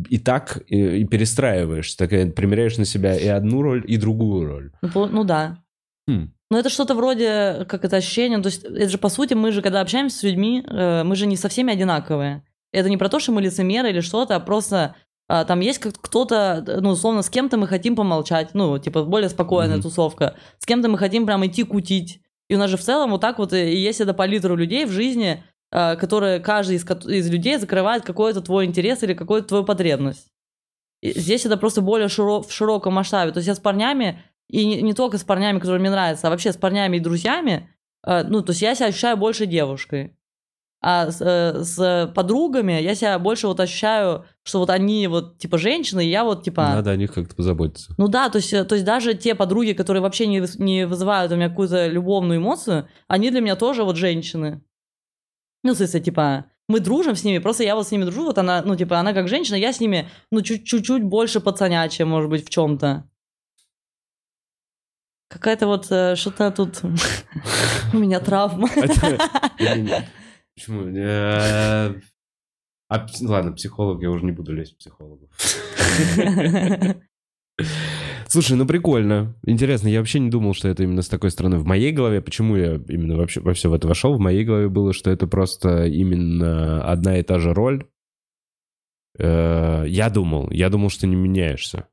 и 0.08 0.18
так 0.18 0.62
и, 0.66 0.98
и 0.98 1.04
перестраиваешься. 1.04 1.96
Так 1.96 2.12
и 2.12 2.30
примеряешь 2.30 2.76
на 2.76 2.84
себя 2.84 3.16
и 3.16 3.26
одну 3.26 3.62
роль, 3.62 3.84
и 3.86 3.96
другую 3.96 4.46
роль. 4.46 4.72
Ну, 4.82 5.06
ну 5.06 5.24
да. 5.24 5.58
Хм. 6.06 6.30
Ну, 6.50 6.58
это 6.58 6.68
что-то 6.68 6.94
вроде, 6.94 7.64
как 7.66 7.84
это 7.84 7.96
ощущение, 7.96 8.40
то 8.40 8.48
есть 8.48 8.64
это 8.64 8.88
же, 8.88 8.98
по 8.98 9.08
сути, 9.08 9.34
мы 9.34 9.50
же, 9.50 9.62
когда 9.62 9.80
общаемся 9.80 10.18
с 10.18 10.22
людьми, 10.22 10.62
э, 10.64 11.02
мы 11.02 11.16
же 11.16 11.26
не 11.26 11.36
со 11.36 11.48
всеми 11.48 11.72
одинаковые. 11.72 12.44
Это 12.70 12.90
не 12.90 12.98
про 12.98 13.08
то, 13.08 13.18
что 13.18 13.32
мы 13.32 13.40
лицемеры 13.40 13.90
или 13.90 14.00
что-то, 14.00 14.36
а 14.36 14.40
просто 14.40 14.94
а, 15.28 15.44
там 15.44 15.60
есть 15.60 15.78
как- 15.78 15.94
кто-то, 16.00 16.62
ну, 16.80 16.90
условно, 16.90 17.22
с 17.22 17.30
кем-то 17.30 17.56
мы 17.56 17.66
хотим 17.66 17.96
помолчать, 17.96 18.54
ну, 18.54 18.78
типа, 18.78 19.04
более 19.04 19.28
спокойная 19.28 19.76
Мгм. 19.76 19.82
тусовка. 19.82 20.36
С 20.58 20.66
кем-то 20.66 20.88
мы 20.88 20.98
хотим 20.98 21.26
прям 21.26 21.44
идти 21.46 21.62
кутить. 21.62 22.20
И 22.48 22.54
у 22.56 22.58
нас 22.58 22.70
же 22.70 22.76
в 22.76 22.82
целом 22.82 23.10
вот 23.10 23.20
так 23.20 23.38
вот 23.38 23.52
и 23.52 23.72
и 23.72 23.76
есть 23.76 24.00
эта 24.00 24.12
палитра 24.14 24.54
людей 24.54 24.84
в 24.84 24.90
жизни, 24.90 25.42
а, 25.72 25.96
которые 25.96 26.40
каждый 26.40 26.76
из, 26.76 26.84
из 27.06 27.30
людей 27.30 27.56
закрывает 27.56 28.04
какой-то 28.04 28.40
твой 28.42 28.66
интерес 28.66 29.02
или 29.02 29.14
какую-то 29.14 29.48
твою 29.48 29.64
потребность. 29.64 30.28
И 31.02 31.18
здесь 31.18 31.44
это 31.46 31.56
просто 31.56 31.80
более 31.80 32.08
широ- 32.08 32.46
в 32.46 32.52
широком 32.52 32.94
масштабе. 32.94 33.32
То 33.32 33.38
есть 33.38 33.48
я 33.48 33.54
с 33.54 33.60
парнями, 33.60 34.22
и 34.48 34.64
не, 34.66 34.82
не 34.82 34.92
только 34.94 35.16
с 35.18 35.24
парнями, 35.24 35.58
которые 35.58 35.80
мне 35.80 35.90
нравятся, 35.90 36.26
а 36.26 36.30
вообще 36.30 36.52
с 36.52 36.56
парнями 36.56 36.98
и 36.98 37.00
друзьями, 37.00 37.70
э, 38.06 38.24
ну, 38.24 38.42
то 38.42 38.50
есть 38.52 38.62
я 38.62 38.74
себя 38.74 38.86
ощущаю 38.88 39.16
больше 39.16 39.46
девушкой. 39.46 40.16
А 40.86 41.10
с, 41.10 41.18
э, 41.18 41.64
с 41.64 42.12
подругами 42.14 42.72
я 42.74 42.94
себя 42.94 43.18
больше 43.18 43.46
вот 43.46 43.58
ощущаю, 43.58 44.26
что 44.42 44.58
вот 44.58 44.68
они 44.68 45.06
вот 45.06 45.38
типа 45.38 45.56
женщины, 45.56 46.04
и 46.04 46.10
я 46.10 46.24
вот 46.24 46.42
типа... 46.44 46.60
Надо 46.60 46.90
о 46.90 46.96
них 46.96 47.14
как-то 47.14 47.34
позаботиться. 47.34 47.94
Ну 47.96 48.06
да, 48.08 48.28
то 48.28 48.36
есть, 48.36 48.52
э, 48.52 48.64
то 48.64 48.74
есть 48.74 48.84
даже 48.84 49.14
те 49.14 49.34
подруги, 49.34 49.72
которые 49.72 50.02
вообще 50.02 50.26
не, 50.26 50.42
не 50.62 50.86
вызывают 50.86 51.32
у 51.32 51.36
меня 51.36 51.48
какую-то 51.48 51.86
любовную 51.86 52.38
эмоцию, 52.38 52.86
они 53.08 53.30
для 53.30 53.40
меня 53.40 53.56
тоже 53.56 53.82
вот 53.82 53.96
женщины. 53.96 54.62
Ну, 55.62 55.72
в 55.72 55.76
смысле, 55.78 56.00
типа, 56.00 56.44
мы 56.68 56.80
дружим 56.80 57.16
с 57.16 57.24
ними, 57.24 57.38
просто 57.38 57.64
я 57.64 57.76
вот 57.76 57.88
с 57.88 57.90
ними 57.90 58.04
дружу, 58.04 58.26
вот 58.26 58.36
она, 58.36 58.60
ну, 58.62 58.76
типа, 58.76 58.98
она 58.98 59.14
как 59.14 59.26
женщина, 59.26 59.56
я 59.56 59.72
с 59.72 59.80
ними, 59.80 60.10
ну, 60.30 60.42
чуть- 60.42 60.66
чуть-чуть 60.66 61.02
больше 61.02 61.40
пацанячая, 61.40 62.06
может 62.06 62.28
быть, 62.28 62.46
в 62.46 62.50
чем-то. 62.50 63.08
Какая-то 65.30 65.66
вот 65.66 65.86
э, 65.90 66.14
что-то 66.14 66.50
тут 66.50 66.82
у 67.94 67.96
меня 67.96 68.20
травма. 68.20 68.68
Почему? 70.56 70.82
Э, 70.96 72.00
а 72.88 73.06
пс- 73.06 73.24
ладно, 73.26 73.52
психолог, 73.52 74.00
я 74.02 74.10
уже 74.10 74.24
не 74.24 74.32
буду 74.32 74.52
лезть 74.52 74.74
в 74.74 74.78
психологов. 74.78 75.28
Слушай, 78.28 78.56
ну 78.56 78.66
прикольно. 78.66 79.34
Интересно, 79.46 79.88
я 79.88 79.98
вообще 80.00 80.18
не 80.18 80.30
думал, 80.30 80.54
что 80.54 80.68
это 80.68 80.82
именно 80.82 81.02
с 81.02 81.08
такой 81.08 81.30
стороны. 81.30 81.58
В 81.58 81.66
моей 81.66 81.92
голове, 81.92 82.20
почему 82.20 82.56
я 82.56 82.74
именно 82.88 83.16
вообще 83.16 83.40
во 83.40 83.52
все 83.54 83.68
в 83.70 83.74
это 83.74 83.86
вошел, 83.86 84.14
в 84.14 84.20
моей 84.20 84.44
голове 84.44 84.68
было, 84.68 84.92
что 84.92 85.10
это 85.10 85.26
просто 85.26 85.86
именно 85.86 86.82
одна 86.84 87.18
и 87.18 87.22
та 87.22 87.38
же 87.38 87.52
роль. 87.54 87.86
Э, 89.18 89.84
Я 89.86 90.10
думал, 90.10 90.50
я 90.50 90.68
думал, 90.70 90.90
что 90.90 91.06
не 91.06 91.16
меняешься. 91.16 91.86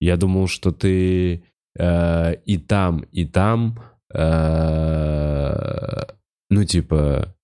Я 0.00 0.16
думал, 0.16 0.46
что 0.46 0.70
ты 0.72 1.44
э, 1.78 2.34
и 2.46 2.56
там, 2.58 3.00
и 3.12 3.26
там, 3.26 3.78
ну 6.50 6.64
типа 6.64 7.34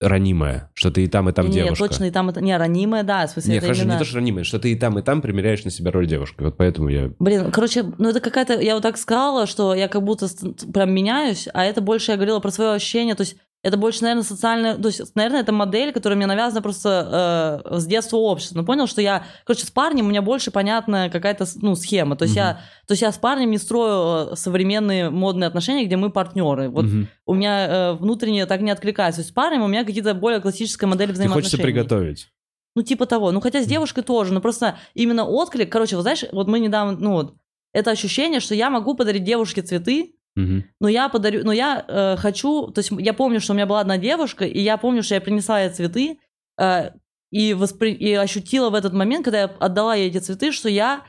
ранимая, 0.00 0.70
что 0.74 0.90
ты 0.90 1.04
и 1.04 1.06
там, 1.06 1.28
и 1.28 1.32
там 1.32 1.46
Не, 1.46 1.52
девушка. 1.52 1.88
точно 1.88 2.04
и 2.04 2.10
там 2.10 2.28
это... 2.28 2.40
Не, 2.42 2.56
ранимая, 2.56 3.02
да, 3.02 3.26
в 3.26 3.30
смысле, 3.30 3.52
Не, 3.52 3.56
это 3.58 3.66
хорошо, 3.66 3.82
именно... 3.82 3.92
не 3.94 3.98
то, 3.98 4.04
что 4.04 4.16
ранимая, 4.16 4.44
что 4.44 4.58
ты 4.58 4.72
и 4.72 4.76
там, 4.76 4.98
и 4.98 5.02
там 5.02 5.22
примеряешь 5.22 5.64
на 5.64 5.70
себя 5.70 5.90
роль 5.90 6.06
девушки. 6.06 6.36
Вот 6.42 6.56
поэтому 6.56 6.88
я... 6.88 7.10
Блин, 7.18 7.50
короче, 7.50 7.84
ну 7.96 8.10
это 8.10 8.20
какая-то, 8.20 8.60
я 8.60 8.74
вот 8.74 8.82
так 8.82 8.98
сказала, 8.98 9.46
что 9.46 9.74
я 9.74 9.88
как 9.88 10.02
будто 10.02 10.28
прям 10.72 10.92
меняюсь, 10.92 11.48
а 11.54 11.64
это 11.64 11.80
больше 11.80 12.12
я 12.12 12.16
говорила 12.16 12.40
про 12.40 12.50
свое 12.50 12.72
ощущение, 12.72 13.14
то 13.14 13.22
есть 13.22 13.36
это 13.66 13.76
больше, 13.76 14.02
наверное, 14.02 14.22
социальная, 14.22 14.76
то 14.76 14.86
есть, 14.86 15.16
наверное, 15.16 15.40
это 15.40 15.50
модель, 15.50 15.92
которая 15.92 16.16
мне 16.16 16.26
навязана 16.26 16.62
просто 16.62 17.62
э, 17.66 17.78
с 17.80 17.84
детства 17.86 18.16
общества. 18.16 18.58
Ну, 18.58 18.64
понял, 18.64 18.86
что 18.86 19.00
я, 19.02 19.24
короче, 19.44 19.66
с 19.66 19.72
парнем 19.72 20.06
у 20.06 20.08
меня 20.10 20.22
больше 20.22 20.52
понятная 20.52 21.10
какая-то, 21.10 21.46
ну, 21.56 21.74
схема. 21.74 22.14
То 22.14 22.26
есть, 22.26 22.36
я, 22.36 22.60
то 22.86 22.92
есть 22.92 23.02
я 23.02 23.10
с 23.10 23.18
парнем 23.18 23.50
не 23.50 23.58
строю 23.58 24.30
э, 24.30 24.36
современные 24.36 25.10
модные 25.10 25.48
отношения, 25.48 25.84
где 25.84 25.96
мы 25.96 26.10
партнеры. 26.10 26.68
Вот 26.68 26.84
Мгм. 26.84 27.08
у 27.26 27.34
меня 27.34 27.66
э, 27.66 27.92
внутренне 27.94 28.46
так 28.46 28.60
не 28.60 28.70
откликается. 28.70 29.18
То 29.18 29.22
есть 29.22 29.30
с 29.30 29.34
парнем 29.34 29.62
у 29.62 29.66
меня 29.66 29.84
какие-то 29.84 30.14
более 30.14 30.40
классическая 30.40 30.86
модель 30.86 31.08
Ты 31.08 31.14
взаимоотношений. 31.14 31.50
хочется 31.50 31.60
приготовить. 31.60 32.28
Ну, 32.76 32.82
типа 32.82 33.06
того. 33.06 33.32
Ну, 33.32 33.40
хотя 33.40 33.62
с 33.62 33.66
девушкой 33.66 34.02
тоже. 34.04 34.32
Но 34.32 34.40
просто 34.40 34.78
именно 34.94 35.24
отклик... 35.24 35.72
Короче, 35.72 35.96
вот 35.96 36.02
знаешь, 36.02 36.24
вот 36.30 36.46
мы 36.46 36.60
недавно... 36.60 36.96
Ну, 36.96 37.12
вот, 37.14 37.34
это 37.72 37.90
ощущение, 37.90 38.38
что 38.38 38.54
я 38.54 38.70
могу 38.70 38.94
подарить 38.94 39.24
девушке 39.24 39.62
цветы, 39.62 40.14
Мгм. 40.36 40.64
но 40.80 40.88
я 40.88 41.08
подарю... 41.08 41.44
Но 41.44 41.52
я 41.52 41.84
э, 41.88 42.16
хочу... 42.18 42.68
То 42.68 42.80
есть 42.80 42.90
я 42.98 43.14
помню, 43.14 43.40
что 43.40 43.52
у 43.52 43.56
меня 43.56 43.66
была 43.66 43.80
одна 43.80 43.96
девушка, 43.98 44.44
и 44.44 44.60
я 44.60 44.76
помню, 44.76 45.02
что 45.02 45.14
я 45.14 45.20
принесла 45.20 45.62
ей 45.62 45.70
цветы, 45.70 46.18
э, 46.60 46.90
и, 47.32 47.54
воспри... 47.54 47.92
и 47.92 48.12
ощутила 48.12 48.70
в 48.70 48.74
этот 48.74 48.92
момент, 48.92 49.24
когда 49.24 49.40
я 49.40 49.44
отдала 49.46 49.94
ей 49.94 50.08
эти 50.08 50.18
цветы, 50.18 50.52
что 50.52 50.68
я 50.68 51.04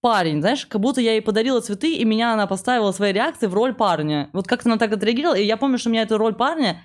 парень, 0.00 0.40
знаешь, 0.40 0.66
как 0.66 0.80
будто 0.80 1.00
я 1.00 1.12
ей 1.12 1.22
подарила 1.22 1.60
цветы, 1.60 1.94
и 1.94 2.04
меня 2.04 2.32
она 2.32 2.46
поставила 2.46 2.92
своей 2.92 3.12
реакцией 3.12 3.50
в 3.50 3.54
роль 3.54 3.74
парня. 3.74 4.30
Вот 4.32 4.46
как-то 4.46 4.68
она 4.68 4.78
так 4.78 4.92
отреагировала, 4.92 5.36
и 5.36 5.44
я 5.44 5.56
помню, 5.56 5.78
что 5.78 5.90
меня 5.90 6.02
эта 6.02 6.16
роль 6.18 6.34
парня, 6.34 6.84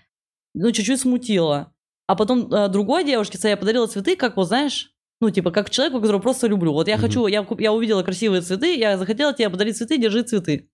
ну, 0.53 0.71
чуть-чуть 0.71 0.99
смутила. 0.99 1.73
А 2.07 2.15
потом 2.15 2.51
э, 2.53 2.69
другой 2.69 3.03
девушке 3.03 3.38
я 3.43 3.57
подарила 3.57 3.88
цветы, 3.88 4.15
как 4.15 4.38
вот, 4.38 4.47
знаешь, 4.47 4.91
ну, 5.19 5.30
типа, 5.30 5.51
как 5.51 5.69
человеку, 5.69 5.99
которого 5.99 6.21
просто 6.21 6.47
люблю. 6.47 6.73
Вот 6.73 6.88
я 6.88 6.95
Мгм. 6.95 7.05
хочу, 7.05 7.28
я, 7.28 7.45
я 7.59 7.73
увидела 7.73 8.03
красивые 8.03 8.41
цветы, 8.41 8.75
я 8.75 8.97
захотела 8.97 9.34
тебе 9.34 9.49
подарить 9.49 9.78
цветы, 9.78 9.97
держи 9.97 10.21
цветы. 10.23 10.69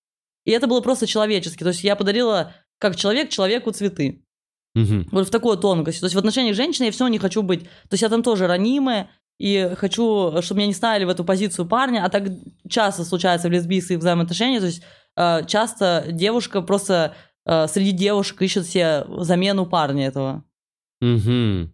И 0.45 0.51
это 0.51 0.67
было 0.67 0.81
просто 0.81 1.07
человечески. 1.07 1.63
То 1.63 1.69
есть 1.69 1.83
я 1.83 1.95
подарила 1.95 2.53
как 2.77 2.95
человек 2.95 3.29
человеку 3.29 3.71
цветы. 3.71 4.23
Мгм. 4.75 5.07
Вот 5.11 5.27
в 5.27 5.31
такой 5.31 5.57
тонкости. 5.57 5.99
То 5.99 6.05
есть 6.07 6.15
в 6.15 6.19
отношениях 6.19 6.55
женщины 6.55 6.85
я 6.85 6.91
все 6.91 7.07
не 7.07 7.19
хочу 7.19 7.43
быть. 7.43 7.63
То 7.63 7.93
есть 7.93 8.01
я 8.01 8.09
там 8.09 8.23
тоже 8.23 8.47
ранимая, 8.47 9.09
и 9.39 9.71
хочу, 9.77 10.41
чтобы 10.41 10.59
меня 10.59 10.67
не 10.67 10.73
ставили 10.73 11.05
в 11.05 11.09
эту 11.09 11.23
позицию 11.23 11.67
парня, 11.67 12.05
а 12.05 12.09
так 12.09 12.23
часто 12.69 13.03
случается 13.03 13.49
в 13.49 13.51
лесбийских 13.51 13.97
взаимоотношениях. 13.97 14.61
То 14.61 14.67
есть 14.67 14.83
э, 15.15 15.45
часто 15.47 16.05
девушка 16.09 16.61
просто 16.61 17.15
э, 17.45 17.67
среди 17.67 17.91
девушек 17.91 18.41
ищет 18.41 18.65
себе 18.65 19.05
замену 19.19 19.65
парня 19.65 20.07
этого. 20.07 20.43
Мгм. 21.01 21.73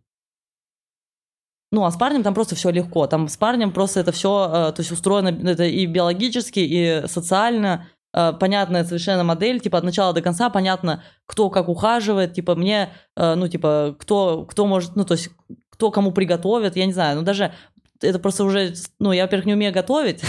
Ну, 1.72 1.86
а 1.86 1.92
с 1.92 1.98
парнем 1.98 2.24
там 2.24 2.34
просто 2.34 2.56
все 2.56 2.72
легко. 2.72 3.06
Там 3.08 3.28
с 3.28 3.38
парнем 3.38 3.72
просто 3.72 4.00
это 4.00 4.12
все, 4.12 4.72
то 4.76 4.80
есть 4.80 4.92
устроено 4.92 5.28
это 5.48 5.66
и 5.66 5.86
биологически, 5.86 6.60
и 6.60 7.08
социально. 7.08 7.88
Э, 8.14 8.34
понятная 8.34 8.84
совершенно 8.84 9.24
модель, 9.24 9.60
типа 9.60 9.78
от 9.78 9.84
начала 9.84 10.14
до 10.14 10.22
конца 10.22 10.50
понятно, 10.50 11.04
кто 11.26 11.50
как 11.50 11.70
ухаживает, 11.70 12.34
типа 12.34 12.56
мне, 12.56 12.90
э, 13.16 13.36
ну, 13.36 13.48
типа, 13.48 13.96
кто, 14.00 14.46
кто 14.46 14.66
может, 14.66 14.96
ну, 14.96 15.06
то 15.06 15.14
есть, 15.14 15.30
кто 15.70 15.92
кому 15.92 16.12
приготовит, 16.12 16.76
я 16.76 16.86
не 16.86 16.94
знаю, 16.94 17.18
ну, 17.18 17.24
даже 17.24 17.54
это 18.02 18.20
просто 18.20 18.44
уже, 18.44 18.74
ну, 19.00 19.12
я, 19.12 19.24
во-первых, 19.24 19.46
не 19.46 19.54
умею 19.54 19.74
готовить, 19.74 20.24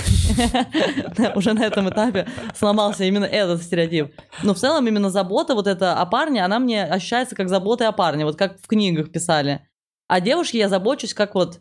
уже 1.35 1.53
на 1.53 1.64
этом 1.64 1.89
этапе 1.89 2.26
сломался 2.55 3.05
именно 3.05 3.24
этот 3.24 3.62
стереотип. 3.62 4.14
Но 4.43 4.55
в 4.55 4.59
целом 4.59 4.87
именно 4.87 5.11
забота 5.11 5.55
вот 5.55 5.66
эта 5.66 5.95
о 5.95 6.07
парне, 6.07 6.45
она 6.45 6.59
мне 6.59 6.85
ощущается 6.85 7.37
как 7.37 7.49
забота 7.49 7.89
о 7.89 7.93
парне, 7.93 8.24
вот 8.24 8.37
как 8.37 8.61
в 8.61 8.66
книгах 8.66 9.12
писали. 9.12 9.66
А 10.09 10.20
девушке 10.20 10.59
я 10.59 10.68
забочусь 10.68 11.14
как 11.14 11.35
вот, 11.35 11.61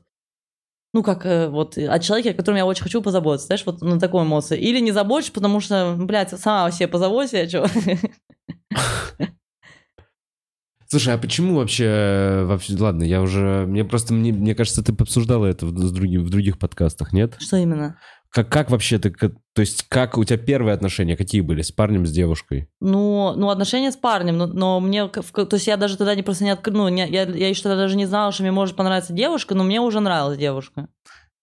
ну, 0.93 1.03
как 1.03 1.25
э, 1.25 1.49
вот 1.49 1.77
о 1.77 1.99
человеке, 1.99 2.31
о 2.31 2.33
котором 2.33 2.57
я 2.57 2.65
очень 2.65 2.83
хочу 2.83 3.01
позаботиться, 3.01 3.47
знаешь, 3.47 3.63
вот 3.65 3.81
на 3.81 3.99
такой 3.99 4.23
эмоции. 4.23 4.59
Или 4.59 4.79
не 4.79 4.91
забочусь, 4.91 5.29
потому 5.31 5.59
что, 5.59 5.95
блядь, 5.97 6.31
сама 6.39 6.65
о 6.65 6.71
себе 6.71 6.87
позаботься, 6.87 7.37
я 7.37 7.47
чё. 7.47 7.65
Слушай, 10.91 11.13
а 11.13 11.17
почему 11.19 11.55
вообще, 11.55 11.85
э, 11.85 12.43
вообще, 12.45 12.75
ладно, 12.75 13.03
я 13.03 13.21
уже, 13.21 13.67
мне 13.67 13.85
просто, 13.85 14.11
мне, 14.11 14.33
мне 14.33 14.55
кажется, 14.55 14.83
ты 14.83 14.91
обсуждала 14.91 15.45
это 15.45 15.67
в, 15.67 15.77
с 15.77 15.91
другим, 15.91 16.23
в 16.23 16.31
других 16.31 16.57
подкастах, 16.57 17.13
нет? 17.13 17.35
Что 17.37 17.57
именно? 17.57 17.99
Как, 18.31 18.47
как 18.49 18.69
вообще 18.69 18.99
ты, 18.99 19.09
то 19.11 19.31
есть 19.57 19.85
как 19.89 20.17
у 20.17 20.23
тебя 20.23 20.37
первые 20.37 20.73
отношения, 20.75 21.17
какие 21.17 21.41
были, 21.41 21.63
с 21.63 21.71
парнем, 21.71 22.05
с 22.05 22.11
девушкой? 22.11 22.69
Ну, 22.79 23.33
ну, 23.35 23.49
отношения 23.49 23.91
с 23.91 23.95
парнем, 23.95 24.37
но, 24.37 24.45
но 24.45 24.79
мне, 24.79 25.07
то 25.07 25.47
есть 25.53 25.67
я 25.67 25.77
даже 25.77 25.97
тогда 25.97 26.13
не 26.13 26.21
просто 26.21 26.43
не 26.43 26.51
открыл, 26.51 26.77
ну, 26.77 26.89
не- 26.89 27.09
я, 27.09 27.23
я 27.23 27.49
еще 27.49 27.63
тогда 27.63 27.77
даже 27.77 27.97
не 27.97 28.05
знала, 28.05 28.31
что 28.31 28.43
мне 28.43 28.51
может 28.51 28.75
понравиться 28.75 29.13
девушка, 29.13 29.55
но 29.55 29.63
мне 29.63 29.81
уже 29.81 29.99
нравилась 29.99 30.37
девушка. 30.37 30.87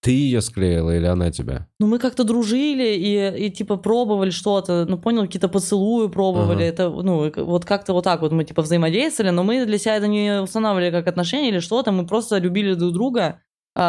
Ты 0.01 0.13
ее 0.13 0.41
склеила 0.41 0.95
или 0.95 1.07
она 1.07 1.33
тебя? 1.33 1.67
Ну, 1.81 1.89
мы 1.89 1.99
как-то 1.99 2.23
дружили 2.23 2.95
и, 2.95 3.47
и 3.47 3.51
типа 3.51 3.77
пробовали 3.77 4.31
что-то, 4.31 4.87
ну, 4.89 4.99
понял, 4.99 5.23
какие-то 5.23 5.49
поцелуи 5.49 6.09
пробовали, 6.09 6.63
Ага. 6.63 6.65
это, 6.65 6.91
ну, 6.91 7.33
вот 7.45 7.65
как-то 7.65 7.93
вот 7.95 8.05
так 8.05 8.21
вот 8.21 8.31
мы 8.31 8.45
типа 8.45 8.63
взаимодействовали, 8.63 9.31
но 9.31 9.43
мы 9.43 9.67
для 9.67 9.79
себя 9.79 9.97
это 9.97 10.07
не 10.07 10.41
устанавливали 10.41 10.93
как 10.93 11.09
отношения 11.09 11.49
или 11.49 11.59
что-то, 11.59 11.91
мы 11.91 12.07
просто 12.07 12.39
любили 12.39 12.75
друг 12.75 12.93
друга, 12.93 13.41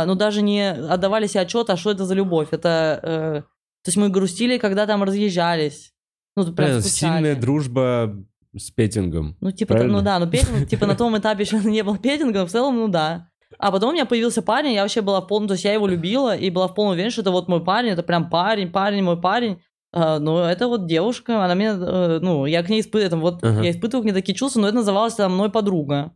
но 0.06 0.16
даже 0.16 0.42
не 0.42 0.70
отдавали 0.70 1.28
себе 1.28 1.42
отчет, 1.42 1.70
а 1.70 1.78
что 1.78 1.92
это 1.92 2.06
за 2.06 2.14
любовь, 2.14 2.50
это, 2.52 3.00
э, 3.02 3.42
то 3.84 3.90
есть 3.90 3.98
мы 3.98 4.10
грустили, 4.10 4.58
когда 4.58 4.86
там 4.86 5.04
разъезжались, 5.04 5.94
ну, 6.36 6.44
прям 6.44 6.56
Правильно, 6.56 6.82
скучали. 6.82 7.14
сильная 7.14 7.36
дружба 7.36 8.16
с 8.56 8.70
петингом. 8.72 9.38
Ну, 9.40 9.52
типа, 9.52 9.74
Правильно? 9.76 9.98
ну 9.98 10.04
да, 10.04 10.20
ну 10.20 10.28
петинг, 10.30 10.68
типа 10.68 10.86
на 10.88 10.96
том 10.96 11.18
этапе 11.18 11.44
еще 11.44 11.58
не 11.60 11.84
был 11.84 11.98
петинга, 11.98 12.40
но 12.40 12.46
в 12.46 12.52
целом, 12.52 12.76
ну 12.76 12.88
да. 12.88 13.30
А 13.60 13.72
потом 13.72 13.92
у 13.92 13.94
меня 13.94 14.06
появился 14.06 14.42
парень, 14.42 14.74
я 14.74 14.82
вообще 14.82 15.02
была 15.02 15.22
в 15.22 15.28
полном, 15.28 15.48
то 15.48 15.54
есть 15.54 15.64
я 15.64 15.74
его 15.74 15.88
любила 15.88 16.36
и 16.36 16.50
была 16.50 16.68
в 16.68 16.74
полном 16.74 16.94
уверенности, 16.94 17.14
что 17.16 17.22
это 17.22 17.32
вот 17.32 17.48
мой 17.48 17.64
парень, 17.64 17.92
это 17.92 18.04
прям 18.04 18.30
парень, 18.30 18.72
парень, 18.72 19.04
мой 19.04 19.20
парень. 19.20 19.62
А, 19.94 20.20
ну, 20.20 20.40
это 20.40 20.68
вот 20.68 20.86
девушка, 20.86 21.44
она 21.46 21.56
мне, 21.56 21.70
э, 21.70 22.20
ну, 22.22 22.46
я 22.46 22.62
к 22.62 22.70
ней 22.70 22.82
испытываю, 22.82 23.22
вот 23.22 23.44
Ага. 23.44 23.64
я 23.64 23.72
испытываю 23.72 24.04
к 24.04 24.06
ней 24.06 24.12
такие 24.12 24.36
чувства, 24.36 24.60
но 24.60 24.68
это 24.68 24.76
называлось 24.76 25.16
там 25.16 25.34
мной 25.34 25.50
подруга. 25.50 26.12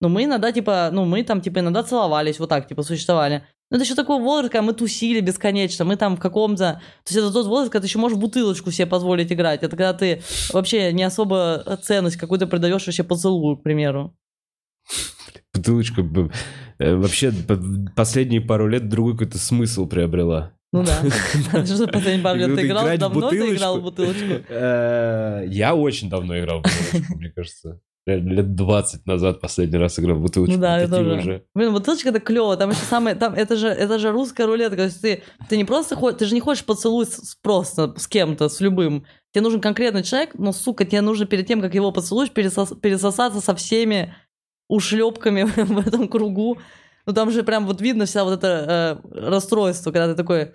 Но 0.00 0.08
мы 0.08 0.24
иногда, 0.24 0.52
типа, 0.52 0.90
ну, 0.92 1.04
мы 1.04 1.24
там, 1.24 1.40
типа, 1.40 1.58
иногда 1.58 1.82
целовались, 1.82 2.38
вот 2.38 2.48
так, 2.48 2.68
типа, 2.68 2.82
существовали. 2.82 3.44
Ну, 3.70 3.76
это 3.76 3.84
еще 3.84 3.94
такой 3.94 4.18
возраст, 4.20 4.52
когда 4.52 4.62
мы 4.62 4.72
тусили 4.72 5.20
бесконечно, 5.20 5.84
мы 5.84 5.96
там 5.96 6.16
в 6.16 6.20
каком-то... 6.20 6.80
То 7.04 7.12
есть 7.12 7.18
это 7.18 7.32
тот 7.32 7.46
возраст, 7.46 7.70
когда 7.70 7.82
ты 7.82 7.88
еще 7.88 7.98
можешь 7.98 8.16
бутылочку 8.16 8.70
себе 8.70 8.86
позволить 8.86 9.30
играть. 9.30 9.62
Это 9.62 9.76
когда 9.76 9.92
ты 9.92 10.22
вообще 10.52 10.92
не 10.92 11.02
особо 11.02 11.78
ценность 11.82 12.16
какую-то 12.16 12.46
придаешь 12.46 12.86
вообще 12.86 13.04
поцелую, 13.04 13.58
к 13.58 13.62
примеру. 13.62 14.16
Бутылочка 15.52 16.02
э, 16.78 16.94
вообще 16.94 17.32
последние 17.94 18.40
пару 18.40 18.68
лет 18.68 18.88
другой 18.88 19.12
какой-то 19.12 19.38
смысл 19.38 19.86
приобрела. 19.86 20.52
Ну 20.72 20.84
да. 20.84 21.00
Что 21.66 21.88
последние 21.88 22.22
пару 22.22 22.38
лет 22.38 22.54
ты 22.54 22.66
играл? 22.66 22.96
Давно 22.96 23.28
ты 23.30 23.54
играл 23.54 23.80
в 23.80 23.82
бутылочку? 23.82 24.44
Э, 24.48 25.44
Я 25.46 25.74
очень 25.74 26.08
давно 26.08 26.38
играл 26.38 26.60
в 26.60 26.62
бутылочку, 26.62 27.18
мне 27.18 27.30
кажется. 27.30 27.80
Реально, 28.08 28.30
Лет 28.32 28.54
20 28.54 29.04
назад 29.06 29.40
последний 29.40 29.76
раз 29.76 29.98
играл 29.98 30.16
в 30.16 30.22
бутылочку. 30.22 30.54
Ну 30.54 30.60
да, 30.62 30.80
я 30.80 30.88
тоже. 30.88 31.12
уже. 31.16 31.44
Блин, 31.54 31.72
бутылочка 31.74 32.08
это 32.08 32.20
клево. 32.20 32.56
Там 32.56 32.70
еще 32.70 32.80
самое, 32.88 33.14
там 33.14 33.34
это 33.34 33.54
же, 33.54 33.68
это 33.68 33.98
же 33.98 34.10
русская 34.12 34.46
рулетка. 34.46 34.76
То 34.76 34.84
есть 34.84 35.02
ты, 35.02 35.22
ты 35.48 35.58
не 35.58 35.64
просто 35.66 35.94
ходишь, 35.94 36.18
ты 36.18 36.24
же 36.24 36.34
не 36.34 36.40
хочешь 36.40 36.64
поцелуй 36.64 37.04
с- 37.04 37.18
с- 37.32 37.34
просто 37.34 37.94
с 37.98 38.08
кем-то, 38.08 38.48
с 38.48 38.60
любым. 38.60 39.04
Тебе 39.32 39.42
нужен 39.42 39.60
конкретный 39.60 40.02
человек, 40.02 40.30
но, 40.38 40.52
сука, 40.52 40.86
тебе 40.86 41.02
нужно 41.02 41.26
перед 41.26 41.46
тем, 41.46 41.60
как 41.60 41.74
его 41.74 41.92
поцелуешь, 41.92 42.30
пересос- 42.30 42.80
пересосаться 42.80 43.42
со 43.42 43.54
всеми 43.54 44.14
ушлепками 44.68 45.42
в 45.56 45.86
этом 45.86 46.08
кругу. 46.08 46.56
Ну 47.04 47.12
там 47.12 47.30
же 47.30 47.42
прям 47.42 47.66
вот 47.66 47.82
видно 47.82 48.06
вся 48.06 48.24
вот 48.24 48.32
это 48.42 49.00
э, 49.04 49.18
расстройство, 49.28 49.92
когда 49.92 50.08
ты 50.08 50.14
такой... 50.14 50.52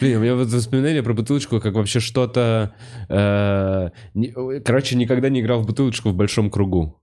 Блин, 0.00 0.18
у 0.18 0.20
меня 0.20 0.34
вот 0.34 0.48
воспоминания 0.48 1.02
про 1.02 1.14
бутылочку, 1.14 1.60
как 1.60 1.74
вообще 1.74 2.00
что-то... 2.00 2.74
э, 3.08 3.90
Короче, 4.64 4.96
никогда 4.96 5.28
не 5.28 5.40
играл 5.40 5.60
в 5.62 5.66
бутылочку 5.66 6.10
в 6.10 6.14
большом 6.14 6.50
кругу. 6.50 7.00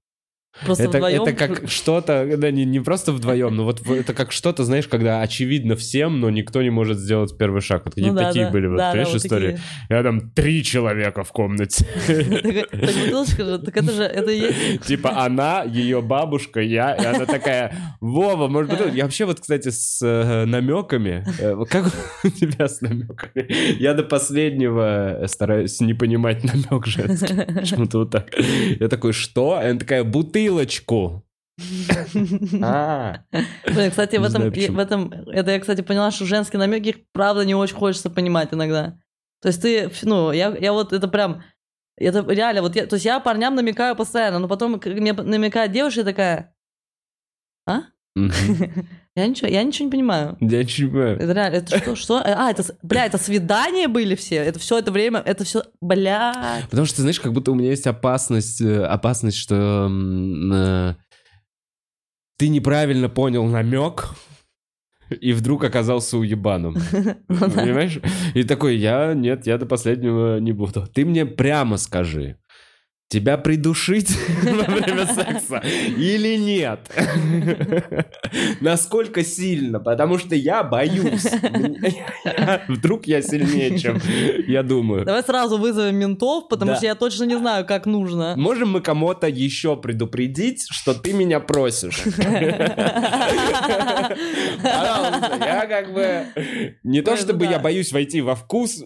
Просто 0.64 0.86
Это, 0.86 0.97
вдвоем. 0.97 1.24
это 1.24 1.34
как 1.34 1.70
что-то, 1.70 2.38
да, 2.38 2.49
не, 2.49 2.64
не 2.64 2.80
просто 2.80 3.12
вдвоем, 3.12 3.56
но 3.56 3.66
вот 3.66 3.86
это 3.89 4.14
как 4.14 4.32
что-то, 4.32 4.64
знаешь, 4.64 4.88
когда 4.88 5.22
очевидно 5.22 5.76
всем, 5.76 6.22
но 6.22 6.30
никто 6.30 6.62
не 6.62 6.70
может 6.70 6.97
сделать 6.97 7.38
первый 7.38 7.62
шаг. 7.62 7.82
Вот 7.86 7.95
какие-то 7.95 8.14
Ну 8.14 8.20
да, 8.20 8.28
такие 8.28 8.45
да. 8.45 8.51
были, 8.51 8.68
вот, 8.68 8.78
Да, 8.78 8.84
да, 8.86 8.91
понимаешь, 8.91 9.14
вот 9.14 9.26
истории. 9.26 9.51
такие. 9.51 9.64
Я 9.89 10.03
там 10.03 10.30
три 10.32 10.64
человека 10.64 11.24
в 11.24 11.32
комнате. 11.34 11.86
Так 12.06 12.80
бутылочка 12.80 13.43
же, 13.45 13.60
так 13.60 13.76
это 13.78 13.91
же, 13.91 14.03
это 14.03 14.32
есть... 14.32 14.84
Типа 14.86 15.24
она, 15.26 15.64
ее 15.64 16.01
бабушка, 16.01 16.62
я, 16.62 16.93
и 16.95 17.03
она 17.06 17.26
такая, 17.26 17.74
Вова, 17.99 18.47
может 18.47 18.72
быть, 18.72 18.93
я 18.95 19.03
вообще 19.03 19.26
вот, 19.26 19.39
кстати, 19.41 19.70
с 19.70 19.99
э, 20.01 20.45
намеками, 20.45 21.26
э, 21.39 21.56
как 21.70 21.91
у 22.24 22.30
тебя 22.30 22.68
с 22.68 22.82
намеками? 22.82 23.45
Я 23.82 23.93
до 23.93 24.03
последнего 24.03 25.24
стараюсь 25.28 25.82
не 25.82 25.93
понимать 25.93 26.43
намек 26.43 26.86
женский, 26.86 27.36
почему-то 27.53 27.99
вот 27.99 28.12
так. 28.12 28.30
Я 28.80 28.88
такой, 28.88 29.12
что? 29.14 29.56
Она 29.56 29.78
такая, 29.80 30.03
бутылочку. 30.46 31.24
А, 32.62 33.24
Блин, 33.66 33.89
кстати, 33.89 34.18
в 34.18 34.24
этом, 34.24 34.52
в 34.52 34.80
этом, 34.80 35.14
это 35.14 35.52
я, 35.52 35.60
кстати, 35.60 35.82
поняла, 35.82 36.12
что 36.12 36.26
женские 36.26 36.60
намеки, 36.60 36.89
их 36.89 36.96
правда 37.14 37.46
не 37.46 37.56
очень 37.56 37.76
хочется 37.76 38.10
понимать 38.10 38.54
иногда. 38.54 38.98
То 39.41 39.48
есть 39.48 39.62
ты, 39.62 39.89
ну, 40.04 40.32
я, 40.32 40.56
я 40.58 40.74
вот 40.74 40.91
это 40.91 41.08
прям, 41.08 41.43
это 41.98 42.26
реально, 42.28 42.62
вот 42.62 42.76
я, 42.76 42.86
то 42.88 42.96
есть 42.96 43.06
я 43.06 43.20
парням 43.22 43.56
намекаю 43.56 43.96
постоянно, 43.96 44.39
но 44.39 44.48
потом 44.50 44.82
мне 44.84 45.14
намекает 45.14 45.72
девушка 45.72 46.04
такая, 46.04 46.54
а? 47.66 47.84
Я 49.16 49.28
ничего, 49.28 49.47
я 49.47 49.63
ничего 49.63 49.86
не 49.86 49.91
понимаю. 49.91 50.38
Я 50.41 50.61
ничего 50.63 50.88
не 50.88 50.91
понимаю. 50.91 51.16
Это 51.18 51.32
реально, 51.32 51.55
это 51.55 51.78
что, 51.78 51.95
что? 51.95 52.22
А, 52.24 52.51
это, 52.51 52.66
бля, 52.84 53.05
это 53.05 53.18
свидания 53.18 53.88
были 53.88 54.16
все? 54.16 54.36
Это 54.36 54.59
все 54.59 54.78
это 54.78 54.91
время, 54.91 55.20
это 55.26 55.45
все, 55.45 55.63
бля. 55.80 56.63
Потому 56.70 56.86
что, 56.86 57.01
знаешь, 57.01 57.22
как 57.22 57.32
будто 57.32 57.51
у 57.51 57.55
меня 57.55 57.70
есть 57.70 57.88
опасность, 57.88 58.59
э, 58.59 58.84
опасность, 58.84 59.38
что 59.38 59.89
э, 59.89 60.93
ты 62.38 62.49
неправильно 62.49 63.07
понял 63.07 63.45
намек, 63.45 64.09
и 65.09 65.32
вдруг 65.32 65.63
оказался 65.63 66.18
уебаном. 66.18 66.76
Ну. 67.28 67.51
Понимаешь? 67.51 67.99
И 68.34 68.43
такой, 68.43 68.78
я, 68.78 69.13
нет, 69.13 69.47
я 69.47 69.57
до 69.57 69.66
последнего 69.66 70.39
не 70.39 70.51
буду. 70.51 70.88
Ты 70.88 71.05
мне 71.05 71.26
прямо 71.26 71.78
скажи. 71.78 72.38
Тебя 73.08 73.38
придушить 73.38 74.10
во 74.43 74.64
время 74.64 75.06
секса 75.06 75.62
или 75.97 76.38
нет? 76.38 76.80
Насколько 78.62 79.24
сильно? 79.24 79.80
Потому 79.80 80.18
что 80.18 80.36
я 80.36 80.64
боюсь. 80.64 81.26
Вдруг 82.68 83.06
я 83.06 83.22
сильнее, 83.22 83.78
чем 83.78 84.01
я 84.47 84.64
думаю. 84.64 85.06
Давай 85.06 85.24
сразу 85.24 85.58
вызовем 85.58 85.95
ментов, 85.95 86.47
потому 86.49 86.76
что 86.76 86.86
я 86.86 86.95
точно 86.95 87.26
не 87.26 87.38
знаю, 87.38 87.66
как 87.66 87.86
нужно. 87.86 88.34
Можем 88.36 88.72
мы 88.72 88.82
кому-то 88.82 89.28
еще 89.28 89.78
предупредить, 89.78 90.66
что 90.70 90.93
ты 90.93 91.14
меня 91.14 91.39
просишь? 91.39 92.01
Пожалуйста, 94.64 95.38
я 95.39 95.66
как 95.68 95.93
бы... 95.93 96.26
Не 96.84 97.01
то 97.01 97.16
чтобы 97.18 97.45
я 97.45 97.60
боюсь 97.60 97.91
войти 97.91 98.22
во 98.22 98.36
вкус. 98.36 98.84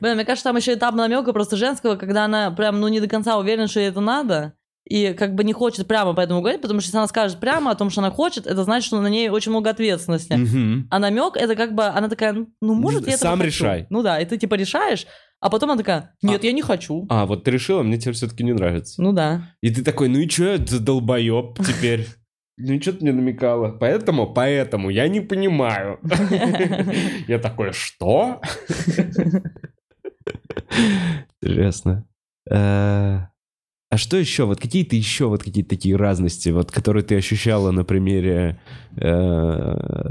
Блин, 0.00 0.14
мне 0.14 0.24
кажется, 0.24 0.44
там 0.44 0.56
еще 0.56 0.74
этап 0.74 0.94
намека 0.94 1.32
просто 1.32 1.56
женского, 1.56 1.96
когда 1.96 2.24
она 2.24 2.50
прям, 2.50 2.80
ну, 2.80 2.88
не 2.88 3.00
до 3.00 3.08
конца 3.08 3.25
уверена, 3.34 3.66
что 3.66 3.80
ей 3.80 3.88
это 3.88 4.00
надо. 4.00 4.54
И 4.88 5.14
как 5.14 5.34
бы 5.34 5.42
не 5.42 5.52
хочет 5.52 5.88
прямо 5.88 6.14
по 6.14 6.20
этому 6.20 6.40
говорить, 6.40 6.60
потому 6.60 6.78
что 6.80 6.88
если 6.88 6.98
она 6.98 7.08
скажет 7.08 7.40
прямо 7.40 7.72
о 7.72 7.74
том, 7.74 7.90
что 7.90 8.00
она 8.02 8.10
хочет, 8.12 8.46
это 8.46 8.62
значит, 8.62 8.86
что 8.86 9.00
на 9.00 9.08
ней 9.08 9.28
очень 9.28 9.50
много 9.50 9.70
ответственности. 9.70 10.34
Мгм. 10.34 10.86
А 10.90 11.00
намек 11.00 11.36
это 11.36 11.56
как 11.56 11.74
бы, 11.74 11.86
она 11.86 12.08
такая, 12.08 12.46
ну, 12.60 12.74
может, 12.74 13.08
я 13.08 13.16
Сам 13.18 13.38
хочу. 13.38 13.48
решай. 13.48 13.86
Ну 13.90 14.02
да, 14.04 14.20
и 14.20 14.24
ты 14.24 14.38
типа 14.38 14.54
решаешь, 14.54 15.06
а 15.40 15.50
потом 15.50 15.70
она 15.70 15.78
такая, 15.78 16.14
нет, 16.22 16.44
я 16.44 16.52
не 16.52 16.62
хочу. 16.62 17.04
А, 17.08 17.26
вот 17.26 17.42
ты 17.42 17.50
решила, 17.50 17.82
мне 17.82 17.98
теперь 17.98 18.14
все-таки 18.14 18.44
не 18.44 18.52
нравится. 18.52 19.02
Ну 19.02 19.12
да. 19.12 19.50
И 19.60 19.70
ты 19.70 19.82
такой, 19.82 20.08
ну 20.08 20.18
и 20.18 20.28
что 20.28 20.44
это 20.44 20.78
долбоеб 20.80 21.58
теперь? 21.66 22.06
Ну 22.58 22.80
что 22.80 22.94
ты 22.94 23.02
мне 23.02 23.12
намекала? 23.12 23.68
Поэтому, 23.68 24.32
поэтому, 24.32 24.88
я 24.88 25.08
не 25.08 25.20
понимаю. 25.20 26.00
Я 27.28 27.38
такой, 27.38 27.72
что? 27.74 28.40
Интересно. 31.42 32.06
Э, 32.50 33.20
А 33.90 33.96
что 33.96 34.16
еще? 34.16 34.44
Вот 34.44 34.60
какие-то 34.60 34.96
еще 34.96 35.26
вот 35.26 35.42
какие-то 35.42 35.70
такие 35.70 35.96
разности, 35.96 36.48
вот 36.50 36.70
которые 36.72 37.02
ты 37.04 37.16
ощущала 37.16 37.70
на 37.70 37.84
примере 37.84 38.60
э, 38.96 40.10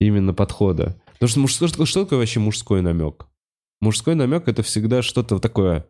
именно 0.00 0.32
подхода? 0.34 0.96
Потому 1.14 1.28
что 1.28 1.40
мужской, 1.40 1.68
что, 1.68 1.86
что 1.86 2.04
такое 2.04 2.18
вообще 2.20 2.40
мужской 2.40 2.82
намек? 2.82 3.26
Мужской 3.80 4.14
намек 4.14 4.48
это 4.48 4.62
всегда 4.62 5.02
что-то 5.02 5.38
такое, 5.40 5.86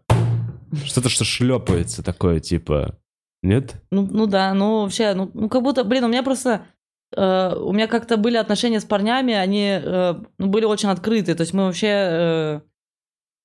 что-то, 0.85 1.09
что 1.09 1.25
шлепается 1.25 2.03
такое, 2.03 2.41
типа, 2.41 2.99
нет? 3.43 3.75
Ну, 3.91 4.09
ну 4.11 4.27
да, 4.27 4.55
ну 4.55 4.83
вообще, 4.83 5.15
ну, 5.15 5.31
ну 5.35 5.49
как 5.49 5.63
будто, 5.63 5.85
блин, 5.85 6.05
у 6.05 6.09
меня 6.09 6.23
просто, 6.23 6.67
э, 7.15 7.55
у 7.57 7.73
меня 7.73 7.87
как-то 7.87 8.17
были 8.17 8.37
отношения 8.37 8.81
с 8.81 8.85
парнями, 8.85 9.35
они 9.35 9.79
э, 9.83 10.15
ну, 10.39 10.47
были 10.47 10.65
очень 10.65 10.89
открыты, 10.89 11.35
то 11.35 11.43
есть 11.43 11.53
мы 11.53 11.65
вообще, 11.67 11.89
э, 11.89 12.61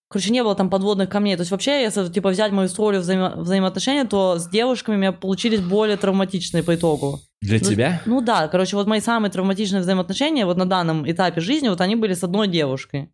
короче, 0.09 0.31
не 0.31 0.43
было 0.43 0.55
там 0.55 0.69
подводных 0.69 1.09
камней, 1.09 1.35
то 1.37 1.41
есть 1.41 1.51
вообще, 1.51 1.81
если 1.81 2.07
типа 2.09 2.29
взять 2.29 2.51
мою 2.51 2.67
историю 2.67 3.01
взаимо- 3.01 3.39
взаимоотношений, 3.39 4.07
то 4.07 4.37
с 4.37 4.49
девушками 4.49 4.95
у 4.95 4.99
меня 4.99 5.11
получились 5.13 5.61
более 5.61 5.95
травматичные 5.97 6.63
по 6.63 6.75
итогу. 6.75 7.19
Для 7.41 7.59
Ну, 7.59 7.63
тебя? 7.69 8.01
Ну 8.05 8.21
да, 8.21 8.47
короче, 8.47 8.75
вот 8.75 8.87
мои 8.87 8.99
самые 8.99 9.31
травматичные 9.31 9.81
взаимоотношения 9.81 10.45
вот 10.45 10.57
на 10.57 10.65
данном 10.65 11.09
этапе 11.09 11.39
жизни, 11.39 11.69
вот 11.69 11.79
они 11.79 11.95
были 11.95 12.13
с 12.13 12.23
одной 12.23 12.47
девушкой. 12.47 13.09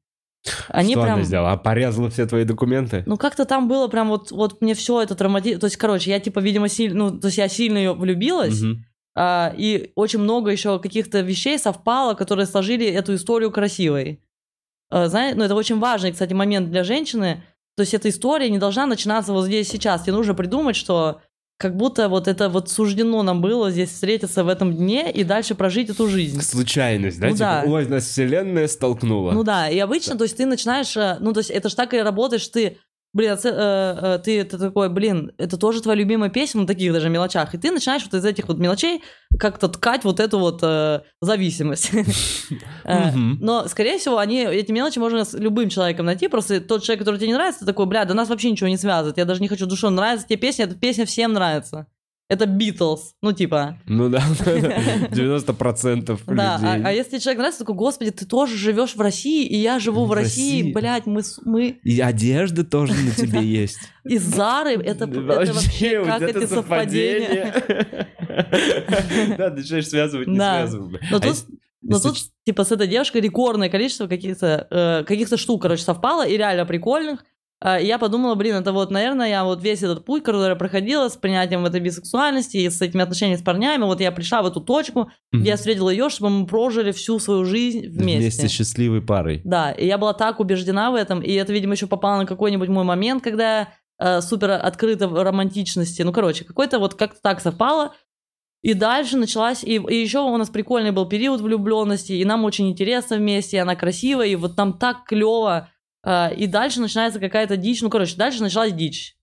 Они 0.67 0.93
что 0.93 1.01
прям... 1.01 1.15
она 1.15 1.23
сделала? 1.23 1.51
А 1.53 1.57
порезала 1.57 2.09
все 2.09 2.25
твои 2.27 2.43
документы? 2.43 3.03
Ну, 3.07 3.17
как-то 3.17 3.45
там 3.45 3.67
было 3.67 3.87
прям 3.87 4.09
вот, 4.09 4.31
вот 4.31 4.61
мне 4.61 4.75
все 4.75 5.01
это 5.01 5.15
травматизировало. 5.15 5.61
То 5.61 5.65
есть, 5.65 5.77
короче, 5.77 6.11
я, 6.11 6.19
типа, 6.19 6.39
видимо, 6.39 6.69
сильно... 6.69 6.95
Ну, 7.09 7.19
то 7.19 7.27
есть, 7.27 7.39
я 7.39 7.47
сильно 7.47 7.77
ее 7.79 7.93
влюбилась, 7.93 8.61
Мгм. 8.61 8.85
а, 9.15 9.53
и 9.57 9.91
очень 9.95 10.19
много 10.19 10.51
еще 10.51 10.77
каких-то 10.79 11.21
вещей 11.21 11.57
совпало, 11.57 12.13
которые 12.13 12.45
сложили 12.45 12.85
эту 12.85 13.15
историю 13.15 13.49
красивой. 13.51 14.21
А, 14.89 15.07
Знаете, 15.07 15.37
ну, 15.37 15.43
это 15.43 15.55
очень 15.55 15.79
важный, 15.79 16.11
кстати, 16.11 16.33
момент 16.33 16.69
для 16.69 16.83
женщины. 16.83 17.43
То 17.75 17.81
есть, 17.81 17.93
эта 17.93 18.09
история 18.09 18.49
не 18.49 18.59
должна 18.59 18.85
начинаться 18.85 19.33
вот 19.33 19.45
здесь 19.45 19.67
сейчас. 19.67 20.03
Тебе 20.03 20.13
нужно 20.13 20.33
придумать, 20.33 20.75
что 20.75 21.21
как 21.57 21.77
будто 21.77 22.09
вот 22.09 22.27
это 22.27 22.49
вот 22.49 22.69
суждено 22.69 23.23
нам 23.23 23.41
было 23.41 23.71
здесь 23.71 23.89
встретиться 23.89 24.43
в 24.43 24.49
этом 24.49 24.75
дне 24.75 25.11
и 25.11 25.23
дальше 25.23 25.55
прожить 25.55 25.89
эту 25.89 26.07
жизнь. 26.07 26.41
Случайность, 26.41 27.19
да? 27.19 27.27
Ну 27.27 27.33
типа, 27.33 27.45
да. 27.45 27.63
ой, 27.65 27.87
нас 27.87 28.05
вселенная 28.05 28.67
столкнула. 28.67 29.31
Ну 29.31 29.43
да, 29.43 29.69
и 29.69 29.79
обычно, 29.79 30.17
то 30.17 30.25
есть 30.25 30.35
ты 30.35 30.45
начинаешь, 30.45 30.95
э, 30.97 31.17
ну 31.21 31.31
то 31.31 31.39
есть 31.39 31.49
это 31.49 31.69
ж 31.69 31.73
так 31.73 31.93
и 31.93 32.01
работаешь, 32.01 32.45
ты, 32.49 32.77
блин, 33.15 33.31
а 33.31 33.47
э, 33.47 34.15
э, 34.15 34.19
ты, 34.19 34.43
ты 34.43 34.57
такой, 34.57 34.89
блин, 34.89 35.31
это 35.37 35.57
тоже 35.57 35.81
твоя 35.81 35.97
любимая 35.97 36.29
песня 36.29 36.61
на 36.61 36.67
таких 36.67 36.91
даже 36.91 37.09
мелочах, 37.09 37.55
и 37.55 37.57
ты 37.57 37.71
начинаешь 37.71 38.03
вот 38.03 38.13
из 38.13 38.25
этих 38.25 38.49
вот 38.49 38.59
мелочей 38.59 39.01
как-то 39.39 39.69
ткать 39.69 40.03
вот 40.03 40.19
эту 40.19 40.37
вот 40.37 40.59
э, 40.61 41.01
зависимость. 41.21 41.91
Э. 42.83 43.11
Но, 43.15 43.67
скорее 43.67 43.97
всего, 43.97 44.19
они, 44.19 44.43
эти 44.43 44.71
мелочи 44.71 44.99
можно 44.99 45.25
с 45.25 45.33
любым 45.33 45.69
человеком 45.69 46.05
найти, 46.05 46.27
просто 46.27 46.61
тот 46.61 46.83
человек, 46.83 46.99
который 46.99 47.17
тебе 47.17 47.29
не 47.29 47.33
нравится, 47.33 47.65
такой, 47.65 47.87
бля, 47.87 48.05
да 48.05 48.13
нас 48.13 48.29
вообще 48.29 48.51
ничего 48.51 48.67
не 48.67 48.77
связывает, 48.77 49.17
я 49.17 49.25
даже 49.25 49.41
не 49.41 49.47
хочу 49.47 49.65
душу, 49.65 49.89
нравится 49.89 50.27
тебе 50.27 50.37
песня, 50.37 50.65
эта 50.65 50.75
песня 50.75 51.07
всем 51.07 51.33
нравится. 51.33 51.87
Это 52.27 52.47
Битлз, 52.47 53.13
ну 53.21 53.33
типа, 53.33 53.77
Ну 53.85 54.09
да, 54.09 54.17
90% 54.45 56.19
да, 56.27 56.55
а, 56.55 56.75
людей. 56.77 56.87
а 56.87 56.91
если 56.91 57.19
человек 57.19 57.37
нравится, 57.37 57.59
такой, 57.59 57.75
господи, 57.75 58.09
ты 58.09 58.25
тоже 58.25 58.57
живешь 58.57 58.95
в 58.95 59.01
России, 59.01 59.45
и 59.45 59.55
я 59.57 59.77
живу 59.77 60.05
в, 60.05 60.09
В 60.09 60.13
России, 60.13 60.59
России. 60.61 60.73
блядь, 60.73 61.05
мы, 61.05 61.21
мы 61.43 61.67
И 61.83 61.99
одежда 62.01 62.63
тоже 62.63 62.93
на 62.93 63.11
тебе 63.11 63.41
есть. 63.43 63.77
из 64.05 64.23
Зары, 64.23 64.71
это, 64.73 65.05
это 65.05 65.21
вообще, 65.21 65.99
вот 65.99 66.07
как 66.07 66.21
это 66.23 66.39
это 66.39 66.47
совпадение. 66.47 67.53
совпадение. 67.53 68.07
Да, 69.37 69.49
начинаешь 69.51 69.87
связывать 69.87 70.27
Да. 70.27 70.61
несвязываемое. 70.63 71.01
Но 71.11 71.17
А 71.17 71.19
тут, 71.19 71.29
если- 71.31 71.53
но 71.83 71.99
тут, 71.99 72.17
типа, 72.45 72.63
с 72.63 72.71
этой 72.71 72.87
девушкой 72.87 73.21
рекордное 73.21 73.69
количество 73.69 74.07
каких-то 74.07 74.67
э, 74.71 75.03
каких-то 75.05 75.37
штук, 75.37 75.61
короче, 75.61 75.83
совпало, 75.83 76.27
и 76.27 76.35
реально 76.35 76.65
прикольных. 76.65 77.23
А, 77.65 77.79
я 77.79 77.97
подумала, 77.97 78.35
блин, 78.35 78.57
это 78.57 78.71
вот, 78.71 78.91
наверное, 78.91 79.27
я 79.27 79.43
вот 79.43 79.63
весь 79.63 79.81
этот 79.81 80.05
путь, 80.05 80.23
который 80.23 80.49
я 80.49 80.55
проходила 80.55 81.09
с 81.09 81.17
принятием 81.17 81.65
этой 81.65 81.79
бисексуальности 81.79 82.57
и 82.57 82.69
с 82.69 82.79
этими 82.79 83.01
отношениями 83.01 83.39
с 83.39 83.41
парнями, 83.41 83.85
вот 83.85 83.99
я 84.01 84.11
пришла 84.11 84.43
в 84.43 84.45
эту 84.45 84.61
точку, 84.61 85.09
где 85.33 85.49
я 85.49 85.55
встретила 85.55 85.89
ее, 85.89 86.09
чтобы 86.09 86.29
мы 86.29 86.45
прожили 86.45 86.91
всю 86.91 87.17
свою 87.17 87.43
жизнь 87.43 87.87
вместе. 87.87 88.19
Вместе 88.19 88.47
счастливой 88.49 89.01
парой. 89.01 89.41
Да, 89.43 89.71
и 89.71 89.87
я 89.87 89.97
была 89.97 90.13
так 90.13 90.39
убеждена 90.39 90.91
в 90.91 90.95
этом, 90.95 91.21
и 91.21 91.33
это, 91.33 91.53
видимо, 91.53 91.73
еще 91.73 91.87
попало 91.87 92.19
на 92.19 92.27
какой-нибудь 92.27 92.69
мой 92.69 92.83
момент, 92.83 93.23
когда 93.23 93.59
я 93.61 93.69
э, 93.97 94.21
супер 94.21 94.51
открыта 94.51 95.07
в 95.07 95.23
романтичности. 95.23 96.03
Ну, 96.03 96.13
короче, 96.13 96.45
какой-то 96.45 96.77
вот 96.77 96.93
как-то 96.93 97.19
так 97.19 97.41
совпало. 97.41 97.95
И 98.61 98.75
дальше 98.75 99.17
началась, 99.17 99.63
и, 99.63 99.77
и 99.77 99.95
еще 99.95 100.19
у 100.19 100.37
нас 100.37 100.49
прикольный 100.49 100.91
был 100.91 101.07
период 101.07 101.41
влюбленности, 101.41 102.13
и 102.13 102.25
нам 102.25 102.45
очень 102.45 102.69
интересно 102.69 103.17
вместе, 103.17 103.57
и 103.57 103.59
она 103.59 103.75
красивая, 103.75 104.27
и 104.27 104.35
вот 104.35 104.55
там 104.55 104.73
так 104.73 105.05
клево. 105.05 105.69
Э, 106.05 106.33
и 106.33 106.47
дальше 106.47 106.79
начинается 106.79 107.19
какая-то 107.19 107.57
дичь. 107.57 107.81
Ну, 107.81 107.89
короче, 107.89 108.15
дальше 108.15 108.41
началась 108.41 108.71
дичь. 108.71 109.15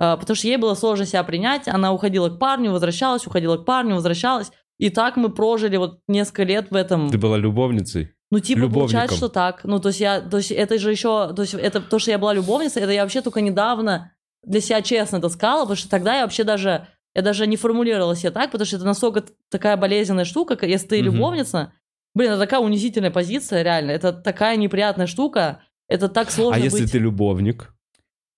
Э, 0.00 0.16
потому 0.18 0.34
что 0.34 0.48
ей 0.48 0.56
было 0.56 0.74
сложно 0.74 1.06
себя 1.06 1.22
принять. 1.22 1.68
Она 1.68 1.92
уходила 1.92 2.28
к 2.30 2.38
парню, 2.38 2.72
возвращалась, 2.72 3.26
уходила 3.26 3.56
к 3.56 3.64
парню, 3.64 3.94
возвращалась. 3.94 4.50
И 4.78 4.88
так 4.88 5.16
мы 5.16 5.28
прожили 5.28 5.76
вот 5.76 6.00
несколько 6.08 6.42
лет 6.44 6.70
в 6.70 6.74
этом. 6.74 7.10
Ты 7.10 7.18
была 7.18 7.36
любовницей? 7.36 8.14
Ну, 8.30 8.38
типа, 8.38 8.70
получается, 8.70 9.16
что 9.16 9.28
так. 9.28 9.64
Ну, 9.64 9.78
то 9.80 9.88
есть 9.88 10.00
я, 10.00 10.20
то 10.20 10.38
есть 10.38 10.52
это 10.52 10.78
же 10.78 10.90
еще, 10.90 11.32
то 11.34 11.42
есть 11.42 11.54
это 11.54 11.80
то, 11.80 11.98
что 11.98 12.12
я 12.12 12.18
была 12.18 12.32
любовницей, 12.32 12.80
это 12.80 12.92
я 12.92 13.02
вообще 13.02 13.22
только 13.22 13.40
недавно 13.40 14.12
для 14.44 14.60
себя 14.60 14.80
честно 14.82 15.16
это 15.16 15.28
сказала, 15.28 15.62
потому 15.62 15.76
что 15.76 15.90
тогда 15.90 16.16
я 16.16 16.22
вообще 16.22 16.44
даже, 16.44 16.86
я 17.14 17.22
даже 17.22 17.46
не 17.46 17.56
формулировала 17.56 18.16
себя 18.16 18.30
так, 18.30 18.50
потому 18.52 18.66
что 18.66 18.76
это 18.76 18.84
настолько 18.86 19.24
такая 19.50 19.76
болезненная 19.76 20.24
штука, 20.24 20.56
если 20.64 20.86
ты 20.86 21.02
Мгм. 21.02 21.04
любовница, 21.06 21.72
блин, 22.14 22.30
это 22.30 22.40
такая 22.40 22.60
унизительная 22.60 23.10
позиция, 23.10 23.62
реально, 23.62 23.90
это 23.90 24.12
такая 24.12 24.56
неприятная 24.56 25.06
штука, 25.06 25.62
это 25.90 26.08
так 26.08 26.30
сложно 26.30 26.60
А 26.60 26.64
если 26.64 26.82
быть. 26.82 26.92
ты 26.92 26.98
любовник? 26.98 27.74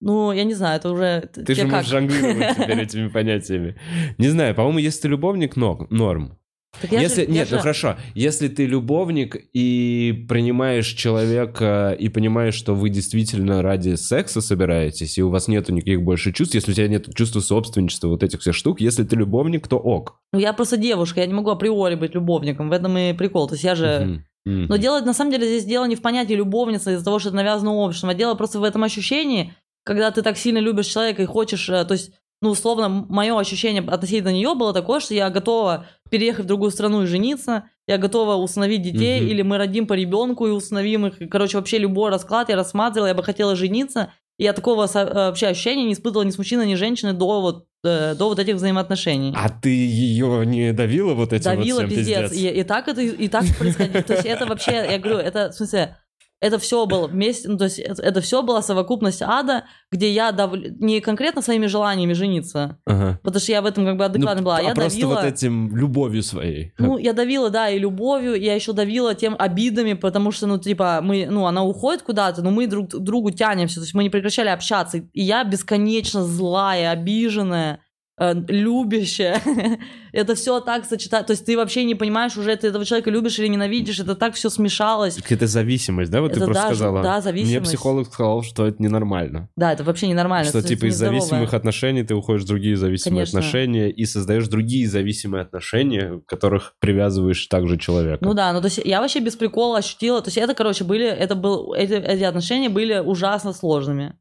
Ну, 0.00 0.32
я 0.32 0.42
не 0.42 0.54
знаю, 0.54 0.78
это 0.78 0.90
уже... 0.90 1.28
Ты 1.32 1.44
тебе 1.44 1.54
же 1.54 1.62
как? 1.62 1.70
можешь 1.72 1.90
жонглировать 1.90 2.56
теперь 2.56 2.80
этими 2.86 3.08
понятиями. 3.08 3.76
Не 4.18 4.28
знаю, 4.28 4.54
по-моему, 4.56 4.78
если 4.80 5.02
ты 5.02 5.08
любовник, 5.08 5.54
но- 5.54 5.86
норм. 5.90 6.38
Так 6.80 6.90
я 6.90 6.98
же- 6.98 7.04
Если, 7.04 7.20
я 7.22 7.28
нет, 7.28 7.48
же- 7.48 7.54
ну 7.56 7.60
хорошо. 7.60 7.96
Если 8.14 8.48
ты 8.48 8.64
любовник 8.66 9.36
и 9.52 10.24
принимаешь 10.28 10.86
человека 10.88 11.94
и 11.96 12.08
понимаешь, 12.08 12.54
что 12.54 12.74
вы 12.74 12.88
действительно 12.88 13.62
ради 13.62 13.94
секса 13.94 14.40
собираетесь, 14.40 15.18
и 15.18 15.22
у 15.22 15.28
вас 15.28 15.46
нету 15.48 15.72
никаких 15.72 16.02
больше 16.02 16.32
чувств, 16.32 16.54
если 16.54 16.72
у 16.72 16.74
тебя 16.74 16.88
нет 16.88 17.14
чувства 17.14 17.40
собственничества, 17.40 18.08
вот 18.08 18.22
этих 18.24 18.40
всех 18.40 18.54
штук, 18.56 18.80
если 18.80 19.04
ты 19.04 19.14
любовник, 19.16 19.68
то 19.68 19.76
ок. 19.76 20.18
Ну, 20.32 20.38
я 20.40 20.52
просто 20.54 20.78
девушка, 20.78 21.20
я 21.20 21.26
не 21.26 21.34
могу 21.34 21.50
априори 21.50 21.94
быть 21.94 22.14
любовником, 22.14 22.70
в 22.70 22.72
этом 22.72 22.96
и 22.98 23.12
прикол, 23.12 23.46
то 23.48 23.54
есть 23.54 23.64
я 23.64 23.74
же... 23.74 24.00
Мгм. 24.04 24.24
Мгм. 24.44 24.66
Но 24.68 24.76
дело, 24.76 25.00
на 25.00 25.12
самом 25.14 25.30
деле, 25.30 25.46
здесь 25.46 25.64
дело 25.64 25.84
не 25.84 25.96
в 25.96 26.02
понятии 26.02 26.34
любовницы 26.34 26.94
из-за 26.94 27.04
того, 27.04 27.18
что 27.18 27.28
это 27.28 27.36
навязано 27.36 27.74
обществом, 27.74 28.10
а 28.10 28.14
дело 28.14 28.34
просто 28.34 28.58
в 28.60 28.64
этом 28.64 28.82
ощущении, 28.84 29.54
когда 29.84 30.10
ты 30.10 30.22
так 30.22 30.36
сильно 30.36 30.58
любишь 30.58 30.86
человека 30.86 31.22
и 31.22 31.26
хочешь, 31.26 31.68
э, 31.68 31.84
то 31.84 31.92
есть, 31.92 32.12
ну, 32.40 32.50
условно, 32.50 32.88
мое 32.88 33.38
ощущение 33.38 33.82
относительно 33.82 34.32
нее 34.32 34.54
было 34.54 34.72
такое, 34.72 34.98
что 35.00 35.14
я 35.14 35.30
готова 35.30 35.86
переехать 36.10 36.44
в 36.44 36.48
другую 36.48 36.72
страну 36.72 37.02
и 37.02 37.06
жениться, 37.06 37.68
я 37.86 37.98
готова 37.98 38.34
усыновить 38.34 38.82
детей, 38.82 39.20
Мгм. 39.20 39.30
или 39.30 39.42
мы 39.42 39.58
родим 39.58 39.86
по 39.86 39.94
ребенку 39.94 40.46
и 40.46 40.50
усыновим 40.50 41.06
их. 41.06 41.30
Короче, 41.30 41.56
вообще 41.56 41.78
любой 41.78 42.10
расклад 42.10 42.48
я 42.48 42.56
рассматривала, 42.56 43.08
я 43.08 43.14
бы 43.14 43.22
хотела 43.22 43.54
жениться, 43.54 44.12
и 44.38 44.44
я 44.44 44.52
такого 44.52 44.86
э, 44.92 45.04
вообще 45.14 45.46
ощущения 45.48 45.84
не 45.84 45.92
испытывала 45.92 46.24
ни 46.24 46.30
с 46.30 46.38
мужчиной, 46.38 46.66
ни 46.66 46.74
с 46.74 46.78
женщиной 46.78 47.12
до 47.12 47.40
вот, 47.40 47.66
до 47.82 48.28
вот 48.28 48.38
этих 48.38 48.54
взаимоотношений. 48.56 49.34
А 49.36 49.48
ты 49.48 49.70
ее 49.70 50.46
не 50.46 50.72
давила 50.72 51.14
вот 51.14 51.32
этим 51.32 51.44
Давила 51.56 51.80
вот 51.80 51.86
всем 51.86 51.98
пиздец. 51.98 52.30
пиздец? 52.30 52.52
И, 52.54 52.60
и 52.60 52.62
так 52.62 52.88
это 52.88 53.00
и 53.00 53.28
так 53.28 53.44
происходило. 53.58 54.02
То 54.02 54.14
есть 54.14 54.26
это 54.26 54.46
вообще, 54.46 54.86
я 54.90 54.98
говорю, 54.98 55.18
это 55.18 55.50
в 55.50 55.54
смысле, 55.54 55.96
это 56.42 56.58
все 56.58 56.86
было 56.86 57.06
вместе, 57.06 57.48
ну, 57.48 57.56
то 57.56 57.64
есть 57.64 57.78
это, 57.78 58.02
это 58.02 58.20
все 58.20 58.42
была 58.42 58.62
совокупность 58.62 59.22
ада, 59.22 59.64
где 59.92 60.10
я 60.10 60.32
дав... 60.32 60.52
не 60.54 61.00
конкретно 61.00 61.40
своими 61.40 61.66
желаниями 61.66 62.14
жениться, 62.14 62.78
Ага. 62.84 63.20
потому 63.22 63.40
что 63.40 63.52
я 63.52 63.62
в 63.62 63.66
этом 63.66 63.86
как 63.86 63.96
бы 63.96 64.04
адекватно 64.04 64.40
Ну, 64.40 64.44
была, 64.44 64.56
а 64.56 64.62
я 64.62 64.74
просто 64.74 65.00
давила... 65.00 65.14
вот 65.14 65.24
этим 65.24 65.76
любовью 65.76 66.24
своей. 66.24 66.72
Ну, 66.78 66.98
я 66.98 67.12
давила, 67.12 67.48
да, 67.48 67.70
и 67.70 67.78
любовью, 67.78 68.34
я 68.34 68.56
еще 68.56 68.72
давила 68.72 69.14
тем 69.14 69.36
обидами, 69.38 69.92
потому 69.92 70.32
что, 70.32 70.48
ну, 70.48 70.58
типа, 70.58 70.98
мы, 71.00 71.28
ну, 71.30 71.46
она 71.46 71.62
уходит 71.62 72.02
куда-то, 72.02 72.42
но 72.42 72.50
мы 72.50 72.66
друг 72.66 72.90
к 72.90 72.98
другу 72.98 73.30
тянемся, 73.30 73.76
то 73.76 73.82
есть 73.82 73.94
мы 73.94 74.02
не 74.02 74.10
прекращали 74.10 74.48
общаться, 74.48 74.98
и 74.98 75.22
я 75.22 75.44
бесконечно 75.44 76.24
злая, 76.24 76.90
обиженная, 76.90 77.78
э, 78.22 78.34
любящая. 78.48 79.40
это 80.12 80.34
все 80.34 80.60
так 80.60 80.84
сочетает, 80.84 81.26
то 81.26 81.32
есть 81.32 81.44
ты 81.44 81.56
вообще 81.56 81.84
не 81.84 81.94
понимаешь 81.94 82.36
уже, 82.36 82.54
ты 82.56 82.68
этого 82.68 82.84
человека 82.84 83.10
любишь 83.10 83.38
или 83.38 83.48
ненавидишь, 83.48 83.98
это 84.00 84.14
так 84.14 84.34
все 84.34 84.50
смешалось. 84.50 85.16
Какая-то 85.16 85.46
зависимость, 85.46 86.10
да? 86.10 86.20
Вот 86.20 86.32
ты 86.32 86.36
Это 86.36 86.46
просто 86.46 86.62
да, 86.62 86.74
сказала. 86.74 87.02
да, 87.02 87.12
Мне 87.14 87.22
зависимость. 87.22 87.70
психолог 87.70 88.06
сказал, 88.06 88.42
что 88.42 88.66
это 88.66 88.82
ненормально. 88.82 89.48
Да, 89.56 89.72
это 89.72 89.84
вообще 89.84 90.06
ненормально. 90.08 90.48
Что 90.48 90.58
это 90.58 90.68
типа 90.68 90.86
из 90.86 90.96
зависимых 90.96 91.54
отношений 91.54 92.02
ты 92.02 92.14
уходишь 92.14 92.42
в 92.42 92.46
другие 92.46 92.76
зависимые 92.76 93.20
Конечно. 93.20 93.40
отношения 93.40 93.90
и 93.90 94.04
создаешь 94.04 94.46
другие 94.48 94.88
зависимые 94.88 95.42
отношения, 95.42 96.14
в 96.14 96.22
которых 96.22 96.74
привязываешь 96.78 97.46
также 97.46 97.78
человека. 97.78 98.18
Ну 98.24 98.34
да, 98.34 98.52
ну 98.52 98.60
то 98.60 98.66
есть 98.66 98.80
я 98.84 99.00
вообще 99.00 99.20
без 99.20 99.36
прикола 99.36 99.78
ощутила, 99.78 100.20
то 100.20 100.28
есть 100.28 100.38
это, 100.38 100.54
короче, 100.54 100.84
были, 100.84 101.06
это 101.06 101.34
был, 101.34 101.72
эти, 101.72 101.92
эти 101.92 102.22
отношения 102.22 102.68
были 102.68 102.98
ужасно 102.98 103.52
сложными. 103.52 104.14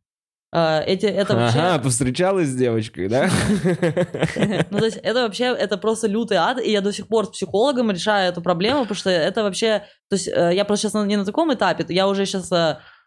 Э, 0.54 0.84
Эти, 0.86 1.06
это 1.06 1.36
вообще... 1.36 1.60
Ага, 1.60 1.84
повстречалась 1.84 2.50
с 2.50 2.56
девочкой, 2.56 3.08
да? 3.08 3.30
Ну, 4.72 4.80
то 4.80 4.86
есть 4.86 4.98
это 4.98 5.22
вообще, 5.24 5.46
это 5.46 5.78
просто 5.78 6.08
лютый 6.08 6.38
ад, 6.38 6.60
и 6.62 6.72
я 6.72 6.82
до 6.82 6.92
сих 6.92 7.08
пор 7.08 7.26
с 7.26 7.30
психологом 7.30 7.92
решаю 7.92 8.30
эту 8.30 8.42
проблему, 8.42 8.82
потому 8.82 8.98
что 8.98 9.10
это 9.10 9.44
вообще, 9.44 9.84
то 10.10 10.16
есть 10.16 10.28
э, 10.28 10.52
я 10.54 10.66
просто 10.66 10.90
сейчас 10.90 11.06
не 11.06 11.16
на 11.16 11.26
таком 11.26 11.54
этапе, 11.54 11.86
я 11.90 12.08
уже 12.08 12.26
сейчас 12.26 12.52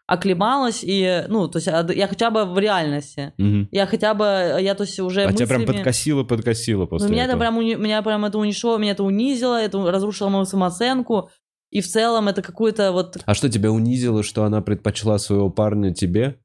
оклемалась, 0.07 0.81
и, 0.83 1.23
ну, 1.29 1.47
то 1.47 1.57
есть 1.57 1.67
а, 1.67 1.85
я 1.91 2.07
хотя 2.07 2.29
бы 2.29 2.45
в 2.45 2.59
реальности, 2.59 3.33
я 3.71 3.87
хотя 3.87 4.13
бы, 4.13 4.57
я, 4.59 4.75
то 4.75 4.83
есть 4.83 4.99
уже 4.99 5.23
А 5.23 5.33
тебя 5.33 5.47
прям 5.47 5.65
подкосило, 5.65 6.23
подкосило 6.23 6.85
после 6.85 7.07
Ну, 7.07 7.13
меня 7.13 7.25
это 7.25 7.37
прям, 7.37 7.57
уни- 7.57 7.75
меня 7.75 8.01
прям 8.03 8.23
это 8.25 8.37
унесло, 8.37 8.77
меня 8.77 8.91
это 8.91 9.03
унизило, 9.03 9.59
это 9.59 9.79
разрушило 9.91 10.29
мою 10.29 10.45
самооценку, 10.45 11.29
и 11.71 11.81
в 11.81 11.87
целом 11.87 12.27
это 12.27 12.41
какой-то 12.41 12.91
вот 12.91 13.17
А 13.25 13.33
что 13.33 13.49
тебя 13.49 13.71
унизило, 13.71 14.21
что 14.21 14.43
она 14.43 14.61
предпочла 14.61 15.17
своего 15.17 15.49
парня 15.49 15.93
тебе? 15.93 16.39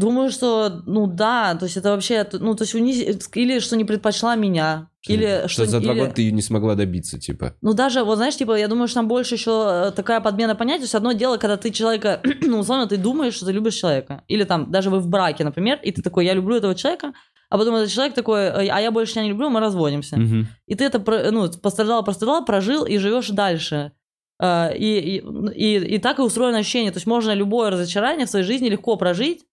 Думаю, 0.00 0.30
что, 0.30 0.82
ну 0.86 1.06
да, 1.06 1.54
то 1.54 1.66
есть 1.66 1.76
это 1.76 1.90
вообще, 1.90 2.26
ну 2.32 2.54
то 2.54 2.62
есть 2.64 2.74
унизить, 2.74 3.28
или 3.34 3.58
что 3.58 3.76
не 3.76 3.84
предпочла 3.84 4.34
меня, 4.36 4.88
или 5.06 5.44
что 5.46 5.66
за 5.66 5.80
два 5.80 5.92
или- 5.92 6.00
года 6.00 6.12
ты 6.12 6.22
ее 6.22 6.32
не 6.32 6.42
смогла 6.42 6.74
добиться, 6.74 7.18
типа. 7.18 7.54
Ну 7.60 7.74
даже, 7.74 8.02
вот 8.02 8.16
знаешь, 8.16 8.36
типа, 8.36 8.56
я 8.58 8.68
думаю, 8.68 8.88
что 8.88 8.96
там 9.00 9.08
больше 9.08 9.34
еще 9.34 9.88
э, 9.88 9.92
такая 9.94 10.20
подмена 10.20 10.54
понятий, 10.54 10.80
то 10.80 10.84
есть 10.84 10.94
одно 10.94 11.12
дело, 11.12 11.36
когда 11.36 11.56
ты 11.56 11.70
человека, 11.70 12.20
ну 12.40 12.58
условно, 12.60 12.86
ты 12.86 12.96
думаешь, 12.96 13.34
что 13.34 13.46
ты 13.46 13.52
любишь 13.52 13.74
человека, 13.74 14.24
или 14.28 14.44
там 14.44 14.70
даже 14.70 14.88
вы 14.90 15.00
в 15.00 15.08
браке, 15.08 15.44
например, 15.44 15.78
и 15.82 15.92
ты 15.92 16.00
такой, 16.02 16.24
я 16.24 16.32
люблю 16.34 16.56
этого 16.56 16.74
человека, 16.74 17.12
а 17.50 17.58
потом 17.58 17.74
этот 17.74 17.90
человек 17.92 18.14
такой, 18.14 18.40
«Э, 18.42 18.68
а 18.70 18.80
я 18.80 18.90
больше 18.90 19.12
тебя 19.12 19.24
не 19.24 19.30
люблю, 19.30 19.50
мы 19.50 19.60
разводимся. 19.60 20.16
Мгм. 20.16 20.46
И 20.66 20.74
ты 20.76 20.84
это, 20.84 20.98
ну, 21.30 21.50
пострадал, 21.60 22.04
пострадал, 22.04 22.44
прожил 22.44 22.84
и 22.84 22.96
живешь 22.98 23.28
дальше. 23.30 23.92
Э, 24.40 24.70
И, 24.76 24.98
и, 25.16 25.22
и, 25.54 25.94
и 25.96 25.98
так 25.98 26.18
и 26.20 26.22
устроено 26.22 26.58
ощущение. 26.58 26.92
То 26.92 26.98
есть 26.98 27.06
можно 27.06 27.34
любое 27.34 27.70
разочарование 27.70 28.26
в 28.26 28.30
своей 28.30 28.44
жизни 28.46 28.68
легко 28.70 28.96
прожить, 28.96 29.44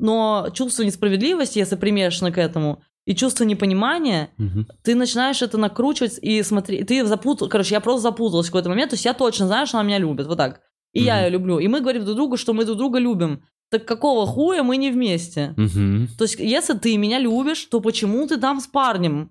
но 0.00 0.48
чувство 0.52 0.82
несправедливости, 0.82 1.58
если 1.58 1.76
примешано 1.76 2.32
к 2.32 2.38
этому, 2.38 2.82
и 3.06 3.14
чувство 3.14 3.44
непонимания, 3.44 4.30
Мгм. 4.36 4.66
ты 4.82 4.94
начинаешь 4.94 5.42
это 5.42 5.58
накручивать 5.58 6.18
и 6.22 6.42
смотри, 6.42 6.84
ты 6.84 7.04
запутал, 7.04 7.48
короче, 7.48 7.74
я 7.74 7.80
просто 7.80 8.02
запуталась 8.02 8.46
в 8.46 8.50
какой-то 8.50 8.68
момент, 8.68 8.90
то 8.90 8.94
есть 8.94 9.04
я 9.04 9.14
точно 9.14 9.46
знаю, 9.46 9.66
что 9.66 9.78
она 9.78 9.86
меня 9.88 9.98
любит, 9.98 10.26
вот 10.26 10.36
так. 10.38 10.60
И 10.92 11.02
я 11.02 11.14
Мгм. 11.16 11.24
ее 11.24 11.30
люблю. 11.30 11.58
И 11.60 11.68
мы 11.68 11.80
говорим 11.80 12.04
друг 12.04 12.16
другу, 12.16 12.36
что 12.36 12.52
мы 12.52 12.64
друг 12.64 12.76
друга 12.78 12.98
любим. 12.98 13.42
Так 13.70 13.84
какого 13.84 14.26
хуя 14.26 14.62
мы 14.64 14.76
не 14.76 14.90
вместе? 14.90 15.54
Мгм. 15.56 16.08
То 16.18 16.24
есть, 16.24 16.38
если 16.40 16.74
ты 16.74 16.96
меня 16.96 17.18
любишь, 17.20 17.64
то 17.70 17.80
почему 17.80 18.26
ты 18.26 18.36
там 18.36 18.60
с 18.60 18.66
парнем? 18.66 19.30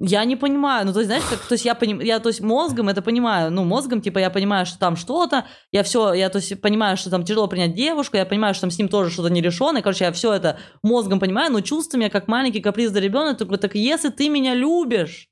Я 0.00 0.24
не 0.24 0.36
понимаю. 0.36 0.86
Ну, 0.86 0.92
то 0.92 1.00
есть, 1.00 1.08
знаешь, 1.08 1.24
как, 1.28 1.40
то 1.40 1.54
есть 1.54 1.64
я 1.64 1.74
поним, 1.74 1.98
я, 1.98 2.20
то 2.20 2.28
есть 2.28 2.40
мозгом 2.40 2.88
это 2.88 3.02
понимаю. 3.02 3.50
Ну, 3.50 3.64
мозгом, 3.64 4.00
типа, 4.00 4.20
я 4.20 4.30
понимаю, 4.30 4.64
что 4.64 4.78
там 4.78 4.94
что-то, 4.94 5.46
я 5.72 5.82
все, 5.82 6.12
я, 6.12 6.28
то 6.28 6.38
есть, 6.38 6.60
понимаю, 6.60 6.96
что 6.96 7.10
там 7.10 7.24
тяжело 7.24 7.48
принять 7.48 7.74
девушку, 7.74 8.16
я 8.16 8.24
понимаю, 8.24 8.54
что 8.54 8.62
там 8.62 8.70
с 8.70 8.78
ним 8.78 8.88
тоже 8.88 9.10
что-то 9.10 9.28
нерешенное. 9.28 9.82
Короче, 9.82 10.04
я 10.04 10.12
все 10.12 10.32
это 10.32 10.58
мозгом 10.84 11.18
понимаю, 11.18 11.50
но 11.52 11.62
чувствами, 11.62 12.04
я 12.04 12.10
как 12.10 12.28
маленький 12.28 12.60
капризный 12.60 13.00
ребенок, 13.00 13.38
такой, 13.38 13.58
так 13.58 13.74
если 13.74 14.10
ты 14.10 14.28
меня 14.28 14.54
любишь, 14.54 15.28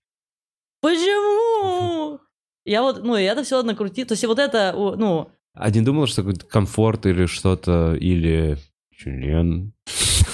почему? 0.81 2.19
Я 2.65 2.83
вот, 2.83 3.05
ну, 3.05 3.17
я 3.17 3.33
это 3.33 3.45
все 3.45 3.63
накрутил. 3.63 4.07
То 4.07 4.15
есть, 4.15 4.25
вот 4.25 4.41
это, 4.41 4.73
ну, 4.75 5.31
А 5.55 5.71
не 5.71 5.81
думал, 5.83 6.09
что 6.09 6.23
какой-то 6.23 6.45
комфорт 6.45 7.07
или 7.07 7.27
что-то, 7.27 7.95
или 7.95 8.59
член? 8.97 9.73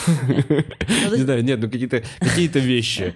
то 0.07 1.17
Не 1.17 1.23
знаю, 1.23 1.45
нет, 1.45 1.61
ну 1.61 1.71
какие-то 1.71 2.03
какие-то 2.19 2.59
вещи. 2.59 3.15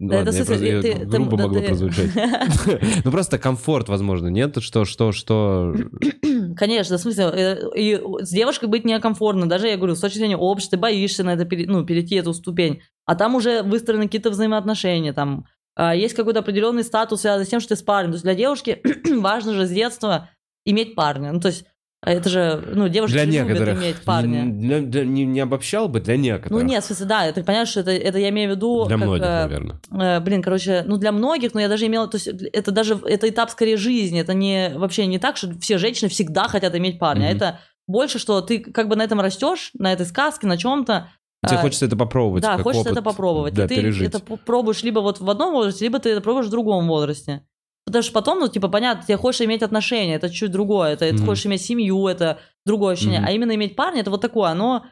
Ну 0.00 0.10
Да, 0.10 0.16
это 0.20 0.26
ладно, 0.26 0.38
я 0.38 0.44
в 0.44 0.46
смысле, 0.46 0.70
просто- 0.72 0.88
я 0.88 0.94
ты- 0.94 1.00
ты- 1.00 1.06
грубо 1.06 1.36
да 1.36 1.42
могло 1.44 1.60
ты- 1.60 1.66
прозвучать. 1.66 2.10
Ну 3.04 3.10
просто 3.10 3.38
комфорт, 3.38 3.88
возможно, 3.88 4.28
нет? 4.28 4.56
Что, 4.62 4.84
что, 4.84 5.10
что... 5.12 5.74
Конечно, 6.56 6.98
в 6.98 7.00
смысле, 7.00 7.24
э, 7.34 7.56
и 7.76 8.00
с 8.20 8.30
девушкой 8.30 8.68
быть 8.68 8.84
некомфортно. 8.84 9.48
Даже, 9.48 9.66
я 9.68 9.76
говорю, 9.76 9.96
с 9.96 10.00
точки 10.00 10.18
зрения 10.18 10.36
общества, 10.36 10.76
ты 10.76 10.80
боишься 10.82 11.24
на 11.24 11.34
это, 11.34 11.48
ну, 11.66 11.84
перейти 11.84 12.14
эту 12.14 12.32
ступень. 12.32 12.80
А 13.06 13.14
там 13.16 13.34
уже 13.34 13.62
выстроены 13.62 14.04
какие-то 14.04 14.30
взаимоотношения, 14.30 15.12
там 15.12 15.46
а, 15.74 15.94
есть 15.94 16.14
какой-то 16.14 16.40
определенный 16.40 16.82
статус, 16.84 17.20
связанный 17.20 17.46
с 17.46 17.48
тем, 17.48 17.60
что 17.60 17.70
ты 17.70 17.76
с 17.76 17.82
парнем. 17.82 18.10
То 18.10 18.16
есть 18.16 18.24
для 18.24 18.34
девушки 18.34 18.82
важно 19.20 19.54
же 19.54 19.66
с 19.66 19.70
детства 19.70 20.28
иметь 20.64 20.94
парня. 20.94 21.32
Ну, 21.32 21.40
то 21.40 21.48
есть 21.48 21.64
а 22.00 22.12
это 22.12 22.28
же, 22.28 22.62
ну, 22.74 22.88
девушки 22.88 23.12
Для 23.14 23.24
же 23.24 23.30
любят 23.30 23.46
некоторых. 23.48 23.78
иметь 23.82 23.96
парня. 24.04 24.42
Не, 24.42 24.80
для- 24.80 25.04
не- 25.04 25.24
не 25.24 25.40
обобщал 25.40 25.88
бы, 25.88 26.00
для 26.00 26.16
некоторых. 26.16 26.50
Ну, 26.62 26.66
нет, 26.66 26.84
в 26.84 26.86
смысле, 26.86 27.06
да, 27.06 27.32
ты 27.32 27.42
понимаешь, 27.42 27.68
что 27.68 27.80
это, 27.80 27.90
это 27.90 28.18
я 28.18 28.28
имею 28.28 28.52
в 28.52 28.56
виду... 28.56 28.84
Для 28.86 28.96
как, 28.96 29.06
многих, 29.06 29.24
э, 29.26 29.28
наверное. 29.42 29.80
Э, 29.90 30.20
блин, 30.20 30.40
короче, 30.42 30.84
ну 30.86 30.96
для 30.96 31.10
многих, 31.10 31.54
но 31.54 31.60
я 31.60 31.68
даже 31.68 31.86
имела, 31.86 32.06
то 32.06 32.16
есть 32.16 32.28
это 32.28 32.70
даже 32.70 32.98
это 33.04 33.28
этап 33.28 33.50
скорее 33.50 33.76
жизни, 33.76 34.20
это 34.20 34.32
не 34.32 34.72
вообще 34.76 35.06
не 35.06 35.18
так, 35.18 35.36
что 35.36 35.58
все 35.58 35.76
женщины 35.78 36.08
всегда 36.08 36.44
хотят 36.46 36.74
иметь 36.76 37.00
парня, 37.00 37.26
Мгм. 37.28 37.36
это 37.36 37.60
больше, 37.88 38.18
что 38.20 38.42
ты 38.42 38.60
как 38.60 38.88
бы 38.88 38.94
на 38.94 39.02
этом 39.02 39.20
растешь, 39.20 39.70
на 39.74 39.92
этой 39.92 40.06
сказке, 40.06 40.46
на 40.46 40.56
чем-то. 40.56 41.10
Тебе 41.46 41.58
хочется 41.58 41.86
это 41.86 41.96
попробовать. 41.96 42.42
Да, 42.42 42.58
хочется 42.58 42.80
опыт, 42.90 42.92
это 42.92 43.02
попробовать. 43.02 43.54
Да, 43.54 43.64
и 43.64 43.68
ты 43.68 43.76
пережить. 43.76 44.08
это 44.08 44.18
пробуешь 44.20 44.82
либо 44.82 45.00
вот 45.00 45.20
в 45.20 45.30
одном 45.30 45.52
возрасте, 45.52 45.84
либо 45.84 45.98
ты 46.00 46.10
это 46.10 46.20
пробуешь 46.20 46.46
в 46.46 46.50
другом 46.50 46.86
возрасте. 46.88 47.42
Потому 47.88 48.02
что 48.02 48.12
потом, 48.12 48.38
ну, 48.40 48.48
типа, 48.48 48.68
понятно, 48.68 49.04
тебе 49.04 49.16
хочешь 49.16 49.40
иметь 49.40 49.62
отношения, 49.62 50.14
это 50.16 50.30
чуть 50.30 50.50
другое. 50.50 50.92
Это, 50.92 51.06
ты 51.08 51.14
Мгм. 51.14 51.26
хочешь 51.26 51.46
иметь 51.46 51.62
семью, 51.62 52.06
это 52.06 52.38
другое 52.66 52.92
ощущение. 52.94 53.20
Мгм. 53.20 53.28
А 53.28 53.32
именно 53.32 53.54
иметь 53.54 53.76
парня, 53.76 54.00
это 54.00 54.10
вот 54.10 54.20
такое, 54.20 54.50
оно... 54.50 54.84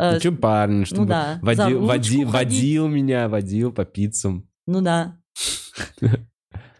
э, 0.00 0.18
Ну, 0.22 0.36
парень, 0.36 0.84
чтобы 0.86 1.06
да, 1.06 1.34
за 1.42 1.46
водил, 1.46 1.82
води- 1.82 2.24
водил 2.24 2.86
меня, 2.88 3.28
водил 3.28 3.72
по 3.72 3.84
пиццам. 3.84 4.48
ну 4.66 4.80
да. 4.80 5.16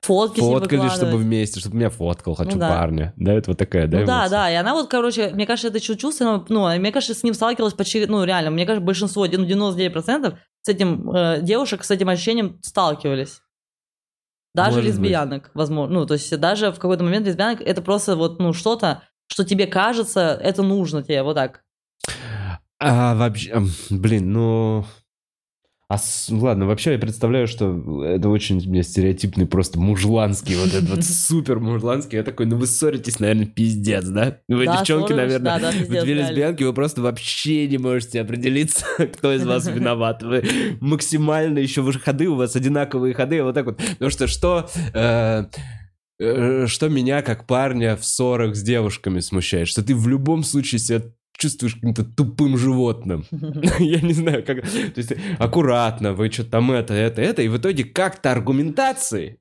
Фотки 0.03 0.41
Фоткали, 0.41 0.89
чтобы 0.91 1.17
вместе, 1.17 1.61
чтобы 1.61 1.77
меня 1.79 1.89
фоткал, 1.89 2.35
хочу 2.35 2.53
Ну 2.53 2.59
да. 2.59 2.69
парня. 2.69 3.15
Да, 3.17 3.33
это 3.33 3.51
вот 3.53 3.59
такая, 3.59 3.87
да, 3.87 4.01
Ну 4.01 4.07
да, 4.07 4.13
эмоция? 4.19 4.31
да, 4.31 4.51
и 4.51 4.55
она 4.55 4.75
вот, 4.75 4.89
короче, 4.91 5.31
мне 5.31 5.47
кажется, 5.47 5.69
это 5.69 5.81
чувственно, 5.81 6.45
ну, 6.51 6.69
мне 6.79 6.93
кажется, 6.93 7.15
с 7.15 7.23
ним 7.23 7.33
сталкивалась 7.33 7.73
почти, 7.73 8.05
ну, 8.07 8.23
реально, 8.25 8.51
мне 8.51 8.67
кажется, 8.67 8.85
большинство, 8.85 9.25
ну, 9.27 9.47
99% 9.47 10.37
с 10.61 10.69
этим, 10.69 11.11
э, 11.11 11.41
девушек 11.41 11.85
с 11.85 11.91
этим 11.91 12.11
ощущением 12.11 12.59
сталкивались. 12.63 13.41
Даже 14.55 14.77
Может 14.77 14.93
лесбиянок, 14.93 15.51
возможно, 15.55 15.95
ну, 16.01 16.07
то 16.07 16.15
есть 16.15 16.37
даже 16.39 16.71
в 16.71 16.77
какой-то 16.77 17.03
момент 17.03 17.27
лесбиянок 17.27 17.61
это 17.61 17.83
просто 17.83 18.15
вот, 18.15 18.39
ну, 18.39 18.53
что-то, 18.53 19.03
что 19.27 19.45
тебе 19.45 19.67
кажется, 19.67 20.39
это 20.41 20.63
нужно 20.63 21.03
тебе, 21.03 21.23
вот 21.25 21.35
так. 21.35 21.63
А, 22.79 23.15
вообще, 23.17 23.63
блин, 23.91 24.33
ну... 24.33 24.85
А 25.95 25.99
с- 25.99 26.29
ладно, 26.29 26.67
вообще 26.67 26.95
я 26.95 26.99
представляю, 26.99 27.47
что 27.47 28.05
это 28.05 28.29
очень 28.29 28.59
у 28.67 28.69
меня 28.69 28.83
стереотипный, 28.83 29.47
просто 29.47 29.79
мужланский, 29.79 30.57
вот 30.57 30.75
этот 30.75 30.89
вот 30.91 31.05
супер 31.05 31.61
мужланский. 31.61 32.17
Я 32.17 32.25
такой, 32.25 32.47
ну 32.47 32.57
вы 32.57 32.67
ссоритесь, 32.67 33.21
наверное, 33.21 33.47
пиздец, 33.47 34.05
да? 34.07 34.39
Вы, 34.49 34.65
Да, 34.67 34.79
девчонки, 34.79 35.13
ссорились, 35.13 35.17
наверное, 35.17 35.45
да, 35.45 35.59
да, 35.61 35.67
вы 35.71 35.79
пиздец, 35.85 36.03
две 36.03 36.15
реально. 36.15 36.29
лесбиянки, 36.29 36.63
вы 36.65 36.73
просто 36.73 37.01
вообще 37.01 37.69
не 37.69 37.79
можете 37.79 38.21
определиться, 38.21 38.85
кто 39.17 39.33
из 39.33 39.47
вас 39.47 39.69
виноват. 39.69 40.25
Вы 40.25 40.43
максимально 40.81 41.61
еще 41.61 41.81
вы 41.83 41.93
ходы, 41.93 42.27
у 42.27 42.35
вас 42.35 42.57
одинаковые 42.57 43.15
ходы, 43.15 43.45
вот 43.45 43.55
так 43.55 43.67
вот. 43.67 43.77
Потому 43.77 44.11
что 44.11 44.27
что... 44.27 44.69
э, 44.95 45.45
э, 46.19 46.67
что 46.67 46.89
меня 46.89 47.23
как 47.23 47.47
парня 47.47 47.95
в 47.95 48.05
ссорах 48.05 48.57
с 48.57 48.63
девушками 48.63 49.21
смущает, 49.21 49.69
что 49.69 49.85
ты 49.85 49.95
в 49.95 50.09
любом 50.09 50.43
случае 50.43 50.81
себя 50.81 51.03
чувствуешь 51.37 51.75
каким-то 51.75 52.05
тупым 52.05 52.57
животным. 52.57 53.25
Я 53.79 54.01
не 54.01 54.13
знаю, 54.13 54.45
как... 54.45 54.63
То 54.63 54.99
есть 54.99 55.13
аккуратно, 55.39 56.13
вы 56.13 56.31
что-то 56.31 56.51
там 56.51 56.71
это, 56.73 56.95
это, 56.95 57.23
это, 57.23 57.43
и 57.43 57.49
в 57.49 57.57
итоге 57.59 57.85
как-то 57.85 58.33
аргументацией, 58.33 59.39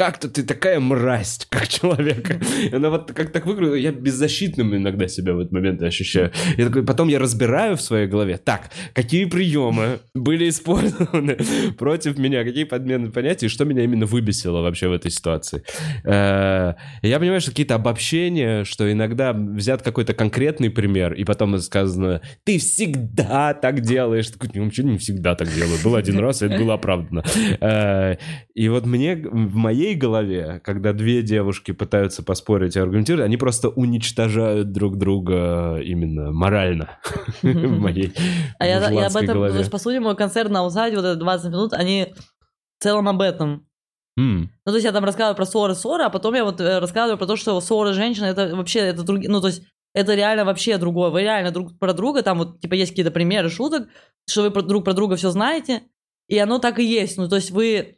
как-то 0.00 0.30
ты 0.30 0.44
такая 0.44 0.80
мразь, 0.80 1.46
как 1.50 1.68
человек. 1.68 2.30
И 2.72 2.74
она 2.74 2.88
вот 2.88 3.12
как 3.12 3.30
так 3.32 3.44
выглядела, 3.44 3.74
я 3.74 3.92
беззащитным 3.92 4.74
иногда 4.74 5.08
себя 5.08 5.34
в 5.34 5.40
этот 5.40 5.52
момент 5.52 5.82
ощущаю. 5.82 6.32
Я 6.56 6.68
такой, 6.68 6.86
потом 6.86 7.08
я 7.08 7.18
разбираю 7.18 7.76
в 7.76 7.82
своей 7.82 8.06
голове, 8.06 8.38
так, 8.38 8.70
какие 8.94 9.26
приемы 9.26 10.00
были 10.14 10.48
использованы 10.48 11.36
против 11.78 12.16
меня, 12.16 12.44
какие 12.44 12.64
подмены 12.64 13.10
понятий, 13.10 13.48
что 13.48 13.66
меня 13.66 13.84
именно 13.84 14.06
выбесило 14.06 14.62
вообще 14.62 14.88
в 14.88 14.92
этой 14.94 15.10
ситуации. 15.10 15.64
Э, 16.04 16.72
Я 17.02 17.18
понимаю, 17.18 17.42
что 17.42 17.50
какие-то 17.50 17.74
обобщения, 17.74 18.64
что 18.64 18.90
иногда 18.90 19.34
взят 19.34 19.82
какой-то 19.82 20.14
конкретный 20.14 20.70
пример, 20.70 21.12
и 21.12 21.24
потом 21.24 21.58
сказано, 21.58 22.22
ты 22.44 22.56
всегда 22.58 23.52
так 23.52 23.82
делаешь. 23.82 24.28
Такой, 24.28 24.48
«Ну, 24.54 24.64
вообще 24.64 24.82
не 24.82 24.96
всегда 24.96 25.34
так 25.34 25.52
делаю. 25.52 25.78
Был 25.84 25.94
один 25.94 26.18
раз, 26.20 26.40
и 26.40 26.46
это 26.46 26.56
было 26.56 26.72
оправдано. 26.74 27.22
Э, 27.60 28.16
И 28.54 28.68
вот 28.70 28.86
мне 28.86 29.16
в 29.16 29.56
моей 29.56 29.89
голове, 29.94 30.60
когда 30.64 30.92
две 30.92 31.22
девушки 31.22 31.72
пытаются 31.72 32.22
поспорить 32.22 32.76
и 32.76 32.80
аргументировать, 32.80 33.26
они 33.26 33.36
просто 33.36 33.68
уничтожают 33.68 34.72
друг 34.72 34.96
друга 34.96 35.78
именно 35.82 36.32
морально 36.32 36.98
в 37.42 37.78
моей 37.78 38.12
А 38.58 38.66
я, 38.66 38.78
об 39.06 39.16
этом, 39.16 39.38
то 39.38 39.58
есть, 39.58 39.70
по 39.70 39.78
сути, 39.78 39.98
мой 39.98 40.16
концерт 40.16 40.50
на 40.50 40.60
Аусаде, 40.60 40.96
вот 40.96 41.04
это 41.04 41.16
20 41.16 41.50
минут, 41.50 41.72
они 41.72 42.14
в 42.78 42.82
целом 42.82 43.08
об 43.08 43.20
этом. 43.20 43.66
Ну, 44.64 44.72
то 44.72 44.74
есть 44.74 44.84
я 44.84 44.92
там 44.92 45.04
рассказываю 45.04 45.36
про 45.36 45.46
ссоры-ссоры, 45.46 46.04
а 46.04 46.10
потом 46.10 46.34
я 46.34 46.44
вот 46.44 46.60
э, 46.60 46.78
рассказываю 46.78 47.16
про 47.16 47.26
то, 47.26 47.36
что 47.36 47.60
ссоры 47.60 47.92
женщины, 47.94 48.26
это 48.26 48.54
вообще, 48.54 48.80
это 48.80 49.02
другие, 49.02 49.30
ну, 49.30 49.40
то 49.40 49.46
есть 49.46 49.62
это 49.94 50.14
реально 50.14 50.44
вообще 50.44 50.78
другое. 50.78 51.10
Вы 51.10 51.22
реально 51.22 51.50
друг 51.50 51.78
про 51.78 51.92
друга, 51.92 52.22
там 52.22 52.38
вот, 52.38 52.60
типа, 52.60 52.74
есть 52.74 52.92
какие-то 52.92 53.10
примеры 53.10 53.48
шуток, 53.48 53.88
что 54.28 54.42
вы 54.42 54.50
друг 54.62 54.84
про 54.84 54.92
друга 54.92 55.16
все 55.16 55.30
знаете, 55.30 55.82
и 56.28 56.38
оно 56.38 56.58
так 56.58 56.78
и 56.78 56.84
есть. 56.84 57.16
Ну, 57.16 57.28
то 57.28 57.36
есть 57.36 57.50
вы... 57.50 57.96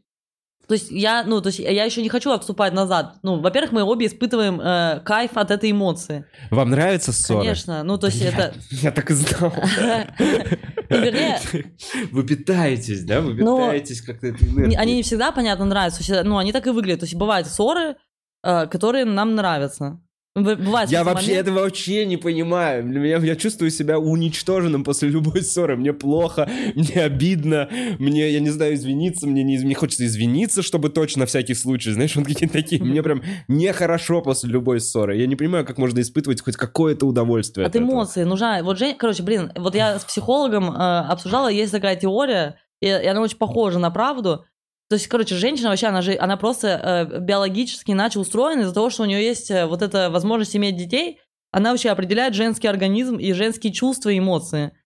То 0.73 0.77
есть 0.77 0.91
я, 0.91 1.23
ну, 1.23 1.43
то 1.43 1.49
есть 1.49 1.59
я 1.59 1.85
еще 1.85 2.01
не 2.01 2.09
хочу 2.09 2.31
отступать 2.31 2.73
назад. 2.73 3.17
Ну, 3.23 3.43
во-первых, 3.43 3.73
мы 3.73 3.83
обе 3.83 4.07
испытываем 4.07 4.59
э, 4.59 5.01
кайф 5.05 5.33
от 5.35 5.51
этой 5.51 5.71
эмоции. 5.71 6.25
Вам 6.51 6.71
нравятся 6.71 7.13
ссоры? 7.13 7.41
Конечно. 7.41 7.85
Ну, 7.85 7.99
то 7.99 8.07
есть 8.07 8.23
это... 8.23 8.55
Я 8.71 8.91
так 8.91 9.11
и 9.11 9.13
знал. 9.13 9.53
Вернее, 10.89 11.39
Вы 12.11 12.25
питаетесь, 12.25 13.05
да? 13.05 13.21
Вы 13.21 13.37
питаетесь 13.37 14.01
как-то 14.01 14.29
этой 14.29 14.49
энергией. 14.49 14.79
Они 14.79 14.97
не 14.97 15.03
всегда, 15.03 15.31
понятно, 15.31 15.67
нравятся. 15.67 16.23
Ну, 16.25 16.39
они 16.39 16.53
так 16.53 16.67
и 16.67 16.71
выглядят. 16.71 17.01
То 17.01 17.05
есть 17.05 17.17
бывают 17.17 17.49
ссоры, 17.49 17.97
э, 18.43 18.67
которые 18.69 19.05
нам 19.05 19.35
нравятся. 19.35 20.01
Бывает 20.35 20.91
Я 20.91 21.05
вообще 21.05 21.27
момент- 21.33 21.49
этого 21.49 21.61
вообще 21.61 22.07
не 22.07 22.17
понимаю. 22.17 22.87
Меня 22.87 23.19
я 23.19 23.37
чувствую 23.37 23.71
себя 23.71 23.99
уничтоженным 23.99 24.83
после 24.83 25.11
любой 25.11 25.43
ссоры. 25.43 25.77
Мне 25.77 25.93
плохо, 25.93 26.49
мне 26.75 27.03
обидно, 27.03 27.69
мне, 27.99 28.31
я 28.31 28.41
не 28.41 28.49
знаю, 28.49 28.75
извиниться, 28.75 29.27
мне 29.27 29.43
не, 29.43 29.59
мне 29.59 29.75
хочется 29.75 30.07
извиниться, 30.07 30.63
чтобы 30.63 30.89
точно 30.89 31.21
на 31.21 31.27
всякий 31.27 31.53
случай, 31.53 31.91
знаешь, 31.93 32.17
вот 32.17 32.27
какие-то 32.27 32.55
такие. 32.55 32.83
Мне 32.83 33.03
прям 33.03 33.23
нехорошо 33.49 34.23
после 34.23 34.49
любой 34.49 34.81
ссоры. 34.81 35.17
Я 35.19 35.27
не 35.27 35.37
понимаю, 35.37 35.67
как 35.67 35.77
можно 35.77 36.01
испытывать 36.01 36.41
хоть 36.41 36.57
какое-то 36.57 37.07
удовольствие 37.07 37.67
От 37.67 37.73
от 37.73 37.77
этого. 37.77 37.91
эмоций 37.91 38.25
нужна... 38.25 38.63
Вот, 38.63 38.79
Жень, 38.79 38.97
короче, 38.97 39.23
блин, 39.23 39.53
вот 39.55 39.75
я 39.75 39.99
с 39.99 40.05
психологом 40.05 40.71
э, 40.71 40.75
обсуждала, 40.75 41.49
есть 41.49 41.73
такая 41.73 41.95
теория, 41.97 42.57
и, 42.81 42.87
и 42.87 43.07
она 43.07 43.21
очень 43.21 43.37
похожа 43.37 43.79
на 43.79 43.91
правду. 43.91 44.47
То 44.93 44.97
есть, 44.97 45.07
короче, 45.07 45.37
женщина 45.37 45.71
вообще, 45.71 45.87
она 45.87 46.03
же, 46.03 46.15
она 46.21 46.37
просто 46.37 46.69
э, 46.69 47.19
биологически 47.21 47.93
иначе 47.93 48.19
устроена 48.19 48.61
из-за 48.61 48.75
того, 48.75 48.91
что 48.91 49.05
у 49.05 49.07
нее 49.07 49.25
есть 49.25 49.51
э, 49.51 49.65
вот 49.65 49.81
эта 49.81 50.11
возможность 50.11 50.55
иметь 50.55 50.77
детей, 50.77 51.19
она 51.51 51.71
вообще 51.71 51.89
определяет 51.89 52.35
женский 52.35 52.69
организм 52.69 53.17
и 53.17 53.33
женские 53.33 53.73
чувства 53.73 54.11
и 54.11 54.19
эмоции. 54.19 54.77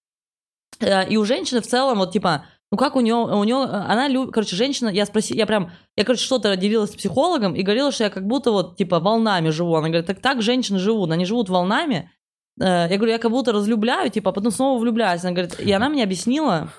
Э, 0.79 1.09
И 1.09 1.17
у 1.17 1.25
женщины 1.25 1.61
в 1.61 1.67
целом, 1.67 1.99
вот 1.99 2.13
типа, 2.13 2.47
ну 2.71 2.79
как 2.79 2.95
у 2.95 3.01
нее, 3.01 3.17
у 3.17 3.43
нее, 3.43 3.57
она 3.65 4.07
любит, 4.07 4.33
короче, 4.33 4.55
женщина, 4.55 4.91
я 4.91 5.07
спросила, 5.07 5.39
я 5.39 5.47
прям, 5.47 5.73
я, 5.97 6.05
короче, 6.05 6.23
что-то 6.23 6.55
делилась 6.55 6.93
с 6.93 6.95
психологом 6.95 7.57
и 7.57 7.63
говорила, 7.63 7.91
что 7.91 8.05
я 8.05 8.11
как 8.11 8.29
будто 8.29 8.53
вот, 8.53 8.77
типа, 8.77 9.01
волнами 9.01 9.49
живу. 9.49 9.75
Она 9.75 9.89
говорит, 9.89 10.07
так 10.07 10.21
так 10.21 10.41
женщины 10.41 10.79
живут, 10.79 11.11
они 11.11 11.25
живут 11.25 11.49
волнами. 11.49 12.13
Э, 12.61 12.87
Я 12.89 12.97
говорю, 12.97 13.11
я 13.11 13.19
как 13.19 13.33
будто 13.33 13.51
разлюбляю, 13.51 14.09
типа, 14.09 14.31
а 14.31 14.33
потом 14.33 14.53
снова 14.53 14.79
влюбляюсь. 14.79 15.25
Она 15.25 15.33
говорит, 15.33 15.59
и 15.59 15.73
она 15.73 15.89
мне 15.89 16.05
объяснила, 16.05 16.71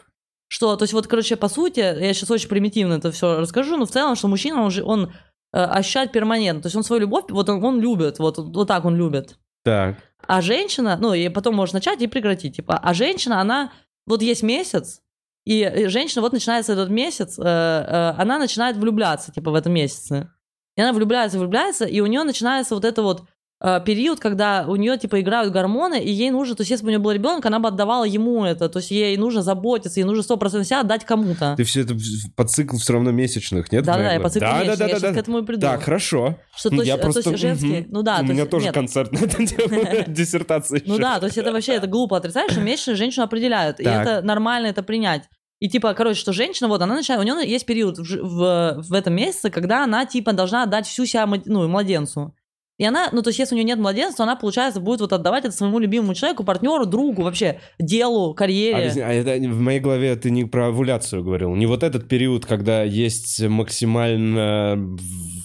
что, 0.47 0.75
то 0.75 0.83
есть 0.83 0.93
вот, 0.93 1.07
короче, 1.07 1.35
по 1.35 1.49
сути, 1.49 1.79
я 1.79 2.13
сейчас 2.13 2.31
очень 2.31 2.49
примитивно 2.49 2.93
это 2.93 3.11
все 3.11 3.39
расскажу, 3.39 3.77
но 3.77 3.85
в 3.85 3.91
целом, 3.91 4.15
что 4.15 4.27
мужчина, 4.27 4.63
он, 4.63 4.71
же- 4.71 4.83
он 4.83 5.13
э, 5.53 5.57
ощущает 5.57 6.11
перманентно, 6.11 6.63
то 6.63 6.67
есть 6.67 6.75
он 6.75 6.83
свою 6.83 7.01
любовь, 7.01 7.25
вот 7.29 7.49
он, 7.49 7.63
он 7.63 7.79
любит, 7.79 8.19
вот, 8.19 8.37
вот 8.37 8.67
так 8.67 8.85
он 8.85 8.95
любит. 8.95 9.37
Так. 9.63 9.97
А 10.25 10.41
женщина, 10.41 10.97
ну, 10.99 11.13
и 11.13 11.29
потом 11.29 11.55
можешь 11.55 11.73
начать 11.73 12.01
и 12.01 12.07
прекратить, 12.07 12.55
типа, 12.55 12.77
а 12.77 12.93
женщина, 12.93 13.41
она, 13.41 13.71
вот 14.05 14.21
есть 14.21 14.43
месяц, 14.43 15.01
и 15.45 15.87
женщина, 15.87 16.21
вот 16.21 16.33
начинается 16.33 16.73
этот 16.73 16.89
месяц, 16.89 17.39
э, 17.39 17.43
э, 17.43 18.13
она 18.17 18.37
начинает 18.37 18.75
влюбляться, 18.77 19.31
типа, 19.31 19.51
в 19.51 19.55
этом 19.55 19.73
месяце. 19.73 20.29
И 20.75 20.81
она 20.81 20.93
влюбляется, 20.93 21.39
влюбляется, 21.39 21.85
и 21.85 22.01
у 22.01 22.05
нее 22.05 22.23
начинается 22.23 22.75
вот 22.75 22.85
это 22.85 23.01
вот 23.01 23.23
период, 23.59 24.19
когда 24.19 24.65
у 24.67 24.75
нее, 24.75 24.97
типа, 24.97 25.19
играют 25.19 25.51
гормоны, 25.51 25.99
и 26.03 26.11
ей 26.11 26.29
нужно, 26.29 26.55
то 26.55 26.61
есть, 26.61 26.69
если 26.69 26.83
бы 26.83 26.89
у 26.89 26.91
нее 26.91 26.99
был 26.99 27.11
ребенок, 27.11 27.45
она 27.45 27.59
бы 27.59 27.69
отдавала 27.69 28.03
ему 28.03 28.45
это, 28.45 28.69
то 28.69 28.77
есть, 28.77 28.91
ей 28.91 29.17
нужно 29.17 29.41
заботиться, 29.41 29.99
ей 29.99 30.05
нужно 30.05 30.21
100% 30.21 30.63
себя 30.63 30.81
отдать 30.81 31.05
кому-то. 31.05 31.55
Ты 31.57 31.63
все 31.63 31.81
это 31.81 31.95
по 32.35 32.45
циклу 32.45 32.77
все 32.77 32.93
равно 32.93 33.11
месячных, 33.11 33.71
нет? 33.71 33.83
Да-да, 33.83 34.03
моей 34.03 34.13
я 34.13 34.19
по 34.19 34.29
циклу 34.29 34.47
да, 34.47 34.59
месячных, 34.59 34.77
да, 34.77 34.87
я 34.87 34.99
да, 34.99 35.07
да. 35.07 35.13
к 35.13 35.17
этому 35.17 35.39
и 35.39 35.43
приду. 35.43 35.61
Так, 35.61 35.83
хорошо. 35.83 36.37
Что, 36.55 36.69
то 36.69 36.75
есть, 36.75 36.87
я 36.87 36.97
то 36.97 37.03
просто... 37.03 37.29
есть 37.31 37.41
женские, 37.41 37.81
мгм. 37.81 37.87
ну 37.91 38.03
да, 38.03 38.15
У 38.15 38.17
то 38.19 38.23
меня 38.23 38.35
есть- 38.41 38.51
тоже 38.51 38.65
нет. 38.65 38.73
концерт 38.75 39.11
на 39.11 39.17
это 39.17 39.43
дело, 39.43 40.03
диссертация 40.07 40.81
Ну 40.85 40.97
да, 40.99 41.19
то 41.19 41.25
есть 41.25 41.37
это 41.37 41.51
вообще 41.51 41.73
это 41.73 41.87
глупо 41.87 42.17
отрицать, 42.17 42.51
что 42.51 42.61
месячные 42.61 42.95
женщину 42.95 43.25
определяют. 43.25 43.79
И 43.79 43.83
это 43.83 44.21
нормально 44.21 44.67
это 44.67 44.83
принять. 44.83 45.23
И 45.59 45.69
типа, 45.69 45.95
короче, 45.95 46.19
что 46.19 46.33
женщина, 46.33 46.67
вот 46.67 46.81
она 46.81 46.95
начинает, 46.95 47.19
у 47.19 47.25
нее 47.25 47.49
есть 47.49 47.65
период 47.65 47.97
в, 47.97 48.03
в, 48.03 48.83
в 48.83 48.93
этом 48.93 49.15
месяце, 49.15 49.49
когда 49.49 49.83
она 49.83 50.05
типа 50.05 50.33
должна 50.33 50.63
отдать 50.63 50.85
всю 50.85 51.05
себя 51.07 51.27
ну, 51.45 51.67
младенцу. 51.67 52.35
И 52.77 52.85
она, 52.85 53.09
ну 53.11 53.23
то 53.23 53.29
есть 53.29 53.39
если 53.39 53.55
у 53.55 53.57
нее 53.57 53.65
нет 53.65 53.79
младенца, 53.79 54.17
то 54.17 54.23
она, 54.23 54.35
получается, 54.35 54.79
будет 54.79 55.01
вот 55.01 55.11
отдавать 55.11 55.45
это 55.45 55.53
своему 55.53 55.79
любимому 55.79 56.13
человеку, 56.13 56.43
партнеру, 56.43 56.85
другу, 56.85 57.23
вообще, 57.23 57.59
делу, 57.79 58.35
карьере. 58.35 58.75
Объясни, 58.75 59.01
а 59.01 59.11
это 59.11 59.31
в 59.49 59.59
моей 59.59 59.79
голове 59.79 60.15
ты 60.15 60.29
не 60.29 60.45
про 60.45 60.67
овуляцию 60.67 61.23
говорил, 61.23 61.55
не 61.55 61.65
вот 61.65 61.81
этот 61.81 62.07
период, 62.07 62.45
когда 62.45 62.83
есть 62.83 63.41
максимально 63.41 64.77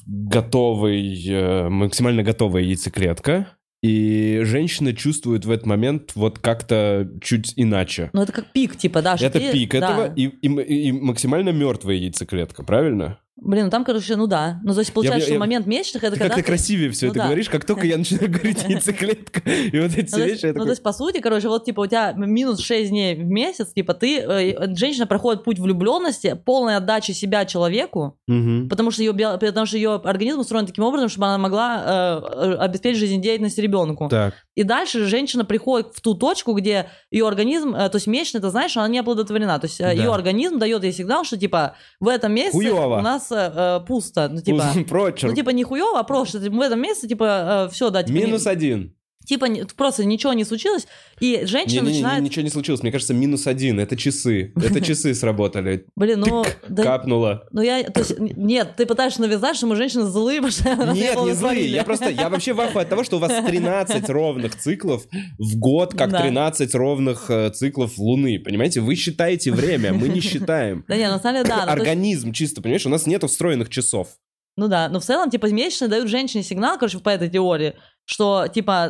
готовый, 0.06 1.26
э, 1.26 1.68
максимально 1.70 2.22
готовая 2.22 2.62
яйцеклетка, 2.62 3.48
и 3.82 4.40
женщина 4.44 4.94
чувствует 4.94 5.44
в 5.44 5.50
этот 5.50 5.66
момент 5.66 6.12
вот 6.14 6.38
как-то 6.38 7.10
чуть 7.20 7.52
иначе. 7.56 8.10
Ну 8.12 8.22
это 8.22 8.32
как 8.32 8.52
пик, 8.52 8.76
типа, 8.76 9.02
да. 9.02 9.16
Это 9.18 9.40
ты- 9.40 9.52
пик 9.52 9.72
да. 9.72 9.78
этого 9.78 10.14
и, 10.14 10.26
и, 10.26 10.88
и 10.88 10.92
максимально 10.92 11.48
мертвая 11.48 11.96
яйцеклетка, 11.96 12.62
правильно? 12.62 13.18
Блин, 13.44 13.64
ну 13.64 13.70
там, 13.70 13.84
короче, 13.84 14.14
ну 14.16 14.26
да. 14.28 14.60
Ну 14.62 14.72
то 14.72 14.78
есть 14.80 14.92
получается, 14.92 15.28
я- 15.28 15.34
что 15.34 15.40
момент 15.40 15.66
месячных, 15.66 16.04
это 16.04 16.12
Ты 16.12 16.18
когда 16.20 16.34
как-то 16.36 16.44
ты- 16.44 16.46
красивее 16.52 16.90
все 16.90 17.06
Ну 17.06 17.10
это 17.12 17.18
да. 17.20 17.26
говоришь, 17.26 17.48
как 17.50 17.64
только 17.64 17.86
я 17.86 17.98
начинаю 17.98 18.30
говорить 18.30 18.62
яйцеклетка, 18.68 19.40
и 19.50 19.80
вот 19.80 19.96
эти 19.96 20.12
Ну, 20.12 20.18
вещи, 20.18 20.30
есть, 20.30 20.42
я 20.44 20.48
ну, 20.50 20.54
такой... 20.54 20.66
то 20.66 20.70
есть, 20.70 20.82
по 20.82 20.92
сути, 20.92 21.18
короче, 21.20 21.48
вот, 21.48 21.64
типа, 21.64 21.80
у 21.80 21.86
тебя 21.86 22.12
минус 22.12 22.60
6 22.60 22.90
дней 22.90 23.14
в 23.16 23.24
месяц, 23.26 23.72
типа, 23.72 23.94
ты, 23.94 24.18
э, 24.20 24.74
женщина 24.76 25.06
проходит 25.06 25.42
путь 25.44 25.58
влюбленности, 25.58 26.38
полной 26.44 26.76
отдачи 26.76 27.12
себя 27.12 27.44
человеку, 27.44 28.16
Мгм. 28.28 28.68
потому 28.68 28.90
что 28.92 29.02
ее, 29.02 29.12
потому 29.12 29.66
что 29.66 29.76
ее 29.76 29.94
организм 29.96 30.38
устроен 30.40 30.66
таким 30.66 30.84
образом, 30.84 31.08
чтобы 31.08 31.26
она 31.26 31.38
могла 31.38 31.82
э, 31.84 32.20
э, 32.52 32.54
обеспечить 32.58 33.00
жизнедеятельность 33.00 33.58
ребенку. 33.58 34.08
Так, 34.08 34.34
И 34.54 34.64
дальше 34.64 35.06
женщина 35.06 35.44
приходит 35.46 35.94
в 35.94 36.00
ту 36.02 36.14
точку, 36.14 36.52
где 36.52 36.90
ее 37.10 37.26
организм, 37.26 37.74
э, 37.74 37.88
то 37.88 37.96
есть 37.96 38.06
месячный, 38.06 38.38
это 38.38 38.50
знаешь, 38.50 38.76
она 38.76 38.86
не 38.88 38.98
оплодотворена. 38.98 39.58
То 39.58 39.66
есть 39.66 39.80
э, 39.80 39.84
Да. 39.84 39.92
ее 39.92 40.12
организм 40.12 40.58
дает 40.58 40.84
ей 40.84 40.92
сигнал, 40.92 41.24
что 41.24 41.38
типа 41.38 41.76
в 42.00 42.08
этом 42.08 42.32
месяце 42.34 42.58
Хуёво. 42.58 42.98
у 42.98 43.00
нас 43.00 43.32
э, 43.32 43.52
э, 43.54 43.80
пусто. 43.86 44.28
Ну, 44.28 44.40
типа, 44.42 44.64
прочерк. 44.88 45.30
ну, 45.30 45.36
типа 45.36 45.50
не 45.50 45.64
хуево, 45.64 45.98
а 45.98 46.02
просто 46.02 46.38
в 46.38 46.60
этом 46.60 46.80
месяце, 46.80 47.08
типа, 47.08 47.68
все, 47.72 47.88
да, 47.90 48.02
типа, 48.02 48.16
не- 48.16 48.24
Минус 48.26 48.46
один. 48.46 48.94
Типа 49.24 49.46
не- 49.46 49.64
просто 49.64 50.04
ничего 50.04 50.32
не 50.32 50.44
случилось, 50.44 50.86
и 51.20 51.42
женщина 51.44 51.82
Не-не-не, 51.82 52.02
начинает... 52.02 52.22
ничего 52.24 52.42
не 52.42 52.50
случилось. 52.50 52.82
Мне 52.82 52.92
кажется, 52.92 53.14
минус 53.14 53.46
один. 53.46 53.80
Это 53.80 53.96
часы. 53.96 54.52
Это 54.56 54.80
часы 54.84 55.14
сработали. 55.14 55.86
Блин, 55.96 56.20
ну... 56.20 56.44
да- 56.68 56.82
Капнуло. 56.82 57.46
ну 57.52 57.62
я, 57.62 57.82
то 57.84 58.00
есть, 58.00 58.18
нет, 58.18 58.74
ты 58.76 58.86
пытаешься 58.86 59.20
навязать, 59.20 59.56
что 59.56 59.66
мы 59.66 59.76
женщины 59.76 60.04
злые, 60.04 60.40
потому 60.42 60.52
что 60.52 60.92
Нет, 60.92 61.16
не 61.16 61.32
злые. 61.32 61.70
Я 61.70 61.84
просто, 61.84 62.10
я 62.10 62.28
вообще 62.28 62.52
в 62.52 62.60
от 62.60 62.88
того, 62.88 63.04
что 63.04 63.16
у 63.16 63.20
вас 63.20 63.32
13 63.46 64.08
ровных 64.08 64.56
циклов 64.56 65.04
в 65.38 65.58
год, 65.58 65.94
как 65.94 66.10
Да. 66.10 66.22
13 66.22 66.74
ровных 66.74 67.30
э, 67.30 67.50
циклов 67.50 67.98
Луны. 67.98 68.38
Понимаете? 68.38 68.80
Вы 68.80 68.94
считаете 68.94 69.52
время, 69.52 69.92
мы 69.92 70.08
не 70.08 70.20
считаем. 70.20 70.84
Да 70.88 70.96
нет, 70.96 71.10
на 71.10 71.18
самом 71.18 71.42
деле, 71.42 71.48
да. 71.48 71.66
ну, 71.66 71.72
Организм 71.72 72.32
чисто, 72.32 72.62
понимаешь? 72.62 72.86
У 72.86 72.88
нас 72.90 73.06
нет 73.06 73.22
встроенных 73.22 73.68
часов. 73.68 74.08
Ну 74.56 74.68
да, 74.68 74.88
но 74.90 75.00
в 75.00 75.04
целом, 75.04 75.30
типа, 75.30 75.46
месячные 75.46 75.88
дают 75.88 76.08
женщине 76.08 76.42
сигнал, 76.42 76.78
короче, 76.78 76.98
по 76.98 77.08
этой 77.08 77.30
теории, 77.30 77.74
что, 78.04 78.46
типа, 78.48 78.84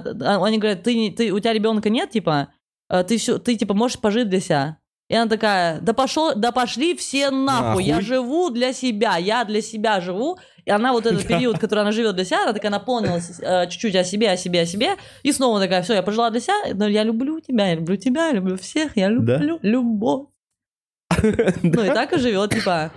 они 0.44 0.58
говорят, 0.58 0.82
ты, 0.82 1.10
ты, 1.10 1.32
у 1.32 1.38
тебя 1.40 1.52
ребенка 1.52 1.90
нет, 1.90 2.10
типа, 2.10 2.48
э, 2.90 3.04
ты, 3.04 3.18
всё, 3.18 3.38
ты, 3.38 3.56
типа, 3.56 3.74
можешь 3.74 3.98
пожить 3.98 4.28
для 4.28 4.40
себя. 4.40 4.78
И 5.08 5.14
она 5.14 5.28
такая, 5.28 5.80
да, 5.80 5.92
пошел, 5.92 6.34
да 6.34 6.52
пошли 6.52 6.96
все 6.96 7.30
нахуй, 7.30 7.84
я 7.84 7.96
Нахуй. 7.96 8.06
живу 8.06 8.48
для 8.50 8.72
себя, 8.72 9.16
я 9.18 9.44
для 9.44 9.60
себя 9.60 10.00
живу. 10.00 10.38
И 10.64 10.70
она 10.70 10.92
вот 10.92 11.04
этот 11.04 11.26
период, 11.26 11.58
который 11.58 11.80
она 11.80 11.92
живет 11.92 12.14
для 12.14 12.24
себя, 12.24 12.44
она 12.44 12.52
такая 12.54 12.70
наполнилась 12.70 13.38
э, 13.40 13.68
чуть-чуть 13.68 13.94
о 13.96 14.04
себе, 14.04 14.30
о 14.30 14.36
себе, 14.38 14.62
о 14.62 14.66
себе. 14.66 14.94
И 15.22 15.32
снова 15.32 15.60
такая, 15.60 15.82
все, 15.82 15.94
я 15.94 16.02
пожила 16.02 16.30
для 16.30 16.40
себя, 16.40 16.54
но 16.74 16.88
я 16.88 17.02
люблю 17.04 17.40
тебя, 17.40 17.68
я 17.68 17.74
люблю 17.74 17.96
тебя, 17.96 18.28
я 18.28 18.32
люблю 18.32 18.56
всех, 18.56 18.96
я 18.96 19.08
Да? 19.10 19.36
люблю 19.36 19.58
любовь. 19.62 20.28
Ну 21.62 21.84
и 21.84 21.88
так 21.88 22.12
и 22.12 22.18
живет, 22.18 22.50
типа. 22.50 22.92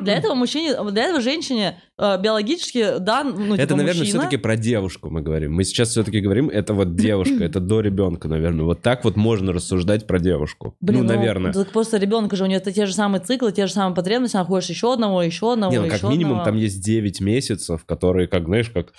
Для 0.00 0.16
этого 0.16 0.34
мужчине, 0.34 0.76
для 0.90 1.04
этого 1.04 1.20
женщине 1.20 1.80
э, 1.98 2.20
биологически 2.20 2.98
дан, 2.98 3.34
ну, 3.36 3.54
Это, 3.54 3.68
типа, 3.68 3.76
наверное, 3.76 4.04
все-таки 4.04 4.36
про 4.36 4.56
девушку 4.56 5.10
мы 5.10 5.22
говорим. 5.22 5.54
Мы 5.54 5.64
сейчас 5.64 5.90
все-таки 5.90 6.20
говорим, 6.20 6.48
это 6.48 6.74
вот 6.74 6.94
девушка, 6.96 7.44
это 7.44 7.60
до 7.60 7.80
ребенка, 7.80 8.28
наверное. 8.28 8.64
Вот 8.64 8.82
так 8.82 9.04
вот 9.04 9.16
можно 9.16 9.52
рассуждать 9.52 10.06
про 10.06 10.18
девушку. 10.18 10.76
Блин, 10.80 11.02
ну, 11.02 11.08
наверное. 11.08 11.52
так 11.52 11.70
просто 11.72 11.98
ребенка 11.98 12.36
же, 12.36 12.44
у 12.44 12.46
нее 12.46 12.58
это 12.58 12.72
те 12.72 12.86
же 12.86 12.94
самые 12.94 13.22
циклы, 13.22 13.52
те 13.52 13.66
же 13.66 13.72
самые 13.72 13.94
потребности, 13.94 14.36
она 14.36 14.44
хочет 14.44 14.70
еще 14.70 14.92
одного, 14.92 15.22
еще 15.22 15.52
одного, 15.52 15.72
Не, 15.72 15.80
ну, 15.80 15.88
как 15.88 16.02
минимум 16.02 16.44
там 16.44 16.56
есть 16.56 16.84
9 16.84 17.20
месяцев, 17.20 17.84
которые, 17.84 18.28
как, 18.28 18.46
знаешь, 18.46 18.70
как 18.70 18.92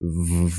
в 0.00 0.50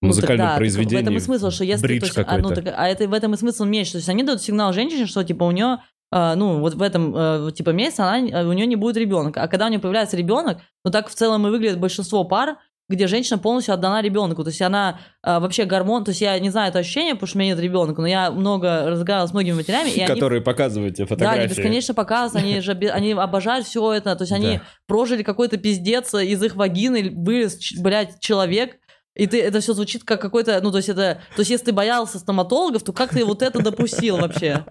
Ну, 0.00 0.10
так 0.12 0.16
музыкальном 0.30 0.46
да. 0.46 0.58
В 0.58 0.92
этом 0.94 1.16
и 1.16 1.20
смысл, 1.20 1.50
что 1.50 1.64
если... 1.64 1.84
бридж 1.84 2.12
то 2.12 2.20
есть, 2.20 2.30
а, 2.30 2.38
ну, 2.38 2.50
так, 2.50 2.72
а 2.76 2.86
это, 2.86 3.08
в 3.08 3.12
этом 3.12 3.34
и 3.34 3.36
смысл 3.36 3.64
меньше. 3.64 3.92
То 3.92 3.98
есть 3.98 4.08
они 4.08 4.22
дают 4.22 4.40
сигнал 4.40 4.72
женщине, 4.72 5.06
что 5.06 5.24
типа 5.24 5.42
у 5.42 5.50
нее 5.50 5.78
ну, 6.10 6.60
вот 6.60 6.74
в 6.74 6.82
этом, 6.82 7.14
э, 7.16 7.52
типа, 7.52 7.70
месяце 7.70 8.00
она, 8.00 8.48
у 8.48 8.52
нее 8.52 8.66
не 8.66 8.76
будет 8.76 8.96
ребенка. 8.96 9.42
А 9.42 9.48
когда 9.48 9.66
у 9.66 9.68
нее 9.68 9.78
появляется 9.78 10.16
ребенок, 10.16 10.58
ну, 10.84 10.90
так 10.90 11.08
в 11.08 11.14
целом 11.14 11.46
и 11.46 11.50
выглядит 11.50 11.78
большинство 11.78 12.24
пар, 12.24 12.56
где 12.88 13.06
женщина 13.06 13.36
полностью 13.38 13.74
отдана 13.74 14.00
ребенку. 14.00 14.42
То 14.42 14.48
есть 14.48 14.62
она 14.62 15.00
э, 15.22 15.38
вообще 15.38 15.66
гормон... 15.66 16.04
То 16.04 16.10
есть 16.10 16.22
я 16.22 16.38
не 16.38 16.48
знаю 16.48 16.70
это 16.70 16.78
ощущение, 16.78 17.14
потому 17.14 17.28
что 17.28 17.36
у 17.36 17.40
меня 17.40 17.52
нет 17.54 17.60
ребенка, 17.62 18.00
но 18.00 18.06
я 18.06 18.30
много 18.30 18.88
разговаривала 18.88 19.28
с 19.28 19.32
многими 19.34 19.56
матерями, 19.56 19.90
и 19.90 20.00
они 20.00 20.06
Которые 20.14 20.40
показывают 20.40 20.94
тебе 20.94 21.04
да, 21.04 21.14
фотографии. 21.14 21.40
они 21.40 21.48
бесконечно 21.50 21.92
показывают, 21.92 22.44
они 22.46 22.60
же 22.62 22.72
они 22.72 23.12
обожают 23.12 23.66
все 23.66 23.92
это. 23.92 24.16
То 24.16 24.22
есть 24.22 24.32
они 24.32 24.56
Да. 24.56 24.62
прожили 24.86 25.22
какой-то 25.22 25.58
пиздец 25.58 26.14
из 26.14 26.42
их 26.42 26.56
вагины, 26.56 27.12
вылез, 27.14 27.58
блядь, 27.78 28.20
человек. 28.20 28.76
И 29.14 29.26
ты, 29.26 29.42
это 29.42 29.60
все 29.60 29.74
звучит 29.74 30.04
как 30.04 30.22
какой-то, 30.22 30.58
ну, 30.62 30.70
то 30.70 30.76
есть 30.78 30.88
это, 30.88 31.20
то 31.34 31.40
есть 31.40 31.50
если 31.50 31.66
ты 31.66 31.72
боялся 31.72 32.18
стоматологов, 32.18 32.84
то 32.84 32.92
как 32.92 33.10
ты 33.10 33.24
вот 33.24 33.42
это 33.42 33.60
допустил 33.60 34.16
вообще? 34.16 34.64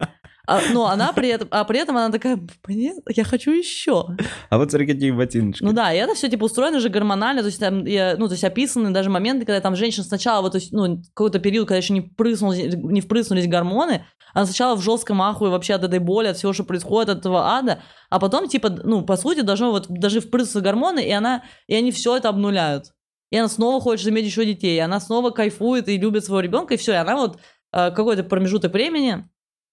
А, 0.48 0.62
но 0.72 0.88
она 0.88 1.12
при 1.12 1.28
этом, 1.28 1.50
а 1.52 1.66
при 1.66 1.78
этом 1.78 1.98
она 1.98 2.10
такая, 2.10 2.40
нет, 2.70 2.98
я 3.14 3.26
хочу 3.26 3.52
еще. 3.52 4.06
А 4.50 4.58
вот 4.58 4.72
смотри, 4.72 4.88
какие 4.88 5.12
ботиночки. 5.12 5.62
Ну 5.62 5.74
да, 5.74 5.94
и 5.94 5.98
это 5.98 6.16
все 6.16 6.30
типа 6.30 6.46
устроено 6.46 6.80
же 6.80 6.88
гормонально, 6.88 7.42
то 7.42 7.48
есть 7.48 7.60
там, 7.60 7.84
я- 7.86 8.16
ну, 8.18 8.28
то 8.28 8.34
есть 8.34 8.46
описаны 8.46 8.92
даже 8.92 9.10
моменты, 9.10 9.46
когда 9.46 9.60
там 9.60 9.76
женщина 9.76 10.06
сначала, 10.06 10.42
вот, 10.42 10.54
то 10.54 10.58
есть, 10.60 10.72
ну, 10.72 11.02
какой-то 11.14 11.40
период, 11.40 11.68
когда 11.68 11.78
еще 11.78 11.92
не, 11.92 12.00
впрыснулись, 12.00 12.74
не 12.76 13.02
впрыснулись 13.02 13.46
гормоны, 13.48 14.06
она 14.34 14.46
сначала 14.46 14.76
в 14.78 14.82
жестком 14.82 15.22
ахуе 15.22 15.52
вообще 15.52 15.74
от 15.74 15.84
этой 15.84 16.00
боли, 16.00 16.28
от 16.28 16.38
всего, 16.38 16.54
что 16.54 16.64
происходит, 16.64 17.10
от 17.10 17.20
этого 17.20 17.58
ада, 17.58 17.80
а 18.10 18.18
потом, 18.18 18.48
типа, 18.48 18.70
ну, 18.70 19.02
по 19.02 19.18
сути, 19.18 19.42
должно 19.42 19.72
вот 19.72 19.88
даже 19.90 20.22
впрыснуться 20.22 20.62
гормоны, 20.62 21.06
и 21.06 21.12
она, 21.12 21.44
и 21.68 21.76
они 21.76 21.92
все 21.92 22.16
это 22.16 22.30
обнуляют. 22.30 22.94
И 23.32 23.38
она 23.38 23.50
снова 23.50 23.82
хочет 23.82 24.08
иметь 24.08 24.26
еще 24.26 24.46
детей, 24.46 24.78
и 24.78 24.80
она 24.80 25.02
снова 25.02 25.32
кайфует 25.32 25.90
и 25.90 25.98
любит 25.98 26.24
своего 26.24 26.40
ребенка, 26.40 26.76
и 26.76 26.78
все, 26.78 26.94
и 26.94 26.96
она 26.96 27.18
вот 27.18 27.38
э, 27.74 27.92
какой-то 27.92 28.24
промежуток 28.24 28.72
времени, 28.72 29.28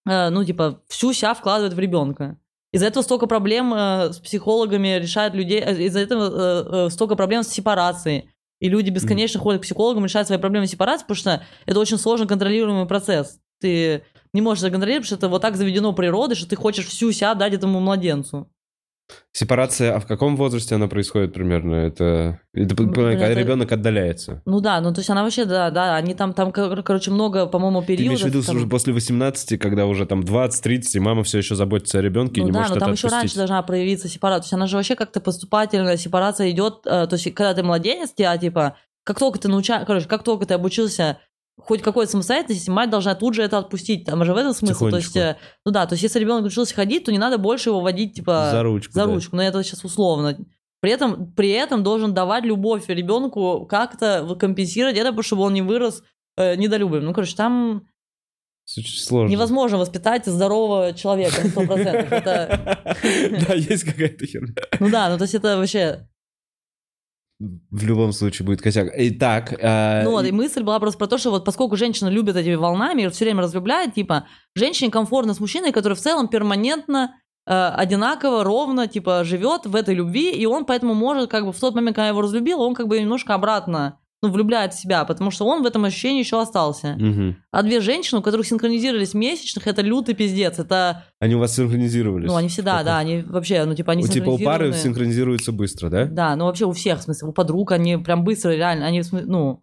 ну, 0.05 0.45
типа, 0.45 0.83
всю 0.89 1.13
себя 1.13 1.35
вкладывает 1.35 1.75
в 1.75 1.79
ребенка. 1.79 2.39
Из-за 2.75 2.87
этого 2.87 3.05
столько 3.05 3.29
проблем 3.29 3.73
э, 3.73 4.13
с 4.13 4.19
психологами 4.19 4.99
решают 4.99 5.33
людей, 5.35 5.61
э, 5.61 5.81
из-за 5.85 6.01
этого 6.01 6.25
э, 6.25 6.87
э, 6.87 6.91
столько 6.91 7.15
проблем 7.15 7.45
с 7.45 7.49
сепарацией. 7.49 8.31
И 8.59 8.69
люди 8.69 8.91
бесконечно 8.91 9.39
ходят 9.39 9.61
к 9.61 9.65
психологам, 9.65 10.07
решают 10.07 10.27
свои 10.27 10.41
проблемы 10.41 10.67
сепарации, 10.67 11.05
потому 11.05 11.17
что 11.17 11.43
это 11.67 11.79
очень 11.79 11.99
сложно 11.99 12.27
контролируемый 12.27 12.87
процесс. 12.87 13.39
Ты 13.61 14.03
не 14.33 14.41
можешь 14.41 14.65
это 14.65 14.73
контролировать, 14.73 15.07
потому 15.07 15.19
что 15.19 15.27
это 15.27 15.29
вот 15.29 15.43
так 15.43 15.55
заведено 15.57 15.93
природой, 15.93 16.35
что 16.35 16.49
ты 16.49 16.57
хочешь 16.57 16.87
всю 16.89 17.13
себя 17.13 17.35
дать 17.35 17.55
этому 17.55 17.79
младенцу. 17.79 18.51
Сепарация, 19.33 19.95
а 19.95 20.01
в 20.01 20.07
каком 20.07 20.37
возрасте 20.37 20.77
она 20.77 20.87
происходит 20.87 21.35
примерно? 21.35 21.75
Это, 21.75 22.41
это 22.55 22.75
это- 22.75 23.33
ребенок 23.33 23.71
отдаляется. 23.73 24.43
Ну 24.47 24.61
да, 24.61 24.81
ну 24.81 24.93
то 24.95 25.01
есть 25.01 25.11
она 25.11 25.25
вообще, 25.25 25.45
да, 25.45 25.71
да, 25.71 25.97
они 25.97 26.15
там, 26.15 26.33
там, 26.33 26.53
кор- 26.53 26.83
короче, 26.83 27.11
много, 27.11 27.47
по-моему, 27.47 27.83
Ты 27.83 27.97
имеешь 27.97 28.21
периодов. 28.21 28.23
в 28.23 28.27
виду 28.27 28.43
там- 28.43 28.57
уже 28.57 28.67
после 28.67 28.93
18, 28.93 29.59
когда 29.59 29.87
уже 29.87 30.07
там 30.07 30.21
20-30, 30.23 30.95
и 30.95 31.01
мама 31.01 31.25
все 31.25 31.39
еще 31.39 31.55
заботится 31.55 31.99
о 31.99 32.03
ребенке 32.03 32.41
и 32.41 32.43
Ну 32.43 32.47
не 32.47 32.53
да, 32.53 32.59
может 32.61 32.71
но 32.71 32.77
это 32.77 32.85
там 32.87 32.93
еще 32.95 33.09
раньше 33.09 33.35
должна 33.37 33.63
проявиться 33.63 34.09
сепарация. 34.09 34.41
То 34.43 34.45
есть 34.47 34.53
она 34.55 34.67
же 34.69 34.77
вообще 34.77 34.95
как-то 34.95 35.21
поступательная 35.21 35.97
сепарация 35.97 36.51
идет. 36.51 36.87
э, 36.87 37.07
То 37.07 37.17
есть 37.17 37.25
когда 37.35 37.55
ты 37.55 37.63
младенец, 37.63 38.13
тебя 38.13 38.37
типа, 38.39 38.77
как 39.05 39.19
только 39.19 39.39
ты 39.39 39.49
науча... 39.49 39.85
короче, 39.85 40.07
как 40.07 40.23
только 40.23 40.47
ты 40.47 40.55
обучился 40.55 41.19
хоть 41.61 41.83
какой-то 41.83 42.11
самостоятельности, 42.13 42.69
мать 42.71 42.91
должна 42.91 43.15
тут 43.15 43.35
же 43.35 43.43
это 43.43 43.59
отпустить. 43.59 44.05
Там 44.05 44.25
же 44.25 44.35
в 44.35 44.37
этом 44.37 44.53
смысл. 44.53 44.89
То 44.91 44.97
есть, 44.97 45.17
э, 45.17 45.37
ну 45.65 45.73
да, 45.73 45.87
то 45.87 45.95
есть 45.95 46.03
если 46.03 46.19
ребенок 46.19 46.45
учился 46.45 46.75
ходить, 46.75 47.05
то 47.05 47.13
не 47.13 47.19
надо 47.19 47.39
больше 47.39 47.71
его 47.71 47.81
водить, 47.81 48.15
типа, 48.15 48.49
За 48.51 48.63
ручку. 48.63 48.93
за 48.93 49.07
да. 49.07 49.13
ручку. 49.13 49.37
Но 49.37 49.43
это 49.43 49.63
сейчас 49.63 49.85
условно. 49.85 50.37
При 50.81 50.91
этом, 50.93 51.33
при 51.33 51.51
этом 51.51 51.83
должен 51.83 52.13
давать 52.13 52.45
любовь 52.45 52.89
ребенку 52.89 53.67
как-то 53.67 54.37
компенсировать 54.39 54.97
это, 54.99 55.23
чтобы 55.23 55.43
он 55.43 55.55
не 55.55 55.63
вырос 55.63 56.03
э, 56.37 56.57
недолюбим. 56.57 57.05
Ну, 57.05 57.15
короче, 57.15 57.35
там 57.37 57.87
Очень 58.77 58.99
сложно. 59.01 59.33
невозможно 59.33 59.79
воспитать 59.79 60.27
здорового 60.27 60.93
человека 60.93 61.37
на 61.43 61.49
100%. 61.49 61.79
Это, 62.11 62.85
Да, 63.49 63.55
есть 63.55 63.85
какая-то 63.85 64.27
херня. 64.27 64.55
ну 64.81 64.91
да, 64.91 65.09
ну 65.09 65.17
то 65.17 65.25
есть 65.25 65.35
это 65.35 65.57
вообще... 65.57 66.07
В 67.41 67.85
любом 67.85 68.13
случае 68.13 68.47
будет 68.47 68.63
косяк. 68.63 68.89
Итак, 68.95 69.53
э, 69.59 70.05
Ну 70.05 70.13
вот, 70.13 70.25
и 70.25 70.31
мысль 70.33 70.63
была 70.63 70.79
просто 70.79 70.99
про 70.99 71.09
то, 71.09 71.19
что 71.19 71.31
вот 71.31 71.45
поскольку 71.45 71.77
женщина 71.77 72.09
любит 72.09 72.37
этими 72.37 72.55
волнами 72.55 73.03
и 73.03 73.09
все 73.09 73.25
время 73.25 73.43
разлюбляет, 73.43 73.95
типа, 73.95 74.27
женщине 74.55 74.91
комфортно 74.91 75.35
с 75.35 75.41
мужчиной, 75.41 75.73
который 75.73 75.95
в 75.95 76.01
целом 76.01 76.29
перманентно 76.29 77.17
э, 77.47 77.53
одинаково, 77.53 78.45
ровно, 78.45 78.87
типа, 78.87 79.25
живет 79.25 79.67
в 79.67 79.75
этой 79.75 79.95
любви, 79.95 80.31
и 80.31 80.47
он 80.47 80.65
поэтому 80.65 80.95
может, 80.95 81.29
как 81.29 81.45
бы, 81.45 81.53
в 81.53 81.59
тот 81.59 81.75
момент, 81.75 81.97
когда 81.97 82.05
я 82.05 82.11
его 82.11 82.23
разлюбил, 82.23 82.61
он 82.61 82.75
как 82.75 82.87
бы 82.87 83.01
немножко 83.01 83.35
обратно, 83.35 83.99
ну, 84.25 84.33
влюбляет 84.33 84.73
в 84.75 84.81
себя, 84.81 85.05
потому 85.05 85.31
что 85.31 85.47
он 85.47 85.63
в 85.63 85.67
этом 85.67 85.85
ощущении 85.85 86.21
еще 86.21 86.41
остался. 86.41 86.97
мгм. 86.99 87.37
А 87.51 87.63
две 87.63 87.81
женщины, 87.81 88.21
у 88.21 88.23
которых 88.23 88.47
синхронизировались 88.47 89.15
месячных, 89.15 89.67
это 89.67 89.83
лютый 89.83 90.15
пиздец, 90.15 90.59
это, 90.59 91.05
Они 91.21 91.35
у 91.35 91.39
вас 91.39 91.55
синхронизировались? 91.55 92.29
ну, 92.29 92.37
они 92.37 92.49
всегда, 92.49 92.83
да, 92.83 92.99
они 92.99 93.23
вообще, 93.23 93.65
ну, 93.65 93.75
типа, 93.75 93.93
они 93.93 94.05
У 94.05 94.09
типа 94.09 94.31
у 94.31 94.39
пары 94.39 94.73
синхронизируются 94.73 95.53
быстро, 95.53 95.91
да? 95.91 96.07
Да, 96.07 96.37
ну 96.37 96.47
вообще 96.47 96.67
у 96.67 96.73
всех, 96.73 97.01
в 97.01 97.03
смысле, 97.03 97.29
у 97.29 97.33
подруг 97.33 97.73
они 97.73 97.97
прям 97.99 98.25
быстро, 98.25 98.51
реально, 98.51 98.87
они, 98.87 99.03
ну, 99.13 99.63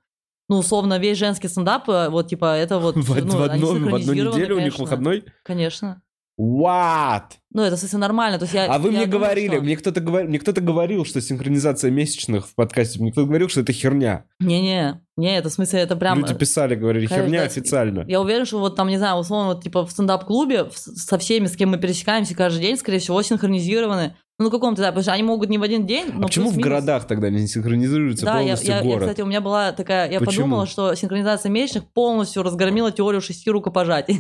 ну, 0.50 0.58
условно, 0.58 1.00
весь 1.00 1.18
женский 1.18 1.48
стендап, 1.48 1.88
э, 1.90 2.10
вот, 2.10 2.28
типа, 2.28 2.58
это 2.58 2.78
вот, 2.80 2.96
В, 2.98 3.16
ну, 3.26 3.38
в 3.38 3.42
одно- 3.42 3.68
в 3.68 3.96
одну 3.96 4.14
неделю 4.14 4.58
у 4.58 4.60
них 4.60 4.76
конечно. 4.76 4.84
выходной? 4.84 5.24
Конечно. 5.44 6.02
What? 6.40 7.24
Ну, 7.54 7.62
это, 7.62 7.78
смысле, 7.78 8.00
нормально, 8.00 8.40
то 8.40 8.46
есть 8.46 8.54
я... 8.54 8.66
А 8.66 8.80
вы 8.80 8.90
я 8.92 8.98
мне 8.98 9.06
думаю, 9.06 9.26
говорили, 9.26 9.56
что- 9.56 9.62
мне 9.62 9.76
кто-то 9.78 10.00
говорил, 10.00 10.30
мне 10.30 10.40
кто-то 10.40 10.62
говорил, 10.62 11.06
что 11.06 11.22
синхронизация 11.22 11.92
месячных 11.92 12.48
в 12.48 12.56
подкасте, 12.56 13.00
мне 13.00 13.12
кто-то 13.12 13.28
говорил, 13.28 13.50
что 13.50 13.62
это 13.62 13.74
херня. 13.74 14.26
Не-не, 14.40 15.02
не, 15.18 15.38
это, 15.38 15.50
в 15.50 15.54
смысле, 15.54 15.82
это 15.82 15.96
прям... 15.96 16.20
Люди 16.20 16.34
писали, 16.34 16.76
говорили, 16.76 17.08
Конечно, 17.08 17.26
херня 17.26 17.40
да. 17.42 17.46
официально. 17.46 18.06
Я 18.08 18.22
уверен, 18.22 18.46
что 18.46 18.60
вот 18.60 18.76
там, 18.76 18.88
не 18.88 18.98
знаю, 18.98 19.18
условно, 19.18 19.54
вот, 19.54 19.64
типа 19.64 19.86
в 19.86 19.92
стендап-клубе 19.92 20.70
со 20.74 21.18
всеми, 21.20 21.48
с 21.48 21.56
кем 21.56 21.70
мы 21.70 21.78
пересекаемся 21.78 22.36
каждый 22.36 22.62
день, 22.62 22.78
скорее 22.78 23.00
всего, 23.00 23.22
синхронизированы. 23.22 24.16
Ну, 24.42 24.46
на 24.46 24.52
каком-то 24.52 24.82
этапе, 24.82 24.92
потому 24.94 25.04
что 25.04 25.14
они 25.14 25.24
могут 25.24 25.50
не 25.50 25.58
в 25.60 25.64
один 25.64 25.86
день, 25.86 26.08
но 26.14 26.22
а 26.22 26.24
почему 26.24 26.50
в 26.50 26.58
городах 26.58 27.06
тогда 27.06 27.30
не 27.30 27.46
синхронизируется 27.48 28.26
Да, 28.26 28.34
я, 28.40 28.40
полностью 28.40 28.70
я- 28.70 28.78
я, 28.78 28.84
город? 28.84 29.02
кстати, 29.02 29.22
у 29.22 29.26
меня 29.28 29.40
была 29.40 29.72
такая, 29.72 30.12
я 30.12 30.20
Почему? 30.20 30.44
подумала, 30.46 30.66
что 30.66 30.96
синхронизация 30.96 31.52
месячных 31.52 31.86
полностью 31.94 32.42
разгромила 32.42 32.92
теорию 32.92 33.22
шести 33.22 33.52
рукопожатий. 33.52 34.18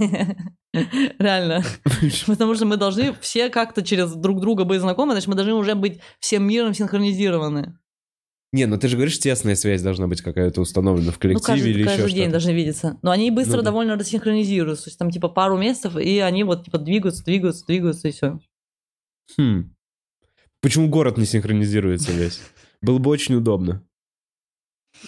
Реально. 1.19 1.63
Потому 2.27 2.53
что 2.55 2.65
мы 2.65 2.77
должны 2.77 3.13
все 3.19 3.49
как-то 3.49 3.81
через 3.81 4.13
друг 4.13 4.39
друга 4.41 4.63
быть 4.63 4.79
знакомы, 4.81 5.13
значит, 5.13 5.27
мы 5.27 5.35
должны 5.35 5.53
уже 5.55 5.75
быть 5.75 5.99
всем 6.19 6.43
миром 6.47 6.73
синхронизированы. 6.73 7.77
Не, 8.53 8.65
ну 8.65 8.77
ты 8.77 8.89
же 8.89 8.97
говоришь, 8.97 9.17
тесная 9.17 9.55
связь 9.55 9.81
должна 9.81 10.07
быть 10.07 10.21
какая-то 10.21 10.59
установлена 10.61 11.11
в 11.11 11.15
Ну, 11.15 11.19
коллективе 11.21 11.53
каждый, 11.55 11.71
или 11.71 11.83
каждый 11.85 12.05
еще 12.05 12.13
день 12.13 12.23
что-то. 12.25 12.31
должны 12.31 12.51
видеться. 12.51 12.97
Но 13.01 13.11
они 13.11 13.31
быстро 13.31 13.57
Ну 13.57 13.63
да. 13.63 13.69
довольно 13.71 13.95
рассинхронизируются. 13.95 14.83
То 14.85 14.89
есть 14.89 14.99
там 14.99 15.09
типа 15.09 15.29
пару 15.29 15.57
месяцев, 15.57 15.95
и 15.95 16.19
они 16.19 16.43
вот 16.43 16.65
типа 16.65 16.77
двигаются, 16.77 17.23
двигаются, 17.23 17.65
двигаются, 17.65 18.09
и 18.09 18.11
все. 18.11 18.39
Хм. 19.37 19.73
Почему 20.61 20.87
город 20.89 21.17
не 21.17 21.25
синхронизируется 21.25 22.11
весь? 22.11 22.41
Было 22.81 22.99
бы 22.99 23.09
очень 23.09 23.35
удобно. 23.35 23.83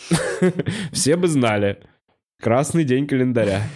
Все 0.91 1.15
бы 1.15 1.27
знали. 1.27 1.83
Красный 2.41 2.83
день 2.83 3.07
календаря. 3.07 3.61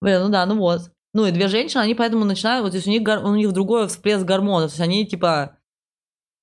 Блин, 0.00 0.22
ну 0.22 0.28
да, 0.30 0.46
ну 0.46 0.56
вот. 0.58 0.90
Ну 1.12 1.26
и 1.26 1.30
две 1.30 1.48
женщины, 1.48 1.80
они 1.82 1.94
поэтому 1.94 2.24
начинают, 2.24 2.64
вот, 2.64 2.70
то 2.70 2.76
есть 2.76 2.88
у 2.88 2.90
них, 2.90 3.02
у 3.02 3.34
них 3.34 3.52
другой 3.52 3.86
всплеск 3.86 4.24
гормонов, 4.24 4.72
то 4.72 4.74
есть 4.74 4.80
они 4.80 5.06
типа, 5.06 5.58